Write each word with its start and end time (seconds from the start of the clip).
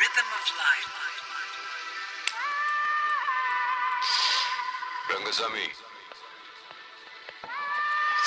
rhythm 0.00 0.28
of 0.38 0.46
life. 0.64 0.92
Rangasamy. 5.08 5.66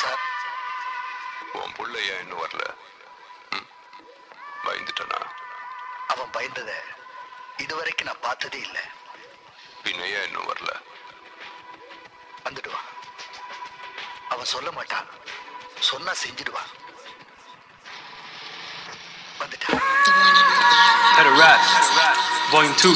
Sir 0.02 0.24
உன் 1.54 1.74
புள்ள 1.78 1.96
ஏன் 2.12 2.22
இன்னும் 2.22 2.44
வரல? 2.46 2.64
பயந்துட்டானா? 4.66 5.20
அவன் 6.08 6.34
பயந்தத 6.38 6.72
இதுவரைக்கும் 7.58 8.08
நான் 8.08 8.24
பார்த்ததே 8.28 8.60
இல்லை. 8.60 8.84
பின்ன 9.84 10.02
ஏன் 10.18 10.28
இன்னும் 10.28 10.50
வரல? 10.54 10.72
வந்துடுவான் 12.46 12.88
அவன் 14.30 14.54
சொல்ல 14.56 14.72
மாட்டான். 14.72 15.08
சொன்னா 15.80 16.14
செஞ்சிடுவான் 16.24 16.72
Pederaps, 21.20 21.68
Volume 22.50 22.72
2. 22.80 22.96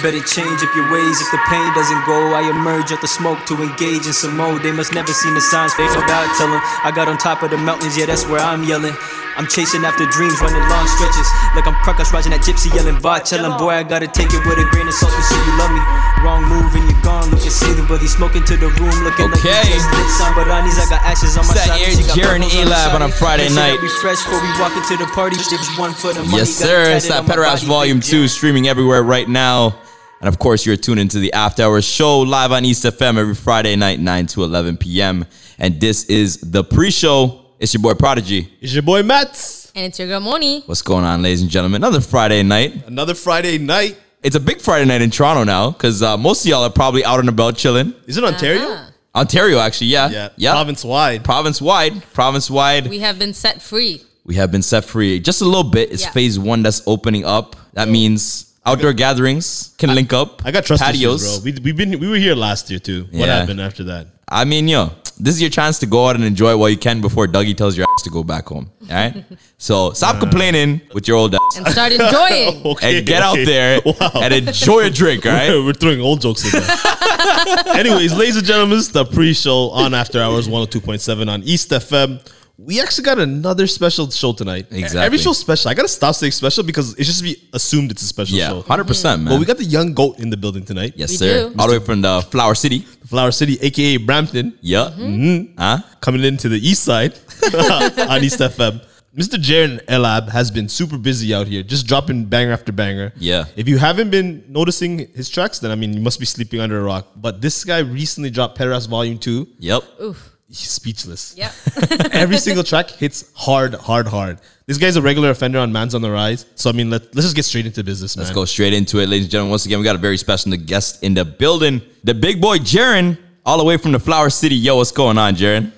Better 0.00 0.24
change 0.24 0.64
up 0.64 0.74
your 0.74 0.90
ways 0.90 1.20
if 1.20 1.30
the 1.30 1.40
pain 1.52 1.68
doesn't 1.76 2.06
go. 2.06 2.32
I 2.32 2.48
emerge 2.48 2.92
out 2.92 3.02
the 3.02 3.12
smoke 3.12 3.44
to 3.44 3.60
engage 3.60 4.06
in 4.06 4.14
some 4.14 4.38
mode. 4.38 4.62
They 4.62 4.72
must 4.72 4.94
never 4.94 5.12
seen 5.12 5.34
the 5.34 5.42
signs 5.42 5.74
fade 5.74 5.90
about. 5.90 6.24
Tell 6.38 6.48
'em 6.48 6.62
I 6.82 6.90
got 6.90 7.08
on 7.08 7.18
top 7.18 7.42
of 7.42 7.50
the 7.50 7.58
mountains, 7.58 7.98
yeah, 7.98 8.06
that's 8.06 8.24
where 8.24 8.40
I'm 8.40 8.64
yelling. 8.64 8.96
I'm 9.40 9.48
chasing 9.48 9.88
after 9.88 10.04
dreams, 10.12 10.36
running 10.44 10.60
long 10.68 10.84
stretches. 11.00 11.24
Like 11.56 11.64
I'm 11.64 11.72
Prakash 11.80 12.12
Raj 12.12 12.28
that 12.28 12.44
gypsy 12.44 12.68
yelling, 12.76 13.00
Bot. 13.00 13.24
Tell 13.24 13.40
'em, 13.40 13.56
boy, 13.56 13.72
I 13.72 13.82
gotta 13.82 14.04
take 14.06 14.28
it 14.36 14.44
with 14.44 14.60
a 14.60 14.68
grain 14.68 14.84
of 14.86 14.92
salt. 14.92 15.16
You 15.16 15.22
say 15.24 15.40
you 15.40 15.56
love 15.56 15.72
me. 15.72 15.80
Wrong 16.20 16.44
move 16.44 16.68
and 16.76 16.84
you're 16.84 17.00
gone. 17.00 17.30
Looking 17.32 17.48
see 17.48 17.72
but 17.88 18.04
he's 18.04 18.12
smoking 18.12 18.44
to 18.44 18.56
the 18.60 18.68
room. 18.76 18.92
Looking 19.02 19.32
Okay. 19.32 19.48
like 19.48 19.64
he 19.64 19.72
just 19.72 19.88
lit 19.96 20.10
some 20.20 20.34
Baranis. 20.36 20.76
I 20.76 20.84
got 20.92 21.00
ashes 21.08 21.38
on 21.40 21.46
my 21.48 21.54
It's 21.56 21.64
that 21.64 21.68
side. 21.72 21.80
Air 21.80 21.90
She 21.96 22.02
got 22.04 22.16
Jaren 22.20 22.44
purples 22.44 22.52
on 22.52 22.64
the 22.64 22.70
A-Lab 22.70 22.94
on 22.94 23.02
a. 23.02 23.08
Friday 23.08 23.48
night. 23.48 23.80
that 23.80 23.82
We 23.82 23.88
fresh 24.04 24.20
before 24.22 24.40
we 24.44 24.52
walk 24.60 24.76
into 24.76 24.96
the 25.00 25.08
party. 25.16 25.36
There 25.40 25.58
one 25.80 25.94
for 25.94 26.12
the 26.12 26.22
money. 26.22 26.36
Yes, 26.36 26.52
sir. 26.52 26.92
It's 26.92 27.08
that 27.08 27.24
Pederaps. 27.24 27.64
Volume 27.64 28.00
2 28.00 28.24
Jaren. 28.24 28.28
streaming 28.28 28.68
everywhere 28.68 29.02
right 29.02 29.26
now. 29.28 29.74
And 30.20 30.28
of 30.28 30.38
course, 30.38 30.66
you're 30.66 30.76
tuned 30.76 31.00
into 31.00 31.18
the 31.18 31.32
After 31.32 31.62
Hours 31.62 31.86
show 31.86 32.20
live 32.20 32.52
on 32.52 32.66
East 32.66 32.84
FM 32.84 33.16
every 33.16 33.34
Friday 33.34 33.74
night, 33.74 34.00
9 34.00 34.26
to 34.26 34.44
11 34.44 34.76
p.m. 34.76 35.24
And 35.58 35.80
this 35.80 36.04
is 36.04 36.36
the 36.42 36.62
pre 36.62 36.90
show. 36.90 37.40
It's 37.60 37.74
your 37.74 37.82
boy 37.82 37.92
Prodigy. 37.92 38.48
It's 38.62 38.72
your 38.72 38.82
boy 38.82 39.02
Mats. 39.02 39.70
And 39.74 39.84
it's 39.84 39.98
your 39.98 40.08
girl 40.08 40.20
Moni. 40.20 40.62
What's 40.62 40.80
going 40.80 41.04
on, 41.04 41.20
ladies 41.20 41.42
and 41.42 41.50
gentlemen? 41.50 41.82
Another 41.84 42.00
Friday 42.00 42.42
night. 42.42 42.86
Another 42.86 43.12
Friday 43.14 43.58
night. 43.58 43.98
It's 44.22 44.34
a 44.34 44.40
big 44.40 44.62
Friday 44.62 44.86
night 44.86 45.02
in 45.02 45.10
Toronto 45.10 45.44
now 45.44 45.70
because 45.70 46.02
uh, 46.02 46.16
most 46.16 46.42
of 46.42 46.48
y'all 46.48 46.62
are 46.62 46.70
probably 46.70 47.04
out 47.04 47.20
and 47.20 47.28
about 47.28 47.58
chilling. 47.58 47.92
Is 48.06 48.16
it 48.16 48.24
Ontario? 48.24 48.62
Uh-huh. 48.62 48.90
Ontario, 49.14 49.58
actually, 49.58 49.88
yeah. 49.88 50.08
Yeah. 50.08 50.28
yeah. 50.36 50.52
Province 50.52 50.86
wide. 50.86 51.22
Province 51.22 51.60
wide. 51.60 52.02
Province 52.14 52.50
wide. 52.50 52.88
We 52.88 53.00
have 53.00 53.18
been 53.18 53.34
set 53.34 53.60
free. 53.60 54.00
We 54.24 54.36
have 54.36 54.50
been 54.50 54.62
set 54.62 54.86
free 54.86 55.20
just 55.20 55.42
a 55.42 55.44
little 55.44 55.70
bit. 55.70 55.92
It's 55.92 56.04
Yeah. 56.04 56.12
phase 56.12 56.38
one 56.38 56.62
that's 56.62 56.80
opening 56.86 57.26
up. 57.26 57.56
That 57.74 57.88
means 57.88 58.54
outdoor 58.64 58.94
gatherings 58.94 59.74
can 59.76 59.94
link 59.94 60.14
up. 60.14 60.40
I 60.46 60.50
got 60.50 60.64
trust 60.64 60.82
patios. 60.82 61.22
issues, 61.22 61.40
bro. 61.40 61.44
We 61.44 61.72
we 61.72 61.72
been 61.72 62.00
we 62.00 62.08
were 62.08 62.16
here 62.16 62.34
last 62.34 62.70
year 62.70 62.78
too. 62.78 63.06
What 63.10 63.28
happened 63.28 63.60
after 63.60 63.84
that? 63.84 64.06
I 64.32 64.44
mean, 64.44 64.66
yo, 64.68 64.92
this 65.24 65.34
is 65.34 65.40
your 65.40 65.50
chance 65.50 65.78
to 65.80 65.86
go 65.86 66.06
out 66.08 66.16
and 66.16 66.24
enjoy 66.24 66.52
it 66.52 66.56
while 66.58 66.68
you 66.68 66.76
can 66.76 67.00
before 67.00 67.26
Dougie 67.26 67.56
tells 67.56 67.76
your 67.76 67.86
ass 67.90 68.02
to 68.04 68.10
go 68.10 68.24
back 68.24 68.46
home. 68.46 68.70
All 68.82 68.88
right. 68.96 69.24
so 69.58 69.92
stop 69.92 70.18
complaining 70.20 70.80
with 70.94 71.06
your 71.08 71.16
old 71.18 71.34
ass 71.34 71.40
And 71.56 71.66
start 71.68 71.92
enjoying. 71.92 72.62
Okay, 72.72 72.98
and 72.98 73.06
get 73.06 73.22
out 73.22 73.36
there 73.36 73.80
Wow. 73.86 74.10
and 74.22 74.32
enjoy 74.34 74.80
a 74.86 74.90
drink. 74.90 75.26
All 75.26 75.32
right. 75.32 75.50
We're 75.50 75.72
throwing 75.72 76.00
old 76.00 76.20
jokes 76.20 76.44
in 76.44 76.50
there. 76.60 77.76
Anyways, 77.76 78.14
ladies 78.16 78.36
and 78.36 78.46
gentlemen, 78.46 78.78
it's 78.78 78.88
the 78.88 79.04
pre-show 79.04 79.70
on 79.70 79.94
After 79.94 80.20
Hours 80.20 80.48
102.7 80.48 81.28
on 81.30 81.42
East 81.44 81.70
FM. 81.70 82.20
We 82.62 82.80
actually 82.80 83.04
got 83.04 83.18
another 83.18 83.66
special 83.66 84.10
show 84.10 84.32
tonight. 84.34 84.66
Exactly. 84.70 85.00
Every 85.00 85.18
show's 85.18 85.38
special. 85.38 85.70
I 85.70 85.74
gotta 85.74 85.88
stop 85.88 86.14
saying 86.14 86.32
special 86.32 86.62
because 86.62 86.92
it's 86.98 87.08
just 87.08 87.22
be 87.22 87.36
assumed 87.54 87.90
it's 87.90 88.02
a 88.02 88.06
special 88.06 88.36
Yeah, 88.36 88.48
show. 88.50 88.62
hundred 88.62 88.86
percent, 88.86 89.22
man. 89.22 89.32
But 89.32 89.40
we 89.40 89.46
got 89.46 89.56
the 89.56 89.64
young 89.64 89.94
goat 89.94 90.18
in 90.18 90.28
the 90.28 90.36
building 90.36 90.64
tonight. 90.64 90.92
yes, 90.94 91.10
We 91.12 91.16
sir. 91.16 91.48
do. 91.48 91.54
All 91.58 91.68
the 91.68 91.78
way 91.78 91.84
from 91.84 92.02
the 92.02 92.20
Flower 92.30 92.54
City. 92.54 92.80
Flower 93.06 93.32
City, 93.32 93.58
aka 93.62 93.96
Brampton, 93.96 94.58
Yeah. 94.60 94.90
Mm-hmm. 94.96 95.58
Huh? 95.58 95.78
coming 96.00 96.22
into 96.22 96.48
the 96.50 96.58
east 96.58 96.84
side 96.84 97.14
on 98.08 98.22
East 98.22 98.38
FM. 98.40 98.84
Mr. 99.16 99.36
Jaren 99.42 99.84
Elab 99.86 100.28
has 100.28 100.52
been 100.52 100.68
super 100.68 100.96
busy 100.96 101.34
out 101.34 101.48
here, 101.48 101.64
just 101.64 101.84
dropping 101.88 102.26
banger 102.26 102.52
after 102.52 102.70
banger. 102.72 103.12
Yeah. 103.16 103.46
If 103.56 103.66
you 103.68 103.76
haven't 103.78 104.10
been 104.10 104.44
noticing 104.48 105.08
his 105.14 105.28
tracks, 105.28 105.58
then 105.58 105.72
I 105.72 105.74
mean, 105.74 105.92
you 105.94 106.00
must 106.00 106.20
be 106.20 106.26
sleeping 106.26 106.60
under 106.60 106.78
a 106.78 106.82
rock. 106.84 107.08
But 107.16 107.40
this 107.40 107.64
guy 107.64 107.78
recently 107.80 108.30
dropped 108.30 108.56
Pederaps 108.56 108.86
Volume 108.88 109.18
2. 109.18 109.48
Yep. 109.58 109.82
He's 109.98 110.14
speechless. 110.50 111.34
Yeah. 111.36 111.52
Every 112.12 112.36
single 112.36 112.64
track 112.64 112.90
hits 112.90 113.30
hard, 113.34 113.74
hard, 113.74 114.06
hard. 114.06 114.40
This 114.66 114.78
guy's 114.78 114.96
a 114.96 115.02
regular 115.02 115.30
offender 115.30 115.58
on 115.58 115.72
Man's 115.72 115.94
on 115.94 116.02
the 116.02 116.10
Rise. 116.10 116.46
So, 116.54 116.70
I 116.70 116.72
mean, 116.72 116.90
let, 116.90 117.02
let's 117.14 117.26
just 117.26 117.36
get 117.36 117.44
straight 117.44 117.66
into 117.66 117.82
business, 117.84 118.16
man. 118.16 118.24
Let's 118.24 118.34
go 118.34 118.44
straight 118.44 118.72
into 118.72 118.98
it, 118.98 119.08
ladies 119.08 119.26
and 119.26 119.32
gentlemen. 119.32 119.50
Once 119.50 119.66
again, 119.66 119.78
we 119.78 119.84
got 119.84 119.96
a 119.96 119.98
very 119.98 120.16
special 120.16 120.52
guest 120.56 121.02
in 121.02 121.14
the 121.14 121.24
building. 121.24 121.80
The 122.04 122.14
big 122.14 122.40
boy 122.40 122.58
Jaren, 122.58 123.18
all 123.46 123.58
the 123.58 123.64
way 123.64 123.76
from 123.76 123.92
the 123.92 124.00
Flower 124.00 124.30
City. 124.30 124.54
Yo, 124.54 124.76
what's 124.76 124.92
going 124.92 125.18
on, 125.18 125.34
Jaren? 125.34 125.72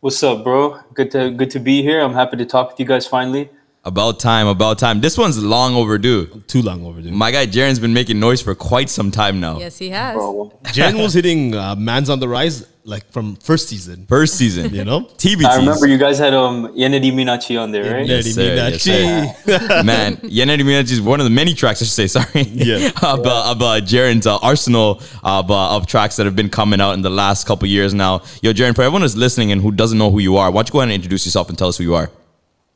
What's 0.00 0.22
up, 0.22 0.44
bro? 0.44 0.78
Good 0.94 1.10
to 1.12 1.30
good 1.30 1.50
to 1.50 1.58
be 1.58 1.82
here. 1.82 2.00
I'm 2.00 2.14
happy 2.14 2.36
to 2.36 2.46
talk 2.46 2.70
with 2.70 2.78
you 2.78 2.86
guys 2.86 3.06
finally. 3.06 3.50
About 3.86 4.18
time, 4.18 4.48
about 4.48 4.80
time. 4.80 5.00
This 5.00 5.16
one's 5.16 5.40
long 5.40 5.76
overdue. 5.76 6.26
Too 6.48 6.60
long 6.60 6.84
overdue. 6.84 7.12
My 7.12 7.30
guy 7.30 7.46
Jaren's 7.46 7.78
been 7.78 7.94
making 7.94 8.18
noise 8.18 8.42
for 8.42 8.52
quite 8.56 8.90
some 8.90 9.12
time 9.12 9.38
now. 9.38 9.60
yes, 9.60 9.78
he 9.78 9.90
has. 9.90 10.16
Jaren 10.16 11.00
was 11.00 11.14
hitting 11.14 11.54
uh, 11.54 11.76
Man's 11.76 12.10
on 12.10 12.18
the 12.18 12.28
Rise 12.28 12.66
like 12.82 13.08
from 13.12 13.36
first 13.36 13.68
season, 13.68 14.06
First 14.06 14.36
season, 14.36 14.72
you 14.74 14.84
know? 14.84 15.00
TBT. 15.18 15.44
I 15.44 15.56
remember 15.58 15.86
you 15.86 15.98
guys 15.98 16.18
had 16.18 16.34
um 16.34 16.68
Yenedi 16.74 17.12
Minachi 17.12 17.60
on 17.60 17.70
there, 17.72 17.94
right? 17.94 18.06
Neri 18.06 18.22
sir, 18.22 18.54
yes, 18.54 18.86
Minachi. 18.86 19.84
Man, 19.84 20.16
Yenedi 20.16 20.62
Minachi 20.62 20.92
is 20.92 21.00
one 21.00 21.20
of 21.20 21.24
the 21.24 21.30
many 21.30 21.54
tracks, 21.54 21.80
I 21.80 21.84
should 21.84 21.94
say, 21.94 22.06
sorry. 22.18 22.42
Yeah. 22.42 22.90
about, 22.98 23.56
about 23.56 23.82
Jaren's 23.84 24.26
uh, 24.26 24.38
arsenal 24.38 25.00
of, 25.22 25.50
uh, 25.50 25.76
of 25.76 25.86
tracks 25.86 26.16
that 26.16 26.26
have 26.26 26.36
been 26.36 26.50
coming 26.50 26.80
out 26.80 26.92
in 26.92 27.02
the 27.02 27.10
last 27.10 27.46
couple 27.46 27.68
years 27.68 27.92
now. 27.94 28.22
Yo, 28.42 28.52
Jaren, 28.52 28.74
for 28.74 28.82
everyone 28.82 29.02
who's 29.02 29.16
listening 29.16 29.52
and 29.52 29.60
who 29.60 29.70
doesn't 29.72 29.98
know 29.98 30.10
who 30.10 30.20
you 30.20 30.36
are, 30.36 30.50
why 30.50 30.58
don't 30.58 30.68
you 30.68 30.72
go 30.72 30.78
ahead 30.80 30.88
and 30.88 30.94
introduce 30.94 31.24
yourself 31.26 31.48
and 31.48 31.58
tell 31.58 31.68
us 31.68 31.78
who 31.78 31.84
you 31.84 31.94
are? 31.94 32.10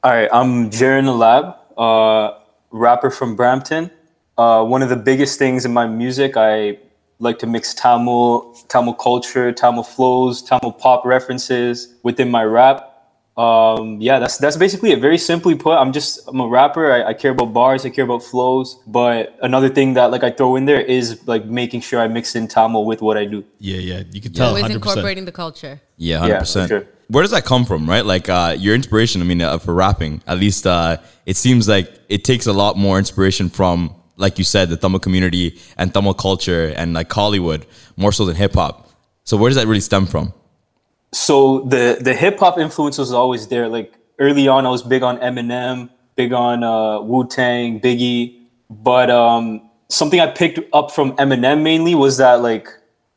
All 0.02 0.10
right, 0.12 0.28
I'm 0.32 0.70
Jaren 0.70 1.04
Alab, 1.04 1.56
uh, 1.76 2.38
rapper 2.70 3.10
from 3.10 3.36
Brampton. 3.36 3.90
Uh, 4.38 4.64
one 4.64 4.80
of 4.82 4.88
the 4.88 4.96
biggest 4.96 5.38
things 5.38 5.66
in 5.66 5.74
my 5.74 5.86
music, 5.86 6.38
I 6.38 6.78
like 7.18 7.38
to 7.40 7.46
mix 7.46 7.74
Tamil, 7.74 8.54
Tamil 8.68 8.94
culture, 8.94 9.52
Tamil 9.52 9.82
flows, 9.82 10.42
Tamil 10.42 10.72
pop 10.72 11.04
references 11.04 11.94
within 12.02 12.30
my 12.30 12.44
rap. 12.44 12.86
Um, 13.36 14.00
yeah, 14.00 14.18
that's 14.18 14.38
that's 14.38 14.56
basically 14.56 14.92
it. 14.92 15.00
Very 15.00 15.18
simply 15.18 15.54
put, 15.54 15.76
I'm 15.76 15.92
just 15.92 16.26
I'm 16.28 16.40
a 16.40 16.48
rapper. 16.48 16.90
I, 16.92 17.08
I 17.10 17.14
care 17.14 17.32
about 17.32 17.52
bars, 17.52 17.84
I 17.84 17.90
care 17.90 18.04
about 18.04 18.22
flows. 18.22 18.78
But 18.86 19.36
another 19.42 19.68
thing 19.68 19.92
that 19.94 20.10
like 20.10 20.24
I 20.24 20.30
throw 20.30 20.56
in 20.56 20.64
there 20.64 20.80
is 20.80 21.20
like 21.28 21.44
making 21.44 21.82
sure 21.82 22.00
I 22.00 22.08
mix 22.08 22.34
in 22.34 22.48
Tamil 22.48 22.86
with 22.86 23.02
what 23.02 23.18
I 23.18 23.26
do. 23.26 23.44
yeah, 23.58 23.76
yeah. 23.76 24.02
You 24.10 24.20
can 24.22 24.32
tell 24.32 24.48
Always 24.48 24.64
100%. 24.64 24.74
incorporating 24.76 25.24
the 25.26 25.32
culture. 25.32 25.80
Yeah, 25.98 26.18
hundred 26.20 26.32
Yeah, 26.32 26.38
percent. 26.40 26.68
for 26.70 26.78
sure. 26.80 26.86
Where 27.10 27.22
does 27.22 27.32
that 27.32 27.44
come 27.44 27.64
from, 27.64 27.88
right? 27.88 28.04
Like 28.04 28.28
uh, 28.28 28.56
your 28.58 28.74
inspiration. 28.74 29.20
I 29.20 29.24
mean, 29.24 29.42
uh, 29.42 29.58
for 29.58 29.74
rapping, 29.74 30.22
at 30.26 30.38
least 30.38 30.66
uh, 30.66 30.98
it 31.26 31.36
seems 31.36 31.68
like 31.68 31.88
it 32.08 32.24
takes 32.24 32.46
a 32.46 32.52
lot 32.52 32.76
more 32.76 32.98
inspiration 32.98 33.50
from, 33.50 33.94
like 34.16 34.38
you 34.38 34.44
said, 34.44 34.68
the 34.68 34.76
Tamil 34.76 35.00
community 35.00 35.58
and 35.76 35.92
Tamil 35.92 36.14
culture 36.14 36.72
and 36.76 36.94
like 36.94 37.12
Hollywood 37.12 37.66
more 37.96 38.12
so 38.12 38.24
than 38.24 38.36
hip 38.36 38.54
hop. 38.54 38.88
So 39.24 39.36
where 39.36 39.48
does 39.48 39.56
that 39.56 39.66
really 39.66 39.80
stem 39.80 40.06
from? 40.06 40.32
so 41.12 41.60
the 41.62 41.98
the 42.00 42.14
hip 42.14 42.38
hop 42.38 42.58
influence 42.58 42.98
was 42.98 43.12
always 43.12 43.48
there. 43.48 43.68
Like 43.68 43.94
early 44.18 44.48
on, 44.48 44.66
I 44.66 44.70
was 44.70 44.82
big 44.82 45.02
on 45.02 45.18
Eminem, 45.18 45.90
big 46.16 46.32
on 46.32 46.62
uh, 46.62 47.00
Wu 47.00 47.26
Tang, 47.26 47.80
Biggie. 47.80 48.36
But 48.68 49.10
um, 49.10 49.68
something 49.88 50.20
I 50.20 50.28
picked 50.28 50.60
up 50.72 50.90
from 50.92 51.16
Eminem 51.16 51.62
mainly 51.62 51.94
was 51.94 52.18
that 52.18 52.40
like 52.40 52.68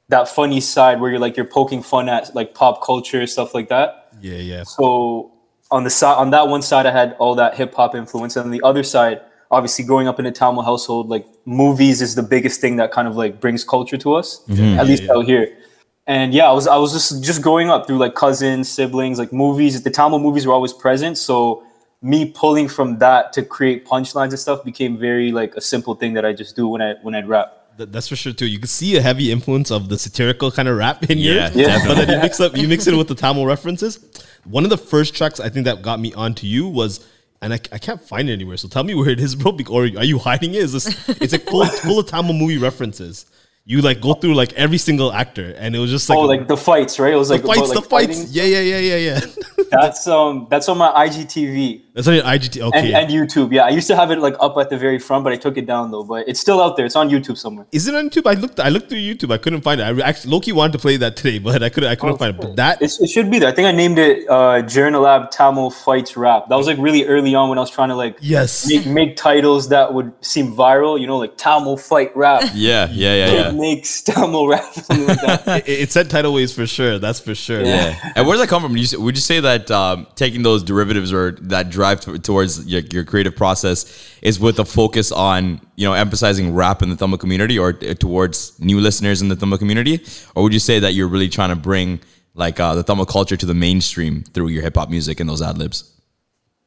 that 0.09 0.27
funny 0.27 0.61
side 0.61 0.99
where 0.99 1.11
you're 1.11 1.19
like 1.19 1.37
you're 1.37 1.45
poking 1.45 1.81
fun 1.81 2.09
at 2.09 2.33
like 2.35 2.53
pop 2.53 2.83
culture 2.83 3.25
stuff 3.27 3.53
like 3.53 3.69
that. 3.69 4.09
Yeah, 4.21 4.37
yeah. 4.37 4.63
So 4.63 5.31
on 5.71 5.83
the 5.83 5.89
side 5.89 6.15
on 6.15 6.29
that 6.31 6.47
one 6.47 6.61
side, 6.61 6.85
I 6.85 6.91
had 6.91 7.15
all 7.19 7.35
that 7.35 7.55
hip 7.55 7.73
hop 7.73 7.95
influence, 7.95 8.35
and 8.35 8.45
on 8.45 8.51
the 8.51 8.61
other 8.63 8.83
side, 8.83 9.21
obviously 9.51 9.85
growing 9.85 10.07
up 10.07 10.19
in 10.19 10.25
a 10.25 10.31
Tamil 10.31 10.63
household, 10.63 11.09
like 11.09 11.25
movies 11.45 12.01
is 12.01 12.15
the 12.15 12.23
biggest 12.23 12.61
thing 12.61 12.75
that 12.77 12.91
kind 12.91 13.07
of 13.07 13.15
like 13.15 13.39
brings 13.39 13.63
culture 13.63 13.97
to 13.97 14.13
us, 14.13 14.43
mm-hmm. 14.47 14.79
at 14.79 14.87
least 14.87 15.09
out 15.09 15.25
here. 15.25 15.57
And 16.05 16.33
yeah, 16.33 16.49
I 16.49 16.51
was 16.51 16.67
I 16.67 16.75
was 16.77 16.91
just 16.91 17.23
just 17.23 17.41
growing 17.41 17.69
up 17.69 17.87
through 17.87 17.97
like 17.97 18.15
cousins, 18.15 18.69
siblings, 18.69 19.17
like 19.17 19.31
movies. 19.31 19.81
The 19.81 19.89
Tamil 19.89 20.19
movies 20.19 20.45
were 20.45 20.53
always 20.53 20.73
present, 20.73 21.17
so 21.17 21.63
me 22.01 22.29
pulling 22.31 22.67
from 22.67 22.99
that 22.99 23.31
to 23.31 23.41
create 23.41 23.85
punchlines 23.85 24.29
and 24.29 24.39
stuff 24.39 24.63
became 24.65 24.97
very 24.97 25.31
like 25.31 25.55
a 25.55 25.61
simple 25.61 25.95
thing 25.95 26.13
that 26.13 26.25
I 26.25 26.33
just 26.33 26.55
do 26.55 26.67
when 26.67 26.81
I 26.81 26.95
when 27.01 27.15
I'd 27.15 27.27
rap. 27.27 27.62
Th- 27.77 27.89
That's 27.89 28.07
for 28.07 28.15
sure 28.15 28.33
too. 28.33 28.45
You 28.45 28.59
can 28.59 28.67
see 28.67 28.95
a 28.97 29.01
heavy 29.01 29.31
influence 29.31 29.71
of 29.71 29.89
the 29.89 29.97
satirical 29.97 30.51
kind 30.51 30.67
of 30.67 30.77
rap 30.77 31.09
in 31.09 31.17
Yeah, 31.17 31.49
here. 31.49 31.67
Yeah. 31.67 31.87
But 31.87 31.95
then 31.95 32.09
you 32.09 32.17
mix 32.21 32.39
up 32.39 32.55
you 32.55 32.67
mix 32.67 32.87
it 32.87 32.95
with 32.95 33.07
the 33.07 33.15
Tamil 33.15 33.45
references. 33.45 33.99
One 34.45 34.63
of 34.63 34.69
the 34.69 34.77
first 34.77 35.15
tracks 35.15 35.39
I 35.39 35.49
think 35.49 35.65
that 35.65 35.81
got 35.81 35.99
me 35.99 36.13
onto 36.13 36.45
you 36.47 36.67
was 36.67 37.05
and 37.41 37.53
I, 37.53 37.59
I 37.73 37.77
can't 37.77 38.01
find 38.01 38.29
it 38.29 38.33
anywhere. 38.33 38.55
So 38.57 38.67
tell 38.69 38.83
me 38.83 38.95
where 38.95 39.09
it 39.09 39.19
is, 39.19 39.35
bro. 39.35 39.57
Or 39.69 39.83
are 39.83 40.03
you 40.05 40.17
hiding 40.17 40.53
it? 40.53 40.61
Is 40.63 40.73
this 40.73 41.09
it's 41.21 41.33
like 41.33 41.43
full 41.43 41.65
full 41.65 41.99
of 41.99 42.07
Tamil 42.07 42.33
movie 42.33 42.57
references. 42.57 43.25
You 43.65 43.81
like 43.81 44.01
go 44.01 44.13
through 44.13 44.35
like 44.35 44.51
every 44.53 44.77
single 44.77 45.13
actor, 45.13 45.53
and 45.57 45.73
it 45.73 45.79
was 45.79 45.89
just 45.89 46.09
like 46.09 46.17
oh, 46.17 46.23
like 46.23 46.49
the 46.49 46.57
fights, 46.57 46.99
right? 46.99 47.13
It 47.13 47.15
was 47.15 47.29
the 47.29 47.35
like 47.35 47.43
about, 47.45 47.55
fights, 47.55 47.69
like, 47.69 47.83
the 47.83 47.89
fights. 47.89 48.17
fighting. 48.17 48.27
Yeah, 48.29 48.43
yeah, 48.43 48.59
yeah, 48.59 48.77
yeah, 48.77 48.97
yeah. 48.97 49.19
That's 49.73 50.07
um, 50.07 50.47
that's 50.51 50.69
on 50.69 50.77
my 50.77 50.91
IGTV 51.07 51.81
That's 51.93 52.07
on 52.07 52.13
your 52.13 52.23
IGT. 52.23 52.63
and, 52.63 52.73
Okay, 52.75 52.93
and 52.93 53.09
YouTube. 53.09 53.51
Yeah, 53.51 53.63
I 53.63 53.69
used 53.69 53.87
to 53.87 53.95
have 53.95 54.11
it 54.11 54.19
like 54.19 54.35
up 54.39 54.55
at 54.57 54.69
the 54.69 54.77
very 54.77 54.99
front, 54.99 55.23
but 55.23 55.33
I 55.33 55.35
took 55.35 55.57
it 55.57 55.65
down 55.65 55.89
though. 55.89 56.03
But 56.03 56.27
it's 56.27 56.39
still 56.39 56.61
out 56.61 56.77
there. 56.77 56.85
It's 56.85 56.95
on 56.95 57.09
YouTube 57.09 57.37
somewhere. 57.37 57.65
is 57.71 57.87
it 57.87 57.95
on 57.95 58.09
YouTube? 58.09 58.29
I 58.29 58.33
looked. 58.33 58.59
I 58.59 58.69
looked 58.69 58.89
through 58.89 58.99
YouTube. 58.99 59.31
I 59.33 59.37
couldn't 59.37 59.61
find 59.61 59.81
it. 59.81 59.83
I 59.83 60.07
actually 60.07 60.31
Loki 60.31 60.51
wanted 60.51 60.73
to 60.73 60.79
play 60.79 60.97
that 60.97 61.15
today, 61.15 61.39
but 61.39 61.63
I 61.63 61.69
couldn't. 61.69 61.89
I 61.89 61.95
couldn't 61.95 62.17
find 62.17 62.35
it. 62.35 62.41
But 62.41 62.55
that 62.57 62.81
It's, 62.81 63.01
it 63.01 63.09
should 63.09 63.31
be 63.31 63.39
there. 63.39 63.49
I 63.49 63.51
think 63.51 63.67
I 63.67 63.71
named 63.71 63.97
it 63.97 64.29
uh, 64.29 64.61
Journalab 64.61 65.31
Tamil 65.31 65.71
Fights 65.71 66.15
Rap. 66.15 66.49
That 66.49 66.55
was 66.55 66.67
like 66.67 66.77
really 66.77 67.05
early 67.05 67.33
on 67.33 67.49
when 67.49 67.57
I 67.57 67.61
was 67.61 67.71
trying 67.71 67.89
to 67.89 67.95
like 67.95 68.17
yes, 68.21 68.67
make, 68.67 68.85
make 68.85 69.15
titles 69.15 69.69
that 69.69 69.93
would 69.93 70.13
seem 70.21 70.53
viral. 70.53 70.99
You 70.99 71.07
know, 71.07 71.17
like 71.17 71.35
Tamil 71.37 71.77
Fight 71.77 72.15
Rap. 72.15 72.43
Yeah, 72.53 72.87
yeah, 72.91 73.15
yeah, 73.15 73.31
yeah. 73.31 73.51
makes 73.59 74.01
Tamil 74.01 74.47
rap. 74.47 74.63
Like 74.89 75.67
it, 75.67 75.79
it 75.81 75.91
said 75.91 76.09
title 76.09 76.33
ways 76.33 76.53
for 76.53 76.65
sure. 76.65 76.99
That's 76.99 77.19
for 77.19 77.35
sure. 77.35 77.63
Yeah. 77.63 78.11
And 78.15 78.25
where 78.25 78.35
does 78.35 78.41
that 78.41 78.49
come 78.49 78.61
from? 78.61 78.75
You, 78.77 79.01
would 79.01 79.15
you 79.15 79.21
say 79.21 79.39
that 79.39 79.69
um, 79.71 80.07
taking 80.15 80.43
those 80.43 80.63
derivatives 80.63 81.13
or 81.13 81.31
that 81.41 81.69
drive 81.69 82.01
t- 82.01 82.17
towards 82.19 82.65
your, 82.65 82.81
your 82.91 83.03
creative 83.03 83.35
process 83.35 84.15
is 84.21 84.39
with 84.39 84.59
a 84.59 84.65
focus 84.65 85.11
on, 85.11 85.61
you 85.75 85.87
know, 85.87 85.93
emphasizing 85.93 86.53
rap 86.53 86.81
in 86.81 86.89
the 86.89 86.95
Tamil 86.95 87.17
community 87.17 87.57
or 87.57 87.73
t- 87.73 87.93
towards 87.95 88.59
new 88.59 88.79
listeners 88.79 89.21
in 89.21 89.29
the 89.29 89.35
Tamil 89.35 89.57
community? 89.57 90.05
Or 90.35 90.43
would 90.43 90.53
you 90.53 90.59
say 90.59 90.79
that 90.79 90.93
you're 90.93 91.07
really 91.07 91.29
trying 91.29 91.49
to 91.49 91.55
bring 91.55 91.99
like 92.35 92.59
uh, 92.59 92.75
the 92.75 92.83
Tamil 92.83 93.05
culture 93.05 93.37
to 93.37 93.45
the 93.45 93.53
mainstream 93.53 94.23
through 94.23 94.47
your 94.47 94.63
hip 94.63 94.75
hop 94.75 94.89
music 94.89 95.19
and 95.19 95.29
those 95.29 95.41
ad 95.41 95.57
libs? 95.57 95.89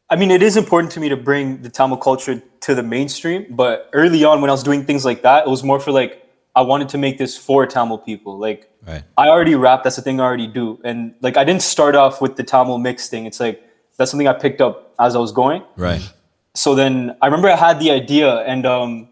I 0.08 0.14
mean, 0.14 0.30
it 0.30 0.42
is 0.42 0.56
important 0.56 0.92
to 0.92 1.00
me 1.00 1.08
to 1.08 1.16
bring 1.16 1.62
the 1.62 1.68
Tamil 1.68 1.96
culture 1.96 2.40
to 2.60 2.74
the 2.74 2.82
mainstream, 2.82 3.46
but 3.50 3.90
early 3.92 4.24
on 4.24 4.40
when 4.40 4.50
I 4.50 4.52
was 4.52 4.62
doing 4.62 4.84
things 4.84 5.04
like 5.04 5.22
that, 5.22 5.46
it 5.46 5.50
was 5.50 5.64
more 5.64 5.80
for 5.80 5.90
like 5.90 6.22
I 6.56 6.62
wanted 6.62 6.88
to 6.88 6.98
make 6.98 7.18
this 7.18 7.36
for 7.36 7.66
Tamil 7.66 7.98
people. 7.98 8.38
Like 8.38 8.70
Right. 8.86 9.02
I 9.18 9.28
already 9.28 9.54
rap, 9.56 9.82
that's 9.82 9.96
the 9.96 10.02
thing 10.02 10.20
I 10.20 10.24
already 10.24 10.46
do. 10.46 10.80
And 10.84 11.14
like 11.20 11.36
I 11.36 11.44
didn't 11.44 11.62
start 11.62 11.94
off 11.96 12.20
with 12.20 12.36
the 12.36 12.44
Tamil 12.44 12.78
mix 12.78 13.08
thing. 13.08 13.26
It's 13.26 13.40
like 13.40 13.62
that's 13.96 14.10
something 14.10 14.28
I 14.28 14.32
picked 14.32 14.60
up 14.60 14.94
as 14.98 15.16
I 15.16 15.18
was 15.18 15.32
going. 15.32 15.62
Right. 15.76 16.00
So 16.54 16.74
then 16.74 17.16
I 17.20 17.26
remember 17.26 17.48
I 17.48 17.56
had 17.56 17.78
the 17.80 17.90
idea 17.90 18.28
and 18.52 18.64
um 18.64 19.08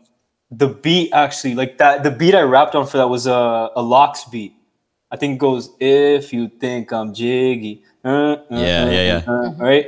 the 0.51 0.69
beat 0.69 1.13
actually 1.13 1.55
like 1.57 1.79
that 1.79 2.03
the 2.05 2.11
beat 2.11 2.35
I 2.35 2.43
rapped 2.43 2.75
on 2.77 2.87
for 2.87 2.97
that 2.99 3.09
was 3.09 3.27
a, 3.27 3.71
a 3.77 3.83
Lox 3.83 4.25
beat. 4.25 4.55
I 5.11 5.17
think 5.17 5.35
it 5.37 5.39
goes 5.39 5.71
if 5.81 6.33
you 6.33 6.49
think 6.49 6.93
I'm 6.93 7.13
jiggy. 7.13 7.83
uh, 8.05 8.09
uh, 8.09 8.37
Yeah, 8.51 8.57
uh, 8.85 8.91
yeah, 8.91 9.23
yeah. 9.27 9.33
uh, 9.33 9.51
right? 9.59 9.87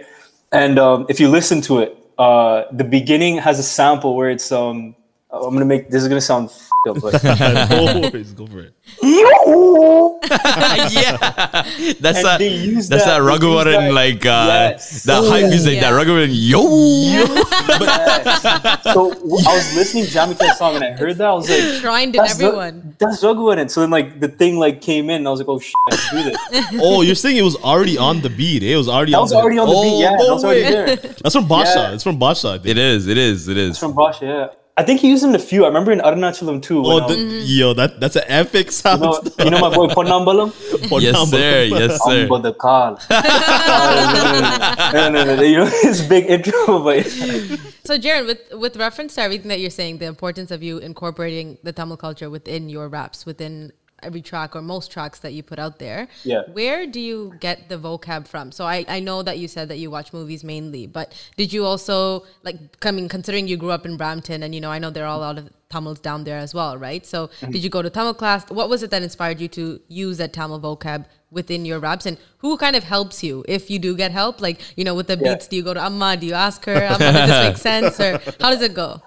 And 0.53 0.79
um, 0.79 1.07
if 1.09 1.19
you 1.21 1.29
listen 1.29 1.61
to 1.63 1.79
it, 1.81 1.97
uh, 2.19 2.65
the 2.73 2.85
beginning 2.85 3.39
has 3.39 3.59
a 3.59 3.63
sample 3.63 4.17
where 4.17 4.31
it's 4.31 4.51
um 4.51 4.95
I'm 5.31 5.53
gonna 5.55 5.65
make 5.65 5.91
this 5.91 6.03
is 6.03 6.09
gonna 6.09 6.21
sound 6.21 6.51
up, 6.87 7.01
but 7.01 7.23
no 7.23 8.01
worries, 8.01 8.33
go 8.33 8.47
for 8.47 8.61
it. 8.61 8.73
yeah. 10.93 11.17
That's 11.17 11.39
And 11.77 12.01
that. 12.01 12.01
That's 12.01 12.01
that, 12.01 12.23
that- 12.23 12.39
they 12.39 12.49
use 12.57 12.89
Raghuvaran 12.91 13.65
that- 13.65 13.93
like 13.93 14.27
uh, 14.27 14.45
Yes. 14.49 15.03
that 15.05 15.25
hype 15.25 15.49
music. 15.49 15.81
That 15.81 15.93
Yeah. 15.93 15.99
Raghuvaran 15.99 16.31
yo. 16.33 16.63
so 18.93 19.13
I 19.13 19.55
was 19.55 19.75
listening 19.75 20.05
to 20.07 20.11
Jamie 20.11 20.35
K's 20.35 20.57
song 20.59 20.77
and 20.77 20.85
I 20.85 20.93
heard 20.93 21.17
that 21.19 21.29
I 21.29 21.33
was 21.33 21.49
like 21.49 21.81
Shrined 21.81 22.15
in 22.15 22.23
that's 22.23 22.41
everyone. 22.41 22.95
that's 22.99 23.23
Raghuvaran. 23.23 23.71
So 23.71 23.81
then 23.81 23.91
like 23.91 24.21
the 24.21 24.29
thing 24.29 24.59
like 24.59 24.81
came 24.81 25.11
in 25.11 25.17
and 25.17 25.29
I 25.29 25.31
was 25.31 25.41
like 25.41 25.49
oh 25.49 25.59
shit 25.59 25.75
I 25.91 25.97
can 25.97 26.25
do 26.25 26.31
this. 26.31 26.81
Oh, 26.83 27.03
you're 27.03 27.15
saying 27.15 27.37
it 27.37 27.43
was 27.43 27.57
already 27.57 27.99
on 27.99 28.21
the 28.21 28.31
beat. 28.31 28.63
It 28.63 28.77
was 28.77 28.89
already 28.89 29.13
That 29.13 29.19
on 29.19 29.23
was 29.25 29.31
the 29.31 29.37
already 29.37 29.59
on 29.59 29.69
the 29.69 29.75
oh, 29.75 29.83
beat. 29.83 30.01
Yeah, 30.03 30.17
no 30.17 30.27
that 30.27 30.35
was 30.35 30.45
already 30.45 30.63
there. 30.63 30.97
That's 30.97 31.35
from 31.35 31.49
Basha. 31.49 31.73
Yeah. 31.77 31.93
It's 31.95 32.03
from 32.03 32.19
Basha. 32.19 32.49
I 32.49 32.59
think. 32.59 32.67
It 32.69 32.79
is. 32.79 33.07
It 33.07 33.19
is. 33.19 33.49
It 33.49 33.57
is. 33.57 33.79
From 33.79 33.95
Basha, 33.95 34.25
yeah. 34.25 34.49
I 34.79 34.83
think 34.83 35.01
he 35.01 35.09
used 35.09 35.25
him 35.25 35.31
in 35.31 35.37
a 35.37 35.39
few. 35.39 35.65
I 35.65 35.69
remember 35.69 35.91
in 35.91 36.01
Arunachalam 36.01 36.61
too. 36.63 36.83
when, 36.83 36.91
Oh, 36.91 37.01
um, 37.05 37.09
the, 37.09 37.17
yo, 37.17 37.73
that 37.73 37.99
that's 37.99 38.17
an 38.17 38.25
epic 38.27 38.71
sound. 38.71 39.01
you, 39.01 39.09
know, 39.09 39.45
you 39.45 39.51
know 39.51 39.59
my 39.59 39.75
boy 39.75 39.87
Ponnambalam? 39.89 40.53
Yes, 41.01 41.31
sir. 41.31 41.63
Yes, 41.65 42.05
sir. 42.05 42.23
Amba 42.25 42.39
the 42.41 42.53
Kal. 42.53 43.01
no, 44.93 45.09
no, 45.11 45.25
no, 45.25 45.37
no, 45.37 45.43
You 45.43 45.59
know 45.59 45.65
his 45.83 46.03
big 46.03 46.27
intro, 46.27 46.81
but 46.85 47.07
So, 47.07 47.97
Jaron, 47.99 48.27
with 48.27 48.41
with 48.53 48.77
reference 48.77 49.15
to 49.15 49.23
everything 49.23 49.49
that 49.49 49.61
you're 49.61 49.71
saying, 49.71 49.99
the 49.99 50.07
importance 50.07 50.51
of 50.51 50.63
you 50.63 50.77
incorporating 50.79 51.57
the 51.63 51.73
Tamil 51.73 51.97
culture 51.97 52.29
within 52.29 52.69
your 52.69 52.89
raps, 52.89 53.25
within 53.25 53.73
every 54.03 54.21
track 54.23 54.55
or 54.55 54.63
most 54.63 54.91
tracks 54.91 55.19
that 55.21 55.33
you 55.33 55.43
put 55.43 55.59
out 55.59 55.79
there, 55.79 56.09
Yeah. 56.25 56.43
where 56.53 56.87
do 56.87 57.01
you 57.01 57.35
get 57.41 57.69
the 57.69 57.79
vocab 57.79 58.27
from? 58.29 58.53
So, 58.53 58.65
I, 58.67 58.85
I 58.89 59.01
know 59.01 59.23
that 59.23 59.39
you 59.39 59.49
said 59.49 59.69
that 59.69 59.79
you 59.79 59.91
watch 59.91 60.13
movies 60.13 60.45
mainly, 60.45 60.87
but 60.87 61.13
did 61.37 61.53
you 61.53 61.65
also 61.65 62.25
like 62.43 62.79
coming 62.81 63.09
considering 63.09 63.49
you 63.49 63.57
grew 63.57 63.71
up 63.71 63.87
in 63.87 63.97
Brampton, 63.97 64.43
and 64.43 64.55
you 64.55 64.61
know 64.61 64.71
I 64.71 64.79
know 64.79 64.91
there 64.91 65.07
are 65.07 65.17
a 65.17 65.19
lot 65.19 65.39
of 65.39 65.49
Tamils 65.69 65.99
down 65.99 66.25
there 66.25 66.39
as 66.39 66.55
well, 66.55 66.77
right? 66.79 67.05
So, 67.07 67.27
Mm-hmm. 67.27 67.51
did 67.53 67.65
you 67.65 67.71
go 67.71 67.83
to 67.83 67.91
Tamil 67.91 68.15
class? 68.15 68.49
What 68.51 68.69
was 68.69 68.83
it 68.83 68.91
that 68.91 69.03
inspired 69.03 69.41
you 69.41 69.49
to 69.49 69.81
use 69.89 70.19
that 70.19 70.33
Tamil 70.33 70.61
vocab 70.61 71.07
within 71.31 71.65
your 71.65 71.81
raps, 71.81 72.07
and 72.07 72.19
who 72.39 72.57
kind 72.57 72.77
of 72.77 72.85
helps 72.85 73.25
you 73.25 73.45
if 73.49 73.71
you 73.71 73.79
do 73.79 73.97
get 73.97 74.11
help? 74.13 74.41
Like 74.41 74.61
you 74.77 74.85
know, 74.85 74.95
with 74.95 75.07
the 75.09 75.17
Yeah. 75.17 75.35
beats, 75.35 75.49
do 75.49 75.57
you 75.57 75.63
go 75.63 75.75
to 75.75 75.83
Amma? 75.83 76.17
Do 76.19 76.27
you 76.27 76.35
ask 76.35 76.65
her? 76.67 76.75
Amma, 76.77 77.13
does 77.13 77.29
this 77.31 77.49
make 77.49 77.57
sense, 77.71 77.99
or 77.99 78.19
how 78.41 78.51
does 78.51 78.63
it 78.63 78.75
go? 78.75 79.01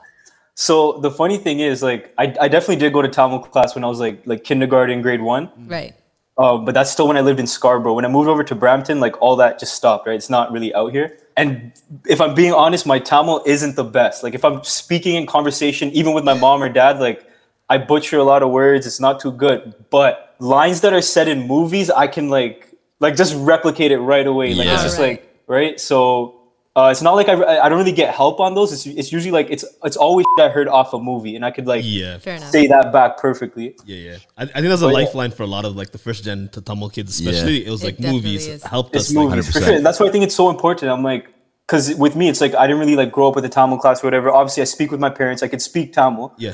So 0.59 0.99
the 0.99 1.09
funny 1.09 1.37
thing 1.37 1.61
is, 1.61 1.81
like, 1.81 2.13
I, 2.17 2.35
I 2.41 2.49
definitely 2.49 2.75
did 2.75 2.91
go 2.91 3.01
to 3.01 3.07
Tamil 3.07 3.39
class 3.39 3.75
when 3.75 3.85
I 3.85 3.87
was 3.87 4.01
like 4.01 4.27
like 4.27 4.43
kindergarten, 4.43 5.01
grade 5.01 5.21
one. 5.21 5.49
Right. 5.67 5.95
Um, 6.37 6.65
but 6.65 6.73
that's 6.73 6.91
still 6.91 7.07
when 7.07 7.15
I 7.15 7.21
lived 7.21 7.39
in 7.39 7.47
Scarborough. 7.47 7.93
When 7.93 8.03
I 8.03 8.09
moved 8.09 8.27
over 8.27 8.43
to 8.43 8.55
Brampton, 8.55 8.99
like 8.99 9.21
all 9.21 9.37
that 9.37 9.57
just 9.57 9.75
stopped, 9.75 10.05
right? 10.05 10.17
It's 10.17 10.29
not 10.29 10.51
really 10.51 10.73
out 10.75 10.91
here. 10.91 11.17
And 11.37 11.71
if 12.09 12.19
I'm 12.19 12.35
being 12.35 12.51
honest, 12.51 12.85
my 12.85 12.99
Tamil 12.99 13.41
isn't 13.45 13.77
the 13.77 13.85
best. 13.85 14.21
Like 14.21 14.35
if 14.35 14.43
I'm 14.43 14.61
speaking 14.65 15.15
in 15.15 15.25
conversation, 15.27 15.91
even 15.91 16.11
with 16.13 16.25
my 16.25 16.33
mom 16.33 16.61
or 16.61 16.67
dad, 16.67 16.99
like 16.99 17.25
I 17.69 17.77
butcher 17.77 18.17
a 18.17 18.25
lot 18.25 18.43
of 18.43 18.51
words. 18.51 18.85
It's 18.85 18.99
not 18.99 19.21
too 19.21 19.31
good. 19.31 19.73
But 19.89 20.35
lines 20.39 20.81
that 20.81 20.91
are 20.91 21.01
said 21.01 21.29
in 21.29 21.47
movies, 21.47 21.89
I 21.89 22.07
can 22.07 22.27
like 22.27 22.75
like 22.99 23.15
just 23.15 23.33
replicate 23.37 23.93
it 23.93 23.99
right 23.99 24.27
away. 24.27 24.55
Like 24.55 24.67
it's 24.67 24.83
just 24.83 24.99
Alright. 24.99 25.21
like 25.21 25.41
right. 25.47 25.79
So 25.79 26.38
uh, 26.85 26.89
it's 26.89 27.01
not 27.01 27.13
like 27.15 27.29
I, 27.29 27.59
I 27.59 27.69
don't 27.69 27.77
really 27.77 27.91
get 27.91 28.13
help 28.13 28.39
on 28.39 28.53
those. 28.55 28.71
It's, 28.73 28.85
it's 28.85 29.11
usually 29.11 29.31
like 29.31 29.47
it's 29.49 29.65
it's 29.83 29.97
always 29.97 30.25
I 30.39 30.49
heard 30.49 30.67
off 30.67 30.93
a 30.93 30.99
movie, 30.99 31.35
and 31.35 31.43
I 31.45 31.51
could 31.51 31.67
like 31.67 31.83
Yeah, 31.85 32.17
Fair 32.19 32.35
enough. 32.35 32.49
say 32.51 32.67
that 32.67 32.91
back 32.93 33.17
perfectly. 33.17 33.75
yeah, 33.85 33.97
yeah. 34.11 34.17
I, 34.37 34.43
I 34.43 34.45
think 34.45 34.67
that's 34.67 34.81
a 34.81 34.85
yeah. 34.87 34.91
lifeline 35.01 35.31
for 35.31 35.43
a 35.43 35.47
lot 35.47 35.65
of 35.65 35.75
like 35.75 35.91
the 35.91 35.97
first 35.97 36.23
gen 36.23 36.49
to 36.53 36.61
Tamil 36.61 36.89
kids, 36.89 37.09
especially. 37.19 37.65
It 37.65 37.69
was 37.69 37.83
like 37.83 37.97
definitely 37.97 38.21
movies 38.21 38.47
is. 38.47 38.63
helped 38.63 38.95
It's 38.95 39.09
us. 39.09 39.15
Like, 39.15 39.29
movies 39.29 39.51
for 39.51 39.59
100%. 39.59 39.65
sure. 39.65 39.81
That's 39.81 39.99
why 39.99 40.07
I 40.07 40.11
think 40.11 40.23
it's 40.23 40.35
so 40.35 40.49
important. 40.49 40.91
I'm 40.91 41.03
like, 41.03 41.33
because 41.67 41.93
with 41.95 42.15
me, 42.15 42.29
it's 42.29 42.41
like 42.41 42.55
I 42.55 42.65
didn't 42.67 42.79
really 42.79 42.95
like 42.95 43.11
grow 43.11 43.27
up 43.29 43.35
with 43.35 43.45
a 43.45 43.49
Tamil 43.49 43.77
class 43.77 44.03
or 44.03 44.07
whatever. 44.07 44.29
Obviously, 44.31 44.61
I 44.61 44.65
speak 44.65 44.89
with 44.91 44.99
my 44.99 45.09
parents. 45.09 45.43
I 45.43 45.47
could 45.47 45.61
speak 45.61 45.93
Tamil. 45.93 46.33
yeah, 46.37 46.53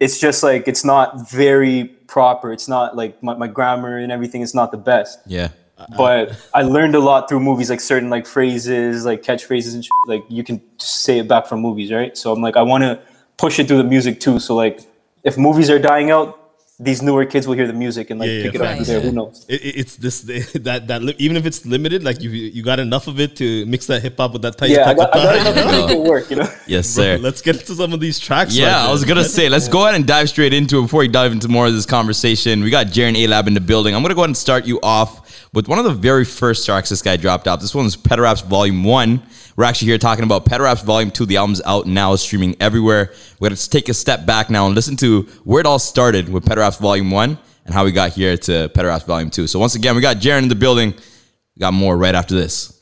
It's 0.00 0.18
just 0.18 0.42
like 0.42 0.66
it's 0.68 0.84
not 0.84 1.30
very 1.30 1.84
proper. 2.06 2.52
It's 2.52 2.68
not 2.68 2.96
like 2.96 3.22
my, 3.22 3.34
my 3.34 3.46
grammar 3.46 3.98
and 3.98 4.10
everything 4.12 4.40
is 4.42 4.54
not 4.54 4.70
the 4.70 4.78
best. 4.78 5.18
Yeah. 5.26 5.48
Uh, 5.76 5.86
but 5.96 6.48
I 6.54 6.62
learned 6.62 6.94
a 6.94 7.00
lot 7.00 7.28
through 7.28 7.40
movies, 7.40 7.68
like 7.70 7.80
certain 7.80 8.08
like 8.10 8.26
phrases, 8.26 9.04
like 9.04 9.22
catchphrases 9.22 9.74
and 9.74 9.84
shit. 9.84 9.92
like 10.06 10.24
you 10.28 10.44
can 10.44 10.60
just 10.78 11.02
say 11.02 11.18
it 11.18 11.28
back 11.28 11.46
from 11.46 11.60
movies, 11.60 11.90
right? 11.92 12.16
So 12.16 12.32
I'm 12.32 12.40
like, 12.42 12.56
I 12.56 12.62
want 12.62 12.82
to 12.84 13.00
push 13.38 13.58
it 13.58 13.66
through 13.66 13.78
the 13.78 13.84
music 13.84 14.20
too. 14.20 14.38
So 14.38 14.54
like, 14.54 14.80
if 15.24 15.36
movies 15.36 15.70
are 15.70 15.78
dying 15.80 16.10
out, 16.12 16.40
these 16.80 17.02
newer 17.02 17.24
kids 17.24 17.46
will 17.46 17.54
hear 17.54 17.68
the 17.68 17.72
music 17.72 18.10
and 18.10 18.18
like 18.18 18.28
Yeah, 18.28 18.34
yeah, 18.34 18.42
pick 18.42 18.54
it 18.56 18.60
up 18.60 18.66
facts. 18.66 18.78
from 18.78 18.86
there. 18.86 19.00
Who 19.00 19.12
knows? 19.12 19.46
it, 19.48 19.62
it- 19.64 19.76
it's 19.80 19.96
this 19.96 20.20
that 20.66 20.86
that 20.88 21.02
li- 21.02 21.14
even 21.18 21.36
if 21.36 21.46
it's 21.46 21.64
limited, 21.64 22.02
like 22.04 22.20
you 22.20 22.30
you 22.30 22.62
got 22.64 22.78
enough 22.80 23.06
of 23.08 23.18
it 23.20 23.34
to 23.36 23.64
mix 23.66 23.86
that 23.86 24.02
hip 24.02 24.16
hop 24.16 24.32
with 24.32 24.42
that 24.42 24.58
tight. 24.58 24.70
Yeah, 24.70 24.82
I 24.82 24.84
tight- 24.86 24.96
got, 24.96 25.14
I 25.16 25.22
got 25.24 25.46
enough 25.46 25.54
to 25.54 25.86
make 25.86 25.90
it 25.96 26.00
work, 26.08 26.30
you 26.30 26.36
know. 26.36 26.48
Yes, 26.66 26.88
sir. 26.88 27.16
Let's 27.18 27.42
get 27.42 27.56
into 27.60 27.74
some 27.74 27.92
of 27.92 28.00
these 28.00 28.18
tracks. 28.18 28.56
Yeah, 28.56 28.76
like 28.80 28.88
I 28.88 28.92
was 28.92 29.02
uh, 29.04 29.06
gonna 29.06 29.22
say, 29.24 29.48
let's 29.48 29.68
go 29.68 29.82
ahead 29.84 29.94
and 29.94 30.04
dive 30.06 30.28
straight 30.28 30.52
into 30.52 30.78
it. 30.78 30.82
Before 30.82 31.00
we 31.00 31.08
dive 31.08 31.30
into 31.32 31.46
more 31.48 31.66
of 31.66 31.74
this 31.74 31.86
conversation, 31.86 32.62
we 32.62 32.70
got 32.70 32.88
Jaren 32.88 33.16
A 33.16 33.26
Lab 33.28 33.46
in 33.48 33.54
the 33.54 33.60
building. 33.60 33.94
I'm 33.94 34.02
gonna 34.02 34.14
go 34.14 34.22
ahead 34.22 34.30
and 34.30 34.36
start 34.36 34.66
you 34.66 34.80
off 34.82 35.23
with 35.54 35.68
one 35.68 35.78
of 35.78 35.84
the 35.84 35.92
very 35.92 36.24
first 36.24 36.66
tracks 36.66 36.88
this 36.88 37.00
guy 37.00 37.16
dropped 37.16 37.46
out. 37.46 37.60
This 37.60 37.74
one's 37.74 37.96
Pederaps 37.96 38.44
Volume 38.44 38.82
One. 38.82 39.22
We're 39.56 39.64
actually 39.64 39.88
here 39.88 39.98
talking 39.98 40.24
about 40.24 40.44
Pederaps 40.44 40.84
Volume 40.84 41.12
Two. 41.12 41.26
The 41.26 41.36
album's 41.36 41.62
out 41.64 41.86
now, 41.86 42.16
streaming 42.16 42.56
everywhere. 42.60 43.12
We're 43.38 43.48
gonna 43.48 43.56
take 43.56 43.88
a 43.88 43.94
step 43.94 44.26
back 44.26 44.50
now 44.50 44.66
and 44.66 44.74
listen 44.74 44.96
to 44.96 45.22
where 45.44 45.60
it 45.60 45.66
all 45.66 45.78
started 45.78 46.28
with 46.28 46.44
Pederaps 46.44 46.80
Volume 46.80 47.10
One 47.10 47.38
and 47.64 47.72
how 47.72 47.84
we 47.84 47.92
got 47.92 48.10
here 48.12 48.36
to 48.36 48.68
Pederaps 48.74 49.06
Volume 49.06 49.30
Two. 49.30 49.46
So 49.46 49.60
once 49.60 49.76
again, 49.76 49.94
we 49.94 50.02
got 50.02 50.16
Jaren 50.16 50.42
in 50.42 50.48
the 50.48 50.56
building. 50.56 50.92
We 50.92 51.60
got 51.60 51.72
more 51.72 51.96
right 51.96 52.14
after 52.14 52.34
this. 52.34 52.72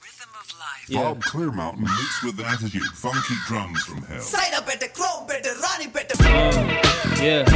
Bob 0.90 1.22
Clearmountain 1.22 1.80
mixed 1.80 2.24
with 2.24 2.40
attitude, 2.40 2.82
funky 2.94 3.34
drums 3.46 3.82
from 3.84 4.02
hell. 4.02 4.20
Side 4.20 4.52
up 4.54 4.68
at 4.68 4.80
the 4.80 4.88
chrome, 4.88 5.26
better 5.26 5.50
Ronnie, 5.62 5.86
better. 5.86 6.16
Yeah. 7.22 7.48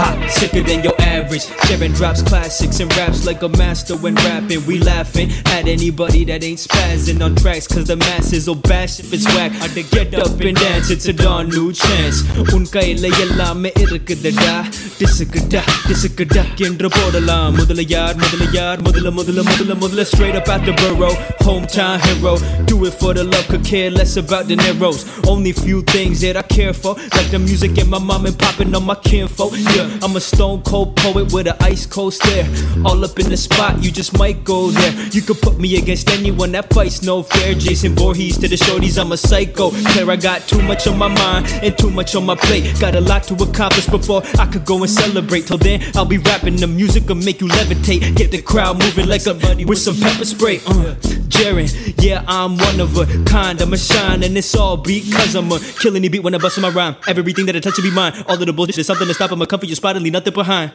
Ha, 0.00 0.08
sicker 0.28 0.62
than 0.62 0.82
your 0.82 0.94
average. 1.00 1.44
Sharon 1.66 1.92
drops 1.92 2.22
classics 2.22 2.80
and 2.80 2.94
raps 2.96 3.26
like 3.26 3.42
a 3.42 3.48
master 3.48 3.96
when 3.96 4.14
rapping. 4.26 4.64
We 4.66 4.78
laughing 4.78 5.30
at 5.56 5.68
anybody 5.68 6.24
that 6.30 6.44
ain't 6.44 6.58
spazzing 6.58 7.22
on 7.22 7.34
tracks, 7.36 7.66
cause 7.66 7.86
the 7.86 7.96
masses 7.96 8.46
will 8.48 8.62
bash 8.70 9.00
if 9.00 9.12
it's 9.12 9.26
whack. 9.34 9.52
I 9.60 9.68
to 9.68 9.82
get 9.82 10.14
up 10.14 10.40
and 10.40 10.56
dance, 10.56 10.90
it's 10.90 11.06
a 11.06 11.12
darn 11.24 11.48
new 11.56 11.68
chance. 11.72 12.18
உன் 12.56 12.68
கையில 12.74 13.06
எல்லாமே 13.24 13.70
இருக்குதுடா 13.84 14.54
டிசுக்குடா 15.00 15.62
டிசுக்குடா 15.88 16.44
என்று 16.68 16.88
போடலாம் 16.96 17.52
முதல்ல 17.60 17.84
யார் 17.96 18.16
முதல்ல 18.22 18.46
யார் 18.60 18.80
முதல்ல 18.86 19.10
முதல்ல 19.18 19.44
முதல்ல 19.50 19.76
முதல்ல 19.82 20.04
straight 20.12 20.36
up 20.40 20.48
at 20.54 20.62
the 20.68 20.74
burrow 20.80 21.12
hometown 21.46 21.96
hero. 22.06 22.34
Do 22.70 22.76
it 22.88 22.94
for 23.00 23.12
the 23.18 23.24
love, 23.32 23.46
could 23.52 23.64
care 23.72 23.90
less 23.98 24.14
about 24.22 24.44
the 24.50 24.56
narrows. 24.64 25.00
Only 25.32 25.52
few 25.64 25.78
things 25.94 26.16
that 26.24 26.36
I 26.42 26.44
care 26.56 26.74
for, 26.82 26.92
like 27.16 27.30
the 27.34 27.40
music 27.48 27.78
and 27.82 27.90
my 27.94 28.00
mom 28.10 28.26
and 28.30 28.36
popping 28.42 28.74
on 28.78 28.84
my 28.90 28.96
kinfolk. 29.08 29.52
Yeah, 29.74 29.83
I'm 30.01 30.15
a 30.15 30.19
stone 30.19 30.61
cold 30.63 30.95
poet 30.95 31.31
with 31.31 31.47
an 31.47 31.57
ice 31.61 31.85
cold 31.85 32.13
stare. 32.13 32.45
All 32.85 33.03
up 33.03 33.19
in 33.19 33.29
the 33.29 33.37
spot, 33.37 33.83
you 33.83 33.91
just 33.91 34.17
might 34.17 34.43
go 34.43 34.69
there. 34.71 34.93
You 35.11 35.21
could 35.21 35.39
put 35.41 35.59
me 35.59 35.77
against 35.77 36.09
anyone 36.09 36.51
that 36.53 36.73
fights 36.73 37.01
no 37.03 37.23
fair. 37.23 37.53
Jason 37.53 37.95
Voorhees 37.95 38.37
to 38.39 38.47
the 38.47 38.55
shorties, 38.55 38.99
I'm 38.99 39.11
a 39.11 39.17
psycho. 39.17 39.71
Clear, 39.71 40.09
I 40.09 40.15
got 40.15 40.41
too 40.47 40.61
much 40.61 40.87
on 40.87 40.97
my 40.97 41.07
mind 41.07 41.47
and 41.63 41.77
too 41.77 41.89
much 41.89 42.15
on 42.15 42.25
my 42.25 42.35
plate. 42.35 42.79
Got 42.79 42.95
a 42.95 43.01
lot 43.01 43.23
to 43.23 43.35
accomplish 43.35 43.87
before 43.87 44.21
I 44.39 44.45
could 44.45 44.65
go 44.65 44.81
and 44.81 44.89
celebrate. 44.89 45.47
Till 45.47 45.57
then, 45.57 45.81
I'll 45.95 46.05
be 46.05 46.17
rapping 46.17 46.55
the 46.55 46.67
music 46.67 47.07
will 47.07 47.15
make 47.15 47.41
you 47.41 47.47
levitate. 47.47 48.15
Get 48.15 48.31
the 48.31 48.41
crowd 48.41 48.79
moving 48.79 49.07
like 49.07 49.21
somebody 49.21 49.65
with 49.65 49.79
some 49.79 49.95
pepper 49.97 50.25
spray. 50.25 50.57
Uh, 50.65 50.95
Jaren, 51.29 51.67
yeah, 52.03 52.23
I'm 52.27 52.57
one 52.57 52.79
of 52.79 52.97
a 52.97 53.05
kind. 53.25 53.59
I'm 53.61 53.73
a 53.73 53.77
shine, 53.77 54.23
and 54.23 54.37
it's 54.37 54.55
all 54.55 54.77
because 54.77 55.35
I'm 55.35 55.51
a 55.51 55.59
killing 55.59 56.01
the 56.01 56.09
beat 56.09 56.23
when 56.23 56.35
I 56.35 56.37
bust 56.37 56.59
my 56.59 56.69
rhyme. 56.69 56.95
Everything 57.07 57.45
that 57.47 57.55
I 57.55 57.59
touch 57.59 57.77
will 57.77 57.83
be 57.83 57.91
mine. 57.91 58.13
All 58.27 58.39
of 58.39 58.45
the 58.45 58.53
bullshit 58.53 58.77
is 58.77 58.87
something 58.87 59.07
to 59.07 59.13
stop. 59.13 59.31
I'ma 59.31 59.45
come 59.45 59.59
for 59.59 59.65
your 59.75 59.77
spot 59.77 59.95
and 59.95 60.03
leave 60.03 60.13
nothing 60.13 60.33
behind. 60.33 60.71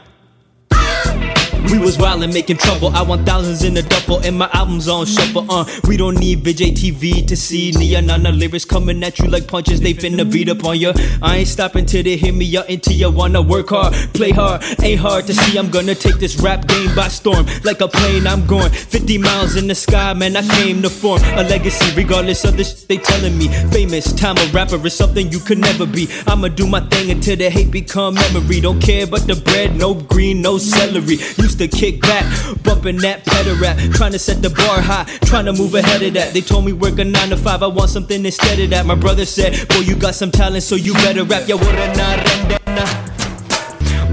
We 1.69 1.79
was 1.79 1.99
wildin' 1.99 2.33
making 2.33 2.57
trouble. 2.57 2.89
I 2.97 3.03
want 3.03 3.27
thousands 3.27 3.65
in 3.65 3.75
the 3.75 3.83
duffel, 3.83 4.19
and 4.21 4.39
my 4.39 4.49
album's 4.53 4.89
on 4.89 5.05
shuffle. 5.05 5.47
Uh, 5.51 5.65
we 5.87 5.97
don't 5.97 6.19
need 6.19 6.43
Vijay 6.43 6.73
TV 6.73 7.27
to 7.27 7.37
see 7.37 7.71
Nia 7.73 8.01
Nana 8.01 8.33
lyrics 8.33 8.65
coming 8.65 9.03
at 9.05 9.19
you 9.19 9.29
like 9.29 9.47
punches. 9.47 9.81
They 9.81 9.93
finna 9.93 10.31
beat 10.31 10.49
up 10.49 10.65
on 10.65 10.79
you. 10.81 10.93
I 11.21 11.39
ain't 11.39 11.49
stopping 11.49 11.85
till 11.85 12.03
they 12.03 12.17
hit 12.17 12.35
me 12.35 12.57
up 12.57 12.69
until 12.69 12.95
you 12.95 13.11
wanna 13.11 13.43
work 13.43 13.69
hard, 13.69 13.93
play 14.15 14.31
hard. 14.31 14.65
Ain't 14.83 15.01
hard 15.01 15.27
to 15.27 15.35
see. 15.35 15.59
I'm 15.59 15.71
gonna 15.71 15.95
take 15.95 16.17
this 16.17 16.41
rap 16.41 16.67
game 16.67 16.95
by 16.95 17.09
storm. 17.09 17.47
Like 17.63 17.83
a 17.83 17.89
plane, 17.89 18.27
I'm 18.27 18.47
going 18.47 18.71
50 18.71 19.19
miles 19.19 19.57
in 19.57 19.67
the 19.67 19.75
sky, 19.75 20.15
man. 20.15 20.37
I 20.37 20.43
came 20.57 20.81
to 20.83 20.89
form 20.89 21.21
a 21.37 21.43
legacy, 21.43 21.95
regardless 21.95 22.45
of 22.45 22.57
the 22.57 22.65
shit 22.65 22.89
they 22.89 22.97
telling 22.97 23.37
me. 23.37 23.49
Famous 23.71 24.13
time 24.15 24.39
a 24.39 24.47
rapper 24.53 24.85
is 24.87 24.95
something 24.95 25.31
you 25.31 25.41
could 25.41 25.59
never 25.59 25.85
be. 25.85 26.09
I'ma 26.27 26.49
do 26.49 26.67
my 26.67 26.81
thing 26.81 27.11
until 27.11 27.37
the 27.37 27.51
hate 27.51 27.71
become 27.71 28.15
memory. 28.15 28.61
Don't 28.61 28.81
care 28.81 29.05
about 29.05 29.27
the 29.27 29.37
bread, 29.37 29.77
no 29.77 29.95
green, 29.95 30.41
no 30.41 30.57
celery 30.59 31.19
Used 31.50 31.60
to 31.60 31.68
kick 31.68 32.02
back, 32.02 32.26
bumping 32.64 32.98
that 32.98 33.26
pedal 33.26 33.56
rap, 33.58 33.78
trying 33.94 34.12
to 34.14 34.20
set 34.20 34.42
the 34.42 34.50
bar 34.50 34.82
high, 34.82 35.06
trying 35.26 35.46
to 35.46 35.54
move 35.54 35.74
ahead 35.76 36.02
of 36.02 36.14
that. 36.14 36.34
They 36.34 36.42
told 36.42 36.66
me 36.66 36.74
work 36.74 37.00
a 37.00 37.06
nine 37.06 37.30
to 37.30 37.38
five, 37.38 37.62
I 37.64 37.68
want 37.68 37.90
something 37.90 38.26
instead 38.26 38.60
of 38.60 38.70
that. 38.72 38.86
My 38.86 38.96
brother 38.96 39.26
said, 39.26 39.68
Boy, 39.70 39.82
you 39.90 39.96
got 39.96 40.16
some 40.16 40.32
talent, 40.32 40.64
so 40.64 40.76
you 40.76 40.94
better 40.94 41.24
rap. 41.24 41.44
Yeah, 41.48 41.56
what 41.56 41.76
a 41.76 41.88
na 41.98 42.86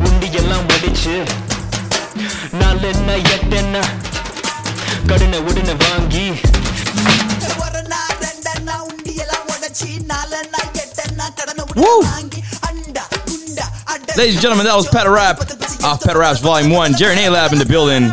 உண்டி 0.07 0.29
எல்லாம் 0.41 0.67
ஒடிச்சு 0.75 1.15
நாலு 2.61 2.87
என்ன 2.93 3.17
எட்டென்ன 3.35 3.77
கடனை 5.11 5.39
உடனே 5.49 5.75
வாங்கி 5.85 6.27
ஒரு 7.65 7.83
நாள் 7.93 8.17
ரெண்டெண்ணா 8.25 8.77
உண்டியெல்லாம் 8.91 9.47
உடைச்சி 9.55 9.91
நாலெண்ணா 10.13 10.63
எட்டெண்ணா 10.83 11.29
கடனை 11.41 11.65
உடனே 11.71 11.83
Woo! 11.85 11.99
வாங்கி 12.11 12.36
அண்டா 12.36 12.36
குண்டா 12.36 12.36
அட 12.36 12.36
Ladies 14.18 14.34
and 14.34 14.42
gentlemen, 14.42 14.66
that 14.66 14.76
was 14.76 14.90
Pet 14.90 15.06
Rap 15.08 15.42
off 15.84 16.04
Pet 16.04 16.16
Raps 16.16 16.40
Volume 16.40 16.72
1. 16.72 16.94
Jaron 16.94 17.18
A 17.18 17.30
Lab 17.30 17.54
in 17.54 17.60
the 17.60 17.66
building. 17.68 18.06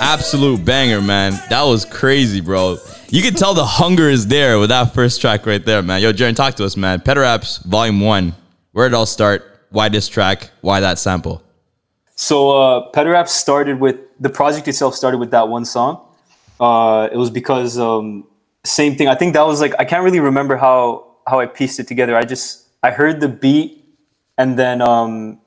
Absolute 0.00 0.64
banger, 0.64 1.00
man. 1.00 1.34
That 1.50 1.62
was 1.62 1.84
crazy, 1.84 2.40
bro. 2.40 2.76
You 3.08 3.22
can 3.22 3.34
tell 3.34 3.54
the 3.54 3.64
hunger 3.64 4.10
is 4.10 4.26
there 4.26 4.58
with 4.58 4.70
that 4.70 4.92
first 4.92 5.20
track 5.20 5.46
right 5.46 5.64
there, 5.64 5.82
man. 5.82 6.02
Yo, 6.02 6.12
Jaron, 6.12 6.34
talk 6.34 6.56
to 6.56 6.64
us, 6.64 6.76
man. 6.76 7.00
Pet 7.00 7.16
Raps 7.16 7.58
Volume 7.58 8.00
1. 8.00 8.34
Where 8.72 8.88
did 8.88 8.94
it 8.94 8.96
all 8.96 9.06
start? 9.06 9.44
Why 9.70 9.88
this 9.88 10.08
track? 10.08 10.50
Why 10.62 10.80
that 10.80 10.98
sample? 10.98 11.44
So 12.16 12.50
uh, 12.50 12.90
Rap 12.92 13.28
started 13.28 13.78
with 13.78 14.00
the 14.18 14.30
project 14.30 14.66
itself 14.66 14.96
started 14.96 15.18
with 15.18 15.30
that 15.30 15.48
one 15.48 15.64
song. 15.64 16.04
Uh, 16.58 17.08
it 17.12 17.16
was 17.16 17.30
because 17.30 17.78
um, 17.78 18.26
same 18.64 18.96
thing. 18.96 19.06
I 19.06 19.14
think 19.14 19.34
that 19.34 19.46
was 19.46 19.60
like 19.60 19.74
I 19.78 19.84
can't 19.84 20.02
really 20.02 20.18
remember 20.18 20.56
how 20.56 21.06
how 21.24 21.38
I 21.38 21.46
pieced 21.46 21.78
it 21.78 21.86
together. 21.86 22.16
I 22.16 22.24
just 22.24 22.66
I 22.82 22.90
heard 22.90 23.20
the 23.20 23.28
beat 23.28 23.84
and 24.38 24.58
then 24.58 24.80
um, 24.82 25.40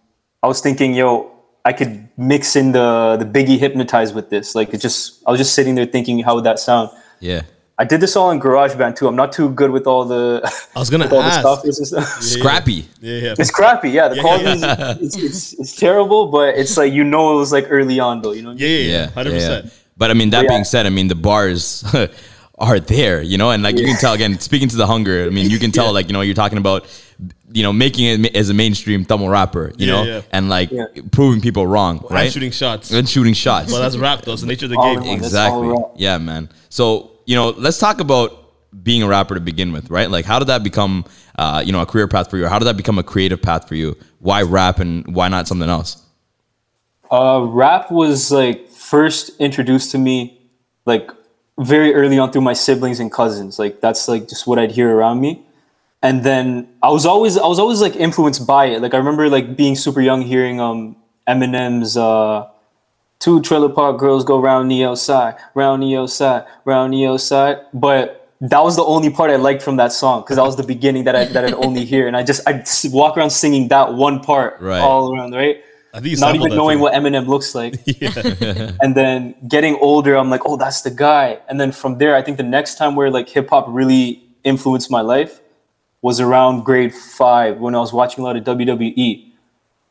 I 0.44 0.48
was 0.48 0.62
thinking, 0.62 0.94
yo, 0.94 1.32
I 1.66 1.74
could 1.74 2.10
mix 2.18 2.56
in 2.56 2.72
the 2.72 3.18
the 3.20 3.26
Biggie 3.26 3.58
hypnotize 3.60 4.14
with 4.14 4.30
this. 4.30 4.56
Like 4.56 4.74
it 4.74 4.78
just 4.82 5.22
I 5.28 5.32
was 5.32 5.40
just 5.40 5.54
sitting 5.54 5.76
there 5.76 5.86
thinking, 5.86 6.20
how 6.20 6.36
would 6.36 6.44
that 6.46 6.60
sound? 6.60 6.90
Yeah. 7.20 7.42
I 7.78 7.86
did 7.86 8.02
this 8.02 8.18
all 8.18 8.30
in 8.32 8.42
GarageBand 8.42 8.98
too. 8.98 9.08
I'm 9.08 9.16
not 9.16 9.32
too 9.32 9.52
good 9.52 9.72
with 9.72 9.88
all 9.88 10.04
the 10.04 10.42
I 10.76 10.80
was 10.80 10.90
gonna 10.90 11.06
with 11.08 11.14
all 11.14 11.22
the 11.22 11.28
ask. 11.28 11.46
softwares 11.46 11.78
and 11.78 11.88
stuff. 11.88 12.08
Scrappy. 12.22 12.88
Yeah, 13.00 13.20
yeah. 13.26 13.36
It's 13.38 13.52
crappy, 13.52 13.90
yeah. 13.92 14.10
The 14.10 14.16
Yeah, 14.18 14.22
quality 14.22 14.44
yeah. 14.60 14.96
is 14.98 15.02
it's, 15.02 15.18
it's, 15.18 15.54
it's 15.60 15.76
terrible, 15.78 16.28
but 16.28 16.56
it's 16.58 16.76
like 16.76 16.92
you 16.92 17.04
know 17.06 17.34
it 17.36 17.38
was 17.38 17.52
like 17.54 17.68
early 17.70 18.00
on 18.00 18.22
though. 18.22 18.34
You 18.34 18.42
know. 18.42 18.50
what 18.50 18.60
I 18.62 18.64
mean? 18.64 18.90
Yeah, 18.90 18.92
yeah, 18.92 18.92
Yeah. 19.04 19.08
hundred 19.12 19.32
percent. 19.34 19.74
But 19.98 20.12
I 20.12 20.14
mean, 20.14 20.30
that 20.32 20.44
Yeah. 20.44 20.50
being 20.50 20.64
said, 20.66 20.86
I 20.86 20.90
mean, 20.90 21.08
the 21.08 21.16
bars 21.16 21.84
are 22.58 22.80
there, 22.82 23.22
you 23.22 23.38
know, 23.38 23.52
and 23.52 23.64
like 23.64 23.78
you 23.78 23.86
can 23.86 23.98
tell 23.98 24.14
again, 24.14 24.40
speaking 24.40 24.68
to 24.70 24.76
the 24.78 24.88
hunger, 24.88 25.26
I 25.26 25.30
mean, 25.30 25.50
you 25.50 25.60
can 25.60 25.72
tell, 25.72 25.94
like, 25.94 26.08
you 26.08 26.14
know, 26.14 26.20
you're 26.22 26.36
talking 26.36 26.58
about, 26.58 26.86
you 27.52 27.64
know, 27.64 27.74
making 27.74 28.06
it 28.26 28.36
as 28.36 28.50
a 28.50 28.54
mainstream 28.54 29.04
Tamil 29.06 29.28
rapper, 29.30 29.72
you 29.78 29.88
Yeah, 29.88 29.94
know, 29.94 30.04
yeah. 30.04 30.22
and 30.32 30.50
like 30.50 30.72
Yeah. 30.72 30.86
proving 31.12 31.42
people 31.42 31.66
wrong, 31.68 32.06
right? 32.10 32.26
And 32.26 32.34
shooting 32.34 32.52
shots. 32.52 32.92
and 32.92 33.10
shooting 33.10 33.34
shots. 33.34 33.72
Well, 33.72 33.82
that's 33.82 33.98
rap 33.98 34.22
though. 34.22 34.34
It's 34.34 34.42
the 34.42 34.48
nature 34.48 34.66
of 34.66 34.72
the 34.72 34.78
game. 34.78 35.02
in 35.02 35.18
exactly. 35.18 35.76
Yeah, 35.98 36.18
man. 36.20 36.50
So, 36.70 37.12
you 37.26 37.36
know, 37.36 37.50
let's 37.58 37.78
talk 37.78 38.00
about 38.00 38.36
being 38.84 39.02
a 39.04 39.08
rapper 39.08 39.34
to 39.34 39.42
begin 39.42 39.72
with, 39.74 39.90
right? 39.90 40.10
Like, 40.10 40.26
how 40.26 40.38
did 40.40 40.48
that 40.48 40.64
become, 40.64 41.04
uh, 41.38 41.62
you 41.66 41.72
know, 41.72 41.82
a 41.82 41.86
career 41.86 42.08
path 42.08 42.30
for 42.30 42.38
you? 42.38 42.46
Or 42.46 42.50
how 42.50 42.60
did 42.60 42.66
that 42.66 42.78
become 42.78 43.00
a 43.00 43.04
creative 43.04 43.42
path 43.42 43.68
for 43.68 43.76
you? 43.76 43.98
Why 44.20 44.44
rap 44.44 44.80
and 44.80 45.06
why 45.16 45.28
not 45.28 45.48
something 45.48 45.70
else? 45.70 46.02
Uh, 47.12 47.42
rap 47.50 47.90
was 47.92 48.32
like 48.32 48.70
first 48.70 49.32
introduced 49.40 49.92
to 49.92 49.98
me 49.98 50.40
like 50.86 51.10
very 51.60 51.94
early 51.94 52.20
on 52.20 52.32
through 52.32 52.42
my 52.42 52.54
siblings 52.54 53.00
and 53.00 53.12
cousins. 53.12 53.58
Like 53.58 53.82
that's 53.82 54.08
like 54.08 54.28
just 54.30 54.46
what 54.46 54.60
I'd 54.60 54.72
hear 54.72 54.96
around 54.96 55.20
me. 55.20 55.44
And 56.02 56.24
then 56.24 56.68
I 56.82 56.90
was 56.90 57.06
always 57.06 57.38
I 57.38 57.46
was 57.48 57.60
always 57.60 57.82
like 57.82 57.96
influenced 57.96 58.48
by 58.48 58.66
it. 58.66 58.82
Like 58.82 58.94
I 58.94 58.98
remember 58.98 59.30
like 59.30 59.56
being 59.58 59.76
super 59.76 60.00
young 60.02 60.22
hearing 60.22 60.60
um 60.62 60.96
Eminem's 61.28 61.98
uh 61.98 62.48
two 63.20 63.42
trailer 63.42 63.70
park 63.70 64.00
girls 64.00 64.24
go 64.24 64.40
round 64.40 64.72
the 64.72 64.86
outside, 64.86 65.36
round 65.56 65.84
the 65.84 65.96
outside, 65.98 66.46
round 66.64 66.94
the 66.94 67.06
outside. 67.06 67.58
But 67.74 68.30
that 68.42 68.64
was 68.64 68.78
the 68.78 68.84
only 68.86 69.10
part 69.10 69.30
I 69.30 69.36
liked 69.36 69.62
from 69.62 69.76
that 69.76 69.92
song 69.92 70.22
because 70.22 70.38
that 70.38 70.44
was 70.46 70.56
the 70.56 70.64
beginning 70.64 71.04
that 71.04 71.16
I 71.18 71.26
that 71.26 71.44
I'd 71.44 71.54
only 71.56 71.84
hear, 71.84 72.08
and 72.08 72.16
I 72.16 72.24
just 72.24 72.48
I'd 72.48 72.66
walk 72.94 73.18
around 73.18 73.32
singing 73.32 73.68
that 73.68 73.94
one 73.96 74.22
part 74.22 74.62
Right. 74.62 74.80
all 74.80 75.14
around, 75.14 75.34
right? 75.34 75.62
I 75.94 76.00
think 76.00 76.12
you 76.12 76.18
Not 76.18 76.36
even 76.36 76.56
knowing 76.56 76.78
too. 76.78 76.84
what 76.84 76.94
Eminem 76.94 77.28
looks 77.28 77.54
like. 77.56 77.74
and 78.82 78.96
then 78.96 79.36
getting 79.50 79.76
older, 79.82 80.16
I'm 80.16 80.30
like, 80.30 80.42
oh, 80.46 80.56
that's 80.56 80.84
the 80.84 80.92
guy. 80.92 81.40
And 81.50 81.60
then 81.60 81.72
from 81.74 81.98
there, 81.98 82.16
I 82.16 82.22
think 82.22 82.38
the 82.38 82.44
next 82.44 82.76
time 82.78 82.96
where 82.96 83.10
like 83.10 83.28
hip 83.28 83.50
hop 83.50 83.66
really 83.68 84.24
influenced 84.46 84.90
my 84.90 85.02
life 85.02 85.42
was 86.02 86.20
around 86.20 86.64
grade 86.64 86.94
five 86.94 87.60
when 87.60 87.76
I 87.76 87.80
was 87.80 87.92
watching 87.92 88.24
a 88.24 88.28
lot 88.28 88.38
of 88.38 88.44
WWE, 88.44 89.32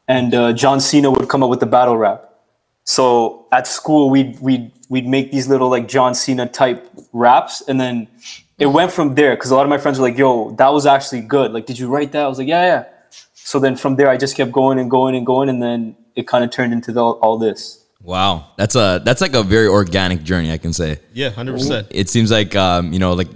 and 0.06 0.34
uh, 0.34 0.52
John 0.52 0.80
Cena 0.80 1.10
would 1.10 1.28
come 1.28 1.42
up 1.42 1.50
with 1.50 1.60
the 1.60 1.66
battle 1.66 1.96
rap. 1.96 2.24
So 2.84 3.46
at 3.52 3.66
school, 3.66 4.10
we'd 4.10 4.40
we'd 4.40 4.72
we'd 4.88 5.06
make 5.06 5.30
these 5.30 5.48
little 5.48 5.68
like 5.68 5.88
John 5.88 6.14
Cena 6.14 6.46
type 6.46 6.88
raps, 7.12 7.62
and 7.68 7.80
then 7.80 8.08
it 8.58 8.66
went 8.66 8.90
from 8.92 9.14
there 9.14 9.36
because 9.36 9.50
a 9.50 9.56
lot 9.56 9.64
of 9.64 9.70
my 9.70 9.78
friends 9.78 9.98
were 9.98 10.08
like, 10.08 10.18
"Yo, 10.18 10.52
that 10.52 10.72
was 10.72 10.86
actually 10.86 11.20
good. 11.20 11.52
Like, 11.52 11.66
did 11.66 11.78
you 11.78 11.88
write 11.88 12.12
that?" 12.12 12.24
I 12.24 12.28
was 12.28 12.38
like, 12.38 12.48
"Yeah, 12.48 12.64
yeah." 12.64 12.84
So 13.34 13.58
then 13.58 13.76
from 13.76 13.96
there, 13.96 14.10
I 14.10 14.16
just 14.16 14.36
kept 14.36 14.52
going 14.52 14.78
and 14.78 14.90
going 14.90 15.14
and 15.14 15.24
going, 15.24 15.48
and 15.48 15.62
then 15.62 15.96
it 16.14 16.26
kind 16.26 16.44
of 16.44 16.50
turned 16.50 16.72
into 16.72 16.92
the, 16.92 17.02
all 17.02 17.38
this. 17.38 17.84
Wow. 18.08 18.52
That's 18.56 18.74
a, 18.74 19.02
that's 19.04 19.20
like 19.20 19.34
a 19.34 19.42
very 19.42 19.66
organic 19.68 20.22
journey, 20.22 20.50
I 20.50 20.56
can 20.56 20.72
say. 20.72 20.98
Yeah, 21.12 21.28
hundred 21.28 21.52
percent. 21.52 21.88
it 21.90 22.08
seems 22.08 22.30
like 22.30 22.56
um, 22.56 22.90
you 22.90 22.98
know, 22.98 23.12
like 23.12 23.28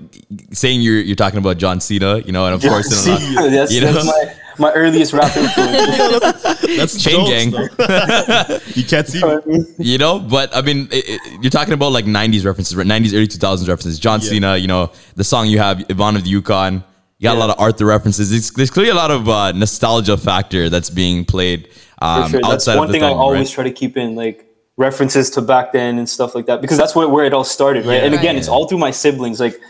saying 0.52 0.80
you're 0.80 0.98
you're 0.98 1.14
talking 1.14 1.38
about 1.38 1.58
John 1.58 1.78
Cena, 1.78 2.18
you 2.20 2.32
know, 2.32 2.46
and 2.46 2.54
of 2.54 2.62
course, 2.62 3.06
in 3.06 3.12
a 3.12 3.14
lot, 3.42 3.50
that's, 3.50 3.70
you 3.70 3.82
that's 3.82 4.02
know? 4.02 4.10
my, 4.10 4.34
my 4.58 4.72
earliest 4.72 5.12
rap 5.12 5.36
influence. 5.36 6.42
That's 6.76 7.02
Chain 7.02 7.26
jokes, 7.26 7.76
gang. 7.76 8.60
you 8.74 8.84
can't 8.84 9.06
see. 9.06 9.22
me. 9.46 9.64
you 9.78 9.98
know. 9.98 10.18
But 10.18 10.56
I 10.56 10.62
mean, 10.62 10.88
it, 10.90 11.04
it- 11.06 11.42
you're 11.42 11.50
talking 11.50 11.74
about 11.74 11.92
like 11.92 12.06
'90s 12.06 12.46
references, 12.46 12.74
right? 12.74 12.86
'90s, 12.86 13.12
early 13.12 13.26
2000s 13.28 13.68
references. 13.68 13.98
John 13.98 14.20
Yeah. 14.20 14.28
Cena, 14.30 14.56
you 14.56 14.68
know, 14.68 14.90
the 15.16 15.24
song 15.24 15.48
you 15.48 15.58
have, 15.58 15.84
Yvonne 15.90 16.16
of 16.16 16.24
the 16.24 16.30
Yukon. 16.30 16.82
You 17.18 17.28
got 17.28 17.36
a 17.36 17.40
lot 17.40 17.50
of 17.50 17.60
Arthur 17.60 17.84
references. 17.86 18.30
There's, 18.30 18.50
there's 18.52 18.70
clearly 18.70 18.90
a 18.90 18.94
lot 18.94 19.10
of 19.10 19.28
uh, 19.28 19.52
nostalgia 19.52 20.16
factor 20.16 20.70
that's 20.70 20.88
being 20.90 21.24
played 21.26 21.68
um, 22.00 22.24
For 22.24 22.30
sure. 22.30 22.40
That's 22.40 22.52
outside 22.54 22.76
one 22.78 22.84
of 22.84 22.88
the 22.88 22.92
thing 22.94 23.02
thing, 23.02 23.14
I 23.16 23.18
always 23.18 23.48
right? 23.48 23.54
try 23.54 23.64
to 23.64 23.70
keep 23.70 23.96
in, 23.96 24.16
like 24.16 24.51
references 24.76 25.30
to 25.30 25.42
back 25.42 25.72
then 25.72 25.98
and 25.98 26.08
stuff 26.08 26.34
like 26.34 26.46
that, 26.46 26.60
because 26.60 26.78
that's 26.78 26.94
where, 26.94 27.08
where 27.08 27.24
it 27.24 27.32
all 27.34 27.44
started, 27.44 27.84
right? 27.86 27.96
Yeah. 28.00 28.04
and 28.06 28.14
again, 28.14 28.34
Right. 28.34 28.38
it's 28.38 28.48
all 28.48 28.66
through 28.66 28.78
my 28.78 28.90
siblings. 28.90 29.38
Like 29.40 29.60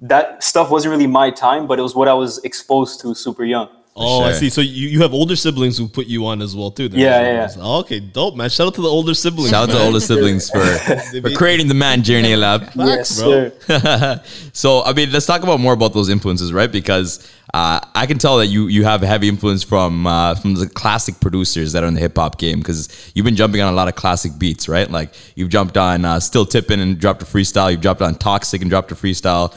that 0.00 0.42
stuff 0.42 0.70
wasn't 0.70 0.90
really 0.92 1.06
my 1.06 1.30
time, 1.30 1.66
but 1.66 1.78
it 1.78 1.82
was 1.82 1.94
what 1.94 2.08
I 2.08 2.14
was 2.14 2.38
exposed 2.44 3.00
to 3.02 3.14
super 3.14 3.44
young. 3.44 3.68
Oh, 3.98 4.22
I 4.22 4.32
see. 4.32 4.50
So 4.50 4.60
you, 4.60 4.88
you 4.88 5.02
have 5.02 5.12
older 5.12 5.36
siblings 5.36 5.76
who 5.76 5.88
put 5.88 6.06
you 6.06 6.26
on 6.26 6.40
as 6.40 6.54
well 6.54 6.70
too. 6.70 6.88
then? 6.88 7.00
Yeah, 7.00 7.20
yeah, 7.20 7.32
yeah. 7.32 7.48
Oh, 7.58 7.80
okay, 7.80 8.00
dope, 8.00 8.36
man. 8.36 8.48
Shout 8.50 8.68
out 8.68 8.74
to 8.74 8.82
the 8.82 8.88
older 8.88 9.14
siblings. 9.14 9.50
Shout 9.50 9.64
out 9.68 9.72
to 9.72 9.78
man. 9.78 9.86
older 9.86 10.00
siblings 10.00 10.50
for, 10.50 10.60
for 11.22 11.30
creating 11.30 11.68
the 11.68 11.74
man 11.74 12.02
Journey 12.02 12.36
Lab. 12.44 12.70
Yes, 12.74 13.20
bro. 13.20 13.50
sir. 13.50 14.22
So 14.52 14.82
I 14.82 14.92
mean, 14.92 15.12
let's 15.12 15.26
talk 15.26 15.42
about 15.42 15.60
more 15.60 15.72
about 15.72 15.92
those 15.92 16.08
influences, 16.08 16.52
right? 16.52 16.70
Because 16.70 17.28
uh, 17.54 17.80
I 17.94 18.06
can 18.06 18.18
tell 18.18 18.38
that 18.38 18.46
you 18.46 18.66
you 18.66 18.84
have 18.84 19.00
heavy 19.00 19.28
influence 19.28 19.62
from 19.62 20.06
uh, 20.06 20.34
from 20.34 20.54
the 20.54 20.68
classic 20.68 21.18
producers 21.20 21.72
that 21.72 21.82
are 21.82 21.86
in 21.86 21.94
the 21.94 22.00
hip 22.00 22.16
hop 22.16 22.38
game 22.38 22.58
because 22.58 23.10
you've 23.14 23.24
been 23.24 23.36
jumping 23.36 23.60
on 23.62 23.72
a 23.72 23.76
lot 23.76 23.88
of 23.88 23.94
classic 23.94 24.32
beats, 24.38 24.68
right? 24.68 24.90
Like 24.90 25.14
you've 25.34 25.48
jumped 25.48 25.76
on 25.76 26.04
uh, 26.04 26.20
Still 26.20 26.44
Tippin' 26.44 26.80
and 26.80 26.98
dropped 26.98 27.22
a 27.22 27.24
freestyle. 27.24 27.70
You've 27.70 27.80
dropped 27.80 28.02
on 28.02 28.16
Toxic 28.16 28.60
and 28.60 28.70
dropped 28.70 28.92
a 28.92 28.94
freestyle. 28.94 29.52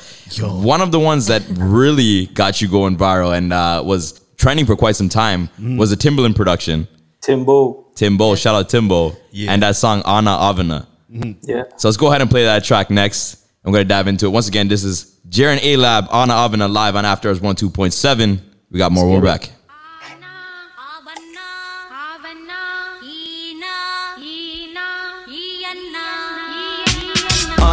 One 0.64 0.82
of 0.82 0.92
the 0.92 1.00
ones 1.00 1.28
that 1.28 1.44
really 1.50 2.28
got 2.28 2.62
you 2.62 2.70
going 2.70 2.96
viral 2.98 3.36
and 3.38 3.52
uh, 3.52 3.84
was 3.86 4.20
trending 4.42 4.66
for 4.66 4.76
quite 4.76 4.96
some 4.96 5.08
time 5.08 5.48
mm-hmm. 5.48 5.78
was 5.78 5.92
a 5.92 5.96
Timbaland 5.98 6.36
production. 6.36 6.88
Timbo. 7.22 7.86
Timbo, 7.96 8.34
shout 8.36 8.56
out 8.56 8.70
Timbo, 8.70 9.16
Yeah. 9.32 9.52
and 9.52 9.62
that 9.62 9.76
song 9.76 10.02
Anna 10.06 10.32
Avana. 10.32 10.88
Mm-hmm. 11.12 11.50
Yeah. 11.50 11.64
So 11.78 11.88
let's 11.88 11.98
go 11.98 12.08
ahead 12.08 12.22
and 12.22 12.30
play 12.30 12.46
that 12.46 12.64
track 12.64 12.90
next. 12.90 13.46
I'm 13.64 13.72
going 13.72 13.84
to 13.84 13.88
dive 13.88 14.08
into 14.08 14.26
it. 14.26 14.30
Once 14.30 14.48
again, 14.48 14.68
this 14.68 14.84
is 14.84 15.20
Jaren 15.30 15.60
A 15.62 15.78
Lab, 15.78 16.08
Anna 16.12 16.34
Avana 16.34 16.72
live 16.72 16.96
on 16.96 17.06
After 17.06 17.30
Hours 17.30 17.40
102.7. 17.40 18.42
We 18.72 18.80
got 18.80 18.92
more. 18.92 19.08
We're 19.08 19.22
back. 19.22 19.52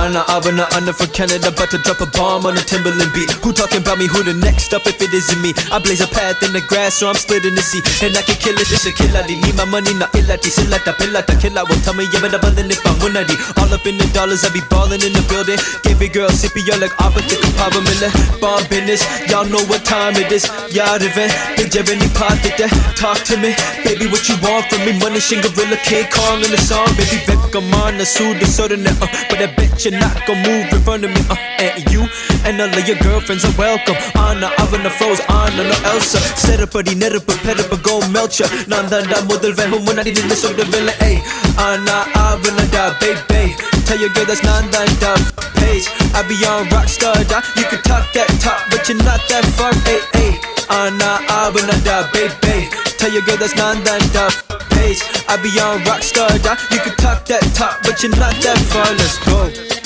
Anna, 0.08 0.24
Avana, 0.24 0.64
Anna 0.72 0.96
for 0.96 1.04
Canada, 1.12 1.52
about 1.52 1.68
to 1.68 1.76
drop 1.84 2.00
a 2.00 2.08
bomb 2.16 2.48
on 2.48 2.56
a 2.56 2.64
Timbaland 2.64 3.12
beat. 3.12 3.28
Who 3.44 3.52
talking 3.52 3.84
about 3.84 4.00
me? 4.00 4.08
Who 4.08 4.24
the 4.24 4.32
next 4.32 4.72
up 4.72 4.88
if 4.88 4.96
it 5.04 5.12
isn't 5.12 5.36
me? 5.44 5.52
I 5.68 5.76
blaze 5.84 6.00
a 6.00 6.08
path 6.08 6.40
in 6.40 6.56
the 6.56 6.64
grass, 6.64 6.96
so 6.96 7.12
I'm 7.12 7.20
splitting 7.20 7.52
the 7.52 7.60
sea. 7.60 7.84
And 8.00 8.16
I 8.16 8.24
can 8.24 8.40
kill 8.40 8.56
it, 8.56 8.72
it's 8.72 8.88
a 8.88 8.92
killer. 8.96 9.20
Need 9.28 9.52
my 9.52 9.68
money, 9.68 9.92
not 9.92 10.08
illati. 10.16 10.48
Sillata, 10.48 10.96
pillata, 10.96 11.36
killer. 11.36 11.60
Won't 11.68 11.84
tell 11.84 11.92
me, 11.92 12.08
yeah, 12.08 12.24
but 12.24 12.32
I'm 12.32 12.40
balling 12.40 12.72
if 12.72 12.80
I'm 12.88 12.96
winning. 13.04 13.28
All 13.60 13.68
up 13.68 13.84
in 13.84 14.00
the 14.00 14.08
dollars, 14.16 14.48
I 14.48 14.50
be 14.56 14.64
balling 14.72 15.04
in 15.04 15.12
the 15.12 15.20
building. 15.28 15.60
Give 15.84 16.00
it 16.00 16.16
girl, 16.16 16.32
sippy, 16.32 16.64
y'all 16.64 16.80
like 16.80 16.96
take 17.28 17.44
a 17.44 17.50
power 17.60 17.82
miller. 17.84 18.08
Bomb 18.40 18.64
business, 18.72 19.04
y'all 19.28 19.44
know 19.44 19.60
what 19.68 19.84
time 19.84 20.16
it 20.16 20.32
is. 20.32 20.48
Y'all 20.72 20.96
event, 20.96 21.36
big 21.60 21.68
Jeremy 21.68 22.08
pot 22.16 22.40
there. 22.40 22.72
Talk 22.96 23.20
to 23.28 23.36
me, 23.36 23.52
baby, 23.84 24.08
what 24.08 24.24
you 24.24 24.40
want 24.40 24.72
from 24.72 24.88
me? 24.88 24.96
Money, 24.96 25.20
Gorilla, 25.20 25.76
King 25.84 26.08
Kong 26.08 26.40
in 26.40 26.48
the 26.48 26.60
song, 26.64 26.88
baby, 26.96 27.20
Veckamana, 27.28 28.08
Suda, 28.08 28.48
Soda, 28.48 28.80
uh, 28.80 29.06
but 29.28 29.44
I 29.44 29.52
bet 29.52 29.84
you're 29.84 29.97
not 30.00 30.26
gonna 30.26 30.46
move 30.46 30.72
in 30.72 30.80
front 30.82 31.04
of 31.04 31.10
me. 31.10 31.20
Uh, 31.30 31.36
and 31.58 31.84
you 31.92 32.06
and 32.44 32.60
all 32.60 32.68
of 32.70 32.88
your 32.88 32.96
girlfriends 32.98 33.44
are 33.44 33.56
welcome. 33.58 33.96
Anna, 34.14 34.48
Avana, 34.62 34.90
froze. 34.90 35.20
Anna, 35.28 35.62
no 35.64 35.76
Elsa. 35.90 36.18
Serapadi, 36.38 36.94
Nerapa, 36.94 37.34
Pedapa, 37.44 37.76
go 37.82 38.00
Melcher. 38.08 38.44
Nandanda, 38.70 39.20
Mudal, 39.28 39.52
Vehum, 39.52 39.86
when 39.86 39.98
I 39.98 40.04
did 40.04 40.16
this, 40.30 40.42
so 40.42 40.52
the 40.52 40.64
villa, 40.64 40.92
ay. 41.00 41.20
Anna, 41.58 42.06
Avana, 42.14 42.64
da, 42.70 42.94
baby. 43.00 43.54
Tell 43.86 43.98
your 43.98 44.10
girl 44.10 44.26
that's 44.26 44.40
Nandanda, 44.40 45.16
page. 45.56 45.88
I 46.14 46.22
be 46.28 46.34
on 46.46 46.66
rockstar, 46.68 47.16
da. 47.28 47.42
You 47.56 47.64
can 47.64 47.82
talk 47.82 48.12
that 48.12 48.28
talk, 48.40 48.60
but 48.70 48.88
you're 48.88 48.98
not 49.02 49.20
that 49.28 49.44
far, 49.56 49.72
ay, 49.84 50.00
ay. 50.14 50.30
Anna, 50.70 51.20
Avana, 51.28 51.76
da, 51.84 52.08
baby. 52.12 52.68
Tell 52.98 53.10
your 53.12 53.22
girl 53.22 53.36
that's 53.36 53.54
Nandanda, 53.54 54.28
page. 54.70 55.00
I 55.28 55.36
be 55.42 55.50
on 55.60 55.80
rockstar, 55.84 56.30
da. 56.42 56.56
You 56.70 56.80
can 56.80 56.94
talk 56.96 57.24
that 57.26 57.42
talk, 57.54 57.82
but 57.82 58.02
you're 58.02 58.14
not 58.16 58.34
that 58.42 58.58
far, 58.70 58.88
let's 58.94 59.18
go. 59.26 59.77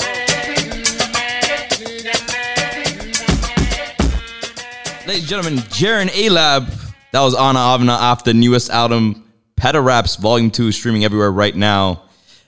Ladies 5.13 5.31
and 5.31 5.43
gentlemen, 5.43 5.63
Jaren 5.65 6.09
A 6.15 6.29
Lab. 6.29 6.67
That 7.11 7.21
was 7.21 7.35
Anna 7.35 7.59
Avana 7.59 7.95
off 7.95 8.23
the 8.23 8.33
newest 8.33 8.71
album, 8.71 9.31
Peta 9.55 9.79
Raps 9.79 10.15
Volume 10.15 10.49
2, 10.49 10.71
streaming 10.71 11.05
everywhere 11.05 11.31
right 11.31 11.55
now. 11.55 12.01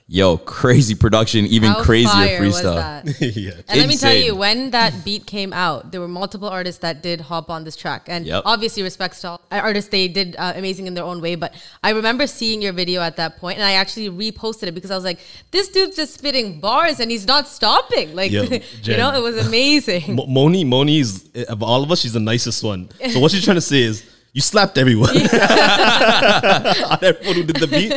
Yo, 0.08 0.36
crazy 0.36 0.94
production, 0.94 1.46
even 1.46 1.68
How 1.72 1.82
crazier 1.82 2.08
fire 2.10 2.40
was 2.44 2.62
freestyle. 2.62 3.02
that? 3.02 3.20
yeah. 3.36 3.50
And 3.66 3.80
let 3.80 3.88
me 3.88 3.96
tell 3.96 4.14
you, 4.14 4.36
when 4.36 4.70
that 4.70 5.04
beat 5.04 5.26
came 5.26 5.52
out, 5.52 5.90
there 5.90 6.00
were 6.00 6.06
multiple 6.06 6.48
artists 6.48 6.80
that 6.82 7.02
did 7.02 7.20
hop 7.20 7.50
on 7.50 7.64
this 7.64 7.74
track, 7.74 8.04
and 8.06 8.24
Yep. 8.24 8.42
obviously 8.46 8.84
respects 8.84 9.20
to 9.22 9.30
all 9.30 9.40
artists. 9.50 9.90
They 9.90 10.06
did 10.06 10.36
uh, 10.38 10.52
amazing 10.54 10.86
in 10.86 10.94
their 10.94 11.02
own 11.02 11.20
way. 11.20 11.34
But 11.34 11.54
I 11.82 11.90
remember 11.90 12.28
seeing 12.28 12.62
your 12.62 12.72
video 12.72 13.00
at 13.00 13.16
that 13.16 13.38
point, 13.38 13.58
and 13.58 13.66
I 13.66 13.72
actually 13.72 14.08
reposted 14.08 14.68
it 14.68 14.74
because 14.76 14.92
I 14.92 14.94
was 14.94 15.02
like, 15.02 15.18
"This 15.50 15.70
dude's 15.70 15.96
just 15.96 16.14
spitting 16.14 16.60
bars, 16.60 17.00
and 17.00 17.10
he's 17.10 17.26
not 17.26 17.48
stopping." 17.48 18.14
Like, 18.14 18.30
Yo, 18.30 18.42
you 18.84 18.96
know, 18.96 19.12
it 19.12 19.22
was 19.22 19.44
amazing. 19.44 20.14
Mo- 20.14 20.26
Moni, 20.28 20.62
Moni 20.62 21.00
is 21.00 21.28
of 21.48 21.64
all 21.64 21.82
of 21.82 21.90
us, 21.90 22.02
she's 22.02 22.12
the 22.12 22.20
nicest 22.20 22.62
one. 22.62 22.88
So 23.10 23.18
what 23.18 23.32
she's 23.32 23.44
trying 23.44 23.56
to 23.56 23.60
say 23.60 23.82
is, 23.82 24.04
you 24.32 24.40
slapped 24.40 24.78
everyone. 24.78 25.16
On 25.16 26.98
everyone 27.02 27.34
who 27.34 27.42
did 27.42 27.56
the 27.56 27.66
beat, 27.66 27.90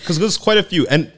because 0.00 0.18
there's 0.18 0.36
quite 0.36 0.58
a 0.58 0.62
few, 0.62 0.86
and 0.88 1.10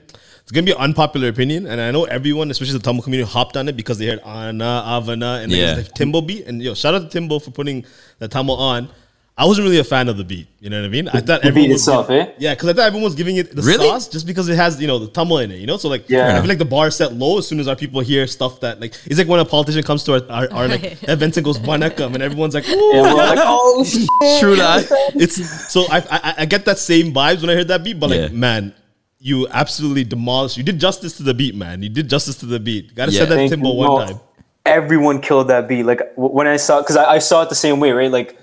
it's 0.46 0.52
gonna 0.52 0.64
be 0.64 0.70
an 0.70 0.78
unpopular 0.78 1.26
opinion. 1.28 1.66
And 1.66 1.80
I 1.80 1.90
know 1.90 2.04
everyone, 2.04 2.50
especially 2.52 2.78
the 2.78 2.84
Tamil 2.84 3.02
community, 3.02 3.28
hopped 3.28 3.56
on 3.56 3.68
it 3.68 3.76
because 3.76 3.98
they 3.98 4.06
heard 4.06 4.20
Anna, 4.24 4.84
Avana, 4.86 5.42
and 5.42 5.50
Yeah. 5.50 5.76
it's 5.78 5.88
the 5.88 5.94
Timbo 5.94 6.20
beat. 6.20 6.46
And 6.46 6.62
yo, 6.62 6.74
shout 6.74 6.94
out 6.94 7.02
to 7.02 7.08
Timbo 7.08 7.40
for 7.40 7.50
putting 7.50 7.84
the 8.20 8.28
Tamil 8.28 8.54
on. 8.56 8.88
I 9.38 9.44
wasn't 9.44 9.66
really 9.66 9.78
a 9.80 9.84
fan 9.84 10.08
of 10.08 10.16
the 10.16 10.24
beat. 10.24 10.46
You 10.60 10.70
know 10.70 10.78
what 10.80 10.86
I 10.86 10.88
mean? 10.88 11.08
I 11.08 11.20
thought 11.20 11.42
The 11.42 11.48
everyone 11.48 11.68
beat 11.68 11.72
was 11.74 11.82
itself, 11.82 12.08
giving- 12.08 12.26
eh? 12.28 12.30
Yeah, 12.38 12.54
because 12.54 12.68
I 12.70 12.72
thought 12.72 12.86
everyone 12.86 13.04
was 13.04 13.14
giving 13.16 13.36
it 13.36 13.54
the 13.54 13.60
Really? 13.60 13.86
sauce 13.86 14.08
just 14.08 14.26
because 14.26 14.48
it 14.48 14.54
has 14.56 14.80
you 14.80 14.86
know 14.86 14.98
the 14.98 15.08
Tamil 15.08 15.38
in 15.40 15.50
it. 15.50 15.56
You 15.58 15.66
know, 15.66 15.76
so 15.76 15.88
like 15.90 16.08
Yeah. 16.08 16.36
I 16.36 16.40
feel 16.40 16.48
like 16.48 16.56
the 16.58 16.64
bar 16.64 16.86
is 16.86 16.94
set 16.96 17.12
low 17.12 17.36
as 17.38 17.46
soon 17.46 17.60
as 17.60 17.68
our 17.68 17.76
people 17.76 18.00
hear 18.00 18.26
stuff 18.28 18.60
that 18.60 18.80
like 18.80 18.94
it's 19.04 19.18
like 19.18 19.28
when 19.28 19.40
a 19.40 19.44
politician 19.44 19.82
comes 19.82 20.04
to 20.04 20.14
our, 20.14 20.22
our, 20.30 20.52
our 20.52 20.68
like 20.68 20.96
event 21.08 21.36
and 21.36 21.44
goes 21.44 21.58
Vanakam 21.58 22.14
and 22.14 22.22
everyone's 22.22 22.54
like, 22.54 22.66
Ooh. 22.68 22.90
Yeah, 22.94 23.02
we're 23.02 23.14
like, 23.14 23.38
oh, 23.42 23.84
shit. 23.92 24.08
True 24.40 24.56
that. 24.56 24.86
it's 25.16 25.70
so 25.72 25.84
I, 25.90 25.98
I 26.10 26.34
I 26.38 26.44
get 26.46 26.64
that 26.64 26.78
same 26.78 27.12
vibes 27.12 27.40
when 27.42 27.50
I 27.50 27.54
heard 27.56 27.68
that 27.68 27.84
beat, 27.84 28.00
but 28.00 28.08
like 28.10 28.20
Yeah. 28.20 28.28
man, 28.28 28.72
you 29.26 29.48
absolutely 29.48 30.04
demolished. 30.04 30.56
You 30.56 30.62
did 30.62 30.78
justice 30.78 31.16
to 31.18 31.22
the 31.24 31.34
beat, 31.34 31.54
man. 31.54 31.82
You 31.82 31.88
did 31.88 32.08
justice 32.08 32.36
to 32.42 32.46
the 32.46 32.60
beat. 32.60 32.94
Gotta 32.94 33.10
Yeah. 33.12 33.20
say 33.20 33.26
that 33.26 33.34
Thank 33.34 33.50
Timbo 33.50 33.72
one 33.74 33.86
No, 33.88 34.06
time. 34.06 34.20
Everyone 34.64 35.20
killed 35.20 35.48
that 35.48 35.66
beat. 35.68 35.84
Like 35.84 36.00
when 36.16 36.46
I 36.46 36.56
saw, 36.56 36.80
because 36.80 36.96
I, 36.96 37.04
I 37.16 37.18
saw 37.18 37.42
it 37.42 37.48
the 37.48 37.54
same 37.66 37.78
way, 37.80 37.90
right? 37.92 38.10
Like 38.10 38.38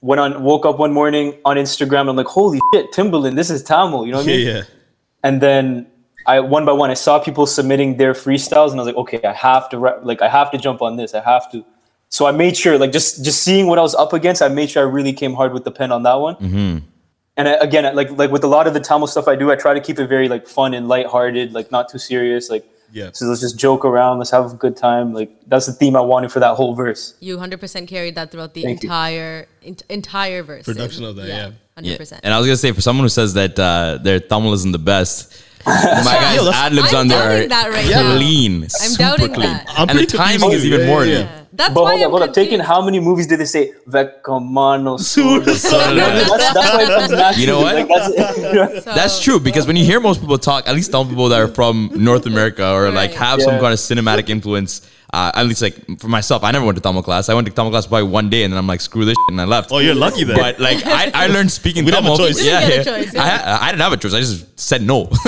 when 0.00 0.18
I 0.20 0.36
woke 0.36 0.64
up 0.64 0.78
one 0.78 0.92
morning 0.92 1.34
on 1.44 1.56
Instagram, 1.56 2.08
I'm 2.08 2.16
like, 2.16 2.26
holy 2.26 2.60
shit, 2.72 2.92
Timbaland, 2.92 3.34
this 3.34 3.50
is 3.50 3.62
Tamil. 3.64 4.06
You 4.06 4.12
know 4.12 4.18
what 4.18 4.26
I 4.28 4.36
mean? 4.36 4.46
yeah. 4.46 4.62
And 5.24 5.40
then 5.40 5.86
I 6.26 6.38
one 6.40 6.64
by 6.64 6.72
one, 6.72 6.90
I 6.90 6.94
saw 6.94 7.18
people 7.18 7.46
submitting 7.46 7.96
their 7.96 8.12
freestyles, 8.12 8.70
and 8.70 8.78
I 8.80 8.84
was 8.84 8.86
like, 8.86 8.96
okay, 9.04 9.20
I 9.24 9.32
have 9.32 9.68
to 9.70 9.78
rap, 9.78 10.00
like 10.02 10.20
I 10.22 10.28
have 10.28 10.50
to 10.52 10.58
jump 10.58 10.82
on 10.82 10.96
this. 10.96 11.14
I 11.14 11.20
have 11.22 11.50
to. 11.52 11.64
So 12.10 12.26
I 12.26 12.32
made 12.32 12.56
sure, 12.56 12.78
like 12.78 12.92
just 12.92 13.24
just 13.24 13.42
seeing 13.42 13.66
what 13.66 13.78
I 13.78 13.82
was 13.82 13.94
up 13.94 14.12
against, 14.12 14.40
I 14.42 14.48
made 14.48 14.70
sure 14.70 14.82
I 14.86 14.88
really 14.90 15.12
came 15.12 15.34
hard 15.34 15.52
with 15.52 15.64
the 15.64 15.70
pen 15.72 15.90
on 15.90 16.02
that 16.04 16.14
one. 16.14 16.36
Mm-hmm. 16.36 16.78
And 17.38 17.48
I, 17.48 17.52
again, 17.68 17.84
like 17.94 18.10
like 18.22 18.30
with 18.30 18.44
a 18.44 18.48
lot 18.56 18.66
of 18.66 18.74
the 18.74 18.80
Tamil 18.80 19.06
stuff 19.06 19.26
I 19.28 19.36
do, 19.36 19.50
I 19.50 19.56
try 19.56 19.72
to 19.72 19.80
keep 19.80 19.98
it 19.98 20.06
very 20.08 20.28
like 20.28 20.46
fun 20.46 20.74
and 20.74 20.88
lighthearted, 20.88 21.52
like 21.54 21.70
not 21.70 21.88
too 21.88 21.98
serious. 21.98 22.50
Like 22.50 22.64
Yeah. 22.92 23.10
so 23.12 23.26
let's 23.26 23.40
just 23.40 23.56
joke 23.58 23.84
around, 23.84 24.18
let's 24.18 24.30
have 24.32 24.46
a 24.52 24.56
good 24.64 24.76
time. 24.76 25.06
Like 25.14 25.30
that's 25.46 25.66
the 25.66 25.72
theme 25.80 25.94
I 25.94 26.00
wanted 26.12 26.30
for 26.32 26.40
that 26.40 26.54
whole 26.56 26.74
verse. 26.74 27.14
You 27.20 27.36
100% 27.38 27.86
carried 27.86 28.14
that 28.16 28.30
throughout 28.32 28.52
the 28.54 28.62
Thank 28.62 28.82
entire 28.82 29.46
ent- 29.62 29.84
entire 29.88 30.42
verse. 30.42 30.64
Production 30.64 31.04
of 31.04 31.14
that, 31.16 31.28
yeah. 31.28 31.50
100%. 31.80 32.10
Yeah. 32.12 32.20
And 32.24 32.34
I 32.34 32.38
was 32.38 32.46
gonna 32.48 32.56
say 32.56 32.72
for 32.72 32.80
someone 32.80 33.04
who 33.04 33.08
says 33.20 33.34
that 33.34 33.54
uh, 33.58 33.98
their 34.02 34.18
Tamil 34.20 34.52
isn't 34.54 34.72
the 34.72 34.78
best, 34.94 35.44
my 35.66 35.72
guy's 36.24 36.36
Yo, 36.42 36.50
ad 36.50 36.72
libs 36.72 36.92
on 36.94 37.06
there 37.08 37.18
doubting 37.18 37.44
are 37.44 37.48
that 37.48 37.70
right 37.70 37.90
now. 37.90 38.16
clean. 38.16 38.62
I'm 38.64 38.68
super 38.70 38.98
doubting 39.02 39.32
clean. 39.34 39.46
that. 39.52 39.66
I'm 39.78 39.88
and 39.90 39.98
the 40.00 40.06
timing 40.06 40.40
confused 40.40 40.64
is 40.64 40.64
even 40.64 40.80
Yeah, 40.80 40.86
more. 40.86 41.04
yeah, 41.04 41.18
yeah. 41.18 41.37
That's 41.58 41.74
but 41.74 41.82
why 41.82 41.90
hold 41.90 42.00
up, 42.00 42.04
I'm 42.06 42.10
hold 42.12 42.22
up. 42.22 42.32
Taking 42.34 42.58
confused. 42.60 42.68
how 42.68 42.80
many 42.84 43.00
movies 43.00 43.26
did 43.26 43.40
they 43.40 43.44
say 43.44 43.72
Vecamano 43.88 44.98
Suda 44.98 45.54
Suda? 45.54 45.88
You 45.90 45.96
know 45.96 46.24
what 46.28 46.38
that's, 46.40 46.54
that's 46.54 46.72
why 46.74 46.82
it 46.82 46.88
comes 46.88 47.10
naturally. 47.10 47.40
You 47.40 47.46
know 47.48 47.60
what? 47.60 47.74
Like, 47.74 47.88
that's, 47.88 48.38
you 48.38 48.52
know? 48.54 48.80
So- 48.80 48.92
That's 48.94 49.20
true 49.20 49.40
because 49.40 49.66
when 49.66 49.76
you 49.76 49.84
hear 49.84 50.00
most 50.00 50.20
people 50.20 50.38
talk, 50.38 50.68
at 50.68 50.74
least 50.74 50.92
some 50.92 51.08
people 51.08 51.28
that 51.30 51.40
are 51.40 51.48
from 51.48 51.90
North 51.94 52.26
America 52.26 52.72
or 52.72 52.90
like 52.90 53.10
Right. 53.10 53.18
have 53.18 53.42
some 53.42 53.58
kind 53.60 53.72
of 53.72 53.78
cinematic 53.78 54.28
influence. 54.28 54.82
Uh, 55.10 55.32
at 55.34 55.46
least 55.46 55.62
like 55.62 55.74
for 55.98 56.08
myself, 56.08 56.44
I 56.44 56.50
never 56.50 56.66
went 56.66 56.76
to 56.76 56.82
Tamil 56.82 57.02
class. 57.02 57.30
I 57.30 57.34
went 57.34 57.46
to 57.46 57.52
Tamil 57.52 57.70
class 57.70 57.86
probably 57.86 58.08
one 58.10 58.28
day 58.28 58.44
and 58.44 58.52
then 58.52 58.58
I'm 58.58 58.66
like, 58.66 58.82
screw 58.82 59.06
this 59.06 59.14
shit, 59.16 59.30
and 59.32 59.40
I 59.40 59.44
left. 59.46 59.70
Oh, 59.72 59.78
you're 59.78 59.94
lucky 59.94 60.24
then. 60.24 60.36
But 60.36 60.60
like 60.60 60.84
I, 60.84 61.10
I 61.14 61.26
learned 61.28 61.50
speaking 61.50 61.86
We 61.86 61.90
didn't 61.92 62.04
have 62.04 62.16
Tamil. 62.16 62.28
choice. 62.28 62.44
You 62.44 62.50
Yeah, 62.50 62.60
didn't 62.60 62.70
yeah. 62.70 62.84
get 62.84 63.00
a 63.00 63.04
choice, 63.04 63.14
I, 63.14 63.24
yeah. 63.26 63.38
ha- 63.38 63.58
I 63.62 63.70
didn't 63.70 63.80
have 63.82 63.92
a 63.94 63.96
choice. 63.96 64.12
I 64.14 64.20
just 64.20 64.60
said 64.60 64.82
no. 64.82 65.08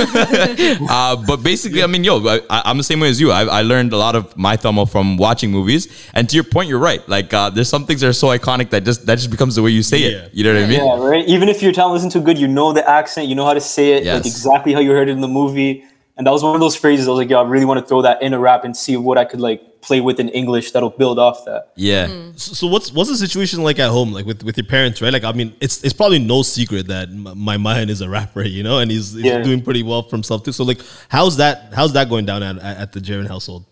uh, 0.91 1.17
but 1.27 1.43
basically, 1.43 1.83
I 1.83 1.87
mean, 1.87 2.05
yo, 2.05 2.21
I, 2.27 2.41
I'm 2.67 2.77
the 2.77 2.83
same 2.85 3.01
way 3.01 3.09
as 3.09 3.21
you. 3.21 3.31
I, 3.31 3.45
I 3.45 3.63
learned 3.63 3.93
a 3.93 3.97
lot 3.97 4.15
of 4.17 4.37
my 4.37 4.57
Tamil 4.57 4.87
from 4.87 5.17
watching 5.17 5.51
movies. 5.51 5.89
And 6.15 6.29
to 6.29 6.35
your 6.37 6.45
point, 6.45 6.69
you're 6.69 6.79
right. 6.79 7.07
Like 7.09 7.33
uh, 7.33 7.51
there's 7.51 7.69
some 7.69 7.87
things 7.87 8.01
that 8.03 8.09
are 8.09 8.13
so 8.13 8.29
iconic 8.29 8.71
that 8.71 8.85
just 8.85 9.07
that 9.07 9.17
just 9.17 9.31
becomes 9.31 9.55
the 9.57 9.63
way 9.63 9.71
you 9.71 9.83
say 9.83 9.99
Yeah. 9.99 10.09
it. 10.25 10.35
You 10.35 10.45
know 10.45 10.55
what 10.55 10.63
I 10.63 10.67
mean? 10.67 10.85
Yeah, 10.85 11.09
right. 11.09 11.27
Even 11.27 11.49
if 11.49 11.63
your 11.63 11.73
talent 11.73 11.97
isn't 11.99 12.13
too 12.13 12.21
good, 12.23 12.39
you 12.39 12.49
know 12.49 12.73
the 12.73 12.89
accent, 12.89 13.29
you 13.29 13.35
know 13.35 13.45
how 13.47 13.55
to 13.55 13.61
say 13.61 13.93
it, 13.95 14.05
Yes. 14.05 14.17
like 14.19 14.27
exactly 14.27 14.73
how 14.73 14.81
you 14.81 14.91
heard 14.91 15.09
it 15.09 15.13
in 15.13 15.21
the 15.21 15.29
movie. 15.29 15.85
And 16.21 16.27
that 16.27 16.33
was 16.33 16.43
one 16.43 16.55
of 16.55 16.61
those 16.61 16.77
phrases. 16.77 17.09
I 17.09 17.13
was 17.13 17.17
like, 17.17 17.31
yo, 17.31 17.43
I 17.43 17.49
really 17.49 17.65
want 17.65 17.81
to 17.81 17.87
throw 17.87 18.03
that 18.03 18.21
in 18.21 18.35
a 18.35 18.39
rap 18.39 18.63
and 18.63 18.77
see 18.77 18.95
what 18.95 19.17
I 19.17 19.25
could 19.25 19.41
like 19.41 19.81
play 19.81 20.03
with 20.03 20.21
in 20.21 20.29
English 20.29 20.73
that'll 20.73 20.91
build 20.91 21.19
off 21.19 21.47
that. 21.47 21.73
Yeah. 21.77 22.09
Mm-hmm. 22.09 22.37
So, 22.37 22.53
so 22.53 22.67
what's 22.67 22.93
what's 22.93 23.09
the 23.09 23.17
situation 23.17 23.63
like 23.63 23.79
at 23.79 23.89
home, 23.89 24.13
like 24.13 24.27
with, 24.27 24.43
with 24.43 24.59
your 24.59 24.67
parents, 24.67 25.01
right? 25.01 25.15
Like, 25.15 25.25
I 25.25 25.33
mean, 25.33 25.57
it's 25.63 25.83
it's 25.83 25.95
probably 25.95 26.19
no 26.19 26.43
secret 26.43 26.89
that 26.89 27.11
my 27.11 27.57
man 27.57 27.89
is 27.89 28.03
a 28.03 28.09
rapper, 28.11 28.43
you 28.43 28.63
know, 28.63 28.81
and 28.81 28.91
he's, 28.91 29.15
he's 29.15 29.25
Yeah. 29.25 29.39
doing 29.41 29.63
pretty 29.63 29.83
well 29.83 30.03
for 30.03 30.15
himself 30.15 30.43
too. 30.43 30.53
So, 30.53 30.63
like, 30.63 30.83
how's 31.09 31.39
that 31.39 31.73
how's 31.73 31.95
that 31.95 32.11
going 32.11 32.27
down 32.27 32.43
at, 32.43 32.59
at 32.59 32.93
the 32.93 33.01
Jaren 33.01 33.27
household? 33.27 33.65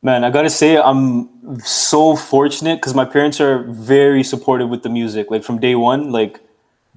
Man, 0.00 0.22
I 0.22 0.30
gotta 0.30 0.50
say, 0.50 0.78
I'm 0.78 1.58
so 1.64 2.14
fortunate 2.14 2.76
because 2.76 2.94
my 2.94 3.06
parents 3.06 3.40
are 3.40 3.64
very 3.64 4.22
supportive 4.22 4.68
with 4.68 4.84
the 4.84 4.88
music. 4.88 5.32
Like 5.32 5.42
from 5.42 5.58
day 5.58 5.74
one, 5.74 6.12
like 6.12 6.38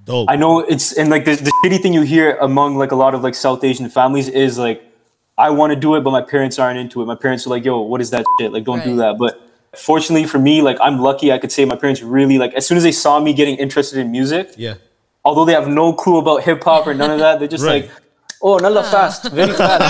Dope. 0.06 0.30
I 0.30 0.36
know 0.36 0.60
it's 0.60 0.94
and 0.94 1.10
like 1.10 1.26
the, 1.26 1.38
the 1.38 1.52
shitty 1.64 1.82
thing 1.82 1.94
you 1.94 2.04
hear 2.04 2.38
among 2.38 2.78
like 2.78 2.92
a 2.92 2.96
lot 2.96 3.16
of 3.16 3.24
like 3.24 3.34
South 3.34 3.64
Asian 3.64 3.90
families 3.90 4.28
is 4.28 4.60
like, 4.60 4.86
I 5.48 5.50
want 5.50 5.72
to 5.74 5.80
do 5.88 5.96
it, 5.96 6.02
but 6.06 6.12
my 6.12 6.22
parents 6.22 6.60
aren't 6.60 6.80
into 6.80 7.02
it. 7.02 7.06
My 7.06 7.16
parents 7.16 7.46
are 7.46 7.50
like, 7.50 7.66
"Yo, 7.66 7.80
what 7.82 8.00
is 8.02 8.10
that 8.12 8.24
shit? 8.40 8.52
Like, 8.54 8.64
don't 8.64 8.84
do 8.84 8.96
that." 8.98 9.18
But 9.18 9.42
fortunately 9.76 10.28
for 10.28 10.40
me, 10.40 10.62
like 10.62 10.78
I'm 10.82 11.00
lucky. 11.00 11.32
I 11.32 11.38
could 11.40 11.52
say 11.52 11.66
my 11.66 11.76
parents 11.76 12.02
really 12.04 12.38
like 12.38 12.54
as 12.54 12.66
soon 12.68 12.78
as 12.78 12.84
they 12.84 12.92
saw 12.92 13.20
me 13.20 13.34
getting 13.34 13.56
interested 13.58 14.00
in 14.00 14.12
music, 14.12 14.52
Yeah. 14.58 14.76
although 15.26 15.46
they 15.46 15.54
have 15.54 15.68
no 15.68 15.94
clue 15.94 16.18
about 16.20 16.44
hip 16.44 16.64
hop 16.64 16.86
or 16.88 16.94
none 16.94 17.10
of 17.12 17.20
that, 17.20 17.40
they're 17.40 17.48
just 17.58 17.64
Right. 17.66 17.84
like, 17.86 17.92
"Oh, 18.44 18.58
nalla 18.58 18.84
fast, 18.86 19.32
very 19.32 19.54
fast," 19.54 19.84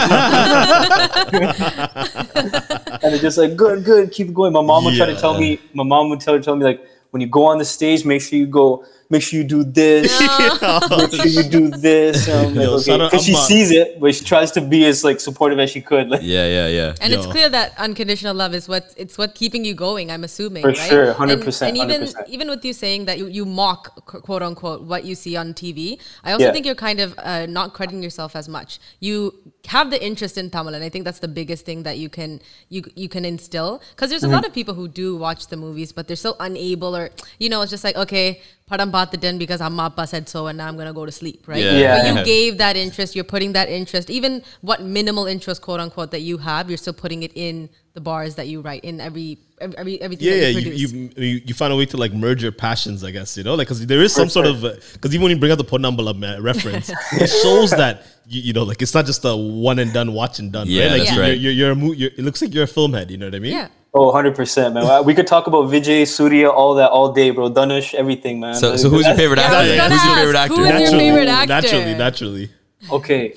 and 3.03 3.13
they're 3.13 3.19
just 3.19 3.37
like, 3.37 3.55
"Good, 3.55 3.83
good, 3.83 4.11
keep 4.11 4.33
going." 4.33 4.53
My 4.53 4.61
mom 4.61 4.85
would 4.85 4.95
try 4.95 5.05
to 5.07 5.15
tell 5.15 5.37
me. 5.39 5.59
My 5.73 5.83
mom 5.83 6.09
would 6.09 6.19
tell 6.21 6.33
her, 6.35 6.39
tell 6.41 6.55
me 6.55 6.63
like, 6.65 6.81
when 7.11 7.21
you 7.21 7.27
go 7.27 7.45
on 7.45 7.57
the 7.57 7.65
stage, 7.65 8.05
make 8.05 8.21
sure 8.21 8.39
you 8.39 8.47
go. 8.47 8.85
Make 9.11 9.21
sure 9.23 9.37
you 9.41 9.43
do 9.57 9.63
this. 9.65 10.07
make 10.21 11.11
sure 11.11 11.25
you 11.27 11.43
do 11.59 11.69
this. 11.69 12.27
And 12.29 12.47
I'm 12.47 12.55
like, 12.55 12.67
okay. 12.69 12.97
shout 13.09 13.21
she 13.21 13.33
Amma. 13.33 13.45
sees 13.51 13.69
it, 13.71 13.99
but 13.99 14.15
she 14.15 14.23
tries 14.23 14.51
to 14.57 14.61
be 14.61 14.85
as 14.85 15.03
like 15.03 15.19
supportive 15.19 15.59
as 15.59 15.69
she 15.69 15.81
could. 15.81 16.07
Like, 16.09 16.21
Yeah, 16.35 16.45
yeah, 16.57 16.67
yeah. 16.79 16.95
And 17.01 17.11
it's 17.13 17.25
clear 17.25 17.49
that 17.49 17.77
unconditional 17.77 18.33
love 18.33 18.53
is 18.59 18.69
what 18.69 18.93
it's 18.95 19.17
what 19.17 19.35
keeping 19.35 19.65
you 19.65 19.73
going. 19.73 20.09
I'm 20.13 20.23
assuming, 20.23 20.63
For 20.63 20.69
right? 20.69 20.89
sure, 20.89 21.07
And- 21.11 21.43
100%, 21.43 21.67
And, 21.67 21.77
even 21.77 22.01
100%. 22.03 22.29
even 22.35 22.47
with 22.53 22.63
you 22.63 22.73
saying 22.73 23.03
that 23.05 23.17
you, 23.19 23.27
you 23.27 23.43
mock 23.45 23.81
quote 24.05 24.41
unquote 24.41 24.83
what 24.83 25.03
you 25.03 25.13
see 25.15 25.35
on 25.35 25.53
TV, 25.53 25.99
I 26.23 26.31
also 26.31 26.45
Yeah. 26.45 26.53
think 26.53 26.65
you're 26.65 26.83
kind 26.89 27.01
of 27.01 27.13
uh, 27.17 27.45
not 27.47 27.73
crediting 27.73 28.01
yourself 28.01 28.35
as 28.41 28.47
much. 28.47 28.79
You 29.01 29.33
have 29.67 29.91
the 29.91 30.01
interest 30.09 30.37
in 30.37 30.49
Tamil, 30.49 30.73
and 30.73 30.83
I 30.85 30.89
think 30.89 31.03
that's 31.03 31.19
the 31.19 31.27
biggest 31.27 31.65
thing 31.65 31.83
that 31.83 31.97
you 31.97 32.07
can 32.17 32.39
you 32.69 32.81
you 32.95 33.09
can 33.09 33.25
instill. 33.25 33.81
Because 33.93 34.09
there's 34.09 34.23
a 34.23 34.27
Mm-hmm. 34.31 34.35
lot 34.35 34.45
of 34.47 34.53
people 34.53 34.73
who 34.79 34.87
do 34.87 35.17
watch 35.17 35.47
the 35.47 35.57
movies, 35.57 35.91
but 35.91 36.07
they're 36.07 36.15
so 36.29 36.35
unable, 36.39 36.95
or 36.95 37.09
you 37.43 37.49
know, 37.51 37.59
it's 37.61 37.71
just 37.75 37.83
like 37.83 37.97
okay, 38.05 38.39
padam 38.71 38.91
paathutten 38.91 39.37
because 39.37 39.61
amma 39.61 39.83
appa 39.85 40.07
said 40.07 40.29
so, 40.29 40.47
and 40.47 40.57
now 40.57 40.67
I'm 40.67 40.77
gonna 40.77 40.93
go 40.93 41.05
to 41.05 41.11
sleep, 41.11 41.47
right? 41.47 41.63
Yeah. 41.63 41.77
Yeah. 41.77 42.13
But 42.13 42.19
you 42.19 42.25
gave 42.25 42.57
that 42.59 42.77
interest. 42.77 43.15
You're 43.15 43.31
putting 43.35 43.53
that 43.53 43.69
interest, 43.69 44.09
even 44.09 44.43
what 44.61 44.81
minimal 44.81 45.25
interest, 45.27 45.61
quote 45.61 45.79
unquote, 45.79 46.11
that 46.11 46.21
you 46.21 46.37
have, 46.37 46.69
you're 46.69 46.77
still 46.77 46.93
putting 46.93 47.23
it 47.23 47.31
in 47.35 47.69
the 47.93 48.01
bars 48.01 48.35
that 48.35 48.47
you 48.47 48.61
write 48.61 48.83
in 48.85 49.01
every 49.01 49.37
every, 49.59 49.77
every 49.77 50.01
everything 50.01 50.27
Yeah, 50.27 50.33
yeah. 50.35 50.47
you 50.47 50.71
You, 50.71 50.87
you 50.87 51.09
you 51.17 51.41
you 51.47 51.53
find 51.53 51.73
a 51.73 51.75
way 51.75 51.85
to 51.87 51.97
like 51.97 52.13
merge 52.13 52.41
your 52.41 52.51
passions, 52.51 53.03
I 53.03 53.11
guess. 53.11 53.37
You 53.37 53.43
know, 53.43 53.55
like 53.55 53.67
because 53.67 53.85
there 53.85 54.01
is 54.01 54.13
some 54.13 54.29
sort 54.29 54.47
of 54.47 54.61
because 54.61 55.13
even 55.13 55.23
when 55.23 55.31
you 55.31 55.39
bring 55.39 55.51
out 55.51 55.57
the 55.57 55.65
Ponambala 55.65 56.13
uh, 56.15 56.41
reference, 56.41 56.89
it 57.11 57.27
shows 57.43 57.71
that 57.71 58.05
you, 58.27 58.41
you 58.41 58.53
know, 58.53 58.63
like 58.63 58.81
it's 58.81 58.93
not 58.93 59.05
just 59.05 59.25
a 59.25 59.35
one 59.35 59.79
and 59.79 59.93
done, 59.93 60.13
watch 60.13 60.39
and 60.39 60.51
done. 60.51 60.67
Yeah, 60.67 60.83
right? 60.83 60.91
Like 60.91 61.01
that's 61.01 61.15
you're, 61.15 61.23
right. 61.23 61.37
You're, 61.37 61.51
you're, 61.51 61.71
a 61.71 61.75
mo- 61.75 61.91
you're, 61.91 62.11
it 62.11 62.19
looks 62.19 62.41
like 62.41 62.53
you're 62.53 62.63
a 62.63 62.67
film 62.67 62.93
head. 62.93 63.11
You 63.11 63.17
know 63.17 63.27
what 63.27 63.35
I 63.35 63.39
mean? 63.39 63.53
yeah. 63.53 63.67
Oh, 63.93 64.05
100 64.05 64.35
percent, 64.35 64.73
man. 64.73 65.03
We 65.03 65.13
could 65.13 65.27
talk 65.27 65.47
about 65.47 65.65
Vijay, 65.69 66.07
Surya, 66.07 66.49
all 66.49 66.75
that 66.75 66.89
all 66.91 67.11
day, 67.11 67.29
bro. 67.31 67.49
Dhanush, 67.51 67.93
everything, 67.93 68.39
man. 68.39 68.55
So, 68.55 68.77
so 68.77 68.87
who's 68.89 69.05
your 69.05 69.15
favorite 69.15 69.39
actor? 69.39 69.57
was 69.57 69.75
gonna 69.77 69.93
Who's 69.95 70.05
your 70.05 70.15
favorite 70.15 70.35
actor? 70.37 70.55
who 70.55 70.61
is 70.63 70.69
your 70.69 70.79
Naturally, 70.79 70.99
favorite 71.09 71.27
actor? 71.27 71.47
naturally, 71.53 71.93
naturally. 71.95 72.49
Okay, 72.89 73.33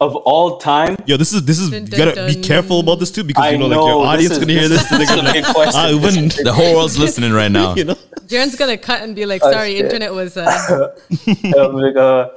of 0.00 0.14
all 0.16 0.58
time, 0.58 0.96
Yo, 1.06 1.16
this 1.16 1.32
is 1.32 1.44
this 1.46 1.58
is 1.58 1.70
Dun, 1.70 1.86
you 1.86 1.96
gotta 1.96 2.14
dun, 2.14 2.28
be 2.34 2.40
careful 2.42 2.80
about 2.80 3.00
this 3.00 3.10
too 3.10 3.24
because 3.24 3.42
I 3.44 3.50
you 3.50 3.58
know, 3.58 3.66
like 3.66 3.76
know, 3.78 3.86
your 3.88 4.04
audience 4.06 4.32
is- 4.32 4.38
gonna 4.40 4.52
hear 4.52 4.68
this 4.68 4.82
this. 4.82 4.90
they're 4.90 4.98
this 4.98 5.08
gonna 5.14 5.30
a 5.30 5.32
big 5.32 5.44
like, 5.44 5.54
question. 5.54 5.80
ah, 5.80 5.88
Uban, 5.88 6.28
The 6.44 6.52
whole 6.52 6.74
world's 6.74 6.98
listening 6.98 7.32
right 7.32 7.50
now. 7.50 7.74
you 7.78 7.84
know. 7.84 7.96
Jaren's 8.26 8.56
gonna 8.56 8.76
cut 8.76 9.00
and 9.02 9.16
be 9.16 9.24
like, 9.24 9.40
Oh, 9.42 9.50
"Sorry, 9.50 9.72
shit. 9.76 9.84
internet 9.86 10.12
was." 10.12 10.36
Uh, 10.36 10.46
um, 11.58 11.76
like, 11.76 11.96
uh, 11.96 12.28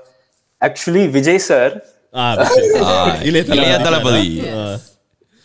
actually, 0.61 1.07
Vijay 1.11 1.39
sir. 1.41 1.81
Ah, 2.13 2.47
shit. 2.55 2.81
Ah, 2.81 3.19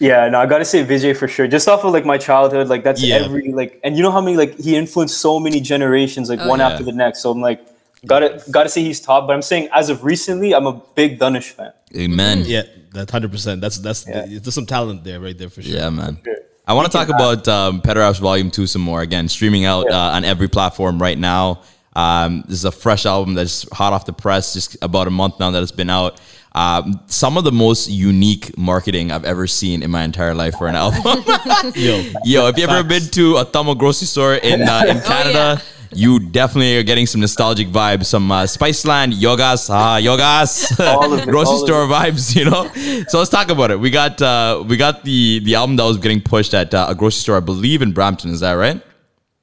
Yeah, 0.02 0.28
no, 0.28 0.40
I 0.40 0.46
gotta 0.46 0.64
say 0.64 0.84
Vijay 0.84 1.16
for 1.16 1.28
sure. 1.28 1.46
Just 1.46 1.68
off 1.68 1.84
of 1.84 1.92
like 1.92 2.04
my 2.04 2.18
childhood, 2.18 2.66
like 2.68 2.82
that's 2.82 3.00
Yeah. 3.02 3.16
every 3.24 3.52
like, 3.52 3.78
and 3.84 3.96
you 3.96 4.02
know 4.02 4.10
how 4.10 4.20
many 4.20 4.36
like 4.36 4.58
he 4.58 4.74
influenced 4.76 5.16
so 5.18 5.38
many 5.38 5.60
generations, 5.60 6.28
like 6.28 6.40
Oh, 6.42 6.48
one 6.48 6.58
yeah. 6.58 6.68
after 6.70 6.82
the 6.82 6.90
next. 6.92 7.22
So 7.22 7.30
I'm 7.30 7.40
like, 7.40 7.60
gotta 8.04 8.42
gotta 8.50 8.68
say 8.68 8.82
he's 8.82 8.98
top. 9.00 9.28
But 9.28 9.34
I'm 9.34 9.42
saying 9.42 9.68
as 9.72 9.90
of 9.90 10.02
recently, 10.02 10.54
I'm 10.56 10.66
a 10.66 10.72
big 10.96 11.20
Dhanush 11.20 11.50
fan. 11.56 11.72
Amen. 11.96 12.42
Yeah, 12.46 12.62
that's 12.92 13.12
hundred 13.12 13.30
percent. 13.30 13.60
That's 13.60 13.78
that's 13.78 14.04
Yeah. 14.08 14.26
there's 14.28 14.54
some 14.54 14.66
talent 14.66 15.04
there, 15.04 15.20
right 15.20 15.38
there 15.38 15.48
for 15.50 15.62
sure. 15.62 15.72
Yeah, 15.76 15.88
man. 15.90 16.18
I 16.66 16.74
want 16.74 16.90
to 16.90 16.96
talk 16.98 17.08
about 17.08 17.46
um, 17.48 17.80
Pederaps 17.82 18.18
Volume 18.20 18.50
2 18.50 18.66
some 18.68 18.82
more. 18.82 19.02
Again, 19.02 19.28
streaming 19.28 19.64
out 19.66 19.86
Yeah. 19.88 19.96
uh, 19.96 20.16
on 20.16 20.24
every 20.24 20.48
platform 20.48 21.00
right 21.00 21.18
now. 21.18 21.60
Um, 21.94 22.42
this 22.46 22.58
is 22.58 22.64
a 22.64 22.72
fresh 22.72 23.06
album 23.06 23.34
that's 23.34 23.68
hot 23.70 23.92
off 23.92 24.06
the 24.06 24.12
press, 24.12 24.54
just 24.54 24.76
about 24.82 25.06
a 25.06 25.10
month 25.10 25.38
now 25.40 25.50
that 25.50 25.62
it's 25.62 25.72
been 25.72 25.90
out. 25.90 26.20
Um, 26.54 27.00
some 27.06 27.38
of 27.38 27.44
the 27.44 27.52
most 27.52 27.88
unique 27.88 28.56
marketing 28.58 29.10
I've 29.10 29.24
ever 29.24 29.46
seen 29.46 29.82
in 29.82 29.90
my 29.90 30.02
entire 30.04 30.34
life 30.34 30.56
for 30.56 30.66
an 30.66 30.74
album. 30.74 31.02
Yo, 31.74 32.02
Yo, 32.24 32.46
if 32.48 32.58
you 32.58 32.66
ever 32.66 32.86
been 32.86 33.02
to 33.02 33.38
a 33.38 33.44
Tamil 33.44 33.74
grocery 33.74 34.06
store 34.06 34.34
in 34.34 34.62
uh, 34.62 34.84
in 34.86 35.00
Canada, 35.12 35.62
you 35.94 36.18
definitely 36.18 36.76
are 36.78 36.82
getting 36.82 37.06
some 37.06 37.20
nostalgic 37.20 37.68
vibes, 37.68 38.06
some 38.06 38.30
uh, 38.30 38.44
Spiceland, 38.44 39.14
Yogas, 39.14 39.70
ah, 39.70 39.98
Yogas, 39.98 40.72
it, 41.18 41.28
grocery 41.28 41.58
store 41.58 41.86
vibes, 41.86 42.36
you 42.36 42.44
know. 42.44 42.68
So 43.08 43.18
let's 43.18 43.30
talk 43.30 43.50
about 43.50 43.70
it. 43.70 43.80
We 43.80 43.90
got 43.90 44.20
uh, 44.20 44.62
we 44.66 44.76
got 44.76 45.04
the 45.04 45.40
the 45.40 45.54
album 45.54 45.76
that 45.76 45.84
was 45.84 45.96
getting 45.96 46.20
pushed 46.20 46.52
at 46.52 46.74
uh, 46.74 46.86
a 46.88 46.94
grocery 46.94 47.20
store, 47.20 47.36
I 47.38 47.40
believe, 47.40 47.80
in 47.80 47.92
Brampton. 47.92 48.30
Is 48.30 48.40
that 48.40 48.52
right? 48.52 48.82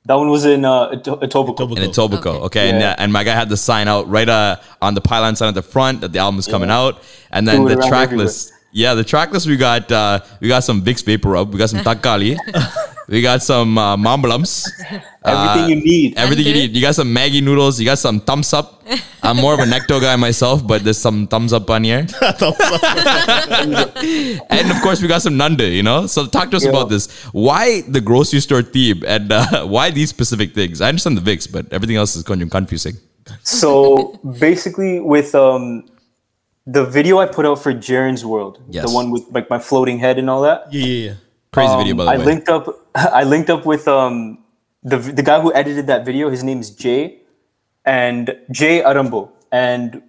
That 0.05 0.15
one 0.15 0.29
was 0.29 0.45
in 0.45 0.65
uh, 0.65 0.89
Eto- 0.91 1.21
Etobicoke. 1.21 1.77
In 1.77 1.89
Etobicoke. 1.91 2.41
Okay, 2.47 2.69
and 2.69 2.79
Yeah. 2.79 2.91
uh, 2.91 2.95
and 2.99 3.11
my 3.13 3.23
guy 3.23 3.33
had 3.35 3.49
the 3.49 3.57
sign 3.57 3.87
out 3.87 4.07
right 4.09 4.27
uh, 4.27 4.55
on 4.81 4.93
the 4.95 5.01
pylon 5.01 5.35
sign 5.35 5.49
at 5.49 5.55
the 5.55 5.61
front 5.61 6.01
that 6.01 6.13
the 6.13 6.19
album 6.19 6.39
is 6.39 6.47
coming 6.47 6.69
out, 6.71 7.01
and 7.31 7.47
then 7.47 7.57
Threw 7.57 7.69
the 7.69 7.79
around 7.79 7.89
track 7.89 8.03
everywhere. 8.03 8.25
list. 8.27 8.53
Yeah, 8.71 8.93
the 8.93 9.03
track 9.03 9.31
list 9.31 9.47
we 9.47 9.57
got 9.57 9.91
uh, 9.91 10.19
we 10.39 10.47
got 10.47 10.63
some 10.63 10.81
Vicks 10.83 11.03
VapoRub, 11.03 11.51
we 11.51 11.57
got 11.57 11.69
some 11.71 11.79
Takali, 11.79 12.37
we 13.07 13.21
got 13.21 13.41
some 13.41 13.77
uh, 13.77 13.97
Mambalums. 13.97 14.67
Everything 14.81 15.03
Uh, 15.21 15.67
you 15.67 15.75
need. 15.75 16.17
Everything 16.17 16.45
you 16.45 16.53
need. 16.53 16.75
You 16.75 16.81
got 16.81 16.95
some 16.95 17.13
Maggi 17.13 17.41
noodles. 17.43 17.77
You 17.79 17.85
got 17.85 17.99
some 17.99 18.19
Thums 18.21 18.53
Up. 18.53 18.83
I'm 19.21 19.35
more 19.37 19.53
of 19.53 19.59
a 19.59 19.63
Necto 19.65 19.99
guy 19.99 20.15
myself, 20.15 20.65
but 20.65 20.83
there's 20.83 20.97
some 20.97 21.27
Thums 21.27 21.51
Up 21.51 21.69
on 21.69 21.83
here. 21.83 22.07
and 24.49 24.71
of 24.71 24.81
course, 24.81 25.01
we 25.01 25.07
got 25.07 25.21
some 25.21 25.35
Nanda, 25.37 25.67
you 25.67 25.83
know? 25.83 26.07
So 26.07 26.25
talk 26.25 26.49
to 26.51 26.57
us 26.57 26.63
Yeah. 26.63 26.69
about 26.69 26.89
this. 26.89 27.11
Why 27.33 27.81
the 27.81 28.01
grocery 28.01 28.39
store 28.39 28.61
theme 28.63 29.03
and 29.05 29.31
uh, 29.31 29.65
why 29.65 29.91
these 29.91 30.09
specific 30.09 30.53
things? 30.55 30.79
I 30.81 30.89
understand 30.89 31.17
the 31.17 31.21
Vicks, 31.21 31.51
but 31.51 31.71
everything 31.73 31.97
else 31.97 32.15
is 32.15 32.23
kind 32.23 32.41
of 32.41 32.49
confusing. 32.49 32.95
So 33.43 34.19
basically, 34.39 34.99
with 34.99 35.35
um, 35.35 35.83
the 36.71 36.83
video 36.85 37.17
I 37.19 37.25
put 37.25 37.45
out 37.45 37.57
for 37.63 37.71
Jaren's 37.73 38.23
World, 38.25 38.61
Yes. 38.69 38.85
the 38.85 38.91
one 38.99 39.07
with 39.11 39.23
like 39.31 39.49
my 39.49 39.59
floating 39.59 39.97
head 39.99 40.17
and 40.19 40.29
all 40.29 40.41
that. 40.49 40.59
yeah, 40.71 40.85
yeah, 40.85 41.05
yeah. 41.09 41.13
Crazy 41.51 41.73
um, 41.73 41.79
video, 41.81 41.95
by 41.95 42.03
the 42.05 42.11
I 42.11 42.17
way. 42.17 42.25
linked 42.25 42.49
up. 42.49 42.65
I 42.95 43.23
linked 43.23 43.49
up 43.49 43.65
with 43.65 43.87
um, 43.87 44.37
the 44.83 44.97
the 44.97 45.23
guy 45.23 45.39
who 45.41 45.53
edited 45.53 45.87
that 45.87 46.05
video. 46.05 46.29
His 46.29 46.43
name's 46.43 46.69
Jay, 46.83 47.01
and 47.85 48.35
Jay 48.51 48.81
Arambo. 48.81 49.29
And 49.51 50.01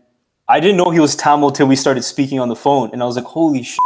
I 0.49 0.61
didn't 0.61 0.77
know 0.77 0.91
he 0.91 1.01
was 1.01 1.15
Tamil 1.17 1.51
till 1.53 1.67
we 1.67 1.77
started 1.77 2.03
speaking 2.03 2.41
on 2.41 2.49
the 2.49 2.57
phone, 2.57 2.91
and 2.93 3.03
I 3.03 3.07
was 3.07 3.17
like, 3.17 3.25
"Holy 3.25 3.63
shit!" 3.63 3.79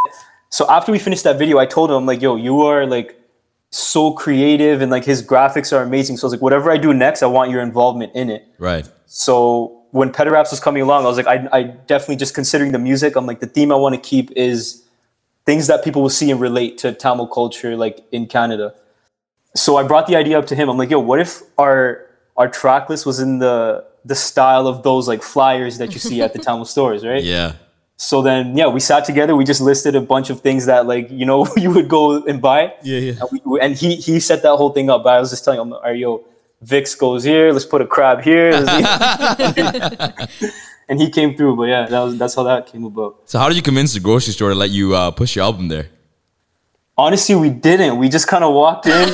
So 0.50 0.68
after 0.68 0.90
we 0.90 0.98
finished 0.98 1.24
that 1.24 1.38
video, 1.38 1.58
I 1.58 1.66
told 1.66 1.90
him, 1.90 1.96
I'm 1.96 2.06
like, 2.06 2.20
"Yo, 2.22 2.34
you 2.36 2.62
are 2.62 2.86
like 2.86 3.20
so 3.70 4.12
creative, 4.12 4.82
and 4.82 4.90
like 4.90 5.04
his 5.04 5.22
graphics 5.22 5.72
are 5.76 5.82
amazing." 5.82 6.16
So 6.16 6.24
I 6.24 6.26
was 6.26 6.32
like, 6.34 6.42
"Whatever 6.42 6.72
I 6.72 6.76
do 6.76 6.92
next, 6.92 7.22
I 7.22 7.26
want 7.26 7.50
your 7.52 7.62
involvement 7.62 8.14
in 8.16 8.30
it." 8.30 8.42
right. 8.58 8.88
So 9.06 9.83
when 9.94 10.10
Pederaps 10.10 10.50
was 10.50 10.58
coming 10.58 10.82
along, 10.82 11.04
I 11.04 11.06
was 11.06 11.16
like, 11.16 11.28
I, 11.28 11.48
I 11.52 11.62
definitely 11.62 12.16
just 12.16 12.34
considering 12.34 12.72
the 12.72 12.80
music, 12.80 13.14
I'm 13.14 13.26
like, 13.26 13.38
the 13.38 13.46
theme 13.46 13.70
I 13.70 13.76
want 13.76 13.94
to 13.94 14.00
keep 14.00 14.28
is 14.32 14.82
things 15.46 15.68
that 15.68 15.84
people 15.84 16.02
will 16.02 16.10
see 16.10 16.32
and 16.32 16.40
relate 16.40 16.78
to 16.78 16.92
Tamil 16.92 17.28
culture, 17.28 17.76
like 17.76 18.04
in 18.10 18.26
Canada. 18.26 18.74
So 19.54 19.76
I 19.76 19.84
brought 19.84 20.08
the 20.08 20.16
idea 20.16 20.36
up 20.36 20.46
to 20.48 20.56
him. 20.56 20.68
I'm 20.68 20.76
like, 20.76 20.90
yo, 20.90 20.98
what 20.98 21.20
if 21.20 21.42
our 21.58 22.06
our 22.36 22.48
track 22.48 22.90
list 22.90 23.06
was 23.06 23.20
in 23.20 23.38
the 23.38 23.84
the 24.04 24.16
style 24.16 24.66
of 24.66 24.82
those 24.82 25.06
like 25.06 25.22
flyers 25.22 25.78
that 25.78 25.94
you 25.94 26.00
see 26.00 26.20
at 26.22 26.32
the 26.32 26.38
Tamil 26.44 26.64
stores, 26.64 27.06
right? 27.06 27.22
Yeah. 27.22 27.52
So 27.96 28.20
then, 28.20 28.56
yeah, 28.56 28.66
we 28.66 28.80
sat 28.80 29.04
together. 29.04 29.36
We 29.36 29.44
just 29.44 29.60
listed 29.60 29.94
a 29.94 30.00
bunch 30.00 30.28
of 30.28 30.40
things 30.40 30.66
that 30.66 30.88
like 30.88 31.08
you 31.08 31.24
know 31.24 31.46
you 31.56 31.70
would 31.70 31.88
go 31.88 32.20
and 32.24 32.42
buy. 32.42 32.74
Yeah, 32.82 32.98
yeah. 32.98 33.12
And, 33.20 33.40
we, 33.44 33.60
and 33.60 33.76
he 33.76 33.94
he 33.94 34.18
set 34.18 34.42
that 34.42 34.56
whole 34.56 34.70
thing 34.70 34.90
up. 34.90 35.04
But 35.04 35.14
I 35.14 35.20
was 35.20 35.30
just 35.30 35.44
telling 35.44 35.60
him, 35.60 35.72
all 35.72 35.82
right, 35.82 35.96
yo, 35.96 36.24
Vicks 36.64 36.98
goes 36.98 37.24
here. 37.24 37.52
Let's 37.52 37.66
put 37.66 37.82
a 37.82 37.86
crab 37.86 38.22
here. 38.22 38.52
and 40.88 41.00
he 41.00 41.10
came 41.10 41.36
through. 41.36 41.56
But 41.56 41.64
yeah, 41.64 41.86
that 41.86 42.00
was 42.00 42.18
that's 42.18 42.34
how 42.34 42.42
that 42.44 42.66
came 42.66 42.84
about. 42.84 43.20
So 43.26 43.38
how 43.38 43.48
did 43.48 43.56
you 43.56 43.62
convince 43.62 43.94
the 43.94 44.00
grocery 44.00 44.32
store 44.32 44.50
to 44.50 44.54
let 44.54 44.70
you 44.70 44.94
uh, 44.94 45.10
push 45.10 45.36
your 45.36 45.44
album 45.44 45.68
there? 45.68 45.88
Honestly, 46.96 47.34
we 47.34 47.50
didn't. 47.50 47.98
We 47.98 48.08
just 48.08 48.28
kind 48.28 48.44
of 48.44 48.54
walked 48.54 48.86
in. 48.86 48.92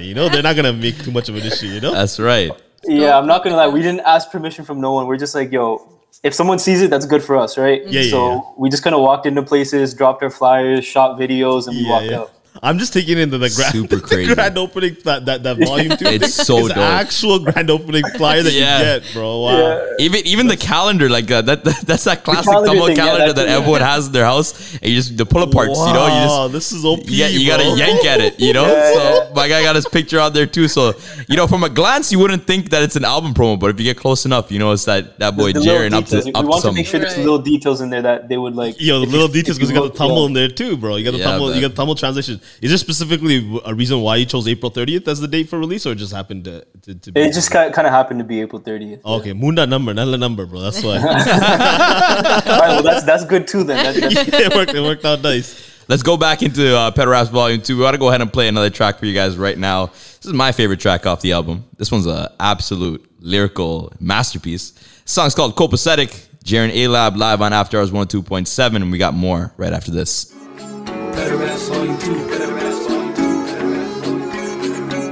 you 0.00 0.14
know, 0.14 0.28
they're 0.28 0.42
not 0.42 0.56
gonna 0.56 0.72
make 0.72 1.02
too 1.02 1.10
much 1.10 1.28
of 1.28 1.36
an 1.36 1.42
issue, 1.42 1.66
you 1.66 1.80
know. 1.80 1.92
That's 1.92 2.18
right. 2.18 2.50
yeah, 2.84 3.18
I'm 3.18 3.26
not 3.26 3.44
gonna 3.44 3.56
lie. 3.56 3.68
We 3.68 3.82
didn't 3.82 4.00
ask 4.00 4.30
permission 4.30 4.64
from 4.64 4.80
no 4.80 4.92
one. 4.92 5.06
We're 5.06 5.18
just 5.18 5.34
like, 5.34 5.52
yo, 5.52 5.86
if 6.22 6.34
someone 6.34 6.58
sees 6.58 6.80
it, 6.80 6.90
that's 6.90 7.06
good 7.06 7.22
for 7.22 7.36
us, 7.36 7.58
right? 7.58 7.82
Yeah, 7.86 8.00
yeah, 8.00 8.10
So 8.10 8.32
yeah. 8.32 8.40
we 8.56 8.70
just 8.70 8.82
kind 8.82 8.94
of 8.94 9.02
walked 9.02 9.26
into 9.26 9.42
places, 9.42 9.94
dropped 9.94 10.22
our 10.22 10.30
flyers, 10.30 10.84
shot 10.84 11.18
videos, 11.18 11.66
and 11.66 11.76
we 11.76 11.82
Yeah, 11.82 11.90
walked 11.90 12.06
yeah. 12.06 12.18
out. 12.20 12.32
I'm 12.62 12.78
just 12.78 12.92
taking 12.92 13.16
into 13.16 13.38
the 13.38 13.48
grand, 13.48 13.72
Super 13.72 13.96
the 14.00 14.02
crazy. 14.02 14.34
grand 14.34 14.58
opening 14.58 14.94
that 15.04 15.24
that, 15.24 15.42
that 15.44 15.56
volume 15.58 15.96
two. 15.96 16.04
It's 16.06 16.36
thing 16.36 16.44
so 16.44 16.58
is 16.58 16.68
dope. 16.68 16.76
actual 16.76 17.38
grand 17.38 17.70
opening 17.70 18.04
flyer 18.18 18.42
that 18.42 18.52
Yeah. 18.52 18.78
you 18.94 19.00
get, 19.00 19.12
bro. 19.14 19.40
Wow. 19.40 19.86
Even 19.98 20.26
even 20.26 20.46
the 20.46 20.58
calendar, 20.58 21.08
like 21.08 21.30
uh, 21.30 21.40
that, 21.42 21.64
that 21.64 21.76
that's 21.86 22.04
that 22.04 22.22
classic 22.22 22.44
calendar 22.52 22.70
Tamil 22.72 22.86
thing, 22.88 22.96
yeah, 22.96 23.04
calendar 23.04 23.26
that 23.28 23.36
that 23.36 23.48
yeah. 23.48 23.56
everyone 23.56 23.80
has 23.80 24.08
in 24.08 24.12
their 24.12 24.26
house. 24.26 24.74
And 24.74 24.84
you 24.90 24.96
just 24.96 25.16
the 25.16 25.24
pull 25.24 25.46
aparts, 25.46 25.74
you 25.86 25.92
know, 25.94 26.04
you 26.06 26.20
just 26.28 26.52
this 26.52 26.72
is 26.72 26.84
OP. 26.84 27.08
you, 27.08 27.24
you 27.26 27.46
gotta 27.46 27.64
yank 27.78 28.04
at 28.04 28.20
it, 28.20 28.38
you 28.38 28.52
know. 28.52 28.66
Yeah, 28.66 28.92
so 28.94 29.32
my 29.34 29.48
guy 29.48 29.62
got 29.62 29.74
his 29.76 29.88
picture 29.88 30.18
out 30.18 30.34
there 30.34 30.46
too. 30.46 30.68
So 30.68 30.92
you 31.28 31.36
know, 31.36 31.46
from 31.46 31.64
a 31.64 31.70
glance, 31.70 32.12
you 32.12 32.18
wouldn't 32.18 32.46
think 32.46 32.68
that 32.70 32.82
it's 32.82 32.96
an 32.96 33.06
album 33.06 33.32
promo, 33.32 33.58
but 33.58 33.70
if 33.70 33.78
you 33.78 33.84
get 33.84 33.96
close 33.96 34.26
enough, 34.26 34.52
you 34.52 34.58
know 34.58 34.72
it's 34.72 34.84
that 34.84 35.18
that 35.18 35.34
boy 35.34 35.54
The 35.54 35.60
Jaren 35.60 35.92
up 35.94 36.04
to 36.06 36.16
details. 36.20 36.26
up 36.34 36.34
we 36.36 36.42
to 36.42 36.48
want 36.48 36.62
to 36.64 36.72
make 36.72 36.86
sure 36.86 37.00
there's 37.00 37.16
little 37.16 37.38
details 37.38 37.80
in 37.80 37.88
there 37.88 38.02
that 38.02 38.28
they 38.28 38.36
would 38.36 38.54
like. 38.54 38.78
Yo, 38.78 38.98
the 38.98 39.04
if 39.04 39.08
you- 39.08 39.12
little 39.12 39.28
details 39.32 39.56
because 39.56 39.70
you 39.70 39.76
got 39.80 39.90
the 39.92 39.98
tumble 39.98 40.26
in 40.26 40.34
there 40.34 40.48
too, 40.48 40.76
bro. 40.76 40.96
You 40.96 41.04
got 41.10 41.16
the 41.16 41.22
tumble. 41.22 41.54
You 41.54 41.62
got 41.62 41.68
the 41.70 41.76
tumble 41.76 41.94
transition. 41.94 42.38
Is 42.60 42.70
there 42.70 42.78
specifically 42.78 43.60
a 43.64 43.74
reason 43.74 44.00
why 44.00 44.16
you 44.16 44.26
chose 44.26 44.46
April 44.48 44.70
30th 44.70 45.08
as 45.08 45.20
the 45.20 45.28
date 45.28 45.48
for 45.48 45.58
release, 45.58 45.86
or 45.86 45.92
it 45.92 45.96
just 45.96 46.12
happened 46.12 46.44
to 46.44 46.64
to, 46.82 46.94
to 46.94 47.12
be? 47.12 47.20
It 47.20 47.32
just 47.32 47.50
kind 47.50 47.74
of 47.74 47.84
happened 47.92 48.20
to 48.20 48.24
be 48.24 48.40
April 48.40 48.60
30th. 48.60 49.00
okay. 49.04 49.32
Munda 49.32 49.66
number, 49.66 49.94
not 49.94 50.06
the 50.06 50.18
number, 50.18 50.46
bro. 50.46 50.60
That's 50.60 50.82
why 50.82 50.96
All 50.98 52.60
right, 52.60 52.68
well, 52.68 52.82
that's 52.82 53.04
that's 53.04 53.24
good 53.24 53.46
too. 53.46 53.64
Then 53.64 53.94
That- 53.94 54.14
that's- 54.14 54.28
it 54.46 54.54
worked. 54.54 54.74
It 54.74 54.80
worked 54.82 55.04
out 55.04 55.22
nice. 55.22 55.68
Let's 55.88 56.04
go 56.04 56.16
back 56.16 56.42
into 56.44 56.76
uh, 56.76 56.92
Pet 56.92 57.08
Raps 57.08 57.30
Volume 57.30 57.60
2. 57.62 57.76
We 57.76 57.82
want 57.82 57.94
to 57.94 57.98
go 57.98 58.08
ahead 58.10 58.20
and 58.20 58.32
play 58.32 58.46
another 58.46 58.70
track 58.70 58.98
for 59.00 59.06
you 59.06 59.14
guys 59.14 59.36
right 59.36 59.58
now. 59.58 59.86
This 59.86 60.26
is 60.26 60.32
my 60.32 60.52
favorite 60.52 60.78
track 60.78 61.04
off 61.04 61.20
the 61.20 61.32
album. 61.32 61.64
This 61.78 61.90
one's 61.90 62.06
an 62.06 62.28
absolute 62.38 63.10
lyrical 63.18 63.92
masterpiece. 63.98 64.70
The 64.70 65.08
song's 65.10 65.34
called 65.34 65.56
Copacetic. 65.56 66.26
Jaren 66.44 66.70
A 66.72 66.86
Lab 66.88 67.16
live 67.16 67.42
on 67.42 67.52
After 67.52 67.78
Hours 67.78 67.90
102.7, 67.90 68.76
and 68.76 68.90
we 68.92 68.98
got 68.98 69.14
more 69.14 69.52
right 69.56 69.72
after 69.72 69.90
this. 69.90 70.32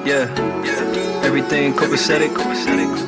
Yeah, 0.06 1.22
everything 1.24 1.74
copacetic. 1.74 3.07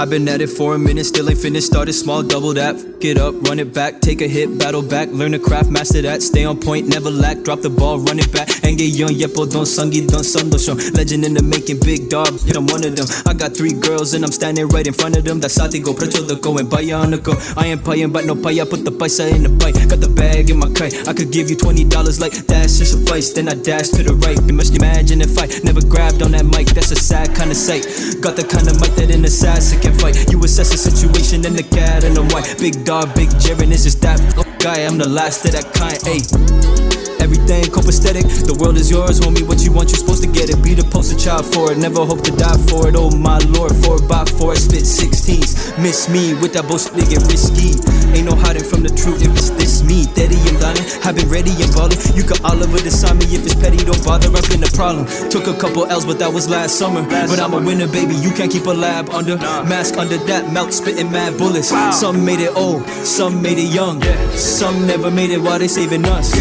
I've 0.00 0.08
been 0.08 0.26
at 0.30 0.40
it 0.40 0.48
for 0.48 0.74
a 0.74 0.78
minute, 0.78 1.04
still 1.04 1.28
ain't 1.28 1.38
finished. 1.38 1.66
Started 1.66 1.92
small, 1.92 2.22
double 2.22 2.54
that. 2.54 3.00
Get 3.00 3.18
up, 3.18 3.34
run 3.46 3.58
it 3.58 3.74
back, 3.74 4.00
take 4.00 4.22
a 4.22 4.26
hit, 4.26 4.58
battle 4.58 4.80
back. 4.80 5.10
Learn 5.10 5.32
the 5.32 5.38
craft, 5.38 5.68
master 5.68 6.00
that. 6.00 6.22
Stay 6.22 6.46
on 6.46 6.58
point, 6.58 6.88
never 6.88 7.10
lack. 7.10 7.42
Drop 7.42 7.60
the 7.60 7.68
ball, 7.68 7.98
run 7.98 8.18
it 8.18 8.32
back. 8.32 8.48
And 8.64 8.78
get 8.78 8.96
young, 8.96 9.12
don't 9.12 9.66
sun, 9.66 9.90
don't 9.90 10.24
show. 10.58 10.72
Legend 10.96 11.26
in 11.26 11.34
the 11.34 11.42
making, 11.42 11.80
big 11.80 12.08
dog, 12.08 12.32
yeah, 12.46 12.56
I'm 12.56 12.66
one 12.66 12.82
of 12.82 12.96
them. 12.96 13.04
I 13.26 13.34
got 13.34 13.52
three 13.54 13.74
girls 13.74 14.14
and 14.14 14.24
I'm 14.24 14.32
standing 14.32 14.68
right 14.68 14.86
in 14.86 14.94
front 14.94 15.18
of 15.18 15.24
them. 15.24 15.38
That's 15.38 15.58
how 15.58 15.66
they 15.66 15.80
go, 15.80 15.92
precho 15.92 16.26
the 16.26 16.36
go 16.36 16.56
and 16.56 16.70
buy 16.70 16.80
on 16.92 17.10
the 17.10 17.18
go. 17.18 17.34
I 17.60 17.66
ain't 17.66 17.84
paying, 17.84 18.10
but 18.10 18.24
no 18.24 18.34
pay, 18.34 18.58
I 18.58 18.64
put 18.64 18.86
the 18.86 18.92
paisa 18.92 19.28
in 19.28 19.42
the 19.42 19.50
bite. 19.50 19.76
Got 19.88 20.00
the 20.00 20.08
bag 20.08 20.48
in 20.48 20.58
my 20.58 20.72
kite. 20.72 20.96
I 21.08 21.12
could 21.12 21.30
give 21.30 21.50
you 21.50 21.56
$20 21.56 21.92
like 22.20 22.32
that, 22.48 22.70
should 22.70 22.88
suffice. 22.88 23.34
Then 23.34 23.50
I 23.50 23.54
dash 23.54 23.90
to 23.90 24.02
the 24.02 24.14
right. 24.24 24.40
You 24.48 24.54
must 24.54 24.74
imagine 24.74 25.20
if 25.20 25.36
I 25.36 25.44
never 25.60 25.84
grabbed 25.84 26.22
on 26.22 26.32
that 26.32 26.46
mic, 26.46 26.68
that's 26.68 26.90
a 26.90 26.96
sad 26.96 27.34
kind 27.36 27.50
of 27.50 27.56
sight. 27.58 27.84
Got 28.24 28.36
the 28.36 28.48
kind 28.48 28.64
of 28.64 28.80
mic 28.80 28.96
that 28.96 29.12
an 29.12 29.26
assassin 29.28 29.80
can 29.90 29.98
fight. 29.98 30.30
You 30.30 30.42
assess 30.44 30.70
the 30.70 30.78
situation 30.78 31.44
and 31.44 31.56
the 31.56 31.62
cat 31.62 32.04
and 32.04 32.16
the 32.16 32.24
white. 32.34 32.58
Big 32.58 32.84
dog, 32.84 33.14
big 33.14 33.28
Jaren 33.40 33.70
is 33.70 33.84
just 33.84 34.00
that 34.02 34.20
guy. 34.58 34.82
I'm 34.82 34.98
the 34.98 35.08
last 35.08 35.44
of 35.44 35.52
that 35.52 35.72
kind. 35.74 35.98
Ayy. 36.06 36.90
Everything 37.20 37.62
copacetic, 37.64 38.24
the 38.48 38.56
world 38.58 38.76
is 38.76 38.90
yours, 38.90 39.20
homie. 39.20 39.46
What 39.46 39.60
you 39.60 39.72
want, 39.72 39.90
you're 39.90 40.00
supposed 40.00 40.24
to 40.24 40.30
get 40.30 40.48
it. 40.48 40.56
Be 40.64 40.72
the 40.72 40.82
poster 40.82 41.14
child 41.14 41.44
for 41.44 41.70
it, 41.70 41.76
never 41.76 42.00
hope 42.04 42.24
to 42.24 42.32
die 42.32 42.56
for 42.66 42.88
it. 42.88 42.96
Oh 42.96 43.12
my 43.12 43.38
lord, 43.52 43.76
four 43.84 44.00
by 44.08 44.24
four, 44.24 44.52
I 44.52 44.56
spit 44.56 44.88
16s. 44.88 45.78
Miss 45.78 46.08
me 46.08 46.32
with 46.40 46.56
that 46.56 46.66
bullshit, 46.66 46.96
get 47.12 47.20
risky. 47.28 47.76
Ain't 48.16 48.26
no 48.26 48.34
hiding 48.34 48.64
from 48.64 48.82
the 48.82 48.90
truth 48.90 49.22
if 49.22 49.30
it's 49.36 49.50
this 49.54 49.84
me. 49.84 50.08
Daddy, 50.16 50.40
I'm 50.48 50.58
done. 50.58 50.80
I've 51.04 51.14
been 51.14 51.28
ready 51.28 51.52
and 51.60 51.70
ballin'. 51.76 52.00
You 52.16 52.24
can 52.24 52.40
all 52.42 52.56
over 52.56 52.80
decide 52.80 53.20
me 53.20 53.28
if 53.36 53.44
it's 53.44 53.54
petty, 53.54 53.78
don't 53.78 54.00
bother. 54.02 54.32
I've 54.32 54.48
been 54.48 54.64
the 54.64 54.72
problem. 54.72 55.04
Took 55.28 55.46
a 55.46 55.54
couple 55.54 55.86
L's, 55.86 56.08
but 56.08 56.18
that 56.18 56.32
was 56.32 56.48
last 56.48 56.80
summer. 56.80 57.04
But 57.04 57.38
I'm 57.38 57.52
a 57.52 57.60
winner, 57.60 57.86
baby. 57.86 58.16
You 58.16 58.32
can't 58.32 58.50
keep 58.50 58.64
a 58.64 58.74
lab 58.74 59.10
under. 59.10 59.36
Mask 59.70 59.96
under 59.98 60.18
that, 60.26 60.52
mouth, 60.52 60.74
spitting 60.74 61.12
mad 61.12 61.38
bullets. 61.38 61.68
Some 61.96 62.24
made 62.24 62.40
it 62.40 62.50
old, 62.56 62.84
some 63.06 63.40
made 63.40 63.56
it 63.56 63.72
young. 63.72 64.02
Some 64.34 64.84
never 64.84 65.12
made 65.12 65.30
it 65.30 65.38
while 65.38 65.60
they 65.60 65.68
saving 65.68 66.04
us. 66.06 66.34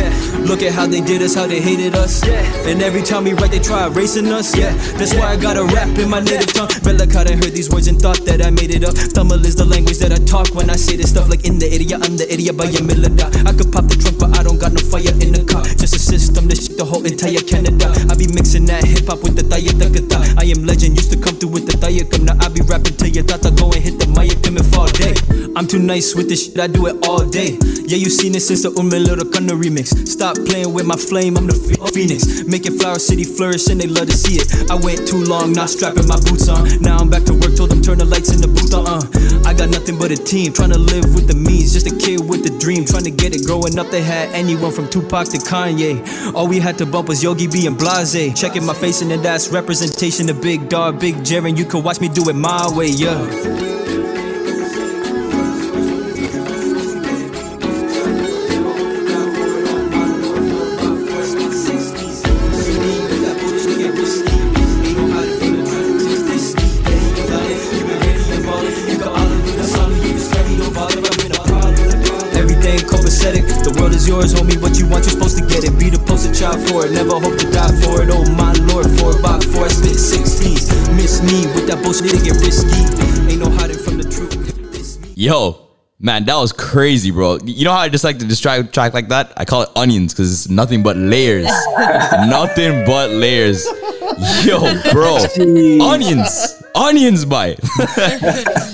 Look 0.50 0.63
at 0.63 0.74
how 0.74 0.88
they 0.88 1.00
did 1.00 1.22
us, 1.22 1.36
how 1.36 1.46
they 1.46 1.62
hated 1.62 1.94
us. 1.94 2.24
And 2.65 2.82
every 2.82 3.04
time 3.04 3.26
we 3.26 3.34
write, 3.34 3.52
they 3.52 3.60
try 3.60 3.86
erasing 3.86 4.34
us. 4.34 4.58
Yeah, 4.58 4.74
that's 4.98 5.13
why 5.13 5.28
I 5.30 5.38
gotta 5.38 5.63
rap 5.63 5.96
in 6.00 6.10
my 6.10 6.22
native 6.22 6.52
tongue. 6.54 6.70
Like 6.82 7.15
I 7.15 7.24
done 7.24 7.38
heard 7.38 7.54
these 7.54 7.70
words 7.70 7.88
and 7.88 8.02
thought 8.02 8.26
that 8.26 8.42
I 8.44 8.50
made 8.50 8.74
it 8.74 8.84
up. 8.84 8.96
Tamil 9.13 9.46
is 9.46 9.56
the 9.56 9.65
language 9.65 10.00
that 10.00 10.12
I 10.12 10.18
talk 10.26 10.56
when 10.56 10.72
I 10.72 10.76
say 10.76 10.98
this 10.98 11.12
stuff. 11.12 11.30
Like 11.30 11.46
in 11.46 11.60
the 11.60 11.70
area, 11.70 12.02
I'm 12.02 12.18
the 12.18 12.26
area 12.34 12.52
by 12.52 12.65
a 12.65 12.82
millida. 12.82 13.30
I 13.46 13.54
could 13.54 13.72
pop 13.72 13.86
the 13.86 13.96
trunk, 13.96 14.18
but 14.18 14.34
I 14.39 14.42
don't 14.42 14.58
got 14.58 14.74
no 14.74 14.82
fire 14.82 15.13
in 15.22 15.38
the 15.38 15.46
car. 15.46 15.62
Just 15.78 15.94
a 15.94 16.02
system, 16.02 16.48
this 16.48 16.65
shit 16.65 16.78
the 16.78 16.86
whole 16.86 17.06
entire 17.06 17.46
Canada. 17.46 17.94
I 18.10 18.18
be 18.18 18.26
mixing 18.34 18.65
that 18.74 18.84
hip 18.84 19.06
hop 19.06 19.22
with 19.22 19.38
the 19.38 19.46
takata. 19.46 20.18
I 20.42 20.50
am 20.50 20.65
legend, 20.65 20.98
used 20.98 21.13
to 21.13 21.20
come 21.22 21.38
through 21.38 21.54
with 21.54 21.70
the 21.70 21.78
come. 22.10 22.26
Now 22.26 22.34
I 22.42 22.50
be 22.50 22.65
rapping 22.65 22.98
till 22.98 23.18
your 23.19 23.27
tata 23.27 23.51
go 23.51 23.65
and 23.71 23.84
hit 23.84 23.99
the 23.99 24.08
come 24.49 24.58
and 24.58 24.65
fall 24.73 24.88
day. 24.88 25.13
I'm 25.55 25.67
too 25.67 25.79
nice 25.79 26.15
with 26.15 26.29
this 26.29 26.45
shit, 26.45 26.60
I 26.60 26.67
do 26.67 26.88
it 26.88 27.05
all 27.08 27.25
day. 27.25 27.58
Yeah, 27.86 27.97
you 27.97 28.10
seen 28.10 28.36
it 28.36 28.41
since 28.41 28.63
the 28.63 28.69
Umme 28.71 29.03
Little 29.03 29.27
Kana 29.27 29.53
remix. 29.53 29.91
Stop 30.08 30.38
playing 30.45 30.73
with 30.73 30.86
my 30.86 30.95
flame, 30.95 31.38
I'm 31.38 31.47
the 31.47 31.58
phoenix. 31.93 32.45
Making 32.45 32.77
Flower 32.77 32.99
City 32.99 33.23
flourish 33.23 33.67
and 33.67 33.82
they 33.82 33.88
love 33.88 34.08
to 34.08 34.15
see 34.15 34.39
it. 34.39 34.71
I 34.71 34.75
went 34.75 35.08
too 35.08 35.23
long, 35.25 35.53
not 35.53 35.69
strapping 35.69 36.08
my 36.08 36.15
boots 36.21 36.47
on. 36.47 36.82
Now 36.82 36.97
I'm 36.97 37.10
back 37.10 37.23
to 37.25 37.34
work, 37.34 37.58
told 37.58 37.71
them 37.71 37.82
turn 37.82 37.97
the 37.97 38.05
lights 38.05 38.32
in 38.32 38.39
the 38.41 38.47
booth 38.47 38.73
on. 38.73 38.88
Uh. 38.88 39.01
I 39.49 39.53
got 39.53 39.69
nothing 39.69 39.97
but 39.97 40.12
a 40.12 40.17
team, 40.17 40.53
trying 40.53 40.71
to 40.71 40.77
live 40.77 41.13
with 41.15 41.27
the 41.27 41.36
means. 41.36 41.73
Just 41.73 41.88
a 41.88 41.95
kid 41.95 42.21
with 42.21 42.45
a 42.45 42.53
dream, 42.60 42.86
trying 42.86 43.05
to 43.05 43.12
get 43.12 43.36
it. 43.36 43.45
Growing 43.45 43.77
up, 43.79 43.89
they 43.89 44.01
had 44.01 44.29
anyone 44.32 44.71
from 44.71 44.88
Tupac 44.88 45.27
to 45.34 45.38
Kanye. 45.38 45.97
All 46.34 46.47
we 46.47 46.60
had 46.60 46.77
to 46.77 46.86
bump 46.86 47.10
was 47.10 47.23
Yogi 47.23 47.47
B 47.47 47.65
and 47.65 47.75
Blaaze. 47.75 48.38
Checking 48.38 48.65
my 48.65 48.73
face 48.73 49.01
and 49.01 49.10
that's 49.12 49.49
representation 49.49 50.29
of 50.29 50.41
Big 50.41 50.69
Dog, 50.69 50.99
Big 50.99 51.15
Jaren. 51.25 51.58
You 51.58 51.65
can 51.65 51.82
watch 51.82 51.99
me 51.99 52.08
do 52.08 52.29
it 52.29 52.36
my 52.36 52.69
way, 52.77 52.88
yeah. 52.88 53.09
Everything 53.10 53.99
man, 86.19 86.25
that 86.25 86.36
was 86.39 86.51
crazy, 86.51 87.12
bro. 87.12 87.38
You 87.43 87.65
know 87.65 87.71
how 87.71 87.79
I 87.79 87.89
just 87.89 88.03
like 88.03 88.19
to 88.19 88.25
distract 88.25 88.73
track 88.73 88.93
like 88.93 89.08
that? 89.10 89.34
I 89.38 89.45
call 89.45 89.63
it 89.63 89.69
onions 89.75 90.13
because 90.13 90.32
it's 90.32 90.49
nothing 90.49 90.84
but 90.84 90.97
layers. 90.97 91.45
nothing 92.27 92.86
but 92.86 93.12
layers. 93.12 93.65
Yo, 94.45 94.60
bro. 94.91 95.17
onions. 95.86 96.62
Onions, 96.75 97.25
by. 97.25 97.47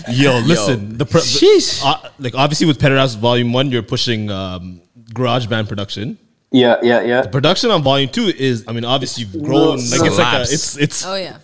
Yo, 0.10 0.40
listen. 0.40 0.98
The, 0.98 1.06
pro- 1.10 1.22
Sheesh. 1.22 1.82
uh, 1.86 2.10
like 2.20 2.36
obviously 2.36 2.68
with 2.68 2.80
Pederaps 2.80 3.18
Volume 3.18 3.54
One, 3.54 3.72
you're 3.72 3.84
pushing 3.84 4.30
um, 4.30 4.82
Garage 5.14 5.46
Band 5.48 5.68
production. 5.70 6.18
yeah, 6.52 6.78
yeah, 6.82 7.02
yeah. 7.02 7.26
Production 7.28 7.72
on 7.72 7.84
Volume 7.84 8.10
Two 8.10 8.24
is, 8.24 8.66
I 8.68 8.72
mean, 8.74 8.86
obviously 8.86 9.24
you've 9.26 9.44
grown. 9.44 9.78
Like 9.78 10.02
it's 10.02 10.18
like 10.18 10.38
a, 10.38 10.42
it's 10.42 10.78
it's 10.78 11.06
Oh 11.06 11.16
yeah. 11.16 11.38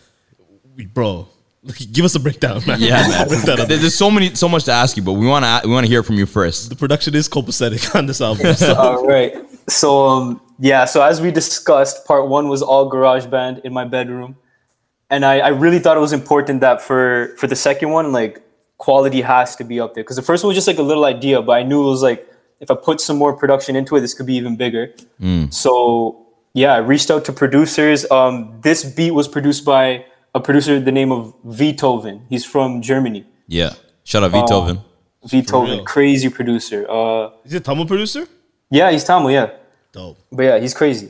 bro. 0.93 1.27
Give 1.93 2.05
us 2.05 2.15
a 2.15 2.19
breakdown, 2.19 2.61
man. 2.65 2.79
Yeah, 2.79 3.07
man. 3.07 3.27
Break. 3.27 3.41
There- 3.43 3.65
There's 3.65 3.95
so 3.95 4.09
many, 4.09 4.33
so 4.35 4.49
much 4.49 4.63
to 4.65 4.71
ask 4.71 4.97
you, 4.97 5.03
but 5.03 5.13
we 5.13 5.27
want 5.27 5.45
to, 5.45 5.61
we 5.67 5.73
want 5.73 5.85
to 5.85 5.89
hear 5.91 6.01
from 6.03 6.15
you 6.15 6.25
first. 6.25 6.69
the 6.69 6.75
production 6.75 7.13
is 7.15 7.29
copacetic 7.29 7.93
on 7.99 8.05
this 8.07 8.19
album. 8.21 8.53
So. 8.55 8.73
All 8.75 9.05
right. 9.05 9.33
So 9.69 10.07
um 10.07 10.41
yeah, 10.59 10.85
so 10.85 11.01
as 11.03 11.21
we 11.21 11.31
discussed, 11.31 12.05
part 12.05 12.27
one 12.27 12.47
was 12.49 12.61
all 12.61 12.87
garage 12.89 13.25
band 13.27 13.61
in 13.63 13.73
my 13.73 13.85
bedroom. 13.85 14.35
And 15.09 15.25
I, 15.25 15.39
I 15.39 15.47
really 15.49 15.79
thought 15.79 15.97
it 15.97 16.01
was 16.01 16.13
important 16.13 16.61
that 16.61 16.81
for 16.81 17.35
for 17.37 17.47
the 17.47 17.55
second 17.55 17.89
one, 17.91 18.11
like 18.11 18.41
quality 18.77 19.21
has 19.21 19.55
to 19.57 19.63
be 19.63 19.79
up 19.79 19.93
there. 19.93 20.03
Because 20.03 20.15
the 20.15 20.21
first 20.23 20.43
one 20.43 20.49
was 20.49 20.57
just 20.57 20.67
like 20.67 20.79
a 20.79 20.83
little 20.91 21.05
idea, 21.05 21.41
but 21.41 21.53
I 21.53 21.63
knew 21.63 21.85
it 21.85 21.89
was 21.89 22.01
like 22.01 22.27
if 22.59 22.71
I 22.71 22.75
put 22.75 22.99
some 23.01 23.17
more 23.17 23.33
production 23.35 23.75
into 23.75 23.95
it, 23.95 24.01
this 24.01 24.13
could 24.15 24.25
be 24.25 24.35
even 24.35 24.55
bigger. 24.55 24.93
So 25.51 26.25
yeah, 26.53 26.73
I 26.73 26.77
reached 26.77 27.09
out 27.11 27.25
to 27.25 27.33
producers. 27.33 28.09
Um, 28.11 28.59
this 28.61 28.83
beat 28.83 29.11
was 29.11 29.27
produced 29.27 29.63
by 29.65 30.05
a 30.33 30.39
producer 30.39 30.79
the 30.79 30.91
name 30.91 31.11
of 31.11 31.33
Beethoven. 31.57 32.25
He's 32.29 32.45
from 32.45 32.81
Germany. 32.81 33.25
Yeah. 33.47 33.73
Shout 34.03 34.23
out 34.23 34.31
Beethoven. 34.31 34.79
Beethoven, 35.29 35.77
real? 35.77 35.83
crazy 35.85 36.29
producer. 36.29 36.89
Uh, 36.89 37.29
Is 37.45 37.53
it 37.53 37.63
Tamil 37.63 37.85
producer? 37.85 38.27
yeah, 38.69 38.89
he's 38.91 39.03
Tamil. 39.03 39.31
Yeah. 39.31 39.51
Dope. 39.91 40.17
But 40.31 40.43
yeah, 40.43 40.59
he's 40.59 40.73
crazy. 40.73 41.09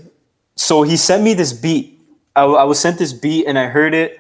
So 0.56 0.82
he 0.84 0.98
sent 0.98 1.24
me 1.24 1.34
this 1.34 1.54
beat. 1.54 2.00
I, 2.36 2.44
I 2.44 2.64
was 2.64 2.80
sent 2.80 2.98
this 2.98 3.14
beat 3.14 3.46
and 3.46 3.58
I 3.60 3.68
heard 3.68 3.94
it, 3.94 4.20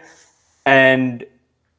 and 0.65 1.25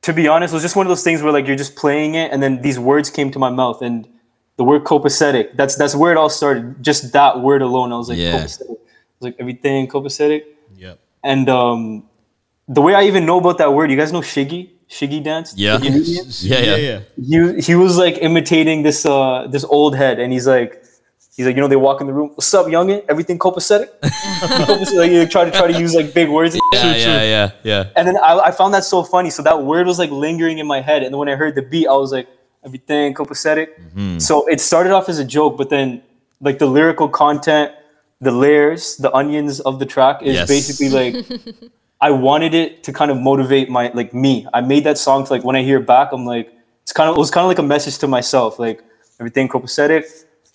to 0.03 0.13
be 0.13 0.27
honest, 0.29 0.53
it 0.53 0.57
was 0.57 0.63
just 0.63 0.77
one 0.77 0.85
of 0.87 0.89
those 0.91 1.03
things 1.05 1.23
where 1.23 1.33
like 1.33 1.47
you're 1.47 1.57
just 1.57 1.77
playing 1.77 2.15
it, 2.17 2.33
and 2.33 2.43
then 2.43 2.61
these 2.63 2.79
words 2.79 3.09
came 3.11 3.31
to 3.31 3.39
my 3.39 3.51
mouth, 3.51 3.81
and 3.83 4.09
the 4.57 4.65
word 4.65 4.85
copacetic. 4.85 5.57
That's 5.57 5.77
that's 5.77 5.95
where 5.95 6.13
it 6.13 6.19
all 6.19 6.29
started. 6.31 6.83
Just 6.83 7.13
that 7.13 7.41
word 7.41 7.63
alone, 7.63 7.93
I 7.93 7.97
was 7.97 8.09
like, 8.09 8.19
Yeah. 8.19 8.33
copacetic. 8.41 8.71
I 8.71 8.73
was 8.73 9.23
like 9.23 9.37
everything 9.39 9.89
copacetic. 9.89 10.43
Yep. 10.77 10.99
And 11.25 11.49
um, 11.49 12.05
the 12.69 12.81
way 12.83 12.95
I 12.95 13.03
even 13.05 13.27
know 13.27 13.39
about 13.39 13.59
that 13.59 13.73
word, 13.73 13.91
you 13.91 13.97
guys 13.97 14.13
know 14.13 14.21
Shiggy, 14.21 14.71
Shiggy 14.89 15.23
dance. 15.23 15.55
Yeah. 15.57 15.77
The 15.79 15.87
comedian? 15.87 16.27
Yeah, 16.41 16.77
yeah. 16.77 17.01
He 17.57 17.61
he 17.61 17.75
was 17.75 17.97
like 17.97 18.19
imitating 18.21 18.83
this 18.83 19.05
uh 19.07 19.47
this 19.51 19.65
old 19.65 19.97
head, 19.97 20.19
and 20.19 20.33
he's 20.33 20.47
like. 20.47 20.79
He's 21.35 21.47
like, 21.47 21.57
you 21.57 21.63
know, 21.63 21.67
they 21.69 21.77
walk 21.77 22.03
in 22.03 22.07
the 22.07 22.13
room. 22.13 22.29
What's 22.35 22.53
up, 22.53 22.67
youngin? 22.67 23.03
Everything 23.09 23.39
copacetic? 23.39 23.89
copacetic. 24.03 24.97
Like, 24.99 25.11
you 25.11 25.27
try 25.27 25.47
to 25.47 25.51
try 25.51 25.67
to 25.67 25.81
use 25.81 25.95
like 25.95 26.13
big 26.13 26.29
words. 26.29 26.53
and 26.55 26.61
Yeah, 26.75 26.95
yeah, 26.95 27.23
yeah, 27.23 27.51
yeah. 27.63 27.89
and 27.97 28.07
then 28.07 28.19
I, 28.19 28.39
I 28.39 28.51
found 28.51 28.75
that 28.75 28.85
so 28.85 29.03
funny. 29.03 29.31
So 29.31 29.43
that 29.45 29.63
word 29.65 29.87
was 29.87 29.99
like 29.99 30.11
lingering 30.11 30.59
in 30.59 30.67
my 30.67 30.83
head. 30.83 31.03
And 31.03 31.11
then 31.11 31.19
when 31.19 31.31
I 31.31 31.37
heard 31.37 31.55
the 31.55 31.63
beat, 31.63 31.87
I 31.89 31.95
was 31.95 32.13
like, 32.13 32.29
everything 32.67 33.15
copacetic. 33.15 33.69
Mm-hmm. 33.81 34.19
So 34.19 34.47
it 34.47 34.61
started 34.61 34.93
off 34.93 35.09
as 35.09 35.19
a 35.19 35.25
joke, 35.25 35.57
but 35.57 35.71
then 35.71 36.03
like 36.43 36.59
the 36.59 36.67
lyrical 36.67 37.09
content, 37.09 37.73
the 38.21 38.31
layers, 38.31 38.99
the 38.99 39.11
onions 39.15 39.59
of 39.61 39.79
the 39.79 39.87
track 39.87 40.21
is 40.23 40.35
Yes. 40.35 40.49
basically 40.49 40.91
like 40.91 41.15
I 42.09 42.11
wanted 42.11 42.53
it 42.53 42.83
to 42.85 42.93
kind 42.93 43.11
of 43.13 43.17
motivate 43.31 43.71
my 43.71 43.85
like 43.95 44.13
me. 44.13 44.47
I 44.53 44.61
made 44.61 44.85
that 44.85 44.99
song 44.99 45.25
to 45.27 45.33
like 45.33 45.45
when 45.45 45.57
I 45.57 45.63
hear 45.63 45.79
it 45.79 45.87
back, 45.87 46.09
I'm 46.13 46.27
like, 46.27 46.53
it's 46.83 46.93
kind 46.93 47.09
of 47.09 47.17
it 47.17 47.19
was 47.19 47.31
kind 47.31 47.45
of 47.45 47.49
like 47.49 47.59
a 47.67 47.69
message 47.75 47.97
to 47.99 48.09
myself, 48.09 48.59
like 48.59 48.83
everything 49.21 49.49
copacetic. 49.49 50.05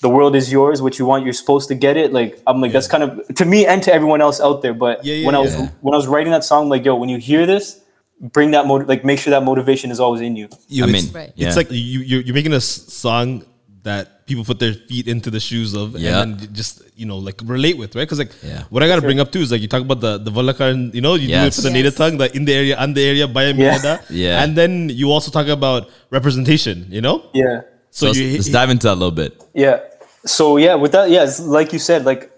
The 0.01 0.09
world 0.09 0.35
is 0.35 0.51
yours. 0.51 0.81
What 0.81 0.99
you 0.99 1.05
want, 1.07 1.23
you're 1.23 1.33
supposed 1.33 1.67
to 1.69 1.75
get 1.75 1.95
it. 1.97 2.11
Like 2.13 2.39
I'm 2.45 2.59
like 2.61 2.71
that's 2.73 2.87
kind 2.87 3.03
of 3.03 3.09
to 3.35 3.45
me 3.45 3.65
and 3.65 3.81
to 3.83 3.93
everyone 3.93 4.21
else 4.21 4.39
out 4.41 4.61
there. 4.61 4.73
But 4.73 5.03
Yeah, 5.05 5.15
yeah, 5.15 5.25
when 5.25 5.35
I 5.35 5.39
was 5.39 5.53
when 5.81 5.93
I 5.93 5.97
was 5.97 6.05
writing 6.07 6.31
that 6.33 6.43
song, 6.43 6.63
I'm 6.65 6.69
like 6.69 6.83
yo, 6.85 6.95
when 6.95 7.09
you 7.09 7.17
hear 7.17 7.45
this, 7.47 7.81
bring 8.19 8.51
that 8.51 8.67
motiv- 8.67 8.89
like 8.89 9.03
make 9.05 9.17
sure 9.19 9.31
that 9.31 9.43
motivation 9.43 9.89
is 9.89 9.99
always 9.99 10.21
in 10.21 10.35
you. 10.35 10.49
You, 10.67 10.83
I 10.85 10.89
it's, 10.89 10.93
mean, 11.05 11.13
Right. 11.13 11.31
yeah. 11.35 11.47
it's 11.47 11.57
like 11.57 11.71
you 11.71 12.01
you're, 12.01 12.21
you're 12.21 12.35
making 12.35 12.53
a 12.53 12.57
s- 12.57 12.65
song 12.93 13.43
that 13.83 14.16
people 14.27 14.43
put 14.43 14.59
their 14.59 14.73
feet 14.89 15.07
into 15.07 15.29
the 15.35 15.39
shoes 15.39 15.73
of, 15.81 15.95
Yeah. 15.97 16.21
and 16.21 16.39
then 16.39 16.53
just 16.53 16.81
you 16.95 17.05
know 17.09 17.17
like 17.27 17.39
relate 17.55 17.77
with, 17.81 17.95
right? 17.95 18.03
Because 18.07 18.19
like 18.23 18.33
Yeah. 18.43 18.63
what 18.69 18.83
I 18.83 18.87
got 18.91 18.97
to 19.01 19.05
bring 19.09 19.19
up 19.23 19.31
too 19.31 19.39
is 19.45 19.51
like 19.53 19.61
you 19.65 19.67
talk 19.75 19.81
about 19.89 20.01
the 20.05 20.13
the 20.27 20.31
Valakan, 20.37 20.93
you 20.97 21.01
know, 21.05 21.13
you 21.15 21.27
do 21.27 21.33
it 21.33 21.47
Yes. 21.47 21.55
for 21.57 21.61
the 21.67 21.73
native 21.79 21.95
tongue, 22.01 22.17
the 22.21 22.27
in 22.37 22.43
the 22.49 22.53
area, 22.61 22.75
and 22.77 22.95
the 22.99 23.05
area, 23.11 23.25
by 23.27 23.43
Yeah. 23.49 23.97
Yeah. 24.23 24.43
and 24.43 24.55
then 24.59 24.89
you 25.01 25.11
also 25.15 25.31
talk 25.37 25.47
about 25.59 25.89
representation, 26.11 26.87
you 26.97 27.01
know. 27.01 27.17
Yeah. 27.33 27.61
So, 27.91 27.99
So 27.99 28.05
let's, 28.07 28.19
let's 28.37 28.49
dive 28.59 28.69
into 28.69 28.85
that 28.87 28.93
a 28.93 28.99
little 29.03 29.17
bit. 29.23 29.31
Yeah. 29.53 29.79
So 30.25 30.57
yeah, 30.57 30.75
with 30.75 30.91
that, 30.91 31.09
yeah, 31.09 31.23
it's 31.23 31.39
like 31.39 31.71
you 31.73 31.79
said, 31.79 32.05
like 32.05 32.29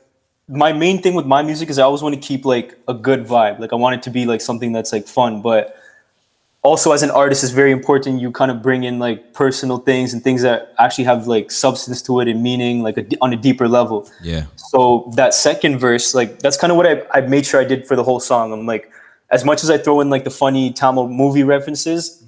my 0.47 0.71
main 0.73 1.02
thing 1.02 1.13
with 1.19 1.25
my 1.25 1.41
music 1.41 1.69
is 1.69 1.78
I 1.80 1.84
always 1.84 2.02
want 2.06 2.15
to 2.15 2.21
keep 2.30 2.45
like 2.45 2.78
a 2.88 2.93
good 2.93 3.21
vibe. 3.28 3.60
Like 3.60 3.71
I 3.73 3.75
want 3.75 3.95
it 3.97 4.04
to 4.04 4.12
be 4.12 4.25
like 4.25 4.41
something 4.41 4.71
that's 4.73 4.91
like 4.93 5.08
fun, 5.08 5.41
but 5.41 5.75
also 6.62 6.91
as 6.91 7.04
an 7.04 7.12
artist, 7.12 7.43
it's 7.43 7.54
very 7.54 7.72
important 7.72 8.19
you 8.19 8.32
kind 8.32 8.52
of 8.52 8.62
bring 8.62 8.84
in 8.84 9.00
like 9.00 9.34
personal 9.34 9.78
things 9.78 10.13
and 10.13 10.24
things 10.24 10.41
that 10.41 10.74
actually 10.78 11.06
have 11.06 11.28
like 11.28 11.52
substance 11.52 12.02
to 12.04 12.19
it 12.19 12.28
and 12.28 12.43
meaning, 12.43 12.84
like 12.84 12.98
a, 12.98 13.06
on 13.22 13.32
a 13.32 13.38
deeper 13.38 13.67
level. 13.67 14.10
Yeah. 14.22 14.45
So 14.56 15.12
that 15.15 15.34
second 15.34 15.80
verse, 15.80 16.13
like 16.13 16.39
that's 16.39 16.58
kind 16.58 16.72
of 16.72 16.78
what 16.78 16.86
I, 16.86 17.04
I 17.13 17.22
made 17.22 17.45
sure 17.45 17.62
I 17.62 17.63
did 17.63 17.88
for 17.88 17.95
the 17.95 18.04
whole 18.04 18.19
song. 18.19 18.52
I'm 18.52 18.65
like, 18.65 18.91
as 19.32 19.45
much 19.45 19.63
as 19.63 19.69
I 19.69 19.78
throw 19.78 20.02
in 20.02 20.10
like 20.10 20.24
the 20.24 20.32
funny 20.32 20.74
Tamil 20.74 21.08
movie 21.08 21.43
references, 21.43 22.26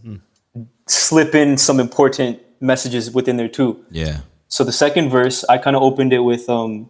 slip 0.87 1.35
in 1.35 1.57
some 1.57 1.79
important 1.79 2.39
messages 2.61 3.11
within 3.11 3.37
there 3.37 3.49
too. 3.49 3.83
Yeah. 3.89 4.21
So 4.47 4.63
the 4.63 4.71
second 4.71 5.09
verse, 5.09 5.43
I 5.45 5.57
kind 5.57 5.75
of 5.75 5.81
opened 5.81 6.13
it 6.13 6.19
with, 6.19 6.49
um, 6.49 6.89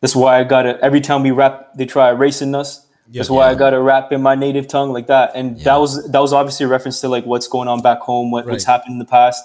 "That's 0.00 0.16
why 0.16 0.40
I 0.40 0.44
gotta 0.44 0.78
every 0.82 1.00
time 1.00 1.22
we 1.22 1.30
rap, 1.30 1.74
they 1.76 1.86
try 1.86 2.10
erasing 2.10 2.54
us. 2.54 2.83
That's 3.12 3.30
why 3.30 3.48
I 3.50 3.54
gotta 3.54 3.80
rap 3.80 4.12
in 4.12 4.22
my 4.22 4.34
native 4.34 4.66
tongue 4.68 4.92
like 4.92 5.06
that." 5.08 5.32
And 5.34 5.58
Yeah. 5.58 5.64
that 5.64 5.76
was 5.80 6.08
that 6.10 6.20
was 6.20 6.32
obviously 6.32 6.64
a 6.64 6.68
reference 6.68 7.00
to 7.02 7.08
like 7.08 7.24
what's 7.26 7.48
going 7.48 7.68
on 7.68 7.80
back 7.82 8.00
home, 8.00 8.30
what, 8.30 8.46
what's 8.46 8.64
happened 8.64 8.92
in 8.94 8.98
the 8.98 9.04
past. 9.04 9.44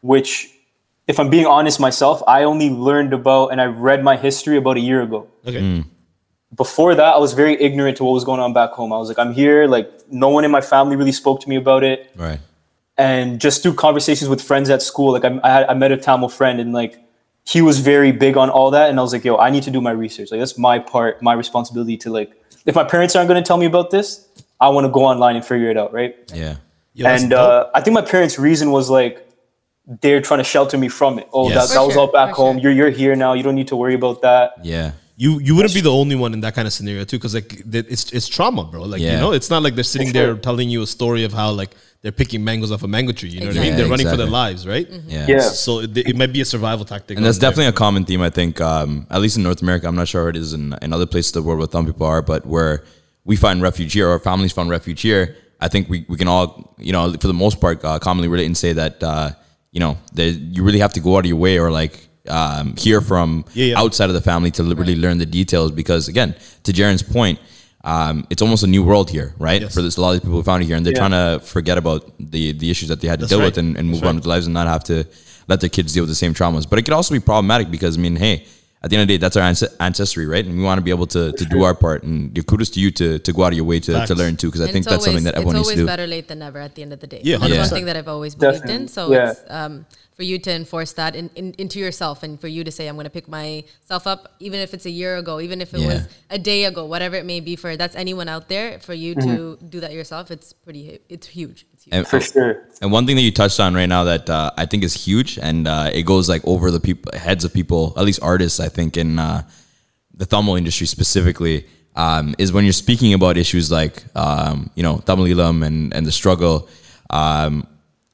Which, 0.00 0.50
if 1.06 1.18
I'm 1.18 1.28
being 1.28 1.46
honest 1.46 1.80
myself, 1.80 2.22
I 2.26 2.44
only 2.44 2.70
learned 2.70 3.12
about 3.12 3.48
and 3.48 3.60
I 3.60 3.64
read 3.66 4.04
my 4.04 4.16
history 4.16 4.56
about 4.56 4.76
a 4.76 4.80
year 4.80 5.02
ago. 5.02 5.26
Okay. 5.46 5.60
Mm. 5.60 5.84
Before 6.56 6.94
that, 6.94 7.14
I 7.14 7.18
was 7.18 7.34
very 7.34 7.60
ignorant 7.60 7.96
to 7.98 8.04
what 8.04 8.12
was 8.12 8.24
going 8.24 8.40
on 8.40 8.52
back 8.54 8.70
home. 8.70 8.92
I 8.92 8.96
was 8.98 9.08
like, 9.08 9.18
I'm 9.18 9.32
here, 9.34 9.66
like 9.66 9.90
no 10.10 10.28
one 10.30 10.44
in 10.44 10.50
my 10.50 10.60
family 10.62 10.96
really 10.96 11.12
spoke 11.12 11.40
to 11.42 11.48
me 11.48 11.56
about 11.56 11.84
it 11.84 12.10
Right. 12.16 12.40
and 12.96 13.38
just 13.40 13.62
through 13.62 13.74
conversations 13.74 14.30
with 14.30 14.40
friends 14.40 14.70
at 14.70 14.80
school, 14.80 15.12
like 15.12 15.24
I, 15.24 15.38
I, 15.44 15.50
had, 15.50 15.66
I 15.68 15.74
met 15.74 15.92
a 15.92 15.96
Tamil 15.98 16.28
friend 16.30 16.58
and 16.60 16.72
like 16.72 16.98
he 17.44 17.60
was 17.60 17.80
very 17.80 18.12
big 18.12 18.36
on 18.36 18.50
all 18.50 18.70
that, 18.72 18.90
and 18.90 18.98
I 18.98 19.02
was 19.02 19.12
like, 19.14 19.24
yo, 19.24 19.36
I 19.36 19.48
need 19.50 19.62
to 19.64 19.70
do 19.70 19.80
my 19.80 19.90
research. 19.90 20.30
Like 20.30 20.38
that's 20.40 20.56
my 20.58 20.78
part, 20.78 21.22
my 21.22 21.32
responsibility 21.32 21.96
to 21.98 22.10
like, 22.10 22.30
if 22.68 22.74
my 22.74 22.84
parents 22.84 23.16
aren't 23.16 23.28
going 23.28 23.42
to 23.42 23.46
tell 23.46 23.56
me 23.56 23.66
about 23.66 23.90
this, 23.90 24.28
I 24.60 24.68
want 24.68 24.84
to 24.84 24.92
go 24.92 25.04
online 25.04 25.36
and 25.36 25.44
figure 25.44 25.70
it 25.70 25.78
out, 25.78 25.90
right? 25.92 26.14
Yeah. 26.34 26.56
Yo, 26.92 27.06
and 27.06 27.32
uh, 27.32 27.68
I 27.74 27.80
think 27.80 27.94
my 27.94 28.02
parents' 28.02 28.38
reason 28.38 28.70
was 28.70 28.90
like 28.90 29.26
they're 30.02 30.20
trying 30.20 30.40
to 30.40 30.44
shelter 30.44 30.76
me 30.76 30.88
from 30.88 31.18
it. 31.18 31.26
Oh, 31.32 31.48
Yes. 31.48 31.68
that, 31.68 31.74
that 31.74 31.80
was 31.86 31.94
sure, 31.94 32.02
all 32.02 32.12
back 32.12 32.30
for 32.30 32.42
home. 32.42 32.56
sure. 32.60 32.70
You're 32.70 32.88
you're 32.88 32.90
here 32.90 33.16
now. 33.16 33.32
You 33.32 33.42
don't 33.42 33.54
need 33.54 33.68
to 33.68 33.76
worry 33.76 33.94
about 33.94 34.20
that. 34.22 34.52
Yeah. 34.62 34.92
You 35.20 35.40
you 35.40 35.56
wouldn't 35.56 35.74
be 35.74 35.80
the 35.80 35.92
only 35.92 36.14
one 36.14 36.32
in 36.32 36.40
that 36.42 36.54
kind 36.54 36.66
of 36.68 36.72
scenario 36.72 37.04
too, 37.04 37.18
because 37.18 37.34
like 37.34 37.62
it's 37.72 38.12
it's 38.12 38.28
trauma, 38.28 38.64
bro. 38.64 38.82
Like 38.82 39.00
you 39.00 39.18
know, 39.24 39.32
it's 39.32 39.50
not 39.50 39.64
like 39.64 39.74
they're 39.74 39.92
sitting 39.94 40.12
there 40.12 40.36
telling 40.36 40.70
you 40.70 40.80
a 40.82 40.86
story 40.86 41.24
of 41.24 41.32
how 41.32 41.50
like 41.50 41.74
they're 42.02 42.12
picking 42.12 42.44
mangoes 42.44 42.70
off 42.70 42.84
a 42.84 42.88
mango 42.88 43.10
tree. 43.12 43.28
You 43.28 43.40
know 43.40 43.46
what 43.48 43.56
I 43.56 43.60
mean? 43.60 43.76
They're 43.76 43.88
running 43.88 44.08
for 44.08 44.16
their 44.16 44.28
lives, 44.28 44.64
right? 44.66 44.88
Yeah. 44.88 45.26
Yeah. 45.26 45.40
So 45.40 45.80
it, 45.80 45.96
it 45.96 46.16
might 46.16 46.32
be 46.32 46.40
a 46.40 46.44
survival 46.44 46.84
tactic. 46.84 47.16
And 47.16 47.26
that's 47.26 47.38
on 47.38 47.40
there. 47.40 47.50
definitely 47.50 47.70
a 47.70 47.72
common 47.72 48.04
theme, 48.04 48.22
I 48.22 48.30
think, 48.30 48.60
um, 48.60 49.08
at 49.10 49.20
least 49.20 49.36
in 49.36 49.42
North 49.42 49.62
America. 49.62 49.88
I'm 49.88 49.96
not 49.96 50.06
sure 50.06 50.22
how 50.22 50.28
it 50.28 50.36
is 50.36 50.52
in, 50.52 50.76
in 50.80 50.92
other 50.92 51.06
places 51.06 51.34
of 51.34 51.42
the 51.42 51.48
world 51.48 51.58
where 51.58 51.68
some 51.68 51.86
people 51.86 52.06
are, 52.06 52.22
but 52.22 52.46
where 52.46 52.84
we 53.24 53.34
find 53.34 53.60
refuge 53.60 53.94
here 53.94 54.08
or 54.08 54.12
our 54.12 54.18
families 54.20 54.52
find 54.52 54.70
refuge 54.70 55.00
here, 55.00 55.36
I 55.60 55.66
think 55.66 55.88
we, 55.88 56.06
we 56.08 56.16
can 56.16 56.28
all, 56.28 56.76
you 56.78 56.92
know, 56.92 57.12
for 57.14 57.26
the 57.26 57.34
most 57.34 57.60
part, 57.60 57.84
uh, 57.84 57.98
commonly 57.98 58.28
relate 58.28 58.46
and 58.46 58.56
say 58.56 58.72
that, 58.74 59.02
uh, 59.02 59.30
you 59.72 59.80
know, 59.80 59.98
there, 60.12 60.28
you 60.28 60.62
really 60.62 60.78
have 60.78 60.92
to 60.92 61.00
go 61.00 61.16
out 61.16 61.20
of 61.20 61.26
your 61.26 61.36
way 61.36 61.58
or 61.58 61.72
like 61.72 62.07
um, 62.28 62.76
hear 62.76 63.00
from 63.00 63.44
Yeah, 63.54 63.66
yeah. 63.66 63.78
outside 63.80 64.08
of 64.10 64.14
the 64.14 64.20
family 64.20 64.50
to 64.52 64.62
really 64.64 64.96
learn 64.96 65.18
the 65.18 65.26
details. 65.26 65.70
Because 65.72 66.08
again, 66.08 66.34
to 66.64 66.72
Jaren's 66.72 67.02
point, 67.02 67.38
um, 67.84 68.26
it's 68.30 68.42
almost 68.42 68.62
a 68.64 68.66
new 68.66 68.82
world 68.82 69.10
here, 69.10 69.34
right? 69.38 69.62
Yes. 69.62 69.74
For 69.74 69.82
this, 69.82 69.96
a 69.96 70.00
lot 70.00 70.16
of 70.16 70.22
people 70.22 70.36
who 70.36 70.42
found 70.42 70.62
it 70.62 70.66
here, 70.66 70.76
and 70.76 70.84
they're 70.84 70.92
Yeah. 70.92 71.08
trying 71.08 71.38
to 71.40 71.44
forget 71.44 71.78
about 71.78 72.12
the 72.18 72.52
the 72.52 72.70
issues 72.70 72.88
that 72.88 73.00
they 73.00 73.08
had 73.08 73.18
to 73.20 73.24
That's 73.24 73.30
deal 73.30 73.38
right. 73.40 73.46
with 73.46 73.58
and, 73.58 73.76
and 73.76 73.86
move 73.88 74.00
That's 74.00 74.08
on 74.08 74.14
with 74.16 74.24
their 74.24 74.34
lives 74.34 74.46
and 74.46 74.54
not 74.54 74.66
have 74.66 74.84
to 74.84 75.04
let 75.48 75.60
their 75.60 75.70
kids 75.70 75.92
deal 75.94 76.02
with 76.02 76.10
the 76.10 76.14
same 76.24 76.34
traumas. 76.34 76.68
But 76.68 76.78
it 76.78 76.82
could 76.84 76.94
also 76.94 77.14
be 77.14 77.20
problematic 77.20 77.70
because 77.70 77.96
I 77.96 78.00
mean, 78.00 78.16
hey, 78.16 78.44
at 78.82 78.90
the 78.90 78.96
end 78.96 79.02
of 79.02 79.08
the 79.08 79.14
day, 79.14 79.18
that's 79.20 79.36
our 79.36 79.42
ance- 79.42 79.76
ancestry, 79.80 80.26
right? 80.26 80.44
And 80.44 80.56
we 80.56 80.62
want 80.62 80.78
to 80.78 80.82
be 80.82 80.90
able 80.90 81.06
to, 81.08 81.32
to 81.32 81.44
do 81.46 81.62
our 81.64 81.74
part. 81.74 82.04
And 82.04 82.32
give 82.32 82.46
kudos 82.46 82.70
to 82.70 82.80
you 82.80 82.90
to, 82.92 83.18
to 83.18 83.32
go 83.32 83.42
out 83.42 83.52
of 83.52 83.56
your 83.56 83.64
way 83.64 83.80
to, 83.80 83.92
Facts. 83.92 84.08
to 84.08 84.14
learn 84.14 84.36
too, 84.36 84.48
because 84.48 84.60
I 84.60 84.64
And 84.64 84.72
think 84.72 84.84
it's 84.86 84.92
that's 84.92 85.04
something 85.04 85.24
that 85.24 85.34
everyone 85.34 85.56
needs 85.56 85.68
to 85.70 85.74
do. 85.74 85.80
Always 85.82 85.92
better 85.96 86.06
late 86.06 86.28
than 86.28 86.38
never 86.38 86.60
at 86.60 86.74
the 86.76 86.82
end 86.82 86.92
of 86.92 87.00
the 87.00 87.08
day. 87.08 87.20
Yeah, 87.24 87.38
That's 87.38 87.50
one 87.50 87.60
100%. 87.60 87.70
thing 87.70 87.84
that 87.86 87.96
I've 87.96 88.08
always 88.08 88.34
believed 88.36 88.70
in. 88.70 88.86
So 88.86 89.12
Yeah. 89.12 89.30
it's 89.32 89.40
um, 89.48 89.84
for 90.14 90.22
you 90.22 90.38
to 90.38 90.50
enforce 90.52 90.92
that 90.92 91.16
in, 91.16 91.28
in, 91.34 91.54
into 91.58 91.78
yourself 91.80 92.22
and 92.22 92.40
for 92.40 92.46
you 92.48 92.62
to 92.64 92.70
say, 92.70 92.86
I'm 92.88 92.94
going 92.94 93.04
to 93.04 93.10
pick 93.10 93.28
myself 93.28 94.06
up, 94.06 94.34
even 94.40 94.60
if 94.60 94.74
it's 94.74 94.86
a 94.86 94.90
year 94.90 95.16
ago, 95.16 95.40
even 95.40 95.60
if 95.60 95.74
it 95.74 95.80
Yeah. 95.80 95.86
was 95.88 96.08
a 96.30 96.38
day 96.38 96.64
ago, 96.64 96.84
whatever 96.86 97.16
it 97.16 97.24
may 97.26 97.40
be 97.40 97.56
for 97.56 97.76
that's 97.76 97.96
anyone 97.96 98.28
out 98.28 98.48
there, 98.48 98.78
for 98.80 98.94
you 98.94 99.14
to 99.16 99.58
do 99.68 99.80
that 99.80 99.92
yourself, 99.92 100.30
it's 100.30 100.52
pretty, 100.52 101.00
it's 101.08 101.26
huge. 101.26 101.66
And, 101.90 102.06
For 102.06 102.20
sure. 102.20 102.64
and 102.82 102.92
one 102.92 103.06
thing 103.06 103.16
that 103.16 103.22
you 103.22 103.32
touched 103.32 103.60
on 103.60 103.74
right 103.74 103.88
now 103.88 104.04
that 104.04 104.28
uh, 104.28 104.50
I 104.56 104.66
think 104.66 104.84
is 104.84 104.94
huge, 104.94 105.38
and 105.38 105.66
uh, 105.66 105.90
it 105.92 106.02
goes 106.02 106.28
like 106.28 106.42
over 106.46 106.70
the 106.70 106.80
people 106.80 107.10
heads 107.18 107.44
of 107.44 107.52
people, 107.52 107.92
at 107.96 108.04
least 108.04 108.20
artists, 108.22 108.60
I 108.60 108.68
think, 108.68 108.96
in 108.96 109.18
uh, 109.18 109.42
the 110.14 110.26
Tamil 110.26 110.56
industry 110.56 110.86
specifically, 110.86 111.66
um, 111.96 112.34
is 112.38 112.52
when 112.52 112.64
you're 112.64 112.72
speaking 112.72 113.14
about 113.14 113.36
issues 113.36 113.70
like 113.70 114.04
um, 114.16 114.70
you 114.74 114.82
know 114.82 114.98
Tamil 115.06 115.26
Eelam 115.26 115.64
and 115.66 115.94
and 115.94 116.06
the 116.06 116.12
struggle. 116.12 116.68
Um, 117.10 117.66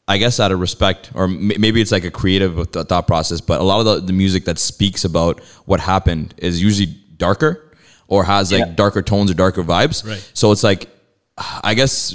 I 0.07 0.19
guess 0.19 0.39
out 0.39 0.53
of 0.53 0.61
respect, 0.61 1.11
or 1.15 1.25
m- 1.25 1.51
maybe 1.59 1.81
it's 1.81 1.91
like 1.91 2.05
a 2.05 2.11
creative 2.11 2.71
th- 2.73 2.87
thought 2.89 3.07
process, 3.07 3.41
but 3.41 3.59
a 3.61 3.65
lot 3.65 3.81
of 3.81 3.87
the, 3.87 4.07
the 4.07 4.13
music 4.13 4.45
that 4.45 4.59
speaks 4.59 5.03
about 5.07 5.41
what 5.65 5.81
happened 5.81 6.35
is 6.37 6.63
usually 6.63 6.95
darker 7.17 7.73
or 8.07 8.23
has 8.25 8.53
like 8.53 8.61
Yeah. 8.67 8.73
darker 8.75 9.01
tones 9.01 9.31
or 9.31 9.35
darker 9.35 9.63
vibes. 9.65 10.07
Right. 10.07 10.23
So 10.35 10.53
it's 10.53 10.63
like, 10.63 10.91
I 11.39 11.73
guess 11.73 12.15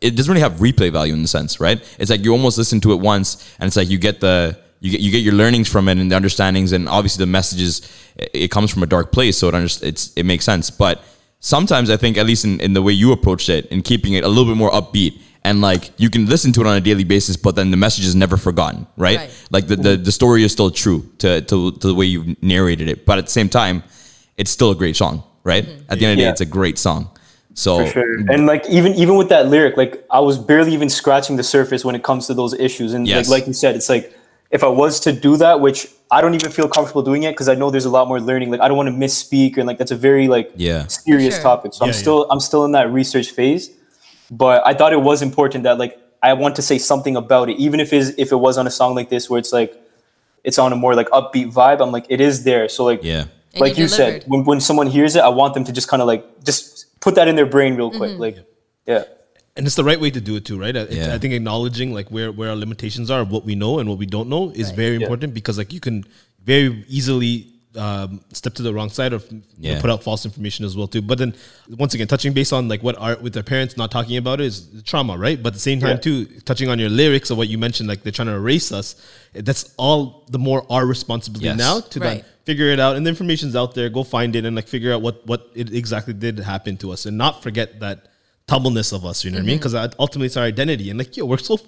it 0.00 0.16
doesn't 0.16 0.30
really 0.30 0.42
have 0.42 0.54
replay 0.54 0.92
value 0.92 1.14
in 1.14 1.22
the 1.22 1.28
sense, 1.28 1.60
right? 1.60 1.82
It's 1.98 2.10
like 2.10 2.24
you 2.24 2.32
almost 2.32 2.58
listen 2.58 2.80
to 2.82 2.92
it 2.92 3.00
once, 3.00 3.54
and 3.58 3.66
it's 3.66 3.76
like 3.76 3.88
you 3.88 3.98
get 3.98 4.20
the 4.20 4.58
you 4.80 4.90
get 4.90 5.00
you 5.00 5.10
get 5.10 5.22
your 5.22 5.34
learnings 5.34 5.68
from 5.68 5.88
it 5.88 5.98
and 5.98 6.10
the 6.10 6.16
understandings, 6.16 6.72
and 6.72 6.88
obviously 6.88 7.22
the 7.22 7.30
messages. 7.30 7.82
It, 8.16 8.30
it 8.32 8.50
comes 8.50 8.72
from 8.72 8.82
a 8.82 8.86
dark 8.86 9.12
place, 9.12 9.38
so 9.38 9.48
it 9.48 9.54
under, 9.54 9.68
it's 9.82 10.12
it 10.14 10.24
makes 10.24 10.44
sense. 10.44 10.70
But 10.70 11.02
sometimes 11.40 11.90
I 11.90 11.96
think, 11.96 12.18
at 12.18 12.26
least 12.26 12.44
in, 12.44 12.60
in 12.60 12.72
the 12.72 12.82
way 12.82 12.92
you 12.92 13.12
approached 13.12 13.48
it, 13.48 13.66
in 13.66 13.82
keeping 13.82 14.14
it 14.14 14.24
a 14.24 14.28
little 14.28 14.46
bit 14.46 14.56
more 14.56 14.70
upbeat. 14.70 15.20
And 15.44 15.60
like 15.60 15.92
you 15.96 16.10
can 16.10 16.26
listen 16.26 16.52
to 16.54 16.60
it 16.62 16.66
on 16.66 16.76
a 16.76 16.80
daily 16.80 17.04
basis, 17.04 17.36
but 17.36 17.54
then 17.54 17.70
the 17.70 17.76
message 17.76 18.04
is 18.04 18.16
never 18.16 18.36
forgotten, 18.36 18.84
right? 18.96 19.18
Right. 19.18 19.46
Like 19.52 19.68
the, 19.68 19.76
the, 19.76 19.96
the 19.96 20.10
story 20.10 20.42
is 20.42 20.50
still 20.50 20.72
true 20.72 21.08
to, 21.18 21.40
to, 21.40 21.70
to 21.70 21.86
the 21.86 21.94
way 21.94 22.06
you've 22.06 22.42
narrated 22.42 22.88
it. 22.88 23.06
But 23.06 23.18
at 23.18 23.26
the 23.26 23.30
same 23.30 23.48
time, 23.48 23.84
it's 24.36 24.50
still 24.50 24.72
a 24.72 24.74
great 24.74 24.96
song, 24.96 25.22
right? 25.44 25.64
At 25.88 26.00
the 26.00 26.06
end 26.06 26.14
of 26.14 26.16
the 26.18 26.24
day, 26.24 26.30
it's 26.30 26.40
a 26.40 26.46
great 26.46 26.78
song. 26.78 27.15
So 27.58 27.84
For 27.86 27.90
sure. 27.92 28.18
And 28.30 28.46
like 28.46 28.68
even 28.68 28.94
even 28.94 29.16
with 29.16 29.30
that 29.30 29.48
lyric, 29.48 29.76
like 29.78 30.04
I 30.10 30.20
was 30.20 30.36
barely 30.38 30.72
even 30.74 30.88
scratching 30.90 31.36
the 31.36 31.42
surface 31.42 31.84
when 31.86 31.94
it 31.94 32.02
comes 32.04 32.26
to 32.28 32.34
those 32.34 32.52
issues. 32.54 32.92
And 32.94 33.06
Yes. 33.06 33.28
like 33.30 33.40
like 33.40 33.46
you 33.48 33.54
said, 33.54 33.74
it's 33.76 33.88
like 33.88 34.14
if 34.50 34.62
I 34.62 34.68
was 34.68 35.00
to 35.00 35.10
do 35.12 35.36
that, 35.38 35.60
which 35.60 35.88
I 36.10 36.20
don't 36.20 36.34
even 36.34 36.50
feel 36.52 36.68
comfortable 36.68 37.02
doing 37.02 37.22
it 37.24 37.32
because 37.32 37.48
I 37.48 37.54
know 37.54 37.70
there's 37.70 37.86
a 37.86 37.90
lot 37.90 38.06
more 38.08 38.20
learning. 38.20 38.50
Like 38.50 38.60
I 38.60 38.68
don't 38.68 38.76
want 38.76 38.88
to 38.88 38.94
misspeak 38.94 39.56
and 39.56 39.66
like 39.66 39.78
that's 39.78 39.90
a 39.90 39.96
very 39.96 40.28
like 40.28 40.52
Yeah. 40.54 40.86
serious 40.86 41.34
Sure. 41.34 41.42
topic. 41.42 41.72
So 41.74 41.84
Yeah, 41.84 41.88
I'm 41.88 41.94
still 41.94 42.26
I'm 42.30 42.40
still 42.40 42.64
in 42.66 42.72
that 42.72 42.92
research 42.92 43.30
phase. 43.30 43.70
but 44.30 44.60
I 44.66 44.74
thought 44.74 44.92
it 44.92 45.02
was 45.02 45.22
important 45.22 45.64
that 45.64 45.78
like 45.78 45.98
I 46.22 46.32
want 46.34 46.56
to 46.56 46.62
say 46.62 46.78
something 46.78 47.16
about 47.16 47.48
it, 47.48 47.56
even 47.58 47.80
if 47.80 47.92
is 47.92 48.14
if 48.18 48.32
it 48.32 48.36
was 48.46 48.58
on 48.58 48.66
a 48.66 48.70
song 48.70 48.94
like 48.94 49.08
this 49.08 49.30
where 49.30 49.38
it's 49.38 49.52
like 49.52 49.72
it's 50.44 50.58
on 50.58 50.72
a 50.72 50.76
more 50.76 50.94
like 50.94 51.08
upbeat 51.10 51.52
vibe. 51.52 51.80
I'm 51.80 51.90
like 51.92 52.04
it 52.10 52.20
is 52.20 52.44
there, 52.44 52.68
so 52.68 52.84
like 52.84 53.00
Yeah. 53.02 53.24
And 53.54 53.60
like 53.62 53.78
you 53.78 53.84
you 53.84 53.88
said, 53.88 54.24
when 54.26 54.44
when 54.44 54.60
someone 54.60 54.88
hears 54.88 55.16
it, 55.16 55.22
I 55.22 55.28
want 55.30 55.54
them 55.54 55.64
to 55.64 55.72
just 55.72 55.88
kind 55.88 56.02
of 56.02 56.06
like 56.08 56.24
just 56.44 56.85
put 57.06 57.14
that 57.14 57.28
in 57.28 57.36
their 57.36 57.46
brain 57.46 57.76
real 57.76 57.92
quick, 57.92 58.10
mm-hmm. 58.10 58.20
like 58.26 58.36
yeah. 58.84 59.04
and 59.56 59.64
it's 59.64 59.76
the 59.76 59.84
right 59.84 60.00
way 60.00 60.10
to 60.10 60.20
do 60.20 60.34
it 60.34 60.44
too, 60.44 60.58
right? 60.58 60.76
I, 60.76 60.82
Yeah. 60.90 61.14
I 61.14 61.18
think 61.18 61.34
acknowledging 61.34 61.94
like 61.94 62.08
where 62.10 62.32
where 62.32 62.50
our 62.50 62.56
limitations 62.56 63.12
are, 63.12 63.22
what 63.22 63.44
we 63.44 63.54
know 63.54 63.78
and 63.78 63.88
what 63.88 63.98
we 63.98 64.06
don't 64.06 64.28
know, 64.28 64.50
is 64.50 64.72
very 64.72 64.96
important 64.96 65.32
because 65.32 65.56
like 65.56 65.72
you 65.72 65.78
can 65.78 66.04
very 66.42 66.84
easily 66.88 67.32
um, 67.76 68.20
step 68.32 68.54
to 68.54 68.62
the 68.62 68.72
wrong 68.72 68.88
side 68.90 69.12
or 69.12 69.20
Yeah. 69.58 69.80
put 69.80 69.90
out 69.90 70.02
false 70.02 70.24
information 70.24 70.64
as 70.64 70.76
well 70.76 70.86
too. 70.86 71.02
But 71.02 71.18
then 71.18 71.34
once 71.70 71.94
again, 71.94 72.06
touching 72.06 72.32
base 72.32 72.52
on 72.52 72.68
like 72.68 72.82
what 72.82 72.96
art 72.98 73.22
with 73.22 73.32
their 73.34 73.42
parents 73.42 73.76
not 73.76 73.90
talking 73.90 74.16
about 74.16 74.40
it 74.40 74.46
is 74.46 74.66
trauma, 74.84 75.16
right? 75.18 75.40
But 75.42 75.48
at 75.48 75.54
the 75.54 75.60
same 75.60 75.80
time 75.80 75.90
Yeah. 75.96 76.08
too, 76.08 76.24
touching 76.44 76.68
on 76.68 76.78
your 76.78 76.90
lyrics 76.90 77.30
of 77.30 77.36
what 77.38 77.48
you 77.48 77.58
mentioned, 77.58 77.88
like 77.88 78.02
they're 78.02 78.12
trying 78.12 78.28
to 78.28 78.34
erase 78.34 78.72
us. 78.72 78.96
That's 79.34 79.72
all 79.76 80.24
the 80.30 80.38
more 80.38 80.66
our 80.70 80.86
responsibility 80.86 81.46
Yes. 81.46 81.58
now 81.58 81.80
to 81.80 82.00
Right. 82.00 82.06
then 82.22 82.24
figure 82.44 82.68
it 82.70 82.78
out. 82.80 82.96
And 82.96 83.04
the 83.04 83.10
information's 83.10 83.56
out 83.56 83.74
there. 83.74 83.88
Go 83.88 84.02
find 84.04 84.36
it 84.36 84.44
and 84.44 84.54
like 84.56 84.68
figure 84.68 84.92
out 84.92 85.02
what 85.02 85.26
what 85.26 85.50
it 85.54 85.72
exactly 85.72 86.14
did 86.14 86.38
happen 86.38 86.76
to 86.78 86.92
us, 86.92 87.04
and 87.06 87.16
not 87.18 87.42
forget 87.42 87.80
that 87.80 88.06
tumbleness 88.48 88.92
of 88.92 89.04
us. 89.04 89.24
You 89.24 89.30
know 89.32 89.38
what 89.38 89.42
I 89.42 89.46
mean? 89.46 89.58
Mm-hmm. 89.58 89.72
Because 89.74 89.94
ultimately 89.98 90.26
it's 90.26 90.36
our 90.36 90.44
identity. 90.44 90.90
And 90.90 90.98
like, 90.98 91.16
yo, 91.16 91.24
we're 91.26 91.38
so 91.38 91.58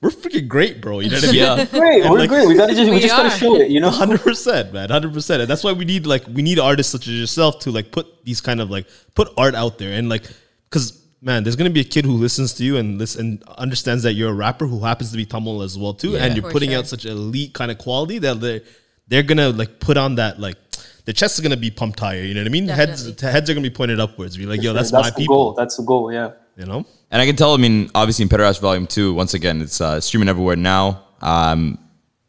we're 0.00 0.10
freaking 0.10 0.48
great, 0.48 0.80
bro. 0.80 1.00
You 1.00 1.10
know 1.10 1.16
what 1.16 1.24
I 1.24 1.32
mean? 1.32 1.40
Yeah. 1.40 1.64
Great, 1.66 2.02
And, 2.02 2.10
we're 2.10 2.18
like- 2.18 2.28
great. 2.28 2.48
We 2.48 2.56
gotta 2.56 2.74
just 2.74 2.88
we, 2.88 2.96
We 2.96 3.00
just 3.00 3.16
gotta 3.16 3.30
show 3.30 3.56
it, 3.56 3.70
you 3.70 3.80
know. 3.80 3.90
Hundred 3.90 4.20
percent, 4.20 4.72
man. 4.72 4.90
Hundred 4.90 5.12
percent, 5.12 5.42
and 5.42 5.50
that's 5.50 5.62
why 5.64 5.72
we 5.72 5.84
need 5.84 6.06
like 6.06 6.24
we 6.26 6.42
need 6.42 6.58
artists 6.58 6.90
such 6.92 7.06
as 7.08 7.14
yourself 7.14 7.60
to 7.60 7.70
like 7.70 7.92
put 7.92 8.24
these 8.24 8.40
kind 8.40 8.60
of 8.60 8.70
like 8.70 8.86
put 9.14 9.28
art 9.36 9.54
out 9.54 9.78
there 9.78 9.92
and 9.96 10.08
like 10.08 10.24
because 10.68 11.00
man, 11.22 11.42
there's 11.44 11.56
gonna 11.56 11.70
be 11.70 11.80
a 11.80 11.84
kid 11.84 12.04
who 12.04 12.12
listens 12.12 12.52
to 12.54 12.64
you 12.64 12.76
and 12.78 12.98
listen 12.98 13.20
and 13.20 13.42
understands 13.56 14.02
that 14.02 14.12
you're 14.14 14.30
a 14.30 14.34
rapper 14.34 14.66
who 14.66 14.80
happens 14.80 15.10
to 15.12 15.16
be 15.16 15.24
Tamil 15.24 15.62
as 15.62 15.78
well 15.78 15.94
too, 15.94 16.10
Yeah. 16.10 16.24
and 16.24 16.36
you're 16.36 16.50
putting 16.50 16.70
sure. 16.70 16.80
out 16.80 16.86
such 16.88 17.04
elite 17.06 17.54
kind 17.54 17.70
of 17.70 17.78
quality 17.78 18.18
that 18.18 18.40
they're 18.40 18.60
they're 19.06 19.22
gonna 19.22 19.50
like 19.50 19.78
put 19.80 19.96
on 19.96 20.16
that 20.16 20.40
like 20.40 20.56
their 21.04 21.12
chest 21.12 21.38
is 21.38 21.40
gonna 21.42 21.56
be 21.56 21.70
pumped 21.70 22.00
higher. 22.00 22.22
You 22.22 22.34
know 22.34 22.40
what 22.40 22.46
I 22.46 22.50
mean? 22.50 22.68
Heads 22.68 23.04
Definitely. 23.04 23.32
heads 23.32 23.50
are 23.50 23.54
gonna 23.54 23.68
be 23.68 23.74
pointed 23.74 24.00
upwards. 24.00 24.36
Be 24.36 24.46
like, 24.46 24.62
yo, 24.62 24.72
that's, 24.72 24.90
That's 24.90 25.04
my 25.04 25.10
the 25.10 25.16
people. 25.16 25.36
goal. 25.36 25.52
That's 25.54 25.76
the 25.76 25.82
goal. 25.82 26.12
Yeah. 26.12 26.30
You 26.56 26.66
know? 26.66 26.84
And 27.10 27.20
I 27.22 27.26
can 27.26 27.36
tell, 27.36 27.52
I 27.54 27.56
mean, 27.58 27.90
obviously 27.94 28.22
in 28.24 28.28
Pederaps 28.28 28.60
Volume 28.60 28.86
2, 28.86 29.12
once 29.14 29.34
again, 29.34 29.60
it's 29.60 29.80
uh, 29.80 30.00
streaming 30.00 30.28
everywhere 30.28 30.56
now. 30.56 31.02
Um, 31.20 31.78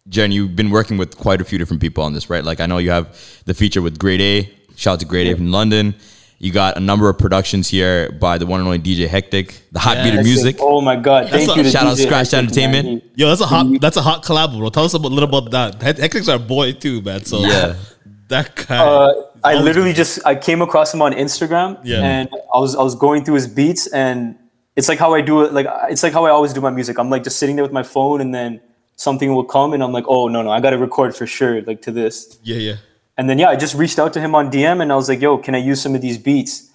Jen, 0.09 0.31
you've 0.31 0.55
been 0.55 0.69
working 0.69 0.97
with 0.97 1.17
quite 1.17 1.41
a 1.41 1.43
few 1.43 1.57
different 1.57 1.81
people 1.81 2.03
on 2.03 2.13
this, 2.13 2.29
right? 2.29 2.43
Like, 2.43 2.59
I 2.59 2.65
know 2.67 2.77
you 2.79 2.91
have 2.91 3.17
the 3.45 3.53
feature 3.53 3.81
with 3.81 3.97
Grade 3.97 4.21
A. 4.21 4.53
Shout 4.75 4.93
out 4.95 4.99
to 4.99 5.05
Grade 5.05 5.27
A 5.27 5.35
from 5.35 5.51
London. 5.51 5.95
You 6.37 6.51
got 6.51 6.75
a 6.75 6.79
number 6.79 7.07
of 7.09 7.17
productions 7.17 7.67
here 7.69 8.11
by 8.11 8.37
the 8.37 8.45
one 8.45 8.59
and 8.59 8.67
only 8.67 8.77
DJ 8.79 9.07
Hectic, 9.07 9.61
the 9.71 9.79
Hot 9.79 9.97
Beat 10.03 10.09
of 10.09 10.15
Yes. 10.15 10.25
Music. 10.25 10.57
Oh 10.59 10.81
my 10.81 10.95
god! 10.97 11.29
Thank 11.29 11.49
a- 11.49 11.55
you. 11.55 11.63
To 11.63 11.69
shout 11.71 11.87
out 11.87 11.97
DJ 11.97 12.03
Scratch 12.05 12.31
Hectic. 12.31 12.37
Entertainment. 12.39 12.87
He- 13.15 13.21
Yo, 13.21 13.29
that's 13.29 13.39
a 13.41 13.45
hot 13.45 13.65
that's 13.79 13.95
a 13.97 14.01
hot 14.01 14.21
collab, 14.23 14.55
bro. 14.57 14.69
Tell 14.69 14.83
us 14.83 14.93
a 14.93 14.99
bit- 14.99 15.11
little 15.11 15.29
about 15.29 15.49
that. 15.51 15.81
Hectic's 15.81 16.27
our 16.27 16.37
boy 16.37 16.73
too, 16.73 17.01
man. 17.01 17.23
So 17.23 17.39
Yeah. 17.39 17.75
that 18.27 18.55
guy. 18.67 18.77
Uh, 18.77 19.13
I 19.43 19.55
literally 19.55 19.93
just 19.93 20.25
I 20.25 20.35
came 20.35 20.61
across 20.61 20.93
him 20.93 21.01
on 21.01 21.13
Instagram, 21.13 21.79
Yeah. 21.83 22.01
and 22.03 22.29
I 22.53 22.57
was 22.59 22.75
I 22.75 22.81
was 22.83 22.95
going 22.95 23.23
through 23.25 23.35
his 23.35 23.47
beats, 23.47 23.87
and 23.87 24.35
it's 24.75 24.89
like 24.89 24.99
how 24.99 25.13
I 25.13 25.21
do 25.21 25.43
it. 25.43 25.53
Like 25.53 25.67
it's 25.89 26.03
like 26.03 26.13
how 26.13 26.25
I 26.25 26.31
always 26.31 26.53
do 26.53 26.61
my 26.61 26.69
music. 26.71 26.97
I'm 26.97 27.09
like 27.09 27.23
just 27.23 27.37
sitting 27.37 27.55
there 27.55 27.63
with 27.65 27.73
my 27.73 27.83
phone, 27.83 28.21
and 28.21 28.33
then 28.33 28.59
something 28.95 29.33
will 29.35 29.43
come, 29.43 29.73
and 29.73 29.83
I'm 29.83 29.91
like, 29.91 30.05
oh 30.07 30.27
no 30.27 30.41
no, 30.41 30.49
I 30.51 30.59
got 30.59 30.71
to 30.71 30.77
record 30.77 31.15
for 31.15 31.27
sure, 31.27 31.61
like 31.63 31.81
to 31.83 31.91
this. 31.91 32.39
yeah, 32.43 32.57
yeah. 32.57 32.75
And 33.17 33.29
then 33.29 33.39
yeah, 33.39 33.49
I 33.49 33.55
just 33.55 33.75
reached 33.75 33.97
out 33.99 34.11
to 34.13 34.19
him 34.19 34.35
on 34.35 34.51
DM, 34.51 34.81
and 34.81 34.91
I 34.91 34.95
was 34.95 35.07
like, 35.07 35.21
yo, 35.21 35.37
can 35.37 35.55
I 35.55 35.59
use 35.59 35.79
some 35.81 35.95
of 35.95 36.01
these 36.01 36.17
beats? 36.17 36.69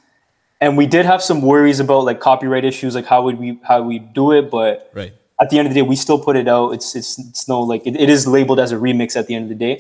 And 0.63 0.77
we 0.77 0.87
did 0.87 1.05
have 1.07 1.23
some 1.23 1.41
worries 1.43 1.81
about 1.81 2.05
like 2.05 2.21
copyright 2.21 2.65
issues, 2.65 2.95
like 2.95 3.07
how 3.07 3.23
would 3.25 3.39
we 3.39 3.59
how 3.63 3.83
we 3.83 3.99
do 3.99 4.33
it, 4.33 4.51
but 4.51 4.91
Right. 4.95 5.13
at 5.41 5.51
the 5.51 5.59
end 5.59 5.67
of 5.69 5.75
the 5.75 5.81
day, 5.81 5.87
we 5.87 5.97
still 5.97 6.19
put 6.19 6.37
it 6.37 6.47
out. 6.49 6.71
It's 6.75 6.95
it's 6.95 7.19
it's 7.19 7.49
no 7.49 7.61
like 7.63 7.83
it, 7.87 7.97
it 7.97 8.09
is 8.09 8.27
labeled 8.27 8.61
as 8.61 8.71
a 8.73 8.77
remix 8.77 9.17
at 9.17 9.27
the 9.27 9.35
end 9.35 9.51
of 9.51 9.59
the 9.59 9.61
day. 9.67 9.79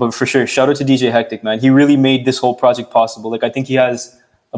But 0.00 0.10
for 0.18 0.26
sure, 0.32 0.44
shout 0.54 0.68
out 0.70 0.76
to 0.80 0.84
DJ 0.84 1.04
Hectic, 1.16 1.40
man. 1.46 1.56
He 1.64 1.68
really 1.80 1.96
made 2.08 2.20
this 2.28 2.38
whole 2.42 2.54
project 2.64 2.88
possible. 3.00 3.28
Like 3.34 3.44
I 3.48 3.50
think 3.54 3.64
he 3.72 3.76
has 3.86 3.98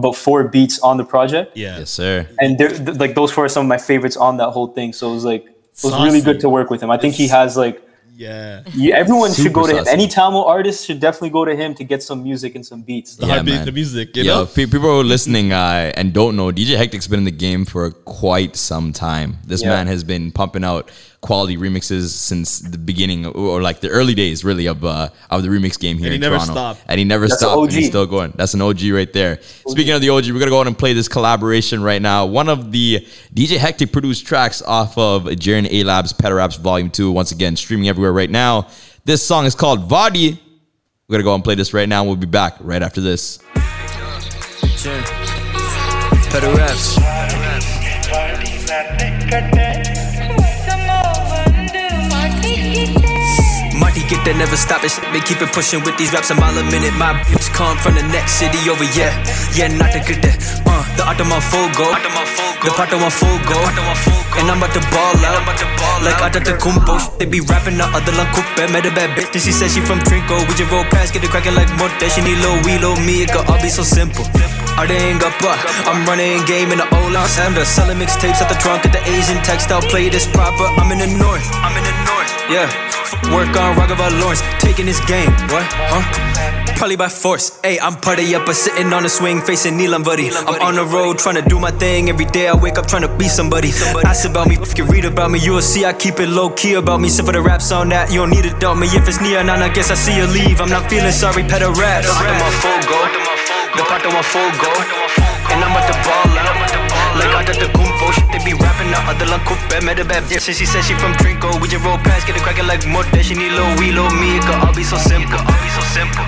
about 0.00 0.14
four 0.26 0.38
beats 0.54 0.76
on 0.88 0.94
the 1.00 1.04
project, 1.14 1.48
Yeah. 1.64 1.78
Yes, 1.80 1.90
sir. 2.00 2.14
and 2.42 2.50
they're 2.58 2.70
th- 2.84 2.96
like 3.04 3.12
those 3.20 3.30
four 3.34 3.44
are 3.46 3.48
some 3.56 3.64
of 3.66 3.70
my 3.76 3.80
favorites 3.90 4.16
on 4.26 4.32
that 4.42 4.50
whole 4.56 4.68
thing. 4.78 4.88
So 4.98 5.10
it 5.10 5.14
was 5.18 5.24
like 5.32 5.44
it 5.46 5.84
was 5.88 5.94
really 6.06 6.22
good 6.28 6.38
to 6.44 6.48
work 6.58 6.68
with 6.72 6.80
him. 6.84 6.90
I 6.96 6.98
think 7.02 7.12
he 7.22 7.26
has 7.38 7.50
like 7.64 7.76
Yeah. 8.16 8.62
yeah, 8.84 9.02
everyone 9.02 9.30
should 9.36 9.52
go 9.58 9.62
Super 9.66 9.82
to 9.82 9.90
him. 9.90 9.96
Any 9.98 10.06
Tamil 10.16 10.44
artist 10.56 10.78
should 10.86 11.00
definitely 11.06 11.32
go 11.38 11.42
to 11.50 11.54
him 11.62 11.70
to 11.80 11.84
get 11.92 12.00
some 12.08 12.18
music 12.30 12.52
and 12.58 12.64
some 12.70 12.80
beats. 12.88 13.10
The 13.16 13.26
Yeah, 13.26 13.32
heartbeat, 13.34 13.54
man. 13.60 13.64
the 13.70 13.76
music, 13.80 14.06
you 14.16 14.22
Yo, 14.28 14.34
know? 14.34 14.46
people 14.60 14.78
who 14.80 14.90
are 15.00 15.08
listening 15.16 15.46
uh, 15.52 15.98
and 15.98 16.06
don't 16.20 16.34
know, 16.40 16.48
DJ 16.58 16.72
Hectic's 16.82 17.08
been 17.12 17.20
in 17.24 17.28
the 17.32 17.38
game 17.46 17.62
for 17.72 17.84
quite 18.24 18.54
some 18.70 18.86
time. 18.92 19.30
This 19.52 19.62
Yeah. 19.62 19.74
man 19.74 19.86
has 19.94 20.02
been 20.12 20.24
pumping 20.40 20.64
out 20.72 20.84
quality 21.22 21.56
remixes 21.56 22.08
since 22.08 22.58
the 22.58 22.76
beginning, 22.76 23.24
or, 23.24 23.32
or 23.32 23.62
like 23.62 23.80
the 23.80 23.88
early 23.88 24.14
days, 24.14 24.44
really, 24.44 24.66
of 24.66 24.84
uh, 24.84 25.08
of 25.30 25.42
the 25.42 25.48
remix 25.48 25.78
game 25.78 25.96
here 25.96 26.06
And 26.06 26.12
he 26.12 26.16
in 26.16 26.20
never 26.20 26.34
Toronto. 26.36 26.52
stopped. 26.52 26.82
And 26.88 26.98
he 26.98 27.04
never 27.04 27.26
That's 27.28 27.40
an 27.42 27.48
stopped. 27.48 27.62
And 27.62 27.72
he's 27.72 27.86
still 27.88 28.06
going. 28.06 28.32
That's 28.36 28.52
an 28.54 28.60
OG 28.60 28.82
right 28.90 29.10
there. 29.12 29.40
Speaking 29.68 29.92
of 29.92 30.00
the 30.02 30.10
OG, 30.10 30.26
we're 30.26 30.40
gonna 30.40 30.50
go 30.50 30.58
on 30.60 30.66
and 30.66 30.76
play 30.76 30.92
this 30.92 31.08
collaboration 31.08 31.82
right 31.82 32.02
now. 32.02 32.26
One 32.26 32.48
of 32.48 32.72
the 32.72 33.06
DJ 33.32 33.56
Hectic 33.56 33.92
produced 33.92 34.26
tracks 34.26 34.60
off 34.62 34.98
of 34.98 35.24
Jaren 35.24 35.66
A 35.70 35.84
Lab's 35.84 36.12
Pederaps 36.12 36.58
Volume 36.58 36.90
Two. 36.90 37.10
Once 37.12 37.30
again, 37.32 37.56
streaming 37.56 37.88
everywhere 37.88 38.12
right 38.12 38.30
now. 38.30 38.66
This 39.04 39.22
song 39.24 39.46
is 39.46 39.54
called 39.54 39.88
Vadi. 39.88 40.38
We're 41.08 41.14
gonna 41.14 41.24
go 41.24 41.34
and 41.34 41.44
play 41.44 41.54
this 41.54 41.72
right 41.72 41.88
now. 41.88 42.04
We'll 42.04 42.16
be 42.16 42.26
back 42.26 42.56
right 42.60 42.82
after 42.82 43.00
this. 43.00 43.38
Better 46.32 46.52
raps. 46.56 46.98
Get 54.12 54.28
that 54.28 54.36
never 54.36 54.60
stop 54.60 54.84
it. 54.84 54.92
They 55.08 55.24
keep 55.24 55.40
it 55.40 55.48
pushing 55.56 55.80
with 55.88 55.96
these 55.96 56.12
raps 56.12 56.28
a 56.28 56.36
mile 56.36 56.52
a 56.52 56.64
minute. 56.68 56.92
My 57.00 57.16
bitch 57.32 57.48
come 57.56 57.80
from 57.80 57.96
the 57.96 58.04
next 58.12 58.36
city 58.36 58.60
over, 58.68 58.84
yeah. 58.92 59.08
Yeah, 59.56 59.72
not 59.72 59.88
to 59.96 60.04
get 60.04 60.20
that. 60.20 60.36
Uh, 60.68 60.84
the 61.00 61.04
Ottoman 61.08 61.40
Fogo. 61.40 61.88
The 62.60 62.68
Patoman 62.76 63.08
Fogo. 63.08 63.56
And 64.36 64.52
I'm 64.52 64.60
about 64.60 64.76
to 64.76 64.84
ball 64.92 65.16
out. 65.24 65.40
Like 66.04 66.20
Atata 66.20 66.60
Kumpo. 66.60 67.00
They 67.16 67.24
be 67.24 67.40
rapping 67.40 67.80
the 67.80 67.88
other 67.88 68.12
lang 68.12 68.28
coupe. 68.36 68.68
Met 68.68 68.84
a 68.84 68.92
bad 68.92 69.16
bitch 69.16 69.32
and 69.32 69.40
she 69.40 69.48
said 69.48 69.72
she 69.72 69.80
from 69.80 70.04
Trinco. 70.04 70.44
We 70.44 70.60
just 70.60 70.68
roll 70.68 70.84
past, 70.92 71.16
get 71.16 71.24
it 71.24 71.32
cracking 71.32 71.56
like 71.56 71.72
Monte. 71.80 72.04
She 72.12 72.20
need 72.20 72.36
low, 72.44 72.60
we 72.68 72.76
low, 72.84 72.92
me. 73.00 73.24
It 73.24 73.32
could 73.32 73.48
all 73.48 73.56
be 73.64 73.72
so 73.72 73.80
simple. 73.80 74.28
I 74.76 74.84
ain't 74.92 75.24
got 75.24 75.32
buck? 75.40 75.56
I'm 75.88 76.04
running 76.04 76.44
game 76.44 76.68
in 76.68 76.84
the 76.84 76.88
old 77.00 77.16
house. 77.16 77.40
I'm 77.40 77.56
the 77.56 77.64
selling 77.64 77.96
mixtapes 77.96 78.44
at 78.44 78.52
the 78.52 78.60
trunk 78.60 78.84
at 78.84 78.92
the 78.92 79.00
Asian 79.08 79.40
textile. 79.40 79.80
Play 79.88 80.12
this 80.12 80.28
proper. 80.28 80.68
I'm 80.76 80.92
in 80.92 81.00
the 81.00 81.08
north. 81.16 81.48
I'm 81.64 81.72
in 81.80 81.84
the 81.88 81.96
north. 82.04 82.32
Yeah. 82.52 82.68
Work 83.32 83.56
on 83.56 83.76
Raghav 83.76 84.20
Lawrence. 84.20 84.42
Taking 84.60 84.86
this 84.86 85.00
game. 85.06 85.30
What? 85.52 85.66
Huh? 85.68 86.02
Probably 86.76 86.96
by 86.96 87.08
force. 87.08 87.60
Hey, 87.62 87.78
I'm 87.78 87.94
party 87.94 88.34
up, 88.34 88.46
but 88.46 88.56
sitting 88.56 88.92
on 88.92 89.04
a 89.04 89.08
swing 89.08 89.40
facing 89.40 89.78
Neelam 89.78 90.04
buddy. 90.04 90.30
I'm 90.30 90.60
on 90.62 90.74
the 90.74 90.84
road 90.84 91.18
trying 91.18 91.36
to 91.36 91.42
do 91.42 91.60
my 91.60 91.70
thing. 91.70 92.08
Every 92.08 92.24
day 92.24 92.48
I 92.48 92.56
wake 92.56 92.78
up 92.78 92.86
trying 92.86 93.02
to 93.02 93.14
be 93.16 93.28
somebody. 93.28 93.68
Ask 94.04 94.28
about 94.28 94.48
me, 94.48 94.56
if 94.60 94.76
you 94.76 94.84
read 94.84 95.04
about 95.04 95.30
me, 95.30 95.38
you 95.38 95.52
will 95.52 95.62
see 95.62 95.84
I 95.84 95.92
keep 95.92 96.18
it 96.18 96.28
low 96.28 96.50
key 96.50 96.74
about 96.74 97.00
me. 97.00 97.08
Sip 97.08 97.26
for 97.26 97.32
the 97.32 97.40
raps 97.40 97.70
on 97.70 97.88
that, 97.90 98.10
you 98.10 98.18
don't 98.18 98.30
need 98.30 98.44
to 98.44 98.54
doubt 98.58 98.78
me. 98.78 98.88
If 98.88 99.06
it's 99.06 99.20
near, 99.20 99.44
none, 99.44 99.62
I 99.62 99.68
guess 99.68 99.90
I 99.90 99.94
see 99.94 100.16
you 100.16 100.26
leave. 100.26 100.60
I'm 100.60 100.68
not 100.68 100.90
feeling 100.90 101.12
sorry, 101.12 101.44
pet 101.44 101.62
a 101.62 101.70
rap. 101.70 102.02
The 102.02 102.12
part 103.86 104.04
of 104.04 104.12
my 104.12 104.22
fogo. 104.22 104.70
And 105.52 105.62
I'm 105.62 105.76
at 105.76 105.86
the 105.86 105.94
ball 106.02 106.38
out. 106.38 106.91
Like 107.12 107.34
I 107.36 107.44
did 107.44 107.60
the 107.60 107.68
kumpo 107.76 108.12
shit, 108.12 108.24
they 108.32 108.40
be 108.44 108.54
rapping 108.56 108.90
the 108.90 108.98
other 109.04 109.26
like 109.26 109.44
coupe. 109.44 109.84
Met 109.84 109.98
a 109.98 110.04
bad 110.04 110.24
bitch, 110.24 110.48
and 110.48 110.56
she 110.56 110.64
said 110.64 110.82
she 110.82 110.94
from 110.94 111.12
Trinco. 111.20 111.60
We 111.60 111.68
just 111.68 111.84
roll 111.84 111.98
past, 111.98 112.26
get 112.26 112.36
it 112.36 112.42
cracking 112.42 112.66
like 112.66 112.86
Mote. 112.88 113.12
She 113.24 113.34
need 113.34 113.52
low, 113.52 113.68
we 113.76 113.92
low, 113.92 114.08
me. 114.16 114.38
It 114.38 114.42
could 114.42 114.56
all 114.64 114.72
be 114.74 114.84
so 114.84 114.96
simple. 114.96 115.36
All 115.36 115.60
be 115.60 115.70
so 115.76 115.82
simple. 115.92 116.24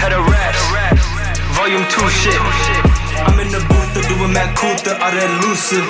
Pederaps, 0.00 0.62
volume 1.52 1.84
2 1.92 2.08
shit. 2.08 2.40
I'm 3.28 3.38
in 3.40 3.52
the 3.52 3.60
booth 3.68 4.08
doing 4.08 4.32
Matt 4.32 4.56
Kuta 4.56 4.96
out 4.96 5.12
of 5.12 5.28
Lucid. 5.44 5.84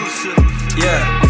Yeah. 0.76 1.28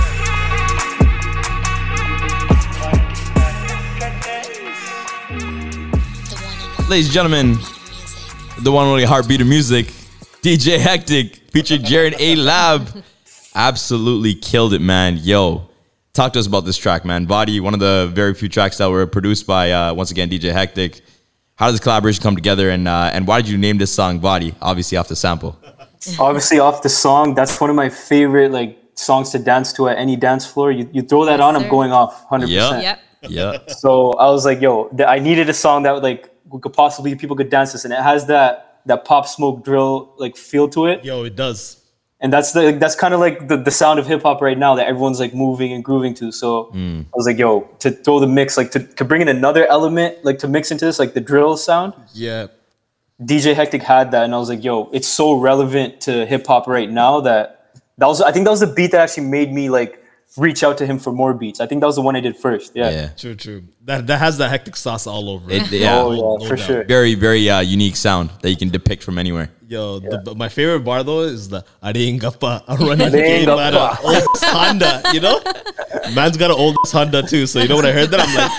Ladies 6.88 7.06
and 7.06 7.12
gentlemen, 7.12 7.58
the 8.60 8.72
one 8.72 8.86
only 8.86 9.04
heartbeat 9.04 9.42
of 9.42 9.46
music, 9.46 9.92
DJ 10.42 10.78
Hectic, 10.78 11.36
featuring 11.50 11.82
Jaren 11.82 12.14
A 12.18 12.36
Lab. 12.36 13.02
Absolutely 13.54 14.34
killed 14.34 14.72
it, 14.72 14.80
man. 14.80 15.18
Yo, 15.20 15.68
talk 16.12 16.32
to 16.34 16.38
us 16.38 16.46
about 16.46 16.64
this 16.64 16.76
track, 16.76 17.04
man. 17.04 17.26
Vadi, 17.26 17.58
one 17.58 17.74
of 17.74 17.80
the 17.80 18.10
very 18.14 18.34
few 18.34 18.48
tracks 18.48 18.78
that 18.78 18.88
were 18.88 19.06
produced 19.06 19.46
by, 19.46 19.72
uh, 19.72 19.92
once 19.92 20.12
again, 20.12 20.30
DJ 20.30 20.52
Hectic. 20.52 21.00
How 21.56 21.66
did 21.66 21.72
this 21.72 21.80
collaboration 21.80 22.22
come 22.22 22.36
together, 22.36 22.70
and 22.70 22.86
uh, 22.86 23.10
and 23.12 23.26
why 23.26 23.40
did 23.40 23.50
you 23.50 23.58
name 23.58 23.78
this 23.78 23.92
song 23.92 24.20
Vadi? 24.20 24.54
Obviously, 24.62 24.96
off 24.96 25.08
the 25.08 25.16
sample. 25.16 25.58
Obviously, 26.20 26.60
off 26.60 26.82
the 26.82 26.88
song, 26.88 27.34
that's 27.34 27.60
one 27.60 27.68
of 27.68 27.74
my 27.74 27.88
favorite 27.88 28.52
like 28.52 28.78
songs 28.94 29.30
to 29.30 29.40
dance 29.40 29.72
to 29.72 29.88
at 29.88 29.98
any 29.98 30.14
dance 30.14 30.46
floor. 30.46 30.70
You, 30.70 30.88
you 30.92 31.02
throw 31.02 31.24
that 31.24 31.40
on, 31.40 31.56
I'm 31.56 31.68
going 31.68 31.90
off 31.90 32.28
100%. 32.28 32.48
Yeah. 32.48 32.80
Yep. 32.80 33.00
Yeah. 33.28 33.58
So 33.66 34.12
I 34.12 34.30
was 34.30 34.44
like, 34.44 34.60
yo, 34.60 34.88
th- 34.90 35.08
I 35.08 35.18
needed 35.18 35.48
a 35.48 35.52
song 35.54 35.82
that 35.82 36.00
like 36.00 36.30
we 36.48 36.60
could 36.60 36.72
possibly 36.72 37.16
people 37.16 37.34
could 37.34 37.50
dance 37.50 37.72
this, 37.72 37.84
and 37.84 37.92
it 37.92 38.00
has 38.00 38.26
that 38.26 38.67
that 38.88 39.04
pop 39.04 39.26
smoke 39.26 39.64
drill 39.64 40.12
like 40.18 40.36
feel 40.36 40.68
to 40.70 40.86
it. 40.86 41.04
Yo, 41.04 41.22
it 41.24 41.36
does. 41.36 41.76
and 42.20 42.32
that's 42.32 42.50
the 42.52 42.76
that's 42.80 42.96
kind 42.96 43.14
of 43.14 43.20
like 43.20 43.46
the, 43.48 43.56
the 43.56 43.70
sound 43.70 44.00
of 44.00 44.06
hip 44.06 44.22
hop 44.22 44.40
right 44.42 44.58
now 44.58 44.74
that 44.74 44.86
everyone's 44.88 45.20
like 45.20 45.32
moving 45.34 45.72
and 45.72 45.84
grooving 45.84 46.14
to. 46.14 46.32
So 46.32 46.64
Mm. 46.74 47.04
I 47.04 47.14
was 47.14 47.26
like, 47.26 47.38
yo, 47.38 47.60
to 47.78 47.90
throw 47.92 48.18
the 48.18 48.26
mix, 48.26 48.56
like 48.56 48.70
to, 48.72 48.80
to 48.80 49.04
bring 49.04 49.22
in 49.22 49.28
another 49.28 49.64
element, 49.66 50.24
like 50.24 50.38
to 50.38 50.48
mix 50.48 50.70
into 50.72 50.84
this, 50.84 50.98
like 50.98 51.14
the 51.14 51.20
drill 51.20 51.56
sound. 51.56 51.94
Yeah. 52.12 52.48
DJ 53.22 53.54
Hectic 53.54 53.82
had 53.82 54.10
that, 54.12 54.24
and 54.24 54.34
I 54.34 54.38
was 54.38 54.48
like, 54.48 54.62
yo, 54.62 54.88
it's 54.92 55.08
so 55.08 55.34
relevant 55.34 56.00
to 56.02 56.24
hip 56.26 56.46
hop 56.46 56.66
right 56.68 56.90
now 56.90 57.20
that 57.22 57.54
that 57.98 58.06
was 58.06 58.20
I 58.20 58.30
think 58.32 58.44
that 58.46 58.50
was 58.50 58.60
the 58.60 58.72
beat 58.78 58.92
that 58.92 59.00
actually 59.00 59.26
made 59.28 59.52
me 59.52 59.68
like 59.70 59.97
reach 60.36 60.62
out 60.62 60.76
to 60.78 60.86
him 60.86 60.98
for 60.98 61.12
more 61.12 61.32
beats. 61.34 61.60
I 61.60 61.66
think 61.66 61.80
that 61.80 61.86
was 61.86 61.96
the 61.96 62.02
one 62.02 62.14
I 62.14 62.20
did 62.20 62.36
first. 62.36 62.72
Yeah. 62.76 62.90
Yeah. 62.90 63.08
True, 63.16 63.34
true. 63.34 63.62
That 63.84 64.06
that 64.08 64.18
has 64.18 64.36
the 64.38 64.48
hectic 64.48 64.76
sauce 64.76 65.06
all 65.06 65.30
over 65.30 65.50
it. 65.50 65.62
It, 65.72 65.80
yeah. 65.80 66.00
Oh 66.02 66.12
yeah, 66.12 66.20
No 66.20 66.48
for 66.48 66.56
doubt. 66.56 66.66
sure. 66.66 66.84
Very, 66.84 67.14
very 67.14 67.48
uh, 67.48 67.60
unique 67.60 67.96
sound 67.96 68.30
that 68.42 68.50
you 68.50 68.56
can 68.56 68.68
depict 68.68 69.02
from 69.02 69.18
anywhere. 69.18 69.50
Yo, 69.66 69.98
the, 69.98 70.34
my 70.34 70.48
favorite 70.48 70.80
bar 70.80 71.02
though 71.02 71.20
is 71.20 71.48
the 71.50 71.62
Adengappa, 71.82 72.62
a 72.68 72.76
running 72.86 73.08
Adengappa. 73.08 73.12
game 73.12 73.48
at 73.50 73.74
a 73.74 74.00
old 74.02 74.24
Honda, 74.36 75.02
you 75.12 75.20
know? 75.20 75.42
Man's 76.14 76.38
got 76.38 76.50
an 76.50 76.56
old 76.56 76.76
Honda 76.86 77.22
too, 77.22 77.46
so 77.46 77.60
you 77.60 77.68
know 77.68 77.76
when 77.76 77.84
I 77.84 77.92
heard 77.92 78.10
that, 78.10 78.20
I'm 78.20 78.34
like, 78.34 78.50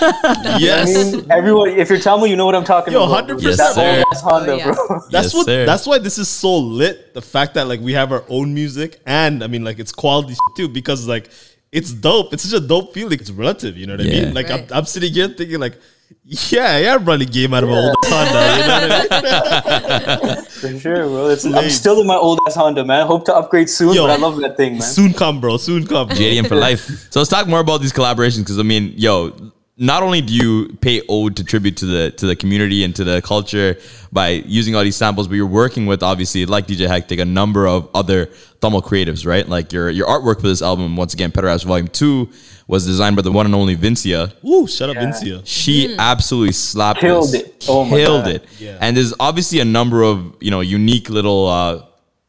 I 0.62 0.84
mean, 0.84 1.30
everyone, 1.32 1.70
if 1.70 1.88
you're 1.90 1.98
Tamil, 1.98 2.28
you 2.28 2.36
know 2.36 2.46
what 2.46 2.54
I'm 2.54 2.62
talking 2.64 2.92
Yo, 2.92 3.04
about. 3.04 3.26
100%. 3.26 3.42
Yes, 3.42 3.56
That 3.56 4.04
old 4.06 4.16
Honda, 4.22 4.52
Oh, 4.52 4.56
yeah. 4.56 4.64
bro. 4.72 5.00
That's 5.10 5.24
Yes, 5.26 5.34
what. 5.34 5.46
sir. 5.46 5.66
That's 5.66 5.84
why 5.86 5.98
this 5.98 6.16
is 6.18 6.28
so 6.28 6.56
lit. 6.58 7.12
The 7.12 7.22
fact 7.22 7.54
that 7.54 7.66
like 7.66 7.80
we 7.80 7.92
have 7.94 8.12
our 8.12 8.22
own 8.28 8.54
music, 8.54 9.00
and 9.04 9.42
I 9.42 9.48
mean 9.48 9.64
like 9.64 9.80
it's 9.80 9.90
quality 9.92 10.36
too, 10.56 10.68
because 10.68 11.08
like 11.08 11.28
it's 11.72 11.92
dope. 11.92 12.32
It's 12.32 12.42
such 12.48 12.60
a 12.62 12.66
dope 12.66 12.92
feeling. 12.94 13.18
It's 13.20 13.30
relative. 13.30 13.76
You 13.76 13.86
know 13.86 13.94
what 13.94 14.00
I 14.06 14.10
mean? 14.10 14.34
Like 14.34 14.48
Right. 14.48 14.70
I'm, 14.72 14.78
I'm 14.78 14.84
sitting 14.86 15.12
here 15.12 15.28
thinking 15.28 15.60
like, 15.60 15.78
yeah, 16.24 16.78
yeah, 16.78 16.94
I'm 16.96 17.04
running 17.04 17.28
game 17.28 17.54
out 17.54 17.62
of 17.64 17.70
an 17.70 17.76
old 17.78 17.94
Honda. 18.04 18.56
You 18.56 18.66
know 18.66 18.98
what 18.98 19.12
I 19.12 20.34
mean? 20.34 20.44
For 20.44 20.78
sure, 20.80 21.06
bro. 21.06 21.28
It's, 21.28 21.44
I'm 21.44 21.52
Late. 21.52 21.70
still 21.72 22.00
in 22.00 22.06
my 22.06 22.16
old 22.16 22.40
ass 22.46 22.54
Honda, 22.56 22.84
man. 22.84 23.06
Hope 23.06 23.24
to 23.26 23.34
upgrade 23.34 23.70
soon, 23.70 23.94
Yo. 23.94 24.06
but 24.06 24.10
I 24.10 24.16
love 24.16 24.36
that 24.40 24.56
thing, 24.56 24.72
man. 24.74 24.82
Soon 24.82 25.12
come, 25.12 25.40
bro. 25.40 25.56
Soon 25.56 25.86
come. 25.86 26.08
Bro. 26.08 26.16
JDM 26.18 26.48
for 26.48 26.56
life. 26.56 26.80
So 27.10 27.20
let's 27.20 27.30
talk 27.30 27.46
more 27.46 27.60
about 27.60 27.80
these 27.80 27.92
collaborations 27.92 28.38
because 28.40 28.58
I 28.58 28.62
mean, 28.64 28.92
yo, 28.96 29.30
not 29.82 30.02
only 30.02 30.20
do 30.20 30.34
you 30.34 30.68
pay 30.82 31.00
ode 31.08 31.34
to 31.36 31.42
tribute 31.42 31.78
to 31.78 31.86
the 31.86 32.10
to 32.12 32.26
the 32.26 32.36
community 32.36 32.84
and 32.84 32.94
to 32.94 33.02
the 33.02 33.22
culture 33.22 33.78
by 34.12 34.28
using 34.28 34.76
all 34.76 34.82
these 34.84 34.94
samples, 34.94 35.26
but 35.26 35.34
you're 35.34 35.46
working 35.46 35.86
with 35.86 36.02
obviously 36.02 36.44
like 36.44 36.66
DJ 36.66 36.86
Hectic 36.86 37.18
a 37.18 37.24
number 37.24 37.66
of 37.66 37.88
other 37.94 38.26
Tamil 38.60 38.82
creatives, 38.82 39.26
right? 39.26 39.48
Like 39.48 39.72
your 39.72 39.88
your 39.88 40.06
artwork 40.06 40.42
for 40.42 40.48
this 40.48 40.60
album, 40.60 40.96
once 40.96 41.14
again, 41.14 41.32
Pederaps 41.32 41.64
Volume 41.64 41.88
Two, 41.88 42.28
was 42.66 42.84
designed 42.84 43.16
by 43.16 43.22
the 43.22 43.32
one 43.32 43.46
and 43.46 43.54
only 43.54 43.74
Vincia. 43.74 44.30
Ooh, 44.44 44.66
shut 44.66 44.90
up, 44.90 44.96
Vincia. 44.96 45.40
She 45.46 45.96
absolutely 45.98 46.52
slapped 46.52 47.00
Killed 47.00 47.32
this. 47.32 47.40
it. 47.42 47.66
Oh 47.66 47.86
my 47.86 47.96
Killed 47.96 48.24
God. 48.26 48.34
it. 48.34 48.44
Yeah. 48.58 48.76
And 48.82 48.94
there's 48.94 49.14
obviously 49.18 49.60
a 49.60 49.64
number 49.64 50.02
of 50.02 50.36
you 50.40 50.50
know 50.50 50.60
unique 50.60 51.08
little 51.08 51.46
uh, 51.46 51.86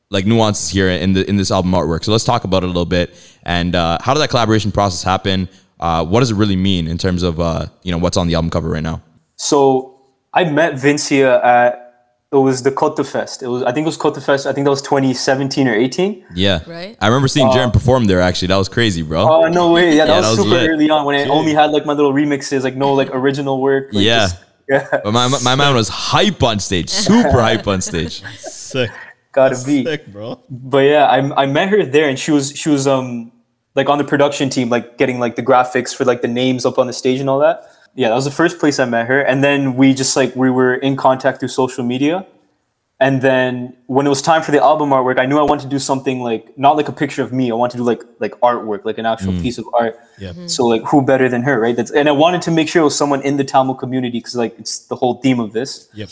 like 0.09 0.25
nuances 0.25 0.69
here 0.69 0.87
in 0.87 1.11
the 1.11 1.29
in 1.29 1.35
this 1.35 1.51
album 1.51 1.71
artwork. 1.73 2.05
So 2.05 2.13
let's 2.13 2.23
talk 2.23 2.45
about 2.45 2.63
it 2.63 2.67
a 2.67 2.67
little 2.67 2.85
bit. 2.85 3.13
And 3.43 3.75
uh, 3.75 3.97
how 3.99 4.13
did 4.13 4.21
that 4.21 4.29
collaboration 4.29 4.71
process 4.71 5.03
happen? 5.03 5.49
Uh, 5.81 6.05
what 6.05 6.19
does 6.19 6.31
it 6.31 6.35
really 6.35 6.55
mean 6.55 6.87
in 6.87 6.97
terms 6.97 7.23
of 7.23 7.39
uh, 7.39 7.65
you 7.83 7.91
know 7.91 7.97
what's 7.97 8.17
on 8.17 8.27
the 8.27 8.35
album 8.35 8.49
cover 8.49 8.69
right 8.69 8.83
now? 8.83 9.01
So 9.35 9.99
I 10.33 10.43
met 10.45 10.75
Vincia 10.75 11.43
at 11.43 11.87
it 12.31 12.37
was 12.37 12.63
the 12.63 12.71
Kota 12.71 13.03
Fest. 13.03 13.43
It 13.43 13.47
was 13.47 13.63
I 13.63 13.71
think 13.73 13.83
it 13.85 13.87
was 13.87 13.97
Kota 13.97 14.21
Fest. 14.21 14.45
I 14.45 14.53
think 14.53 14.63
that 14.65 14.69
was 14.71 14.81
2017 14.83 15.67
or 15.67 15.73
18. 15.73 16.23
Yeah, 16.35 16.59
Right. 16.67 16.95
I 17.01 17.07
remember 17.07 17.27
seeing 17.27 17.47
Jaren 17.47 17.73
perform 17.73 18.05
there. 18.05 18.21
Actually, 18.21 18.49
that 18.49 18.57
was 18.57 18.69
crazy, 18.69 19.01
bro. 19.01 19.27
Oh 19.27 19.47
no 19.49 19.71
way! 19.73 19.95
Yeah, 19.97 20.05
that 20.05 20.11
Yeah, 20.11 20.17
was 20.19 20.25
that 20.25 20.29
was 20.31 20.37
super 20.51 20.61
lit. 20.61 20.69
early 20.69 20.89
on 20.89 21.05
when 21.05 21.15
I 21.15 21.25
only 21.29 21.53
had 21.53 21.71
like 21.71 21.85
my 21.85 21.93
little 21.93 22.13
remixes, 22.13 22.63
like 22.63 22.75
no 22.75 22.93
like 22.93 23.09
original 23.11 23.59
work. 23.59 23.91
like, 23.91 24.03
Yeah. 24.05 24.19
just- 24.27 24.37
yeah. 24.69 24.87
but 25.03 25.11
my 25.11 25.27
my 25.43 25.55
man 25.55 25.73
was 25.75 25.89
hype 25.89 26.41
on 26.43 26.59
stage, 26.59 26.89
super 27.09 27.41
hype 27.41 27.67
on 27.67 27.81
stage. 27.81 28.23
Sick. 28.39 28.91
Gotta 29.33 29.57
be. 29.65 29.83
Sick, 29.83 30.07
bro. 30.07 30.39
But 30.49 30.85
yeah, 30.85 31.05
I 31.07 31.43
I 31.43 31.45
met 31.47 31.67
her 31.69 31.83
there, 31.85 32.07
and 32.07 32.17
she 32.19 32.31
was 32.31 32.53
she 32.55 32.69
was 32.69 32.85
um 32.87 33.31
like 33.75 33.89
on 33.89 33.97
the 33.97 34.03
production 34.03 34.49
team, 34.49 34.69
like 34.69 34.97
getting 34.97 35.19
like 35.19 35.35
the 35.35 35.43
graphics 35.43 35.95
for 35.95 36.05
like 36.05 36.21
the 36.21 36.27
names 36.27 36.65
up 36.65 36.77
on 36.77 36.87
the 36.87 36.93
stage 36.93 37.19
and 37.19 37.29
all 37.29 37.39
that. 37.39 37.69
Yeah, 37.95 38.09
that 38.09 38.15
was 38.15 38.25
the 38.25 38.31
first 38.31 38.59
place 38.59 38.79
I 38.79 38.85
met 38.85 39.07
her, 39.07 39.21
and 39.21 39.43
then 39.43 39.75
we 39.75 39.93
just 39.93 40.15
like 40.15 40.35
we 40.35 40.49
were 40.49 40.75
in 40.75 40.95
contact 40.95 41.39
through 41.39 41.49
social 41.49 41.83
media. 41.83 42.25
And 43.01 43.19
then 43.19 43.75
when 43.87 44.05
it 44.05 44.09
was 44.09 44.21
time 44.21 44.43
for 44.43 44.51
the 44.51 44.61
album 44.61 44.91
artwork, 44.91 45.19
I 45.19 45.25
knew 45.25 45.39
I 45.39 45.41
wanted 45.41 45.63
to 45.63 45.69
do 45.69 45.79
something 45.79 46.21
like 46.21 46.55
not 46.55 46.77
like 46.77 46.87
a 46.87 46.91
picture 46.91 47.23
of 47.23 47.33
me. 47.33 47.49
I 47.49 47.55
wanted 47.55 47.71
to 47.71 47.77
do 47.77 47.83
like 47.83 48.03
like 48.19 48.39
artwork, 48.41 48.85
like 48.85 48.99
an 48.99 49.07
actual 49.07 49.33
piece 49.41 49.57
of 49.57 49.65
art. 49.73 49.99
Yeah. 50.19 50.33
So 50.45 50.67
like 50.67 50.83
who 50.83 51.01
better 51.01 51.27
than 51.27 51.41
her, 51.41 51.59
right? 51.59 51.75
That's 51.75 51.89
and 51.89 52.07
I 52.07 52.11
wanted 52.11 52.43
to 52.43 52.51
make 52.51 52.69
sure 52.69 52.83
it 52.83 52.85
was 52.85 52.95
someone 52.95 53.23
in 53.23 53.37
the 53.37 53.43
Tamil 53.43 53.73
community 53.73 54.19
because 54.19 54.35
like 54.35 54.57
it's 54.59 54.85
the 54.85 54.95
whole 54.95 55.15
theme 55.15 55.39
of 55.39 55.51
this. 55.51 55.89
Yep. 55.95 56.09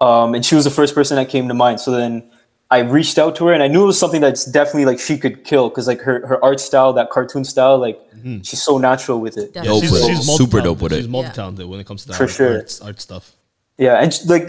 Um, 0.00 0.34
and 0.34 0.44
she 0.44 0.54
was 0.54 0.64
the 0.64 0.70
first 0.70 0.94
person 0.94 1.16
that 1.16 1.28
came 1.28 1.46
to 1.46 1.54
mind. 1.54 1.78
So 1.78 1.90
then 1.90 2.28
I 2.72 2.78
reached 2.78 3.18
out 3.18 3.36
to 3.36 3.46
her, 3.46 3.52
and 3.52 3.62
I 3.62 3.68
knew 3.68 3.82
it 3.82 3.86
was 3.86 4.00
something 4.00 4.22
that's 4.22 4.46
definitely 4.46 4.86
like 4.86 4.98
she 4.98 5.18
could 5.18 5.44
kill 5.44 5.68
because 5.68 5.86
like 5.86 6.00
her 6.00 6.26
her 6.26 6.42
art 6.42 6.58
style, 6.58 6.94
that 6.94 7.10
cartoon 7.10 7.44
style, 7.44 7.76
like 7.76 7.98
mm-hmm. 8.16 8.40
she's 8.40 8.62
so 8.62 8.78
natural 8.78 9.20
with 9.20 9.36
it. 9.36 9.52
Definitely. 9.52 9.80
Dope 9.80 9.82
She's, 9.82 9.92
with 9.92 10.06
she's 10.06 10.36
Super 10.36 10.60
dope 10.62 10.80
with 10.80 10.92
it. 10.92 11.00
She's 11.02 11.08
multi-talented 11.08 11.66
when 11.66 11.80
it 11.80 11.86
comes 11.86 12.02
to 12.02 12.08
that 12.08 12.16
For 12.16 12.22
art, 12.24 12.30
sure. 12.32 12.56
art, 12.56 12.80
art 12.82 13.00
stuff. 13.00 13.36
Yeah, 13.76 14.02
and 14.02 14.14
she, 14.14 14.24
like 14.24 14.48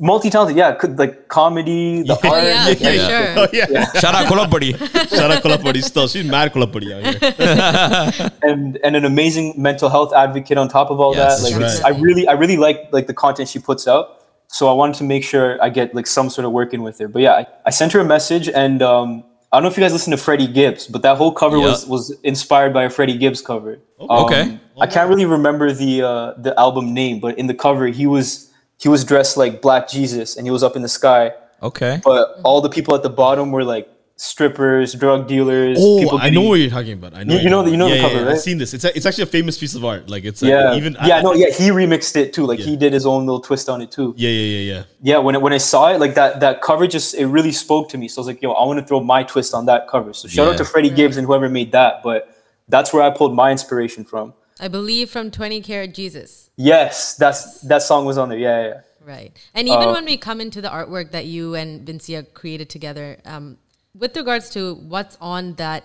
multi 0.00 0.30
talented. 0.30 0.56
Yeah, 0.56 0.72
could 0.74 0.98
like 0.98 1.28
comedy, 1.28 2.02
the 2.02 2.14
Oh 2.24 2.30
art. 2.32 2.44
yeah, 2.44 2.64
like, 2.66 2.78
for 2.78 2.84
yeah. 2.84 3.08
sure. 3.08 3.44
Oh 3.44 3.46
yeah. 3.52 3.92
Shout 4.00 4.14
out 4.16 4.26
Kolapudi. 4.26 4.76
Shout 5.16 5.30
out 5.30 5.42
Kolapuri 5.42 5.82
still. 5.82 6.08
She's 6.08 6.24
mad 6.24 6.52
Kolapuri 6.52 6.90
out 6.94 7.02
here. 7.06 8.30
and 8.42 8.78
and 8.82 8.96
an 8.96 9.04
amazing 9.04 9.54
mental 9.56 9.88
health 9.88 10.12
advocate 10.12 10.58
on 10.58 10.68
top 10.68 10.90
of 10.90 10.98
all 10.98 11.14
Yes, 11.14 11.42
that. 11.42 11.52
Like 11.52 11.62
right. 11.62 11.84
I 11.84 11.98
really 12.00 12.26
I 12.26 12.32
really 12.32 12.56
like 12.56 12.92
like 12.92 13.06
the 13.06 13.14
content 13.14 13.48
she 13.48 13.58
puts 13.58 13.86
out. 13.86 14.19
So 14.52 14.68
I 14.68 14.72
wanted 14.72 14.96
to 14.96 15.04
make 15.04 15.22
sure 15.24 15.62
I 15.62 15.68
get 15.70 15.94
like 15.94 16.06
some 16.06 16.28
sort 16.28 16.44
of 16.44 16.52
working 16.52 16.82
with 16.82 16.98
her. 16.98 17.06
But 17.08 17.22
yeah, 17.22 17.32
I, 17.34 17.46
I 17.66 17.70
sent 17.70 17.92
her 17.92 18.00
a 18.00 18.04
message 18.04 18.48
and 18.48 18.82
um, 18.82 19.22
I 19.52 19.56
don't 19.56 19.62
know 19.62 19.68
if 19.70 19.76
you 19.76 19.82
guys 19.82 19.92
listen 19.92 20.10
to 20.10 20.16
Freddie 20.16 20.48
Gibbs, 20.48 20.86
but 20.88 21.02
that 21.02 21.16
whole 21.16 21.32
cover 21.32 21.56
Yeah. 21.56 21.66
was 21.66 21.86
was 21.86 22.10
inspired 22.24 22.72
by 22.74 22.84
a 22.84 22.90
Freddie 22.90 23.16
Gibbs 23.16 23.40
cover. 23.40 23.78
Um, 24.00 24.10
Okay. 24.24 24.58
I 24.80 24.86
can't 24.86 25.08
really 25.08 25.24
remember 25.26 25.72
the 25.72 26.02
uh, 26.02 26.32
the 26.38 26.52
album 26.58 26.94
name, 26.94 27.20
but 27.20 27.38
in 27.38 27.46
the 27.46 27.54
cover 27.54 27.86
he 27.88 28.06
was 28.06 28.50
he 28.78 28.88
was 28.88 29.04
dressed 29.04 29.36
like 29.36 29.60
Black 29.62 29.88
Jesus 29.88 30.36
and 30.36 30.46
he 30.46 30.50
was 30.50 30.62
up 30.62 30.74
in 30.76 30.82
the 30.82 30.88
sky. 30.88 31.32
Okay. 31.62 32.00
But 32.02 32.40
all 32.42 32.60
the 32.60 32.70
people 32.70 32.94
at 32.94 33.02
the 33.02 33.10
bottom 33.10 33.52
were 33.52 33.64
like 33.64 33.88
strippers, 34.20 34.92
drug 34.94 35.26
dealers. 35.26 35.78
Oh, 35.80 35.98
people 35.98 36.18
I 36.20 36.28
know 36.28 36.42
what 36.42 36.60
you're 36.60 36.68
talking 36.68 36.92
about. 36.92 37.14
I 37.14 37.24
know. 37.24 37.34
You- 37.34 37.40
you 37.40 37.48
know 37.50 37.62
the- 37.62 37.70
you 37.70 37.76
know 37.78 37.88
the 37.88 37.96
yeah, 37.96 38.02
cover, 38.02 38.14
yeah, 38.16 38.20
right? 38.26 38.32
I've 38.32 38.40
seen 38.40 38.58
this. 38.58 38.74
It's 38.74 38.84
a, 38.84 38.94
it's 38.94 39.06
actually 39.06 39.24
a 39.24 39.26
famous 39.38 39.56
piece 39.58 39.74
of 39.74 39.82
art. 39.84 40.10
Like 40.10 40.24
it's 40.24 40.42
like 40.42 40.50
Yeah, 40.50 40.74
even 40.74 40.94
yeah, 41.06 41.16
I, 41.18 41.22
no, 41.22 41.32
yeah. 41.32 41.50
He 41.50 41.70
remixed 41.70 42.16
it 42.16 42.32
too. 42.34 42.44
Like 42.46 42.58
Yeah. 42.58 42.66
he 42.66 42.76
did 42.76 42.92
his 42.92 43.06
own 43.06 43.24
little 43.24 43.40
twist 43.40 43.68
on 43.70 43.80
it 43.80 43.90
too. 43.90 44.14
yeah, 44.18 44.28
yeah, 44.28 44.58
yeah, 44.58 44.72
yeah. 44.74 44.82
Yeah, 45.02 45.18
when 45.18 45.34
it, 45.36 45.40
when 45.40 45.52
I 45.54 45.58
saw 45.58 45.88
it, 45.92 46.00
like 46.00 46.14
that 46.14 46.40
that 46.40 46.60
cover 46.60 46.86
just 46.86 47.14
it 47.14 47.26
really 47.26 47.52
spoke 47.52 47.88
to 47.90 47.98
me. 47.98 48.08
So 48.08 48.20
I 48.20 48.20
was 48.20 48.26
like, 48.26 48.42
yo, 48.42 48.52
I 48.52 48.64
want 48.66 48.78
to 48.78 48.84
throw 48.86 49.00
my 49.00 49.22
twist 49.22 49.54
on 49.54 49.64
that 49.66 49.88
cover. 49.88 50.12
So 50.12 50.28
shout 50.28 50.46
Yeah. 50.46 50.52
out 50.52 50.58
to 50.58 50.64
Freddie 50.66 50.90
Gibbs 50.90 51.16
and 51.16 51.26
whoever 51.26 51.48
made 51.48 51.72
that. 51.72 52.02
But 52.02 52.28
that's 52.68 52.92
where 52.92 53.02
I 53.02 53.10
pulled 53.10 53.34
my 53.34 53.50
inspiration 53.50 54.04
from. 54.04 54.34
I 54.60 54.68
believe 54.68 55.08
from 55.10 55.30
20 55.30 55.62
Karat 55.62 55.94
Jesus. 55.94 56.50
Yes, 56.56 57.14
that's 57.16 57.62
that 57.62 57.82
song 57.82 58.04
was 58.04 58.18
on 58.18 58.28
there. 58.28 58.38
Yeah, 58.38 58.60
yeah. 58.62 58.68
yeah. 58.68 58.80
Right. 59.02 59.32
And 59.54 59.66
even 59.66 59.88
Uh, 59.88 59.92
when 59.94 60.04
we 60.04 60.18
come 60.18 60.42
into 60.42 60.60
the 60.60 60.68
artwork 60.68 61.10
that 61.12 61.24
you 61.24 61.54
and 61.54 61.86
Vincia 61.86 62.22
created 62.34 62.68
together, 62.68 63.16
um, 63.24 63.56
with 63.96 64.16
regards 64.16 64.50
to 64.50 64.74
what's 64.74 65.16
on 65.20 65.54
that, 65.54 65.84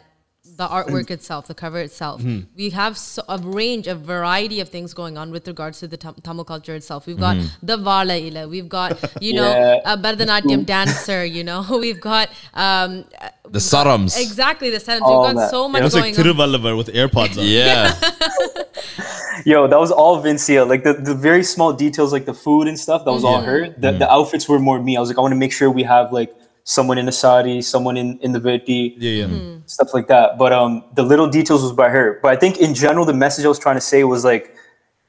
the 0.58 0.68
artwork 0.68 1.10
itself, 1.10 1.47
the 1.47 1.56
cover 1.56 1.80
itself, 1.80 2.22
Mm-hmm. 2.22 2.41
we 2.56 2.70
have 2.70 2.99
so, 2.99 3.24
a 3.28 3.39
range, 3.39 3.88
a 3.88 3.95
variety 3.95 4.60
of 4.60 4.70
things 4.70 4.93
going 4.93 5.18
on 5.18 5.32
with 5.32 5.47
regards 5.47 5.80
to 5.80 5.88
the 5.88 5.97
Tam- 5.97 6.14
Tamil 6.22 6.45
culture 6.45 6.76
itself. 6.76 7.08
We've 7.08 7.20
got 7.20 7.38
Mm-hmm. 7.38 7.66
the 7.66 7.78
Vala 7.78 8.16
Ila, 8.16 8.47
we've 8.47 8.70
got, 8.70 8.91
you 9.20 9.34
know, 9.34 9.49
Yeah. 9.49 9.93
a 9.93 9.97
Bharatanatyam 9.97 10.68
dancer, 10.68 11.26
you 11.26 11.43
know, 11.43 11.66
we've 11.80 11.99
got, 11.99 12.30
um, 12.53 13.06
The 13.49 13.58
Sarams. 13.58 14.22
exactly 14.22 14.70
the 14.70 14.80
sense. 14.80 15.01
All 15.03 15.24
We've 15.24 15.34
got 15.34 15.39
that. 15.41 15.49
so 15.49 15.64
Yeah, 15.66 15.72
much 15.72 15.82
it 15.82 15.84
was 15.86 15.93
like 15.95 16.16
going 16.16 16.28
on. 16.28 16.36
Thiruvalluvar 16.36 16.78
with 16.78 16.88
AirPods 16.93 17.39
on. 17.39 17.45
Yeah. 17.58 17.95
Yo, 19.45 19.68
that 19.68 19.80
was 19.80 19.91
all 19.91 20.22
Vincia. 20.24 20.64
Like 20.68 20.84
the, 20.84 20.93
the 20.93 21.14
very 21.16 21.43
small 21.43 21.74
details, 21.74 22.12
like 22.14 22.26
the 22.26 22.34
food 22.34 22.68
and 22.68 22.80
stuff, 22.80 23.03
that 23.06 23.12
was 23.12 23.24
all 23.24 23.41
her. 23.41 23.70
The, 23.70 23.91
the 23.93 24.10
outfits 24.12 24.47
were 24.47 24.60
more 24.60 24.80
me. 24.82 24.95
I 24.95 24.99
was 24.99 25.10
like, 25.10 25.18
I 25.18 25.22
want 25.22 25.34
to 25.34 25.38
make 25.38 25.51
sure 25.51 25.70
we 25.70 25.84
have 25.84 26.12
like 26.14 26.34
someone 26.66 26.97
in 26.97 27.05
the 27.05 27.11
sari, 27.11 27.61
someone 27.61 27.95
in 27.95 28.20
in 28.20 28.34
the 28.34 28.39
Virti. 28.41 28.93
Yeah, 28.97 29.11
yeah. 29.11 29.28
Hmm. 29.28 29.57
stuff 29.68 29.93
like 29.93 30.07
that. 30.07 30.38
But 30.38 30.51
um, 30.51 30.84
the 30.95 31.03
little 31.03 31.28
details 31.30 31.61
was 31.63 31.72
by 31.72 31.89
her. 31.89 32.20
But 32.22 32.32
I 32.34 32.36
think 32.36 32.57
in 32.57 32.74
general, 32.74 33.05
the 33.05 33.13
message 33.13 33.45
I 33.45 33.47
was 33.47 33.59
trying 33.59 33.78
to 33.78 33.82
say 33.93 34.03
was 34.03 34.26
like, 34.26 34.53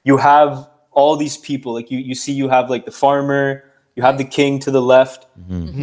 you 0.04 0.16
have 0.18 0.68
all 0.92 1.16
these 1.16 1.36
people. 1.38 1.72
Like 1.74 1.90
you, 1.90 1.98
you 1.98 2.14
see, 2.14 2.32
you 2.32 2.48
have 2.48 2.70
like 2.70 2.84
the 2.84 2.90
farmer, 2.92 3.64
you 3.96 4.02
have 4.02 4.16
the 4.18 4.24
king 4.24 4.59
to 4.61 4.70
the 4.70 4.80
left. 4.82 5.26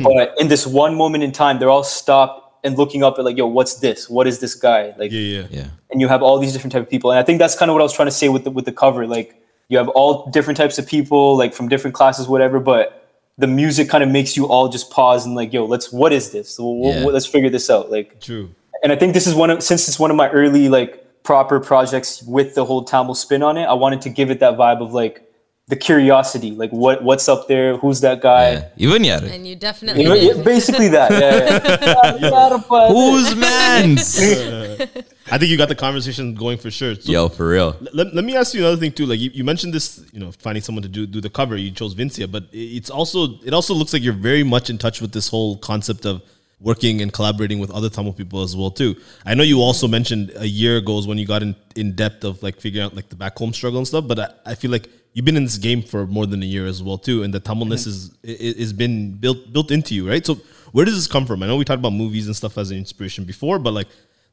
But 0.04 0.34
in 0.40 0.48
this 0.48 0.66
one 0.66 0.96
moment 0.96 1.24
in 1.24 1.32
time, 1.32 1.60
they're 1.60 1.70
all 1.70 1.84
stopped 1.84 2.40
and 2.66 2.78
looking 2.78 3.04
up 3.04 3.20
at 3.20 3.26
like, 3.26 3.36
yo, 3.38 3.46
what's 3.48 3.76
this? 3.76 4.10
What 4.10 4.26
is 4.28 4.40
this 4.40 4.56
guy? 4.56 4.94
Like, 4.98 5.12
Yeah, 5.12 5.20
yeah. 5.20 5.48
Yeah. 5.50 5.68
and 5.92 6.00
you 6.00 6.08
have 6.08 6.22
all 6.24 6.40
these 6.40 6.54
different 6.54 6.72
type 6.72 6.84
of 6.84 6.90
people. 6.90 7.12
And 7.12 7.20
I 7.20 7.24
think 7.24 7.40
that's 7.40 7.56
kind 7.58 7.70
of 7.70 7.74
what 7.74 7.82
I 7.82 7.84
was 7.84 7.94
trying 7.94 8.08
to 8.08 8.12
say 8.22 8.30
with 8.30 8.44
the 8.46 8.52
with 8.52 8.66
the 8.66 8.72
cover. 8.72 9.06
Like, 9.08 9.36
you 9.70 9.78
have 9.78 9.90
all 9.90 10.30
different 10.32 10.58
types 10.58 10.78
of 10.78 10.86
people, 10.88 11.36
like 11.36 11.54
from 11.54 11.68
different 11.68 11.94
classes, 11.96 12.28
whatever. 12.28 12.60
But 12.60 13.03
the 13.38 13.48
music 13.48 13.90
kind 13.90 14.04
of 14.04 14.10
makes 14.12 14.38
you 14.38 14.46
all 14.48 14.70
just 14.70 14.92
pause 14.92 15.26
and 15.26 15.36
like, 15.36 15.52
yo, 15.54 15.66
let's 15.66 15.92
what 15.92 16.14
is 16.14 16.32
this? 16.32 16.50
So, 16.56 16.64
wh- 16.64 16.86
Yeah. 16.96 17.04
wh- 17.04 17.14
let's 17.14 17.26
figure 17.26 17.50
this 17.50 17.70
out. 17.70 17.90
Like, 17.92 18.22
True. 18.22 18.50
and 18.84 18.92
I 18.92 18.96
think 18.96 19.14
this 19.14 19.26
is 19.28 19.34
one 19.36 19.50
of 19.50 19.64
since 19.64 19.88
it's 19.88 20.00
one 20.00 20.12
of 20.12 20.18
my 20.18 20.30
early 20.30 20.70
like 20.70 21.00
proper 21.24 21.60
projects 21.60 22.22
with 22.24 22.54
the 22.54 22.66
whole 22.66 22.84
Tamil 22.84 23.16
spin 23.16 23.42
on 23.44 23.58
it. 23.58 23.64
I 23.66 23.74
wanted 23.74 24.02
to 24.02 24.10
give 24.10 24.30
it 24.30 24.40
that 24.42 24.54
vibe 24.58 24.82
of 24.82 24.94
like 24.94 25.28
the 25.70 25.76
curiosity, 25.78 26.52
like 26.52 26.70
what 26.72 27.02
what's 27.04 27.28
up 27.30 27.48
there, 27.48 27.78
who's 27.78 28.02
that 28.02 28.22
guy. 28.22 28.70
Even 28.78 29.04
yet. 29.06 29.24
And 29.24 29.48
you 29.48 29.56
definitely 29.56 30.04
You 30.04 30.10
know, 30.10 30.16
yeah, 30.16 30.44
basically 30.44 30.90
that. 30.90 31.10
Yeah, 31.12 32.20
yeah. 32.20 32.58
Who's 32.90 33.36
man's? 33.48 34.20
I 35.32 35.38
think 35.38 35.50
you 35.52 35.58
got 35.58 35.70
the 35.70 35.76
conversation 35.76 36.36
going 36.36 36.58
for 36.58 36.70
sure. 36.70 36.96
So 36.96 37.12
Yo, 37.12 37.30
for 37.30 37.48
real. 37.50 37.76
let, 37.94 38.14
let 38.14 38.24
me 38.24 38.36
ask 38.36 38.54
you 38.54 38.62
another 38.62 38.78
thing 38.78 38.92
too. 38.92 39.06
Like 39.06 39.20
you, 39.20 39.30
you 39.34 39.44
mentioned 39.44 39.74
this, 39.74 40.04
you 40.12 40.20
know, 40.20 40.32
finding 40.32 40.62
someone 40.62 40.84
to 40.84 40.90
do 40.90 41.06
do 41.06 41.22
the 41.22 41.30
cover. 41.30 41.56
You 41.56 41.72
chose 41.72 41.94
Vincia, 41.94 42.28
but 42.30 42.44
it's 42.52 42.90
also 42.90 43.40
it 43.44 43.54
also 43.54 43.74
looks 43.74 43.94
like 43.94 44.04
you're 44.04 44.14
very 44.14 44.44
much 44.44 44.70
in 44.70 44.78
touch 44.78 45.02
with 45.02 45.12
this 45.14 45.30
whole 45.30 45.58
concept 45.58 46.06
of 46.06 46.22
working 46.60 47.02
and 47.02 47.12
collaborating 47.12 47.60
with 47.60 47.72
other 47.72 47.90
Tamil 47.90 48.14
people 48.14 48.42
as 48.42 48.56
well 48.56 48.72
too. 48.72 48.96
I 49.26 49.34
know 49.34 49.44
you 49.44 49.60
also 49.62 49.88
mentioned 49.88 50.32
a 50.36 50.48
year 50.48 50.78
ago 50.78 50.98
is 50.98 51.08
when 51.08 51.18
you 51.18 51.26
got 51.26 51.42
in 51.42 51.56
in 51.76 51.96
depth 51.96 52.24
of 52.24 52.42
like 52.44 52.60
figuring 52.60 52.86
out 52.86 52.96
like 52.96 53.10
the 53.10 53.16
back 53.16 53.38
home 53.38 53.54
struggle 53.54 53.80
and 53.80 53.88
stuff. 53.88 54.08
But 54.08 54.20
I, 54.20 54.30
I 54.52 54.56
feel 54.56 54.72
like 54.72 54.90
you've 55.14 55.26
been 55.26 55.38
in 55.38 55.46
this 55.46 55.58
game 55.58 55.82
for 55.82 56.06
more 56.06 56.26
than 56.26 56.44
a 56.44 56.46
year 56.46 56.66
as 56.66 56.84
well 56.84 56.98
too, 56.98 57.24
and 57.24 57.34
the 57.34 57.40
Tamilness 57.40 57.88
is 57.88 58.12
is 58.24 58.56
is 58.56 58.74
been 58.74 59.14
built 59.16 59.52
built 59.54 59.72
into 59.72 59.96
you, 59.96 60.08
right? 60.10 60.26
So 60.26 60.36
where 60.74 60.86
does 60.86 60.96
this 60.96 61.08
come 61.08 61.26
from? 61.26 61.44
I 61.44 61.48
know 61.48 61.56
we 61.56 61.66
talked 61.66 61.80
about 61.80 61.94
movies 61.94 62.28
and 62.28 62.36
stuff 62.36 62.58
as 62.58 62.72
an 62.72 62.78
inspiration 62.78 63.24
before, 63.26 63.60
but 63.60 63.74
like 63.74 63.88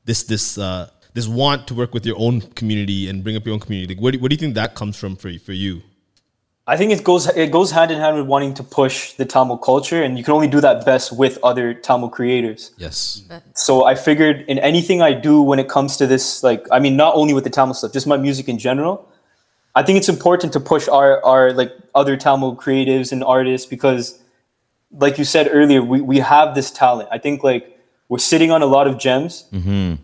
this 0.05 0.23
this 0.25 0.59
uh, 0.59 0.91
this 1.15 1.27
want 1.27 1.67
to 1.69 1.75
work 1.75 1.93
with 1.93 2.07
your 2.07 2.17
own 2.19 2.41
community 2.41 3.09
and 3.09 3.23
bring 3.23 3.37
up 3.37 3.45
your 3.45 3.55
own 3.55 3.61
community. 3.61 3.95
Like, 3.95 4.03
where, 4.03 4.13
do, 4.13 4.19
where 4.19 4.29
do 4.29 4.35
you 4.35 4.39
think 4.39 4.55
that 4.55 4.75
comes 4.75 4.97
from 4.97 5.17
for 5.17 5.33
for 5.39 5.53
you? 5.53 5.83
I 6.67 6.77
think 6.77 6.93
it 6.93 7.03
goes 7.03 7.27
it 7.27 7.51
goes 7.51 7.73
hand 7.73 7.91
in 7.91 7.99
hand 7.99 8.17
with 8.17 8.27
wanting 8.27 8.55
to 8.55 8.63
push 8.63 9.15
the 9.15 9.25
Tamil 9.25 9.59
culture, 9.59 10.03
and 10.05 10.17
you 10.17 10.23
can 10.23 10.35
only 10.35 10.47
do 10.47 10.61
that 10.61 10.85
best 10.85 11.11
with 11.11 11.37
other 11.43 11.75
Tamil 11.75 12.11
creators. 12.11 12.71
Yes. 12.77 13.25
So 13.55 13.85
I 13.87 13.97
figured 13.97 14.43
in 14.43 14.59
anything 14.61 15.03
I 15.03 15.13
do 15.13 15.43
when 15.43 15.59
it 15.59 15.69
comes 15.69 15.97
to 15.97 16.07
this, 16.07 16.45
like 16.45 16.65
I 16.71 16.79
mean, 16.79 16.97
not 16.97 17.17
only 17.17 17.35
with 17.35 17.43
the 17.43 17.51
Tamil 17.51 17.75
stuff, 17.75 17.93
just 17.93 18.07
my 18.07 18.17
music 18.17 18.49
in 18.49 18.59
general. 18.59 19.09
I 19.75 19.83
think 19.83 19.99
it's 19.99 20.09
important 20.09 20.53
to 20.53 20.61
push 20.61 20.87
our 20.87 21.25
our 21.25 21.53
like 21.53 21.73
other 21.95 22.17
Tamil 22.17 22.55
creatives 22.55 23.11
and 23.11 23.25
artists 23.25 23.67
because, 23.67 24.23
like 24.93 25.19
you 25.19 25.25
said 25.25 25.49
earlier, 25.51 25.83
we 25.83 26.01
we 26.01 26.19
have 26.19 26.55
this 26.55 26.71
talent. 26.71 27.09
I 27.11 27.19
think 27.19 27.43
like 27.43 27.80
we're 28.11 28.19
sitting 28.33 28.51
on 28.51 28.61
a 28.61 28.67
lot 28.67 28.87
of 28.87 28.99
gems, 28.99 29.45
Mm-hmm. 29.53 29.95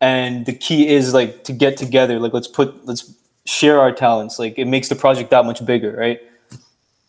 and 0.00 0.44
the 0.44 0.52
key 0.66 0.80
is 0.88 1.14
like 1.14 1.44
to 1.44 1.52
get 1.64 1.76
together. 1.78 2.18
Like 2.20 2.34
let's 2.34 2.48
put 2.58 2.68
let's 2.84 3.02
share 3.46 3.78
our 3.80 3.92
talents. 3.92 4.38
Like 4.38 4.58
it 4.58 4.66
makes 4.66 4.88
the 4.88 4.96
project 4.96 5.30
that 5.30 5.44
much 5.46 5.64
bigger, 5.64 5.92
right? 5.96 6.20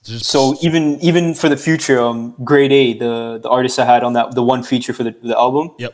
so 0.03 0.55
even 0.61 0.99
even 1.01 1.33
for 1.33 1.49
the 1.49 1.57
future, 1.57 1.99
um, 1.99 2.35
Grade 2.43 2.71
A, 2.71 2.93
the 2.93 3.39
the 3.41 3.49
artist 3.49 3.79
I 3.79 3.85
had 3.85 4.03
on 4.03 4.13
that 4.13 4.35
the 4.35 4.43
one 4.43 4.61
feature 4.63 4.93
for 4.93 5.03
the, 5.03 5.15
the 5.23 5.35
album, 5.37 5.71
Yep. 5.79 5.93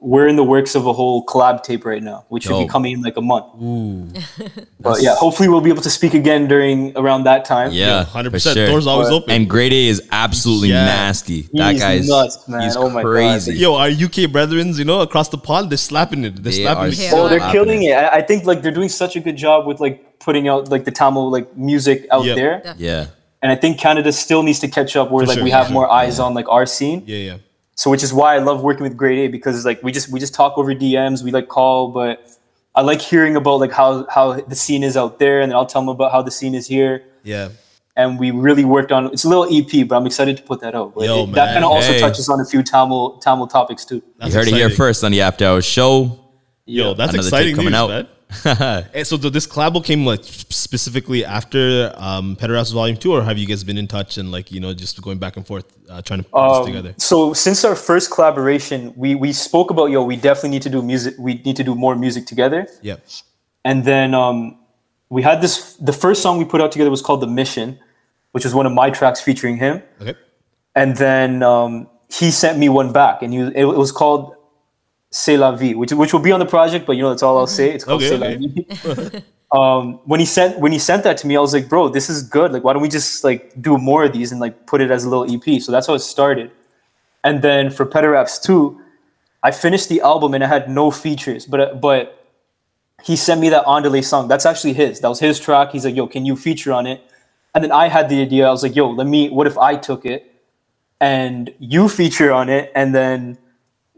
We're 0.00 0.28
in 0.28 0.36
the 0.36 0.44
works 0.44 0.76
of 0.76 0.86
a 0.86 0.92
whole 0.92 1.26
collab 1.26 1.62
tape 1.64 1.84
right 1.84 2.02
now, 2.02 2.24
which 2.28 2.44
should 2.44 2.56
be 2.58 2.68
coming 2.68 2.92
in 2.92 3.02
like 3.02 3.16
a 3.16 3.20
month. 3.20 3.46
Ooh. 3.60 4.06
But 4.80 5.02
yeah, 5.02 5.16
hopefully 5.16 5.48
we'll 5.48 5.60
be 5.60 5.70
able 5.70 5.82
to 5.82 5.90
speak 5.90 6.14
again 6.14 6.46
during 6.46 6.96
around 6.96 7.24
that 7.24 7.44
time. 7.44 7.72
Yeah, 7.72 8.04
100%. 8.04 8.30
for 8.30 8.38
sure. 8.38 8.66
Doors 8.68 8.86
always 8.86 9.08
But- 9.08 9.14
open. 9.16 9.30
And 9.32 9.50
Grade 9.50 9.72
A 9.72 9.88
is 9.88 10.00
absolutely 10.12 10.68
Yeah. 10.68 10.84
nasty. 10.84 11.48
That 11.54 11.72
He's 11.72 11.82
guy's 11.82 12.08
nuts, 12.08 12.46
man. 12.48 12.62
He's 12.62 12.76
Oh 12.76 12.88
my 12.88 13.02
God. 13.02 13.08
crazy. 13.10 13.54
Yo, 13.56 13.74
our 13.74 13.88
UK 13.88 14.26
brethrens, 14.30 14.78
you 14.78 14.84
know, 14.84 15.00
across 15.00 15.28
the 15.30 15.38
pond, 15.38 15.70
they're 15.70 15.76
slapping 15.78 16.24
it. 16.24 16.36
They're 16.36 16.52
They 16.52 16.62
slapping 16.62 16.84
are 16.84 16.88
it. 16.88 16.98
Yeah. 16.98 17.10
Oh, 17.14 17.28
they're 17.28 17.40
happening. 17.40 17.64
killing 17.64 17.82
it. 17.82 17.92
I, 17.94 18.08
I 18.18 18.22
think 18.22 18.44
like 18.46 18.62
they're 18.62 18.70
doing 18.80 18.88
such 18.88 19.16
a 19.16 19.20
good 19.20 19.36
job 19.36 19.66
with 19.66 19.80
like 19.80 20.20
putting 20.20 20.46
out 20.46 20.70
like 20.70 20.84
the 20.84 20.92
Tamil 20.92 21.28
like 21.28 21.56
music 21.56 22.06
out 22.12 22.24
Yep. 22.24 22.36
there, 22.36 22.74
Yeah. 22.78 23.06
and 23.42 23.50
I 23.50 23.56
think 23.56 23.78
Canada 23.78 24.12
still 24.12 24.44
needs 24.44 24.60
to 24.60 24.68
catch 24.68 24.94
up 24.94 25.10
where 25.10 25.24
For 25.24 25.28
like 25.30 25.34
sure, 25.38 25.44
we 25.44 25.50
for 25.50 25.56
have 25.56 25.66
sure. 25.66 25.74
more 25.74 25.90
eyes 25.90 26.20
on 26.20 26.34
like 26.34 26.48
our 26.48 26.66
scene. 26.66 27.02
Yeah, 27.06 27.18
yeah. 27.18 27.36
So 27.78 27.90
which 27.90 28.02
is 28.02 28.12
why 28.12 28.34
I 28.34 28.38
love 28.38 28.62
working 28.64 28.82
with 28.82 28.96
Grade 28.96 29.20
A 29.20 29.26
because 29.28 29.64
like 29.64 29.80
we 29.84 29.92
just 29.92 30.08
we 30.10 30.18
just 30.18 30.34
talk 30.34 30.58
over 30.58 30.74
DMs, 30.74 31.22
we 31.22 31.30
like 31.30 31.46
call, 31.46 31.92
but 31.92 32.28
I 32.74 32.80
like 32.82 33.00
hearing 33.00 33.36
about 33.36 33.60
like 33.60 33.70
how 33.70 34.04
how 34.10 34.32
the 34.32 34.56
scene 34.56 34.82
is 34.82 34.96
out 34.96 35.20
there, 35.20 35.40
and 35.40 35.52
then 35.52 35.56
I'll 35.56 35.64
tell 35.72 35.82
them 35.82 35.88
about 35.88 36.10
how 36.10 36.20
the 36.20 36.32
scene 36.32 36.56
is 36.56 36.66
here. 36.66 37.04
Yeah. 37.22 37.50
And 37.94 38.18
we 38.18 38.32
really 38.32 38.64
worked 38.64 38.90
on 38.90 39.06
it's 39.12 39.22
a 39.22 39.28
little 39.28 39.46
EP, 39.48 39.86
but 39.86 39.94
I'm 39.96 40.06
excited 40.06 40.36
to 40.38 40.42
put 40.42 40.58
that 40.62 40.74
out. 40.74 40.92
Yo, 40.98 41.22
it- 41.22 41.32
that 41.34 41.52
kind 41.52 41.64
of 41.64 41.70
also 41.70 41.92
Hey. 41.92 42.00
touches 42.00 42.28
on 42.28 42.40
a 42.40 42.44
few 42.44 42.64
Tamil 42.64 43.18
Tamil 43.18 43.46
topics 43.46 43.84
too. 43.84 44.02
That's 44.18 44.32
you 44.34 44.38
heard 44.40 44.48
it 44.48 44.54
here 44.54 44.70
first 44.70 45.04
on 45.04 45.12
the 45.12 45.20
After 45.20 45.46
Hours 45.46 45.64
show. 45.64 46.18
Yo, 46.66 46.94
that's 46.94 47.12
Another 47.14 47.28
exciting 47.28 47.54
coming 47.54 47.70
news, 47.70 47.78
out. 47.80 47.90
man. 47.90 48.08
And 48.44 49.06
so 49.06 49.16
th- 49.16 49.32
this 49.32 49.46
collabo 49.46 49.82
came 49.84 50.04
like 50.04 50.22
specifically 50.22 51.24
after 51.24 51.92
um, 51.96 52.36
Pederaps 52.36 52.72
Volume 52.72 52.96
Two, 52.96 53.12
or 53.12 53.22
have 53.22 53.38
you 53.38 53.46
guys 53.46 53.64
been 53.64 53.78
in 53.78 53.88
touch 53.88 54.18
and 54.18 54.30
like 54.30 54.52
you 54.52 54.60
know 54.60 54.74
just 54.74 55.00
going 55.00 55.18
back 55.18 55.36
and 55.36 55.46
forth 55.46 55.64
uh, 55.88 56.02
trying 56.02 56.22
to 56.22 56.28
put 56.28 56.48
this 56.48 56.58
Um, 56.58 56.66
together? 56.66 56.94
So 56.98 57.32
since 57.32 57.64
our 57.64 57.74
first 57.74 58.10
collaboration, 58.10 58.92
we 58.96 59.14
we 59.14 59.32
spoke 59.32 59.70
about 59.70 59.86
yo, 59.86 60.02
we 60.02 60.16
definitely 60.16 60.50
need 60.50 60.62
to 60.62 60.70
do 60.70 60.82
music. 60.82 61.14
We 61.18 61.34
need 61.44 61.56
to 61.56 61.64
do 61.64 61.74
more 61.74 61.96
music 61.96 62.26
together. 62.26 62.68
Yeah. 62.82 62.96
And 63.64 63.84
then 63.84 64.14
um, 64.14 64.58
we 65.08 65.22
had 65.22 65.40
this. 65.40 65.74
The 65.76 65.92
first 65.92 66.22
song 66.22 66.38
we 66.38 66.44
put 66.44 66.60
out 66.60 66.70
together 66.70 66.90
was 66.90 67.02
called 67.02 67.20
"The 67.22 67.26
Mission," 67.26 67.78
which 68.32 68.44
was 68.44 68.54
one 68.54 68.66
of 68.66 68.72
my 68.72 68.90
tracks 68.90 69.20
featuring 69.20 69.56
him. 69.56 69.82
Okay. 70.00 70.14
And 70.74 70.96
then 70.96 71.42
um, 71.42 71.88
he 72.10 72.30
sent 72.30 72.58
me 72.58 72.68
one 72.68 72.92
back, 72.92 73.22
and 73.22 73.32
he, 73.32 73.40
it, 73.40 73.64
it 73.64 73.78
was 73.78 73.90
called 73.90 74.34
"C'est 75.10 75.36
la 75.36 75.52
vie," 75.52 75.74
which 75.74 75.92
which 75.92 76.12
will 76.12 76.20
be 76.20 76.32
on 76.32 76.40
the 76.40 76.46
project. 76.46 76.86
But 76.86 76.96
you 76.96 77.02
know, 77.02 77.10
that's 77.10 77.22
all 77.22 77.38
I'll 77.38 77.46
say. 77.46 77.70
It's 77.70 77.84
called 77.84 78.02
Okay, 78.02 78.10
"C'est 78.10 78.18
la 78.18 78.36
vie." 78.36 79.22
um, 79.52 80.00
when 80.04 80.20
he 80.20 80.26
sent 80.26 80.58
when 80.60 80.72
he 80.72 80.78
sent 80.78 81.04
that 81.04 81.16
to 81.18 81.26
me, 81.26 81.36
I 81.36 81.40
was 81.40 81.52
like, 81.52 81.68
"Bro, 81.68 81.90
this 81.90 82.10
is 82.10 82.22
good. 82.22 82.52
Like, 82.52 82.64
why 82.64 82.72
don't 82.72 82.82
we 82.82 82.88
just 82.88 83.24
like 83.24 83.60
do 83.60 83.78
more 83.78 84.04
of 84.04 84.12
these 84.12 84.32
and 84.32 84.40
like 84.40 84.66
put 84.66 84.80
it 84.80 84.90
as 84.90 85.04
a 85.04 85.08
little 85.08 85.26
EP?" 85.32 85.60
So 85.60 85.72
that's 85.72 85.86
how 85.86 85.94
it 85.94 86.00
started. 86.00 86.50
And 87.24 87.42
then 87.42 87.70
for 87.70 87.84
Pederaps 87.84 88.42
2, 88.42 88.80
I 89.42 89.50
finished 89.50 89.88
the 89.88 90.00
album 90.00 90.34
and 90.34 90.44
I 90.44 90.46
had 90.46 90.70
no 90.70 90.90
features, 90.90 91.46
but 91.46 91.80
but 91.80 92.14
he 93.02 93.16
sent 93.16 93.40
me 93.40 93.48
that 93.50 93.64
Andale 93.64 94.04
song. 94.04 94.28
That's 94.28 94.44
actually 94.44 94.72
his. 94.72 95.00
That 95.00 95.08
was 95.08 95.20
his 95.20 95.38
track. 95.38 95.72
He's 95.72 95.84
like, 95.84 95.96
"Yo, 95.96 96.06
can 96.06 96.26
you 96.26 96.36
feature 96.36 96.72
on 96.72 96.86
it?" 96.86 97.02
And 97.54 97.64
then 97.64 97.72
I 97.72 97.88
had 97.88 98.08
the 98.08 98.20
idea. 98.20 98.46
I 98.46 98.50
was 98.50 98.62
like, 98.62 98.76
"Yo, 98.76 98.90
let 98.90 99.06
me. 99.06 99.30
What 99.30 99.46
if 99.46 99.56
I 99.56 99.76
took 99.76 100.04
it 100.04 100.28
and 101.00 101.52
you 101.58 101.88
feature 101.88 102.32
on 102.32 102.48
it, 102.48 102.72
and 102.74 102.94
then 102.94 103.38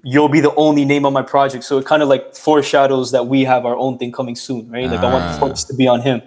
you'll 0.03 0.29
be 0.29 0.41
the 0.41 0.55
only 0.55 0.85
name 0.85 1.05
on 1.07 1.13
my 1.13 1.23
project?" 1.23 1.65
So 1.65 1.79
it 1.79 1.87
kind 1.87 2.03
of 2.03 2.09
like 2.09 2.35
foreshadows 2.35 3.11
that 3.13 3.27
we 3.27 3.45
have 3.45 3.65
our 3.67 3.77
own 3.77 3.99
thing 3.99 4.13
coming 4.13 4.37
soon, 4.37 4.71
right? 4.71 4.89
Like 4.91 5.01
I 5.01 5.13
want 5.13 5.25
the 5.31 5.37
Ah. 5.37 5.41
focus 5.41 5.65
to 5.65 5.75
be 5.75 5.87
on 5.89 6.01
him. 6.01 6.23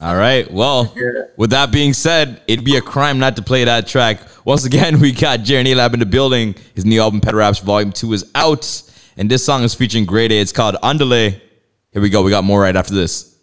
All 0.00 0.16
right. 0.16 0.50
Well, 0.52 0.92
with 1.36 1.50
that 1.50 1.70
being 1.70 1.92
said, 1.92 2.40
it'd 2.48 2.64
be 2.64 2.76
a 2.76 2.80
crime 2.80 3.20
not 3.20 3.36
to 3.36 3.42
play 3.42 3.62
that 3.64 3.86
track. 3.86 4.18
Once 4.44 4.64
again, 4.64 4.98
we 5.04 5.12
got 5.12 5.40
Jaren 5.40 5.66
A 5.66 5.74
Lab 5.76 5.94
in 5.94 6.00
the 6.00 6.06
building. 6.06 6.56
His 6.74 6.84
new 6.84 7.00
album, 7.00 7.20
Pederaps 7.20 7.62
Volume 7.62 7.92
2, 7.92 8.12
is 8.12 8.24
out. 8.34 8.82
And 9.16 9.30
this 9.30 9.44
song 9.44 9.62
is 9.62 9.74
featuring 9.74 10.04
Grade 10.04 10.32
A. 10.32 10.40
It's 10.40 10.50
called 10.52 10.74
Andale. 10.82 11.40
Here 11.92 12.02
we 12.02 12.08
go. 12.10 12.22
We 12.22 12.30
got 12.30 12.42
more 12.42 12.60
right 12.62 12.74
after 12.74 12.94
this. 12.94 13.36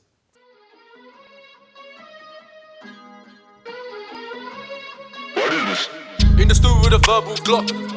What 5.34 5.54
is 5.54 5.66
this? 5.66 5.90
In 6.42 6.48
the 6.48 6.56
stool 6.56 6.80
with 6.84 6.94
a 6.94 6.98
verbal 7.00 7.36
glock. 7.46 7.89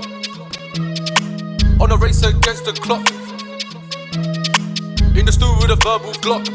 On 1.82 1.90
a 1.90 1.96
race 1.96 2.22
against 2.22 2.64
the 2.64 2.72
clock. 2.72 3.10
In 5.18 5.26
the 5.26 5.32
stool 5.32 5.56
with 5.58 5.72
a 5.72 5.74
verbal 5.82 6.12
glock. 6.22 6.46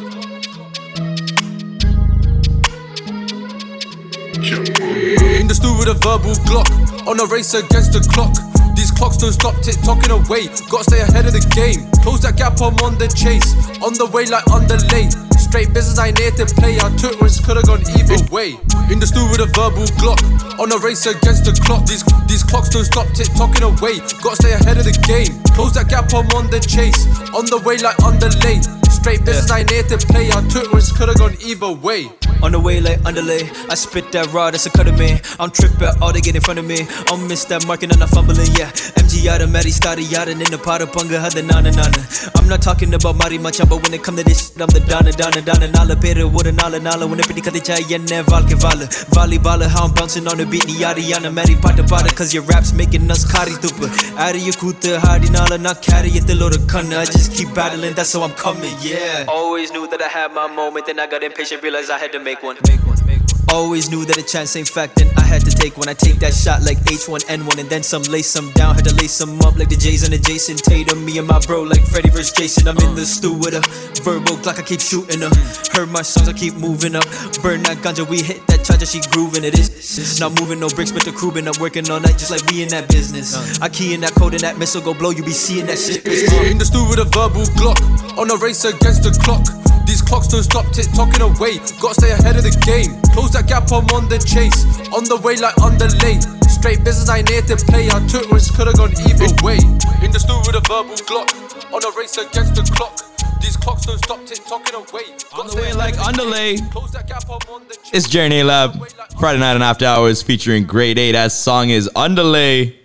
In 5.41 5.47
the 5.47 5.53
stool 5.53 5.77
with 5.77 5.89
a 5.89 5.95
verbal 5.95 6.31
glock. 6.47 6.71
On 7.05 7.19
a 7.19 7.25
race 7.25 7.53
against 7.55 7.91
the 7.91 7.99
clock. 8.07 8.31
These 8.77 8.91
clocks 8.91 9.17
don't 9.17 9.33
stop 9.33 9.59
tick 9.61 9.75
tocking 9.83 10.11
away. 10.11 10.47
Gotta 10.71 10.85
stay 10.85 11.01
ahead 11.01 11.25
of 11.25 11.33
the 11.33 11.43
game. 11.51 11.91
Close 12.03 12.21
that 12.21 12.37
gap, 12.37 12.61
I'm 12.61 12.79
on 12.79 12.97
the 12.97 13.09
chase. 13.09 13.51
On 13.83 13.91
the 13.95 14.05
way 14.05 14.27
like 14.27 14.47
on 14.47 14.65
the 14.67 14.79
lane. 14.95 15.26
Straight 15.47 15.73
business, 15.73 15.97
I 15.97 16.07
ain't 16.07 16.19
here 16.19 16.31
to 16.31 16.45
play. 16.45 16.77
I 16.77 16.93
took 16.97 17.21
risks, 17.21 17.43
could've 17.45 17.63
gone 17.63 17.79
either 17.95 18.19
way. 18.31 18.59
In 18.91 18.99
the 18.99 19.07
stool 19.07 19.31
with 19.31 19.39
a 19.39 19.47
verbal 19.55 19.87
glock. 19.95 20.19
On 20.59 20.71
a 20.71 20.77
race 20.79 21.05
against 21.05 21.45
the 21.45 21.55
clock. 21.63 21.85
These 21.85 22.03
these 22.27 22.43
clocks 22.43 22.67
don't 22.69 22.83
stop 22.83 23.07
tick 23.15 23.31
tocking 23.33 23.63
away. 23.63 24.03
Gotta 24.19 24.35
stay 24.35 24.51
ahead 24.51 24.77
of 24.77 24.83
the 24.83 24.95
game. 25.07 25.31
Close 25.55 25.73
that 25.75 25.87
gap, 25.87 26.11
I'm 26.13 26.27
on 26.35 26.51
the 26.51 26.59
chase. 26.59 27.07
On 27.31 27.45
the 27.45 27.63
way 27.63 27.77
like 27.77 27.95
on 28.03 28.19
the 28.19 28.27
lane. 28.43 28.61
Straight 28.91 29.23
business, 29.23 29.49
I 29.49 29.59
ain't 29.59 29.71
here 29.71 29.83
to 29.83 29.97
play. 30.11 30.27
I 30.31 30.43
took 30.49 30.67
risks, 30.73 30.91
could've 30.91 31.15
gone 31.15 31.37
either 31.39 31.71
way. 31.71 32.11
On 32.43 32.51
the 32.51 32.59
way 32.59 32.79
like 32.79 33.03
underlay, 33.05 33.49
I 33.69 33.75
spit 33.75 34.11
that 34.11 34.31
raw, 34.33 34.51
that's 34.51 34.65
a 34.65 34.69
cut 34.69 34.87
of 34.87 34.99
me. 34.99 35.17
I'm 35.39 35.49
tripping, 35.49 35.89
all 36.01 36.13
they 36.13 36.21
get 36.21 36.35
in 36.35 36.41
front 36.41 36.59
of 36.59 36.65
me. 36.65 36.85
I'll 37.07 37.17
miss 37.17 37.45
that 37.45 37.65
marking 37.65 37.89
and 37.89 38.01
I'm 38.01 38.09
fumbling, 38.09 38.51
yeah. 38.53 38.69
MG 38.99 39.23
yada, 39.23 39.47
Mary 39.47 39.71
started 39.71 40.11
yada, 40.11 40.31
in 40.31 40.39
the 40.39 40.59
pot 40.61 40.81
of 40.81 40.91
punga, 40.91 41.19
had 41.19 41.33
the 41.33 41.41
nana 41.41 41.71
nana. 41.71 41.97
I'm 42.35 42.47
not 42.47 42.61
talking 42.61 42.93
about 42.93 43.15
Mari 43.15 43.37
Machan, 43.37 43.67
but 43.67 43.81
when 43.81 43.93
it 43.93 44.03
come 44.03 44.17
to 44.17 44.23
this 44.23 44.49
shit, 44.49 44.61
I'm 44.61 44.69
the 44.69 44.81
dana 44.81 45.11
dana 45.11 45.36
dana. 45.41 45.67
Nala 45.67 45.95
pera, 45.95 46.27
wood 46.27 46.53
nala 46.55 46.79
nala. 46.79 47.07
When 47.07 47.19
it 47.19 47.25
pretty 47.25 47.41
kadicha, 47.41 47.77
yenne 47.77 48.23
valke 48.23 48.53
vala. 48.59 48.87
Valley 49.13 49.37
bala, 49.37 49.67
how 49.67 49.85
I'm 49.85 49.93
bouncing 49.93 50.27
on 50.27 50.37
the 50.37 50.45
beat, 50.45 50.67
yada 50.69 51.01
yana, 51.01 51.33
Mary 51.33 51.55
pata 51.55 51.83
pata. 51.83 52.13
Cause 52.13 52.33
your 52.33 52.43
rap's 52.43 52.73
making 52.73 53.09
us 53.11 53.29
kari 53.29 53.51
tupa. 53.51 53.87
Ari 54.17 54.39
yakuta, 54.39 54.97
hardy 54.99 55.29
nala, 55.29 55.57
not 55.57 55.81
carry 55.81 56.09
it, 56.09 56.27
the 56.27 56.35
load 56.35 56.55
of 56.55 56.67
kanna. 56.67 56.97
I 56.97 57.05
just 57.05 57.33
keep 57.33 57.53
battling, 57.53 57.93
that's 57.93 58.13
how 58.13 58.23
I'm 58.23 58.31
coming, 58.31 58.75
yeah. 58.81 59.25
Always 59.27 59.71
knew 59.71 59.87
that 59.87 60.01
I 60.01 60.07
had 60.07 60.33
my 60.33 60.47
moment, 60.47 60.85
then 60.85 60.99
I 60.99 61.07
got 61.07 61.23
impatient, 61.23 61.63
realized 61.63 61.89
I 61.91 61.97
had 61.97 62.11
to 62.13 62.19
make 62.19 62.43
one. 62.43 62.57
Make 62.67 62.85
one, 62.85 62.97
make 63.05 63.19
one. 63.19 63.26
Always 63.49 63.89
knew 63.89 64.03
that 64.05 64.17
a 64.17 64.23
chance 64.23 64.55
ain't 64.55 64.67
fact, 64.67 64.99
and 64.99 65.09
I 65.17 65.21
had 65.21 65.43
to 65.45 65.51
take 65.51 65.77
when 65.77 65.87
I 65.87 65.93
take 65.93 66.19
that 66.19 66.33
shot 66.33 66.63
like 66.63 66.77
H1N1 66.83 67.59
and 67.59 67.69
then 67.69 67.81
some 67.81 68.03
lace 68.03 68.27
some 68.27 68.51
down. 68.51 68.75
Had 68.75 68.85
to 68.85 68.95
lace 68.95 69.13
some 69.13 69.39
up 69.41 69.55
like 69.57 69.69
the 69.69 69.77
Jays 69.77 70.03
and 70.03 70.11
the 70.11 70.19
Jayson 70.19 70.57
Tatum. 70.57 71.05
Me 71.05 71.17
and 71.17 71.27
my 71.27 71.39
bro 71.39 71.63
like 71.63 71.81
Freddie 71.87 72.09
vs. 72.09 72.31
Jason. 72.33 72.67
I'm 72.67 72.77
in 72.77 72.95
the 72.95 73.03
uh. 73.03 73.05
stew 73.05 73.33
with 73.33 73.55
a 73.55 73.61
verbal 74.03 74.35
Glock, 74.43 74.59
I 74.59 74.63
keep 74.63 74.81
shooting 74.81 75.21
her. 75.21 75.31
Heard 75.71 75.89
my 75.89 76.01
songs, 76.01 76.27
I 76.27 76.33
keep 76.33 76.55
moving 76.55 76.95
up. 76.95 77.05
Burn 77.41 77.63
that 77.63 77.79
ganja, 77.79 78.07
we 78.07 78.21
hit 78.21 78.45
that 78.47 78.65
charger, 78.65 78.85
she 78.85 78.99
grooving 79.11 79.43
it 79.43 79.57
is. 79.57 80.19
Not 80.19 80.39
moving 80.39 80.59
no 80.59 80.67
bricks, 80.67 80.91
but 80.91 81.05
the 81.05 81.11
crew 81.11 81.31
been 81.31 81.47
up 81.47 81.59
working 81.59 81.89
all 81.89 81.99
night 81.99 82.19
just 82.19 82.31
like 82.31 82.43
we 82.51 82.63
in 82.63 82.69
that 82.69 82.89
business. 82.89 83.35
Uh. 83.35 83.65
I 83.65 83.69
key 83.69 83.93
in 83.93 84.01
that 84.01 84.13
code 84.15 84.33
and 84.33 84.41
that 84.41 84.57
missile 84.57 84.81
go 84.81 84.93
blow, 84.93 85.11
you 85.11 85.23
be 85.23 85.31
seeing 85.31 85.67
that 85.67 85.79
shit. 85.79 86.05
In 86.51 86.57
the 86.57 86.65
stew 86.65 86.83
with 86.89 86.99
a 86.99 87.05
verbal 87.05 87.47
Glock, 87.55 87.79
on 88.17 88.29
a 88.29 88.35
race 88.37 88.65
against 88.65 89.03
the 89.03 89.11
clock. 89.23 89.66
These 89.87 90.01
clocks 90.01 90.27
don't 90.27 90.43
stop 90.43 90.67
tick 90.75 90.91
tocking 90.91 91.21
away. 91.21 91.57
Gotta 91.79 91.95
stay 91.95 92.11
ahead 92.11 92.35
of 92.35 92.43
the 92.43 92.51
game. 92.67 92.99
Close 93.15 93.31
that 93.31 93.47
gap, 93.47 93.71
I'm 93.71 93.87
on 93.95 94.09
the 94.11 94.19
chase. 94.19 94.67
On 94.91 95.07
the 95.07 95.15
way 95.23 95.37
like 95.37 95.57
on 95.63 95.79
the 95.79 95.87
lane. 96.03 96.19
Straight 96.51 96.83
business, 96.83 97.07
I 97.07 97.19
ain't 97.19 97.29
here 97.29 97.41
to 97.41 97.55
play. 97.55 97.87
I 97.87 98.03
took 98.05 98.29
risks, 98.29 98.51
could've 98.55 98.75
gone 98.75 98.91
either 99.07 99.31
way. 99.41 99.57
In 100.03 100.11
the 100.11 100.19
stew 100.19 100.37
with 100.43 100.59
a 100.59 100.63
verbal 100.67 100.99
Glock, 101.07 101.31
on 101.71 101.79
a 101.81 101.91
race 101.97 102.17
against 102.19 102.55
the 102.59 102.67
clock. 102.75 102.99
These 103.39 103.55
clocks 103.55 103.85
don't 103.85 103.97
stop 103.97 104.19
tick 104.25 104.43
tocking 104.43 104.75
away. 104.75 105.07
On 105.39 105.47
the 105.47 105.55
way 105.55 105.71
like 105.71 105.97
underlay. 105.99 106.57
Close 106.67 106.91
that 106.91 107.07
gap, 107.07 107.23
I'm 107.25 107.39
on 107.47 107.63
the 107.67 107.75
chase. 107.75 108.05
It's 108.05 108.07
Jaren 108.07 108.31
A 108.31 108.43
Lab, 108.43 108.75
Friday 109.19 109.39
night 109.39 109.55
and 109.55 109.63
after 109.63 109.85
hours 109.85 110.21
featuring 110.21 110.65
Grade 110.65 110.99
A. 110.99 111.13
That 111.13 111.31
song 111.31 111.69
is 111.69 111.89
Andale. 111.95 112.75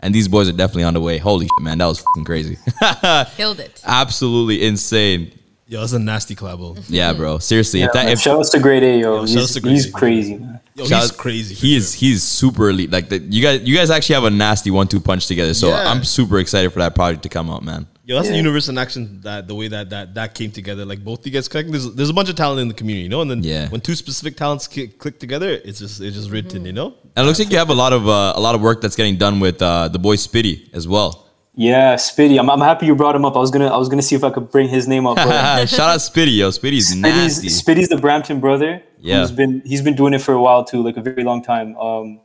And 0.00 0.14
these 0.14 0.26
boys 0.26 0.48
are 0.48 0.52
definitely 0.52 0.84
on 0.84 0.94
the 0.94 1.00
way. 1.00 1.18
Holy 1.18 1.46
shit, 1.46 1.62
man. 1.62 1.78
That 1.78 1.86
was 1.86 2.00
fucking 2.00 2.24
crazy. 2.24 2.58
Killed 3.36 3.60
it. 3.60 3.80
Absolutely 3.84 4.64
insane. 4.64 5.32
Yo, 5.70 5.80
that's 5.80 5.92
a 5.92 5.98
nasty 5.98 6.34
collabo. 6.34 6.82
Yeah, 6.88 7.12
bro. 7.12 7.38
Seriously. 7.38 7.80
Yeah, 7.80 7.86
if 7.86 7.92
that, 7.92 8.08
if, 8.08 8.18
shout 8.20 8.38
outs 8.38 8.48
to 8.50 8.58
Grade 8.58 8.82
A, 8.82 8.98
yo. 9.00 9.16
Yo, 9.20 9.26
shout 9.26 9.42
outs 9.42 9.54
he's, 9.54 9.62
to 9.62 9.68
he's 9.68 9.86
A. 9.88 9.92
crazy, 9.92 10.36
man. 10.38 10.60
Yo, 10.74 10.84
Shout 10.86 11.02
he's 11.02 11.10
out- 11.12 11.18
crazy. 11.18 11.54
for 11.54 11.60
He 11.60 11.76
is 11.76 11.92
sure. 11.92 11.98
he's 12.08 12.22
super 12.22 12.70
elite. 12.70 12.90
Like 12.90 13.08
the, 13.10 13.18
you 13.18 13.42
guys, 13.42 13.60
you 13.62 13.76
guys 13.76 13.90
actually 13.90 14.14
have 14.14 14.24
a 14.24 14.30
nasty 14.30 14.70
one-two 14.70 15.00
punch 15.00 15.26
together. 15.26 15.52
So 15.52 15.68
Yeah. 15.68 15.90
I'm 15.90 16.04
super 16.04 16.38
excited 16.38 16.72
for 16.72 16.78
that 16.78 16.94
project 16.94 17.24
to 17.24 17.28
come 17.28 17.50
out, 17.50 17.62
man. 17.64 17.86
Yo, 18.06 18.14
that's 18.14 18.26
Yeah. 18.28 18.32
the 18.32 18.36
universe 18.38 18.68
in 18.70 18.78
action. 18.78 19.20
That 19.22 19.46
the 19.46 19.54
way 19.54 19.68
that 19.68 19.90
that 19.90 20.14
that 20.14 20.34
came 20.34 20.50
together, 20.50 20.86
like 20.86 21.04
both 21.04 21.26
you 21.26 21.32
guys 21.32 21.46
connecting. 21.48 21.72
There's 21.72 21.92
there's 21.94 22.08
a 22.08 22.14
bunch 22.14 22.30
of 22.30 22.36
talent 22.36 22.60
in 22.62 22.68
the 22.68 22.74
community, 22.74 23.02
you 23.02 23.10
know. 23.10 23.20
And 23.20 23.30
then 23.30 23.42
Yeah. 23.42 23.68
when 23.68 23.82
two 23.82 23.94
specific 23.94 24.36
talents 24.38 24.66
ki- 24.66 24.86
click 24.88 25.18
together, 25.18 25.50
it's 25.50 25.80
just 25.80 26.00
it's 26.00 26.16
just 26.16 26.30
written, 26.30 26.64
you 26.64 26.72
know. 26.72 26.94
And 27.16 27.24
it 27.24 27.26
looks 27.26 27.38
like 27.40 27.50
you 27.50 27.58
have 27.58 27.68
a 27.68 27.74
lot 27.74 27.92
of 27.92 28.08
uh, 28.08 28.32
a 28.34 28.40
lot 28.40 28.54
of 28.54 28.62
work 28.62 28.80
that's 28.80 28.96
getting 28.96 29.16
done 29.18 29.40
with 29.40 29.60
uh, 29.60 29.88
the 29.88 29.98
boy 29.98 30.16
Spitty 30.16 30.72
as 30.72 30.88
well. 30.88 31.26
Yeah, 31.60 31.96
Spitty. 31.96 32.38
I'm, 32.38 32.48
I'm 32.48 32.60
happy 32.60 32.86
you 32.86 32.94
brought 32.94 33.16
him 33.16 33.24
up. 33.24 33.34
I 33.34 33.40
was 33.40 33.50
gonna 33.50 33.66
I 33.66 33.76
was 33.76 33.88
gonna 33.88 34.00
see 34.00 34.14
if 34.14 34.22
I 34.22 34.30
could 34.30 34.48
bring 34.48 34.68
his 34.68 34.86
name 34.86 35.08
up. 35.08 35.18
Shout 35.68 35.90
out 35.90 35.98
Spitty, 35.98 36.36
yo. 36.36 36.50
Spitty's 36.50 36.94
nasty. 36.94 37.48
Spitty's, 37.48 37.62
Spitty's 37.62 37.88
the 37.88 37.96
Brampton 37.96 38.38
brother. 38.38 38.80
Yeah. 39.00 39.18
Who's 39.22 39.32
been 39.32 39.62
he's 39.64 39.82
been 39.82 39.96
doing 39.96 40.14
it 40.14 40.20
for 40.20 40.32
a 40.34 40.40
while 40.40 40.62
too, 40.62 40.84
like 40.84 40.96
a 40.96 41.02
very 41.02 41.24
long 41.24 41.42
time. 41.42 41.76
Um, 41.76 42.20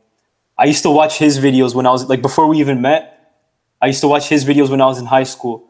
I 0.56 0.66
used 0.66 0.82
to 0.84 0.90
watch 0.90 1.18
his 1.18 1.40
videos 1.40 1.74
when 1.74 1.84
I 1.84 1.90
was 1.90 2.08
like 2.08 2.22
before 2.22 2.46
we 2.46 2.60
even 2.60 2.80
met. 2.80 3.10
I 3.82 3.88
used 3.88 4.00
to 4.02 4.08
watch 4.08 4.28
his 4.28 4.44
videos 4.44 4.70
when 4.70 4.80
I 4.80 4.86
was 4.86 5.00
in 5.00 5.06
high 5.06 5.24
school, 5.24 5.66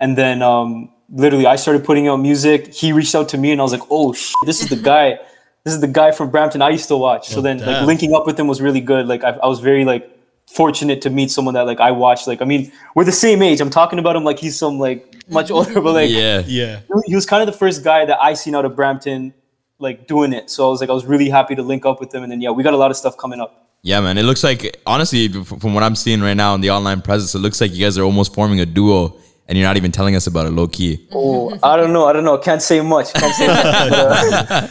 and 0.00 0.18
then 0.18 0.42
um, 0.42 0.90
literally 1.08 1.46
I 1.46 1.54
started 1.54 1.84
putting 1.84 2.08
out 2.08 2.16
music. 2.16 2.74
He 2.74 2.90
reached 2.90 3.14
out 3.14 3.28
to 3.28 3.38
me, 3.38 3.52
and 3.52 3.60
I 3.60 3.62
was 3.62 3.70
like, 3.72 3.82
"Oh, 3.88 4.14
shit, 4.14 4.34
this 4.46 4.60
is 4.60 4.68
the 4.68 4.74
guy. 4.76 5.20
This 5.62 5.74
is 5.74 5.80
the 5.80 5.86
guy 5.86 6.10
from 6.10 6.30
Brampton 6.30 6.60
I 6.60 6.70
used 6.70 6.88
to 6.88 6.96
watch." 6.96 7.28
So 7.28 7.38
Oh, 7.38 7.42
then, 7.42 7.58
like 7.60 7.86
linking 7.86 8.14
up 8.14 8.26
with 8.26 8.36
him 8.38 8.48
was 8.48 8.60
really 8.60 8.80
good. 8.80 9.06
Like 9.06 9.22
I, 9.22 9.30
I 9.30 9.46
was 9.46 9.60
very 9.60 9.84
like 9.84 10.10
fortunate 10.48 11.02
to 11.02 11.10
meet 11.10 11.30
someone 11.30 11.54
that 11.54 11.66
like 11.66 11.80
I 11.80 11.90
watched. 11.90 12.26
Like 12.26 12.42
I 12.42 12.44
mean, 12.44 12.72
we're 12.94 13.04
the 13.04 13.12
same 13.12 13.42
age. 13.42 13.60
I'm 13.60 13.70
talking 13.70 13.98
about 13.98 14.16
him 14.16 14.24
like 14.24 14.38
he's 14.38 14.56
some 14.56 14.78
like 14.78 15.24
much 15.28 15.46
mm-hmm. 15.46 15.54
older, 15.54 15.80
but 15.80 15.94
like 15.94 16.10
yeah. 16.10 16.42
Yeah, 16.46 16.80
he 17.06 17.14
was 17.14 17.26
kind 17.26 17.42
of 17.42 17.46
the 17.46 17.58
first 17.58 17.84
guy 17.84 18.04
that 18.04 18.18
I 18.22 18.34
seen 18.34 18.54
out 18.54 18.64
of 18.64 18.76
Brampton 18.76 19.34
like 19.78 20.06
doing 20.06 20.32
it. 20.32 20.50
So 20.50 20.66
I 20.66 20.70
was 20.70 20.80
like, 20.80 20.90
I 20.90 20.92
was 20.92 21.04
really 21.04 21.28
happy 21.28 21.54
to 21.54 21.62
link 21.62 21.84
up 21.84 22.00
with 22.00 22.14
him. 22.14 22.22
And 22.22 22.32
then 22.32 22.40
yeah, 22.40 22.50
we 22.50 22.62
got 22.62 22.74
a 22.74 22.78
lot 22.78 22.90
of 22.90 22.96
stuff 22.96 23.16
coming 23.16 23.40
up. 23.40 23.68
Yeah, 23.82 24.00
man. 24.00 24.18
It 24.18 24.22
looks 24.24 24.42
like 24.42 24.80
honestly, 24.86 25.28
from 25.28 25.74
what 25.74 25.82
I'm 25.82 25.94
seeing 25.94 26.20
right 26.20 26.34
now 26.34 26.54
in 26.54 26.60
the 26.60 26.70
online 26.70 27.02
presence, 27.02 27.34
it 27.34 27.38
looks 27.38 27.60
like 27.60 27.72
you 27.72 27.84
guys 27.84 27.98
are 27.98 28.02
almost 28.02 28.34
forming 28.34 28.60
a 28.60 28.66
duo, 28.66 29.16
and 29.48 29.56
you're 29.56 29.66
not 29.66 29.76
even 29.76 29.92
telling 29.92 30.16
us 30.16 30.26
about 30.26 30.46
it, 30.46 30.50
low 30.50 30.66
key. 30.66 31.06
Oh, 31.12 31.56
I 31.62 31.76
don't 31.76 31.92
know. 31.92 32.06
I 32.06 32.12
don't 32.12 32.24
know. 32.24 32.36
Can't 32.38 32.60
say 32.62 32.80
much. 32.80 33.12
Can't 33.14 33.34
say 33.34 33.46
much. 33.46 33.62
But, 33.62 34.50
uh, 34.50 34.68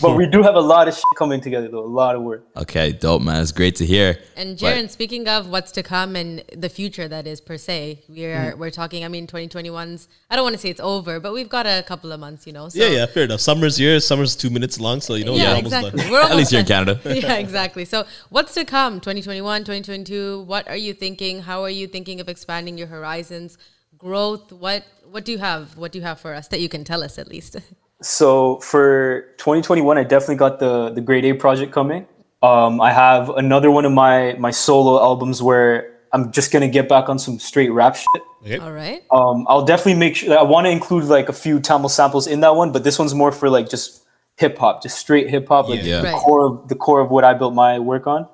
but 0.00 0.16
we 0.16 0.26
do 0.26 0.42
have 0.42 0.54
a 0.54 0.60
lot 0.60 0.88
of 0.88 0.94
shit 0.94 1.04
coming 1.16 1.40
together 1.40 1.68
though. 1.68 1.84
A 1.84 1.94
lot 2.02 2.14
of 2.16 2.22
work. 2.22 2.46
Okay, 2.56 2.92
dope, 2.92 3.22
man. 3.22 3.42
It's 3.42 3.52
great 3.52 3.76
to 3.76 3.86
hear. 3.86 4.18
And 4.36 4.58
But- 4.58 4.90
speaking 4.90 5.28
of 5.28 5.48
what's 5.50 5.70
to 5.72 5.82
come 5.82 6.16
and 6.16 6.42
the 6.56 6.68
future 6.68 7.08
that 7.08 7.26
is 7.26 7.40
per 7.40 7.56
se, 7.58 8.02
we 8.08 8.24
are 8.24 8.52
Mm. 8.52 8.58
we're 8.58 8.70
talking. 8.70 9.04
I 9.04 9.08
mean, 9.08 9.26
2021's. 9.26 10.08
I 10.30 10.36
don't 10.36 10.44
want 10.44 10.54
to 10.54 10.60
say 10.60 10.70
it's 10.70 10.80
over, 10.80 11.20
but 11.20 11.32
we've 11.32 11.48
got 11.48 11.66
a 11.66 11.84
couple 11.86 12.10
of 12.12 12.20
months, 12.20 12.46
you 12.46 12.52
know. 12.52 12.68
So 12.68 12.78
yeah, 12.78 12.88
yeah. 12.88 13.06
Fair 13.06 13.24
enough. 13.24 13.40
Summer's 13.40 13.76
here. 13.76 14.00
Summer's 14.00 14.34
two 14.36 14.50
minutes 14.50 14.80
long, 14.80 15.00
so 15.00 15.14
you 15.14 15.24
know 15.24 15.34
yeah, 15.34 15.50
we're 15.50 15.56
almost 15.56 15.74
exactly. 15.74 16.02
done. 16.02 16.10
We're 16.10 16.22
At 16.22 16.36
least 16.36 16.52
you're 16.52 16.60
in. 16.60 16.66
Canada. 16.66 17.00
yeah, 17.04 17.34
exactly. 17.34 17.84
So, 17.84 18.04
what's 18.30 18.54
to 18.54 18.64
come? 18.64 18.94
2021, 19.00 19.62
2022. 19.62 20.42
What 20.42 20.68
are 20.68 20.76
you 20.76 20.94
thinking? 20.94 21.42
How 21.42 21.62
are 21.62 21.70
you 21.70 21.86
thinking 21.86 22.20
of 22.20 22.28
expanding 22.28 22.78
your 22.78 22.86
horizons? 22.88 23.58
Growth. 23.98 24.52
What 24.52 24.84
What 25.10 25.24
do 25.24 25.32
you 25.32 25.38
have? 25.38 25.76
What 25.76 25.92
do 25.92 25.98
you 25.98 26.04
have 26.04 26.20
for 26.20 26.34
us 26.34 26.48
that 26.48 26.60
you 26.60 26.68
can 26.68 26.84
tell 26.84 27.02
us 27.02 27.18
at 27.18 27.28
least? 27.28 27.56
So 28.02 28.60
for 28.60 29.22
2021, 29.38 29.96
I 29.96 30.02
definitely 30.04 30.36
got 30.36 30.58
the 30.58 30.90
the 30.90 31.00
Grade 31.00 31.24
A 31.24 31.32
project 31.32 31.72
coming. 31.72 32.06
Um, 32.42 32.78
I 32.78 32.92
have 32.92 33.30
another 33.30 33.70
one 33.70 33.86
of 33.86 33.92
my 33.92 34.34
my 34.38 34.50
solo 34.50 35.00
albums 35.02 35.42
where 35.42 35.94
I'm 36.12 36.30
just 36.30 36.52
gonna 36.52 36.68
get 36.68 36.90
back 36.90 37.08
on 37.08 37.18
some 37.18 37.38
straight 37.38 37.70
rap 37.72 37.96
shit. 37.96 38.22
Okay. 38.44 38.58
All 38.58 38.72
right. 38.72 39.02
Um, 39.10 39.46
I'll 39.48 39.64
definitely 39.64 39.94
make 39.98 40.14
sure. 40.16 40.38
I 40.38 40.42
want 40.42 40.66
to 40.66 40.70
include 40.70 41.04
like 41.04 41.30
a 41.30 41.32
few 41.32 41.58
Tamil 41.58 41.88
samples 41.88 42.26
in 42.26 42.40
that 42.40 42.54
one, 42.54 42.70
but 42.70 42.84
this 42.84 42.98
one's 42.98 43.14
more 43.14 43.32
for 43.32 43.48
like 43.48 43.70
just 43.70 44.04
hip 44.36 44.58
hop, 44.58 44.82
just 44.82 44.98
straight 44.98 45.30
hip 45.30 45.48
hop, 45.48 45.66
like 45.70 45.82
Yeah. 45.82 46.02
the 46.02 46.08
Right. 46.08 46.16
core 46.22 46.44
of 46.46 46.68
the 46.68 46.74
core 46.74 47.00
of 47.00 47.10
what 47.10 47.24
I 47.24 47.32
built 47.32 47.54
my 47.54 47.78
work 47.78 48.06
on. 48.06 48.28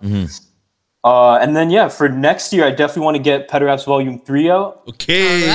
Uh, 1.04 1.34
and 1.42 1.56
then 1.56 1.68
yeah, 1.70 1.88
for 1.88 2.08
next 2.08 2.52
year, 2.52 2.64
I 2.64 2.70
definitely 2.70 3.02
want 3.02 3.16
to 3.16 3.22
get 3.22 3.48
Pederaps 3.50 3.84
Volume 3.84 4.18
Three 4.20 4.48
out. 4.50 4.82
Okay. 4.88 5.48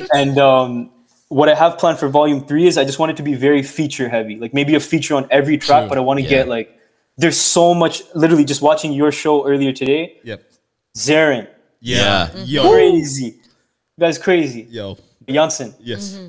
Right. 0.00 0.08
And 0.14 0.38
um, 0.38 0.90
what 1.28 1.48
I 1.48 1.54
have 1.54 1.78
planned 1.78 1.98
for 1.98 2.08
Volume 2.08 2.46
Three 2.46 2.66
is 2.66 2.78
I 2.78 2.84
just 2.84 2.98
want 3.00 3.10
it 3.10 3.16
to 3.16 3.22
be 3.24 3.34
very 3.34 3.62
feature 3.62 4.08
heavy, 4.08 4.36
like 4.36 4.54
maybe 4.54 4.74
a 4.76 4.80
feature 4.80 5.14
on 5.16 5.26
every 5.30 5.58
track. 5.58 5.88
But 5.88 5.98
I 5.98 6.00
want 6.00 6.18
to 6.18 6.22
Yeah. 6.22 6.28
get 6.30 6.48
like 6.48 6.78
there's 7.16 7.40
so 7.40 7.74
much. 7.74 8.02
Literally, 8.14 8.44
just 8.44 8.62
watching 8.62 8.92
your 8.92 9.10
show 9.10 9.44
earlier 9.46 9.72
today, 9.72 10.20
Yep. 10.24 10.42
Zarin, 10.96 11.48
Yeah. 11.80 12.30
Yeah. 12.34 12.62
Yo. 12.62 12.70
crazy, 12.70 13.24
you 13.26 14.00
guys 14.00 14.16
crazy. 14.18 14.66
Yo. 14.70 14.96
Janssen, 15.28 15.74
Yes. 15.80 16.20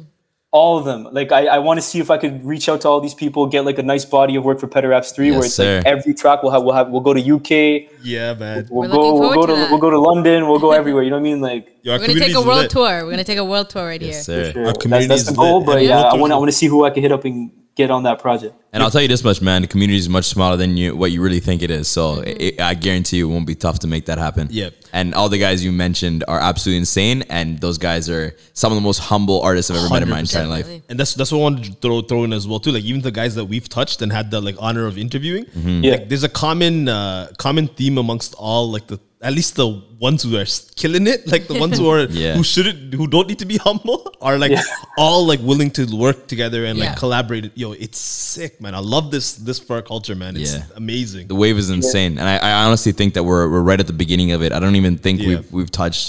All 0.59 0.77
of 0.79 0.85
them. 0.85 1.01
Like 1.11 1.31
I, 1.33 1.41
I 1.57 1.59
want 1.59 1.77
to 1.79 1.85
see 1.91 1.99
if 1.99 2.09
I 2.09 2.17
could 2.17 2.35
reach 2.45 2.69
out 2.69 2.79
to 2.83 2.87
all 2.89 3.01
these 3.01 3.13
people, 3.13 3.45
get 3.55 3.65
like 3.65 3.77
a 3.77 3.83
nice 3.83 4.05
body 4.05 4.35
of 4.37 4.43
work 4.45 4.57
for 4.61 4.67
Pederaps 4.75 5.13
Three, 5.13 5.27
Yes, 5.29 5.35
where 5.37 5.45
it's 5.45 5.55
sir. 5.55 5.77
like 5.77 5.85
every 5.85 6.13
track 6.13 6.43
we'll 6.43 6.53
have 6.53 6.63
we'll 6.63 6.73
have 6.79 6.87
we'll 6.89 7.01
go 7.09 7.13
to 7.13 7.19
UK, 7.37 7.89
Yeah, 8.01 8.33
man. 8.35 8.65
we'll 8.71 8.87
We're 8.87 8.95
go 8.95 9.19
we'll 9.19 9.33
go 9.33 9.45
to 9.45 9.53
to, 9.55 9.67
we'll 9.71 9.83
go 9.87 9.89
to 9.89 9.99
London, 9.99 10.47
we'll 10.47 10.59
go 10.67 10.71
everywhere. 10.71 11.03
You 11.03 11.09
know 11.09 11.17
what 11.17 11.27
I 11.27 11.31
mean? 11.31 11.41
Like 11.41 11.63
Yo, 11.83 11.91
We're 11.97 12.07
gonna 12.07 12.19
take 12.19 12.35
a 12.35 12.41
world 12.41 12.61
lit. 12.61 12.71
tour. 12.71 13.03
We're 13.03 13.11
gonna 13.11 13.23
take 13.33 13.37
a 13.37 13.49
world 13.53 13.69
tour 13.69 13.85
right 13.85 14.01
Yes, 14.01 14.25
here. 14.27 14.45
sir. 14.45 14.51
sure, 14.53 14.61
Our 14.61 14.67
that's, 14.67 14.81
community 14.83 15.07
that's 15.09 15.21
is 15.23 15.27
the 15.27 15.33
goal. 15.35 15.57
lit, 15.59 15.65
But 15.67 15.83
yeah, 15.83 16.03
I 16.07 16.15
do 16.15 16.21
want 16.21 16.31
I 16.31 16.37
want 16.37 16.49
to 16.53 16.57
see 16.61 16.67
who 16.67 16.85
I 16.85 16.89
can 16.89 17.01
hit 17.03 17.11
up 17.11 17.25
and 17.25 17.51
get 17.75 17.91
on 17.91 18.03
that 18.03 18.19
project. 18.19 18.55
And 18.73 18.83
I'll 18.83 18.91
tell 18.91 19.01
you 19.01 19.07
this 19.07 19.23
much, 19.23 19.41
man. 19.41 19.61
The 19.61 19.67
community 19.69 19.97
is 19.97 20.09
much 20.09 20.25
smaller 20.25 20.57
than 20.57 20.75
you 20.75 20.95
what 20.97 21.11
you 21.11 21.21
really 21.21 21.39
think 21.39 21.61
it 21.61 21.71
is. 21.71 21.87
So 21.87 22.21
it, 22.25 22.59
I 22.59 22.73
guarantee 22.73 23.17
you, 23.17 23.29
it 23.29 23.33
won't 23.33 23.47
be 23.47 23.55
tough 23.55 23.79
to 23.79 23.87
make 23.87 24.05
that 24.07 24.17
happen. 24.17 24.47
Yep. 24.51 24.73
And 24.91 25.13
all 25.13 25.29
the 25.29 25.37
guys 25.37 25.63
you 25.63 25.71
mentioned 25.71 26.23
are 26.27 26.39
absolutely 26.39 26.79
insane, 26.79 27.23
and 27.29 27.59
those 27.59 27.77
guys 27.77 28.09
are 28.09 28.35
some 28.53 28.71
of 28.71 28.75
the 28.75 28.81
most 28.81 28.99
humble 28.99 29.41
artists 29.41 29.71
I've 29.71 29.77
ever 29.77 29.89
met 29.93 30.03
in 30.03 30.09
my 30.09 30.19
entire 30.19 30.47
life. 30.47 30.67
And 30.89 30.99
that's 30.99 31.13
that's 31.13 31.31
what 31.31 31.39
I 31.39 31.41
wanted 31.41 31.63
to 31.65 31.71
throw 31.73 32.01
throw 32.01 32.23
in 32.25 32.33
as 32.33 32.47
well 32.47 32.59
too. 32.59 32.71
Like 32.71 32.83
even 32.83 33.01
the 33.01 33.11
guys 33.11 33.35
that 33.35 33.45
we've 33.45 33.67
touched 33.69 34.01
and 34.01 34.11
had 34.11 34.31
the 34.31 34.41
like 34.41 34.55
honor 34.59 34.85
of 34.87 34.97
interviewing, 34.97 35.45
Yeah. 35.55 35.91
like 35.91 36.09
there's 36.09 36.23
a 36.23 36.29
common 36.29 36.89
uh, 36.89 37.31
common 37.37 37.67
theme 37.67 37.97
amongst 37.97 38.33
all 38.35 38.71
like 38.71 38.87
the 38.87 38.99
at 39.27 39.33
least 39.39 39.51
the 39.55 39.67
ones 40.07 40.19
who 40.23 40.31
are 40.41 40.45
killing 40.81 41.05
it, 41.13 41.19
like 41.33 41.43
the 41.51 41.57
ones 41.65 41.75
who 41.79 41.87
are 41.93 42.03
Yeah. 42.23 42.35
who 42.37 42.43
shouldn't 42.43 42.93
who 42.99 43.05
don't 43.13 43.27
need 43.31 43.39
to 43.45 43.49
be 43.53 43.57
humble 43.67 43.99
are 44.27 44.37
like 44.43 44.51
Yeah. 44.51 44.63
all 45.03 45.21
like 45.31 45.41
willing 45.51 45.71
to 45.77 45.83
work 46.05 46.19
together 46.33 46.61
and 46.67 46.75
like 46.83 46.95
collaborate. 47.03 47.45
Yo, 47.61 47.69
it's 47.85 47.97
sick, 48.35 48.53
man. 48.63 48.73
I 48.81 48.83
love 48.95 49.05
this 49.15 49.27
this 49.47 49.57
for 49.65 49.73
our 49.77 49.85
culture, 49.93 50.15
man. 50.23 50.33
It's 50.37 50.53
Yeah. 50.55 50.63
amazing. 50.83 51.25
The 51.33 51.39
wave 51.43 51.57
is 51.63 51.69
insane, 51.79 52.11
and 52.19 52.27
I, 52.33 52.35
I 52.49 52.51
honestly 52.65 52.93
think 52.99 53.09
that 53.15 53.23
we're, 53.29 53.45
we're 53.53 53.65
right 53.71 53.79
at 53.83 53.87
the 53.93 53.97
beginning 54.05 54.29
of 54.35 54.39
it. 54.45 54.49
I 54.57 54.59
don't 54.63 54.75
even 54.83 54.95
think 55.05 55.15
Yeah. 55.21 55.27
we've 55.29 55.47
we've 55.57 55.71
touched 55.83 56.07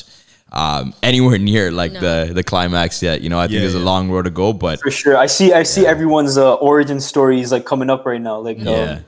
um, 0.63 0.85
anywhere 1.11 1.39
near 1.51 1.65
like 1.83 1.93
No. 1.93 2.01
the 2.07 2.15
the 2.39 2.45
climax 2.53 3.03
yet. 3.09 3.17
You 3.23 3.31
know, 3.33 3.39
I 3.39 3.47
think 3.47 3.55
Yeah, 3.55 3.61
there's 3.65 3.81
a 3.85 3.87
long 3.93 4.11
road 4.13 4.25
to 4.31 4.35
go, 4.43 4.53
but 4.67 4.77
For 4.81 4.91
sure, 5.03 5.17
I 5.17 5.29
see. 5.37 5.49
I 5.61 5.65
see 5.75 5.85
everyone's 5.95 6.37
uh, 6.37 6.55
origin 6.71 7.01
stories 7.13 7.47
like 7.55 7.65
coming 7.73 7.91
up 7.95 8.03
right 8.11 8.21
now. 8.31 8.37
Like, 8.49 8.59
yeah, 8.61 8.99
um, 8.99 9.05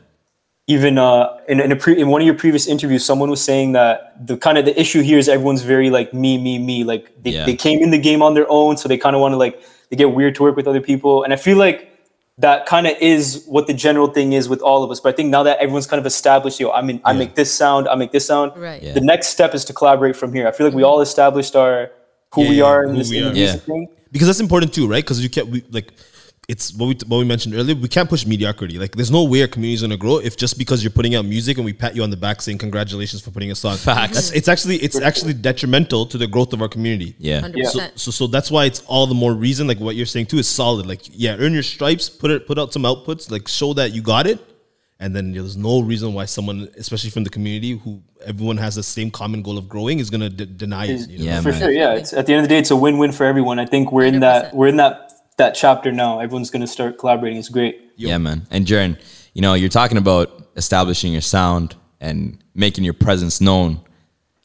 even 0.69 0.99
uh, 0.99 1.37
in 1.49 1.61
in, 1.61 1.73
a 1.73 1.77
pre- 1.77 1.99
in 2.01 2.09
one 2.09 2.21
of 2.23 2.27
your 2.27 2.35
previous 2.37 2.67
interviews, 2.69 3.05
someone 3.05 3.31
was 3.31 3.43
saying 3.43 3.73
that 3.73 4.15
the 4.27 4.37
kind 4.37 4.57
of 4.59 4.65
the 4.67 4.79
issue 4.79 5.01
here 5.03 5.19
is 5.19 5.29
everyone's 5.29 5.63
very 5.63 5.89
like 5.91 6.13
me, 6.15 6.37
me, 6.39 6.59
me. 6.59 6.85
Like 6.85 7.05
they, 7.23 7.31
Yeah. 7.31 7.47
they 7.47 7.57
came 7.57 7.79
in 7.83 7.91
the 7.91 7.99
game 7.99 8.23
on 8.23 8.35
their 8.35 8.47
own, 8.51 8.77
so 8.77 8.89
they 8.89 8.99
kind 8.99 9.17
of 9.17 9.21
want 9.23 9.33
to 9.33 9.37
like 9.39 9.61
they 9.91 9.97
get 9.97 10.13
weird 10.13 10.35
to 10.37 10.43
work 10.43 10.57
with 10.57 10.69
other 10.69 10.81
people, 10.83 11.25
and 11.25 11.33
I 11.33 11.37
feel 11.37 11.57
like 11.57 11.79
that 12.37 12.67
kind 12.67 12.87
of 12.87 12.95
is 13.01 13.43
what 13.49 13.67
the 13.67 13.75
general 13.75 14.07
thing 14.17 14.33
is 14.35 14.49
with 14.49 14.61
all 14.61 14.85
of 14.85 14.91
us. 14.93 15.01
But 15.01 15.09
I 15.15 15.17
think 15.17 15.31
now 15.31 15.43
that 15.43 15.59
everyone's 15.59 15.89
kind 15.89 15.99
of 15.99 16.07
established, 16.07 16.61
yo, 16.61 16.71
I 16.71 16.83
mean, 16.83 17.01
I 17.05 17.11
Yeah. 17.13 17.19
make 17.23 17.35
this 17.35 17.51
sound, 17.53 17.89
I 17.89 17.95
make 17.97 18.13
this 18.13 18.27
sound. 18.27 18.53
Right. 18.55 18.81
Yeah. 18.81 18.93
The 18.93 19.01
next 19.01 19.29
step 19.31 19.55
is 19.55 19.65
to 19.65 19.73
collaborate 19.73 20.15
from 20.15 20.33
here. 20.33 20.47
I 20.47 20.53
feel 20.53 20.65
like 20.69 20.77
we 20.77 20.85
all 20.85 21.01
established 21.01 21.57
our 21.57 21.91
who 22.35 22.43
Yeah, 22.45 22.49
we 22.51 22.57
yeah, 22.59 22.65
are 22.71 22.85
in 22.85 22.95
this 22.97 23.11
in 23.11 23.23
the 23.25 23.31
are. 23.31 23.33
music 23.33 23.63
Yeah. 23.67 23.73
thing. 23.75 23.89
because 24.13 24.29
that's 24.29 24.39
important 24.41 24.73
too, 24.73 24.87
right? 24.87 25.03
Because 25.05 25.21
you 25.25 25.31
can't 25.31 25.49
we, 25.49 25.65
like 25.73 25.89
it's 26.49 26.73
what 26.73 26.87
we 26.87 26.95
what 27.07 27.19
we 27.19 27.25
mentioned 27.25 27.55
earlier. 27.55 27.77
We 27.77 27.89
can't 27.89 28.09
push 28.09 28.25
mediocrity. 28.25 28.79
Like, 28.79 28.97
there's 28.97 29.11
no 29.11 29.23
way 29.25 29.43
our 29.43 29.49
community 29.49 29.75
is 29.75 29.83
gonna 29.83 29.99
grow 29.99 30.17
if 30.17 30.35
just 30.39 30.57
because 30.57 30.83
you're 30.83 30.91
putting 30.91 31.15
out 31.15 31.27
music 31.27 31.59
and 31.59 31.65
we 31.65 31.75
pat 31.75 31.95
you 31.95 32.03
on 32.03 32.09
the 32.09 32.17
back 32.17 32.41
saying 32.41 32.57
congratulations 32.57 33.21
for 33.21 33.31
putting 33.31 33.51
a 33.51 33.55
song. 33.55 33.77
Facts. 33.77 34.15
That's, 34.15 34.33
it's 34.33 34.49
actually 34.49 34.77
it's 34.77 34.99
actually 34.99 35.35
detrimental 35.35 36.07
to 36.07 36.17
the 36.17 36.27
growth 36.27 36.55
of 36.55 36.63
our 36.63 36.69
community. 36.69 37.15
Yeah. 37.19 37.43
100%. 37.43 37.99
So, 37.99 38.11
so 38.11 38.27
that's 38.27 38.51
why 38.51 38.65
it's 38.65 38.83
all 38.87 39.07
the 39.07 39.15
more 39.15 39.35
reason. 39.35 39.67
Like 39.69 39.79
what 39.79 39.95
you're 39.95 40.07
saying 40.07 40.27
too 40.27 40.39
is 40.39 40.49
solid. 40.49 40.87
Like 40.87 41.03
yeah, 41.11 41.37
earn 41.39 41.53
your 41.53 41.63
stripes. 41.63 42.09
Put 42.09 42.31
it. 42.31 42.47
Put 42.47 42.59
out 42.59 42.73
some 42.73 42.85
outputs. 42.85 43.31
Like 43.31 43.47
show 43.47 43.75
that 43.75 43.93
you 43.93 44.01
got 44.01 44.27
it. 44.27 44.41
And 45.01 45.15
then 45.15 45.33
there's 45.33 45.57
no 45.57 45.81
reason 45.81 46.13
why 46.13 46.25
someone, 46.25 46.69
especially 46.77 47.11
from 47.11 47.23
the 47.23 47.31
community, 47.31 47.73
who 47.73 48.03
everyone 48.25 48.57
has 48.57 48.75
the 48.75 48.83
same 48.83 49.13
common 49.13 49.43
goal 49.43 49.57
of 49.57 49.69
growing, 49.69 50.01
is 50.01 50.11
gonna 50.11 50.31
d- 50.31 50.47
deny 50.47 50.87
it. 50.87 51.09
You 51.09 51.19
know? 51.19 51.25
Yeah, 51.27 51.41
for 51.41 51.51
man. 51.51 51.61
sure. 51.61 51.71
Yeah, 51.71 51.95
it's 51.95 52.13
at 52.13 52.27
the 52.27 52.33
end 52.33 52.43
of 52.43 52.49
the 52.49 52.55
day, 52.55 52.59
it's 52.59 52.73
a 52.73 52.77
win-win 52.77 53.13
for 53.13 53.25
everyone. 53.25 53.61
I 53.61 53.67
think 53.67 53.93
we're 53.93 54.07
in 54.07 54.21
that 54.21 54.55
we're 54.55 54.67
in 54.67 54.77
that 54.79 55.08
that 55.39 55.55
chapter 55.55 55.91
now. 55.91 56.21
Everyone's 56.21 56.51
gonna 56.51 56.67
start 56.67 56.99
collaborating. 56.99 57.39
It's 57.39 57.49
great. 57.49 57.81
Yeah, 57.97 58.19
man. 58.19 58.47
And 58.51 58.67
Jaren, 58.67 59.01
you 59.35 59.43
know, 59.43 59.55
you're 59.55 59.69
talking 59.69 59.99
about 59.99 60.49
establishing 60.57 61.13
your 61.13 61.23
sound 61.23 61.75
and 62.01 62.39
making 62.55 62.85
your 62.85 62.95
presence 62.95 63.41
known. 63.41 63.81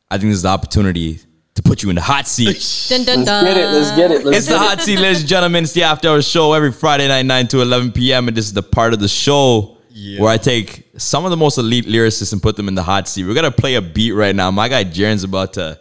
I 0.10 0.18
think 0.18 0.30
this 0.30 0.38
is 0.38 0.44
the 0.44 0.50
opportunity 0.50 1.20
to 1.56 1.62
put 1.62 1.84
you 1.84 1.90
in 1.90 1.96
the 1.96 2.02
hot 2.02 2.28
seat. 2.28 2.88
Dun, 2.90 3.06
dun, 3.06 3.26
dun. 3.26 3.46
Get 3.46 3.58
it? 3.58 3.66
Let's 3.68 3.92
get 3.96 4.12
it. 4.12 4.26
Let's 4.26 4.38
It's 4.40 4.48
the 4.48 4.54
get 4.54 4.60
hot 4.60 4.82
seat, 4.82 4.98
ladies 4.98 5.20
and 5.22 5.30
gentlemen. 5.30 5.64
It's 5.64 5.74
the 5.74 5.84
after 5.84 6.10
hour 6.10 6.22
show 6.22 6.54
every 6.54 6.72
Friday 6.72 7.08
night, 7.08 7.26
9 7.26 7.48
to 7.50 7.62
11 7.62 7.92
p.m. 7.92 8.28
And 8.28 8.36
this 8.36 8.46
is 8.46 8.54
the 8.54 8.64
part 8.64 8.94
of 8.94 9.00
the 9.00 9.08
show 9.08 9.78
where 10.18 10.30
I 10.30 10.38
take 10.38 10.90
some 10.98 11.26
of 11.26 11.32
the 11.32 11.38
most 11.38 11.58
elite 11.60 11.86
lyricists 11.86 12.34
and 12.34 12.42
put 12.42 12.56
them 12.56 12.68
in 12.68 12.76
the 12.76 12.82
hot 12.84 13.08
seat. 13.08 13.26
We're 13.26 13.36
going 13.36 13.44
to 13.44 13.52
play 13.52 13.76
a 13.76 13.82
beat 13.82 14.14
right 14.14 14.36
now. 14.36 14.50
My 14.50 14.68
guy 14.68 14.84
Jaren's 14.84 15.24
about 15.24 15.54
to 15.54 15.80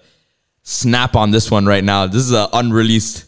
snap 0.62 1.16
on 1.16 1.30
this 1.30 1.50
one 1.50 1.64
right 1.64 1.82
now. 1.82 2.06
This 2.06 2.22
is 2.22 2.32
an 2.32 2.48
unreleased, 2.52 3.24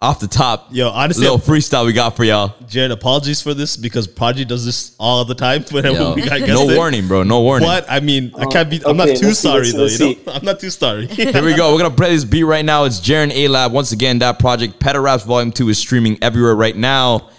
off 0.00 0.20
the 0.20 0.28
top, 0.28 0.68
Yo, 0.70 0.88
honestly, 0.90 1.22
little 1.24 1.38
freestyle 1.40 1.84
we 1.84 1.92
got 1.92 2.14
for 2.14 2.22
y'all. 2.22 2.54
Jared, 2.68 2.92
apologies 2.92 3.42
for 3.42 3.52
this 3.52 3.76
because 3.76 4.06
Prodigy 4.06 4.44
does 4.44 4.64
this 4.64 4.94
all 4.98 5.24
the 5.24 5.34
time. 5.34 5.62
Whenever 5.72 5.96
Yo, 5.96 6.14
we 6.14 6.22
got 6.24 6.40
no 6.40 6.46
guests 6.46 6.70
in. 6.70 6.76
warning, 6.76 7.08
bro. 7.08 7.24
No 7.24 7.40
warning. 7.40 7.66
But 7.68 7.90
I 7.90 7.98
mean, 7.98 8.32
I 8.38 8.46
can't 8.46 8.70
be. 8.70 8.80
I'm 8.86 8.96
not 8.96 9.08
too 9.16 9.32
sorry 9.34 9.66
see, 9.66 9.76
though. 9.76 9.82
You 9.84 9.88
see. 9.88 10.22
know, 10.24 10.32
I'm 10.34 10.44
not 10.44 10.60
too 10.60 10.70
sorry. 10.70 11.06
Here 11.08 11.44
we 11.44 11.54
go. 11.56 11.72
We're 11.74 11.80
gonna 11.82 11.94
play 11.94 12.10
this 12.10 12.24
beat 12.24 12.44
right 12.44 12.64
now. 12.64 12.84
It's 12.84 13.00
Jaren 13.00 13.32
A 13.32 13.48
Lab. 13.48 13.72
Once 13.72 13.90
again, 13.90 14.20
that 14.20 14.38
project 14.38 14.78
Pederaps 14.78 15.26
Volume 15.26 15.50
2 15.50 15.68
is 15.68 15.78
streaming 15.78 16.16
everywhere 16.22 16.54
right 16.54 16.76
now. 16.76 17.30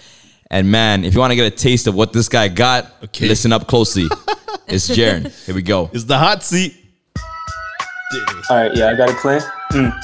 And 0.51 0.69
man, 0.69 1.05
if 1.05 1.13
you 1.13 1.19
want 1.21 1.31
to 1.31 1.35
get 1.37 1.45
a 1.53 1.55
taste 1.55 1.87
of 1.87 1.95
what 1.95 2.11
this 2.11 2.27
guy 2.27 2.49
got, 2.49 2.91
Okay. 3.05 3.27
listen 3.29 3.53
up 3.53 3.67
closely. 3.67 4.07
it's 4.67 4.89
Jaren. 4.89 5.31
Here 5.45 5.55
we 5.55 5.61
go. 5.61 5.89
it's 5.93 6.03
the 6.03 6.17
hot 6.17 6.43
seat. 6.43 6.75
All 8.49 8.57
right, 8.57 8.75
yeah, 8.75 8.89
I 8.89 8.95
got 8.95 9.07
to 9.09 9.13
play. 9.15 9.39
Mm. 9.71 9.97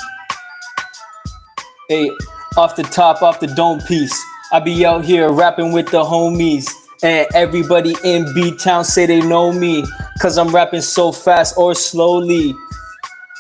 Hey, 1.90 2.12
off 2.58 2.76
the 2.76 2.84
top, 2.84 3.22
off 3.22 3.40
the 3.40 3.48
dome 3.48 3.80
piece. 3.82 4.16
I 4.52 4.60
be 4.60 4.86
out 4.86 5.04
here 5.04 5.32
rapping 5.32 5.72
with 5.74 5.88
the 5.88 6.04
homies. 6.04 6.70
And 7.04 7.28
everybody 7.36 7.96
in 8.04 8.34
B 8.34 8.56
Town 8.56 8.86
say 8.86 9.06
they 9.06 9.22
know 9.22 9.52
me. 9.52 9.84
Cause 10.20 10.38
I'm 10.38 10.50
rapping 10.50 10.82
so 10.82 11.12
fast 11.12 11.58
or 11.58 11.76
slowly. 11.76 12.56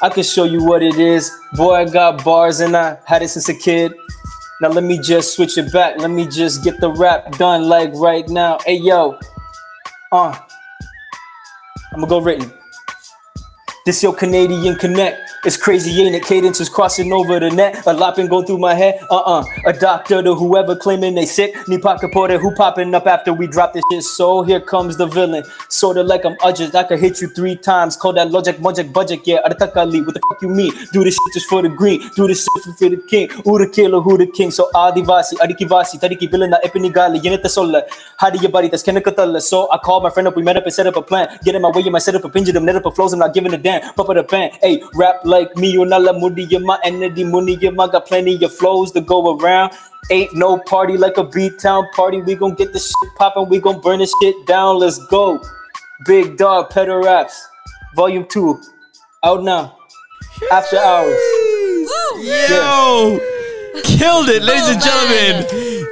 I 0.01 0.09
can 0.09 0.23
show 0.23 0.43
you 0.43 0.63
what 0.63 0.83
it 0.83 0.99
is. 0.99 1.31
Boy, 1.53 1.73
I 1.73 1.85
got 1.85 2.23
bars 2.23 2.59
and 2.59 2.75
I 2.75 2.97
had 3.05 3.21
it 3.23 3.29
since 3.29 3.47
a 3.47 3.53
kid. 3.53 3.93
Now 4.61 4.69
let 4.69 4.83
me 4.83 4.99
just 4.99 5.35
switch 5.35 5.57
it 5.57 5.71
back. 5.71 5.97
Let 5.97 6.11
me 6.11 6.27
just 6.27 6.63
get 6.63 6.79
the 6.79 6.91
rap 6.91 7.31
done 7.37 7.67
like 7.69 7.91
right 7.93 8.27
now. 8.27 8.59
Hey 8.65 8.75
yo. 8.75 9.17
Uh. 10.11 10.37
I'm 11.93 12.01
gonna 12.01 12.09
go 12.09 12.19
written. 12.19 12.51
This 13.85 14.03
your 14.03 14.13
Canadian 14.13 14.75
connect. 14.75 15.24
It's 15.45 15.57
crazy, 15.57 16.01
ain't 16.01 16.15
it? 16.15 16.23
Cadence 16.23 16.59
is 16.59 16.69
crossing 16.69 17.13
over 17.13 17.39
the 17.39 17.51
net. 17.51 17.85
A 17.85 17.93
lot 17.93 18.15
been 18.15 18.27
going 18.27 18.47
through 18.47 18.57
my 18.57 18.73
head. 18.73 18.99
Uh-uh. 19.11 19.45
A 19.67 19.73
doctor 19.73 20.23
to 20.23 20.33
whoever 20.33 20.75
claiming 20.75 21.13
they 21.13 21.27
sick. 21.27 21.55
Ni 21.67 21.77
pocket 21.77 22.11
porter 22.11 22.39
who 22.39 22.51
popping 22.55 22.95
up 22.95 23.05
after 23.05 23.31
we 23.31 23.45
drop 23.45 23.73
this 23.73 23.83
shit. 23.91 24.01
So 24.01 24.41
here 24.41 24.59
comes 24.59 24.97
the 24.97 25.05
villain. 25.05 25.43
Sorta 25.69 26.01
like 26.01 26.25
I'm 26.25 26.35
Udges. 26.37 26.73
I 26.73 26.83
could 26.83 26.97
hit 26.97 27.21
you 27.21 27.27
three 27.27 27.55
times. 27.55 27.95
Call 27.95 28.13
that 28.13 28.31
logic, 28.31 28.59
logic, 28.59 28.91
budget. 28.91 29.19
Yeah, 29.25 29.37
Atakali. 29.45 30.03
What 30.03 30.15
the 30.15 30.21
fuck 30.27 30.41
you 30.41 30.49
mean? 30.49 30.71
Do 30.91 31.03
this 31.03 31.13
shit 31.13 31.33
just 31.35 31.47
for 31.47 31.61
the 31.61 31.69
green. 31.69 32.01
Do 32.15 32.25
this 32.25 32.41
shit 32.41 32.75
for 32.79 32.89
the 32.89 32.97
king. 33.07 33.29
Who 33.43 33.59
the 33.59 33.69
killer, 33.69 34.01
who 34.01 34.17
the 34.17 34.25
king? 34.25 34.49
So 34.49 34.71
Adivasi, 34.73 35.33
Adikivasi, 35.33 35.99
Tadiki 35.99 36.27
villain, 36.29 36.49
na 36.49 36.57
Epinigali, 36.61 37.21
Yenita 37.21 37.49
Sola. 37.49 37.83
Hadi 38.17 38.39
Yabari, 38.39 38.71
that's 38.71 38.81
Kenakatala. 38.81 39.39
So 39.43 39.71
I 39.71 39.77
called 39.77 40.01
my 40.01 40.09
friend 40.09 40.27
up. 40.27 40.35
We 40.35 40.41
met 40.41 40.57
up 40.57 40.63
and 40.63 40.73
set 40.73 40.87
up 40.87 40.95
a 40.95 41.03
plan. 41.03 41.37
Get 41.43 41.53
in 41.53 41.61
my 41.61 41.69
way, 41.69 41.81
you 41.81 41.91
might 41.91 42.01
set 42.01 42.15
up 42.15 42.25
a 42.25 42.29
them, 42.29 42.65
net 42.65 42.77
up 42.77 42.87
a 42.87 42.91
flows. 42.91 43.13
I'm 43.13 43.19
not 43.19 43.35
giving 43.35 43.53
a 43.53 43.59
damn. 43.59 43.93
Papa 43.93 44.15
the 44.15 44.23
pan. 44.23 44.49
Hey, 44.59 44.81
rap 44.95 45.23
like 45.35 45.55
me, 45.57 45.71
you 45.71 45.85
nala 45.85 46.13
mudi, 46.13 46.45
my 46.61 46.79
energy, 46.83 47.23
money, 47.23 47.57
I 47.61 47.87
got 47.87 48.05
plenty 48.05 48.43
of 48.43 48.53
flows 48.53 48.91
to 48.93 49.01
go 49.01 49.37
around. 49.37 49.73
Ain't 50.11 50.33
no 50.33 50.57
party 50.57 50.97
like 50.97 51.17
a 51.17 51.23
beat 51.23 51.59
town 51.59 51.87
party. 51.95 52.21
We 52.21 52.35
gon' 52.35 52.55
get 52.55 52.71
this 52.71 52.87
shit 52.87 53.15
poppin', 53.17 53.49
we 53.49 53.59
gon' 53.59 53.81
burn 53.81 53.99
this 53.99 54.13
shit 54.21 54.35
down. 54.47 54.79
Let's 54.79 54.99
go. 55.07 55.41
Big 56.05 56.37
dog, 56.37 56.69
Pederaps, 56.69 57.35
Volume 57.95 58.25
2, 58.29 58.61
out 59.23 59.43
now. 59.43 59.77
After 60.51 60.77
hours. 60.77 61.19
Yo! 62.49 63.19
Killed 63.83 64.29
it, 64.29 64.41
ladies 64.43 64.69
and 64.69 64.81
gentlemen. 64.81 65.45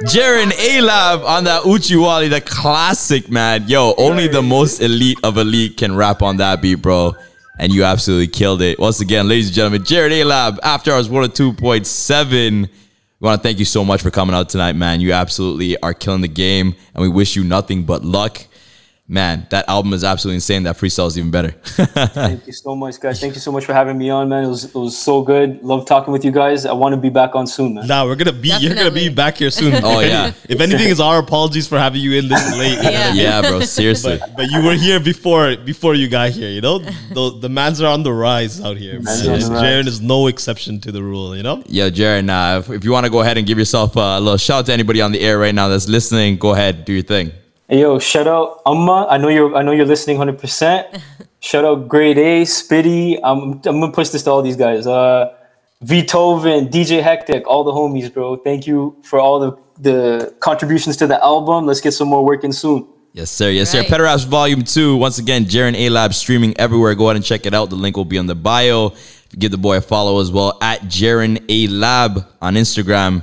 Jaren 0.04 0.52
A 0.58 0.80
Lab 0.80 1.20
on 1.22 1.44
that 1.44 1.62
Uchiwali, 1.62 2.30
the 2.30 2.40
classic, 2.40 3.30
man. 3.30 3.66
Yo, 3.68 3.94
only 3.98 4.28
the 4.28 4.42
most 4.42 4.80
elite 4.80 5.18
of 5.22 5.38
elite 5.38 5.76
can 5.76 5.96
rap 5.96 6.22
on 6.22 6.36
that 6.38 6.62
beat, 6.62 6.76
bro. 6.76 7.14
And 7.58 7.72
you 7.72 7.84
absolutely 7.84 8.26
killed 8.28 8.62
it. 8.62 8.78
Once 8.78 9.00
again, 9.00 9.28
ladies 9.28 9.46
and 9.46 9.54
gentlemen, 9.54 9.82
Jaren 9.82 10.10
A 10.10 10.24
Lab, 10.24 10.58
After 10.62 10.92
Hours 10.92 11.08
102.7. 11.08 12.62
We 12.62 12.68
want 13.20 13.40
to 13.40 13.42
thank 13.42 13.58
you 13.58 13.64
so 13.64 13.84
much 13.84 14.02
for 14.02 14.10
coming 14.10 14.34
out 14.34 14.48
tonight, 14.48 14.74
man. 14.74 15.00
You 15.00 15.12
absolutely 15.12 15.80
are 15.80 15.94
killing 15.94 16.20
the 16.20 16.28
game, 16.28 16.74
and 16.94 17.02
we 17.02 17.08
wish 17.08 17.36
you 17.36 17.44
nothing 17.44 17.84
but 17.84 18.04
luck. 18.04 18.44
Man, 19.06 19.46
that 19.50 19.68
album 19.68 19.92
is 19.92 20.02
absolutely 20.02 20.36
insane. 20.36 20.62
That 20.62 20.76
freestyle 20.76 21.08
is 21.08 21.18
even 21.18 21.30
better. 21.30 21.50
Thank 21.50 22.46
you 22.46 22.54
so 22.54 22.74
much, 22.74 22.98
guys. 22.98 23.20
Thank 23.20 23.34
you 23.34 23.40
so 23.40 23.52
much 23.52 23.66
for 23.66 23.74
having 23.74 23.98
me 23.98 24.08
on, 24.08 24.30
man. 24.30 24.44
It 24.44 24.48
was 24.48 24.64
it 24.64 24.74
was 24.74 24.96
so 24.96 25.20
good. 25.20 25.62
Love 25.62 25.84
talking 25.84 26.10
with 26.10 26.24
you 26.24 26.30
guys. 26.30 26.64
I 26.64 26.72
want 26.72 26.94
to 26.94 27.00
be 27.00 27.10
back 27.10 27.34
on 27.34 27.46
soon, 27.46 27.74
man. 27.74 27.86
Nah, 27.86 28.06
we're 28.06 28.16
gonna 28.16 28.32
be. 28.32 28.48
You're 28.58 28.74
gonna 28.74 28.90
be 28.90 29.10
back 29.10 29.36
here 29.36 29.50
soon. 29.50 29.74
Oh, 29.84 30.00
If 30.00 30.08
yeah. 30.08 30.32
If 30.48 30.58
anything, 30.62 30.88
is 30.88 31.00
our 31.00 31.18
apologies 31.18 31.68
for 31.68 31.78
having 31.78 32.00
you 32.00 32.12
in 32.14 32.28
this 32.28 32.56
late. 32.56 32.78
you 32.78 32.82
know? 32.84 32.90
Yeah. 32.90 33.12
yeah, 33.24 33.40
bro, 33.42 33.60
seriously. 33.60 34.16
But, 34.18 34.36
but 34.36 34.50
you 34.50 34.62
were 34.64 34.72
here 34.74 34.98
before 34.98 35.54
before 35.56 35.94
you 35.94 36.08
got 36.08 36.30
here. 36.30 36.48
You 36.48 36.62
know, 36.62 36.78
the 36.78 37.38
the 37.40 37.50
mans 37.50 37.82
are 37.82 37.92
on 37.92 38.04
the 38.04 38.12
rise 38.12 38.62
out 38.62 38.78
here. 38.78 39.00
Mans 39.02 39.26
are 39.26 39.34
on 39.34 39.40
the 39.40 39.50
rise. 39.50 39.62
Jaren 39.62 39.86
is 39.86 40.00
no 40.00 40.28
exception 40.28 40.80
to 40.80 40.90
the 40.90 41.02
rule. 41.02 41.36
You 41.36 41.42
know. 41.42 41.62
Yeah, 41.66 41.90
Jared, 41.90 42.30
uh, 42.30 42.62
if, 42.64 42.70
if 42.70 42.84
you 42.84 42.92
want 42.92 43.04
to 43.04 43.10
go 43.12 43.20
ahead 43.20 43.36
and 43.36 43.46
give 43.46 43.58
yourself 43.58 43.96
a 43.96 44.18
little 44.18 44.38
shout 44.38 44.60
out 44.60 44.66
to 44.66 44.72
anybody 44.72 45.02
on 45.02 45.12
the 45.12 45.20
air 45.20 45.38
right 45.38 45.54
now 45.54 45.68
that's 45.68 45.88
listening, 45.88 46.38
go 46.38 46.52
ahead, 46.54 46.86
do 46.86 46.94
your 46.94 47.02
thing. 47.02 47.32
Hey, 47.68 47.80
yo, 47.80 47.98
shout 47.98 48.26
out 48.26 48.60
Amma. 48.66 49.06
I 49.08 49.16
know 49.18 49.28
you're 49.28 49.54
I 49.54 49.62
know 49.62 49.72
you're 49.72 49.86
listening 49.86 50.18
100. 50.18 50.38
percent 50.38 50.86
Shout 51.40 51.64
out 51.64 51.88
Grade 51.88 52.18
A, 52.18 52.42
Spitty. 52.42 53.18
I'm 53.22 53.52
I'm 53.64 53.80
gonna 53.80 53.92
push 53.92 54.08
this 54.10 54.22
to 54.24 54.30
all 54.30 54.42
these 54.42 54.56
guys. 54.56 54.86
Uh, 54.86 55.34
Beethoven, 55.86 56.68
DJ 56.68 57.02
Hectic, 57.02 57.46
all 57.46 57.64
the 57.64 57.72
homies, 57.72 58.12
bro. 58.12 58.36
Thank 58.36 58.66
you 58.66 58.96
for 59.02 59.18
all 59.20 59.38
the 59.40 59.52
the 59.78 60.34
contributions 60.40 60.96
to 60.98 61.06
the 61.06 61.22
album. 61.22 61.66
Let's 61.66 61.80
get 61.80 61.92
some 61.92 62.08
more 62.08 62.24
working 62.24 62.52
soon. 62.52 62.86
Yes, 63.12 63.30
sir. 63.30 63.50
Yes, 63.50 63.72
Right. 63.74 63.84
sir. 63.84 63.88
Petter 63.88 64.26
Volume 64.26 64.62
2. 64.62 64.96
Once 64.96 65.18
again, 65.18 65.44
Jaren 65.44 65.74
A 65.76 65.88
Lab 65.88 66.14
streaming 66.14 66.58
everywhere. 66.58 66.94
Go 66.94 67.04
ahead 67.06 67.16
and 67.16 67.24
check 67.24 67.46
it 67.46 67.54
out. 67.54 67.70
The 67.70 67.76
link 67.76 67.96
will 67.96 68.04
be 68.04 68.18
on 68.18 68.26
the 68.26 68.34
bio. 68.34 68.92
Give 69.38 69.50
the 69.50 69.58
boy 69.58 69.76
a 69.76 69.80
follow 69.80 70.20
as 70.20 70.30
well 70.32 70.58
at 70.62 70.80
Jaren 70.82 71.42
A 71.48 71.66
Lab 71.68 72.26
on 72.42 72.54
Instagram. 72.54 73.22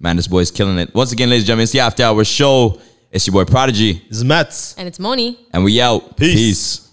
Man, 0.00 0.16
this 0.16 0.26
boy's 0.26 0.50
killing 0.50 0.78
it. 0.78 0.94
Once 0.94 1.12
again, 1.12 1.28
ladies 1.30 1.42
and 1.42 1.46
gentlemen, 1.48 1.62
it's 1.64 1.72
the 1.72 1.80
After 1.80 2.02
Hours 2.04 2.26
Show. 2.28 2.80
It's 3.10 3.26
your 3.26 3.32
boy 3.32 3.44
Prodigy, 3.50 4.02
It's 4.08 4.22
Mets. 4.22 4.74
And 4.76 4.86
it's 4.86 4.98
Moni. 4.98 5.38
and 5.52 5.64
we 5.64 5.80
out. 5.80 6.16
Peace. 6.16 6.34
Peace. 6.34 6.84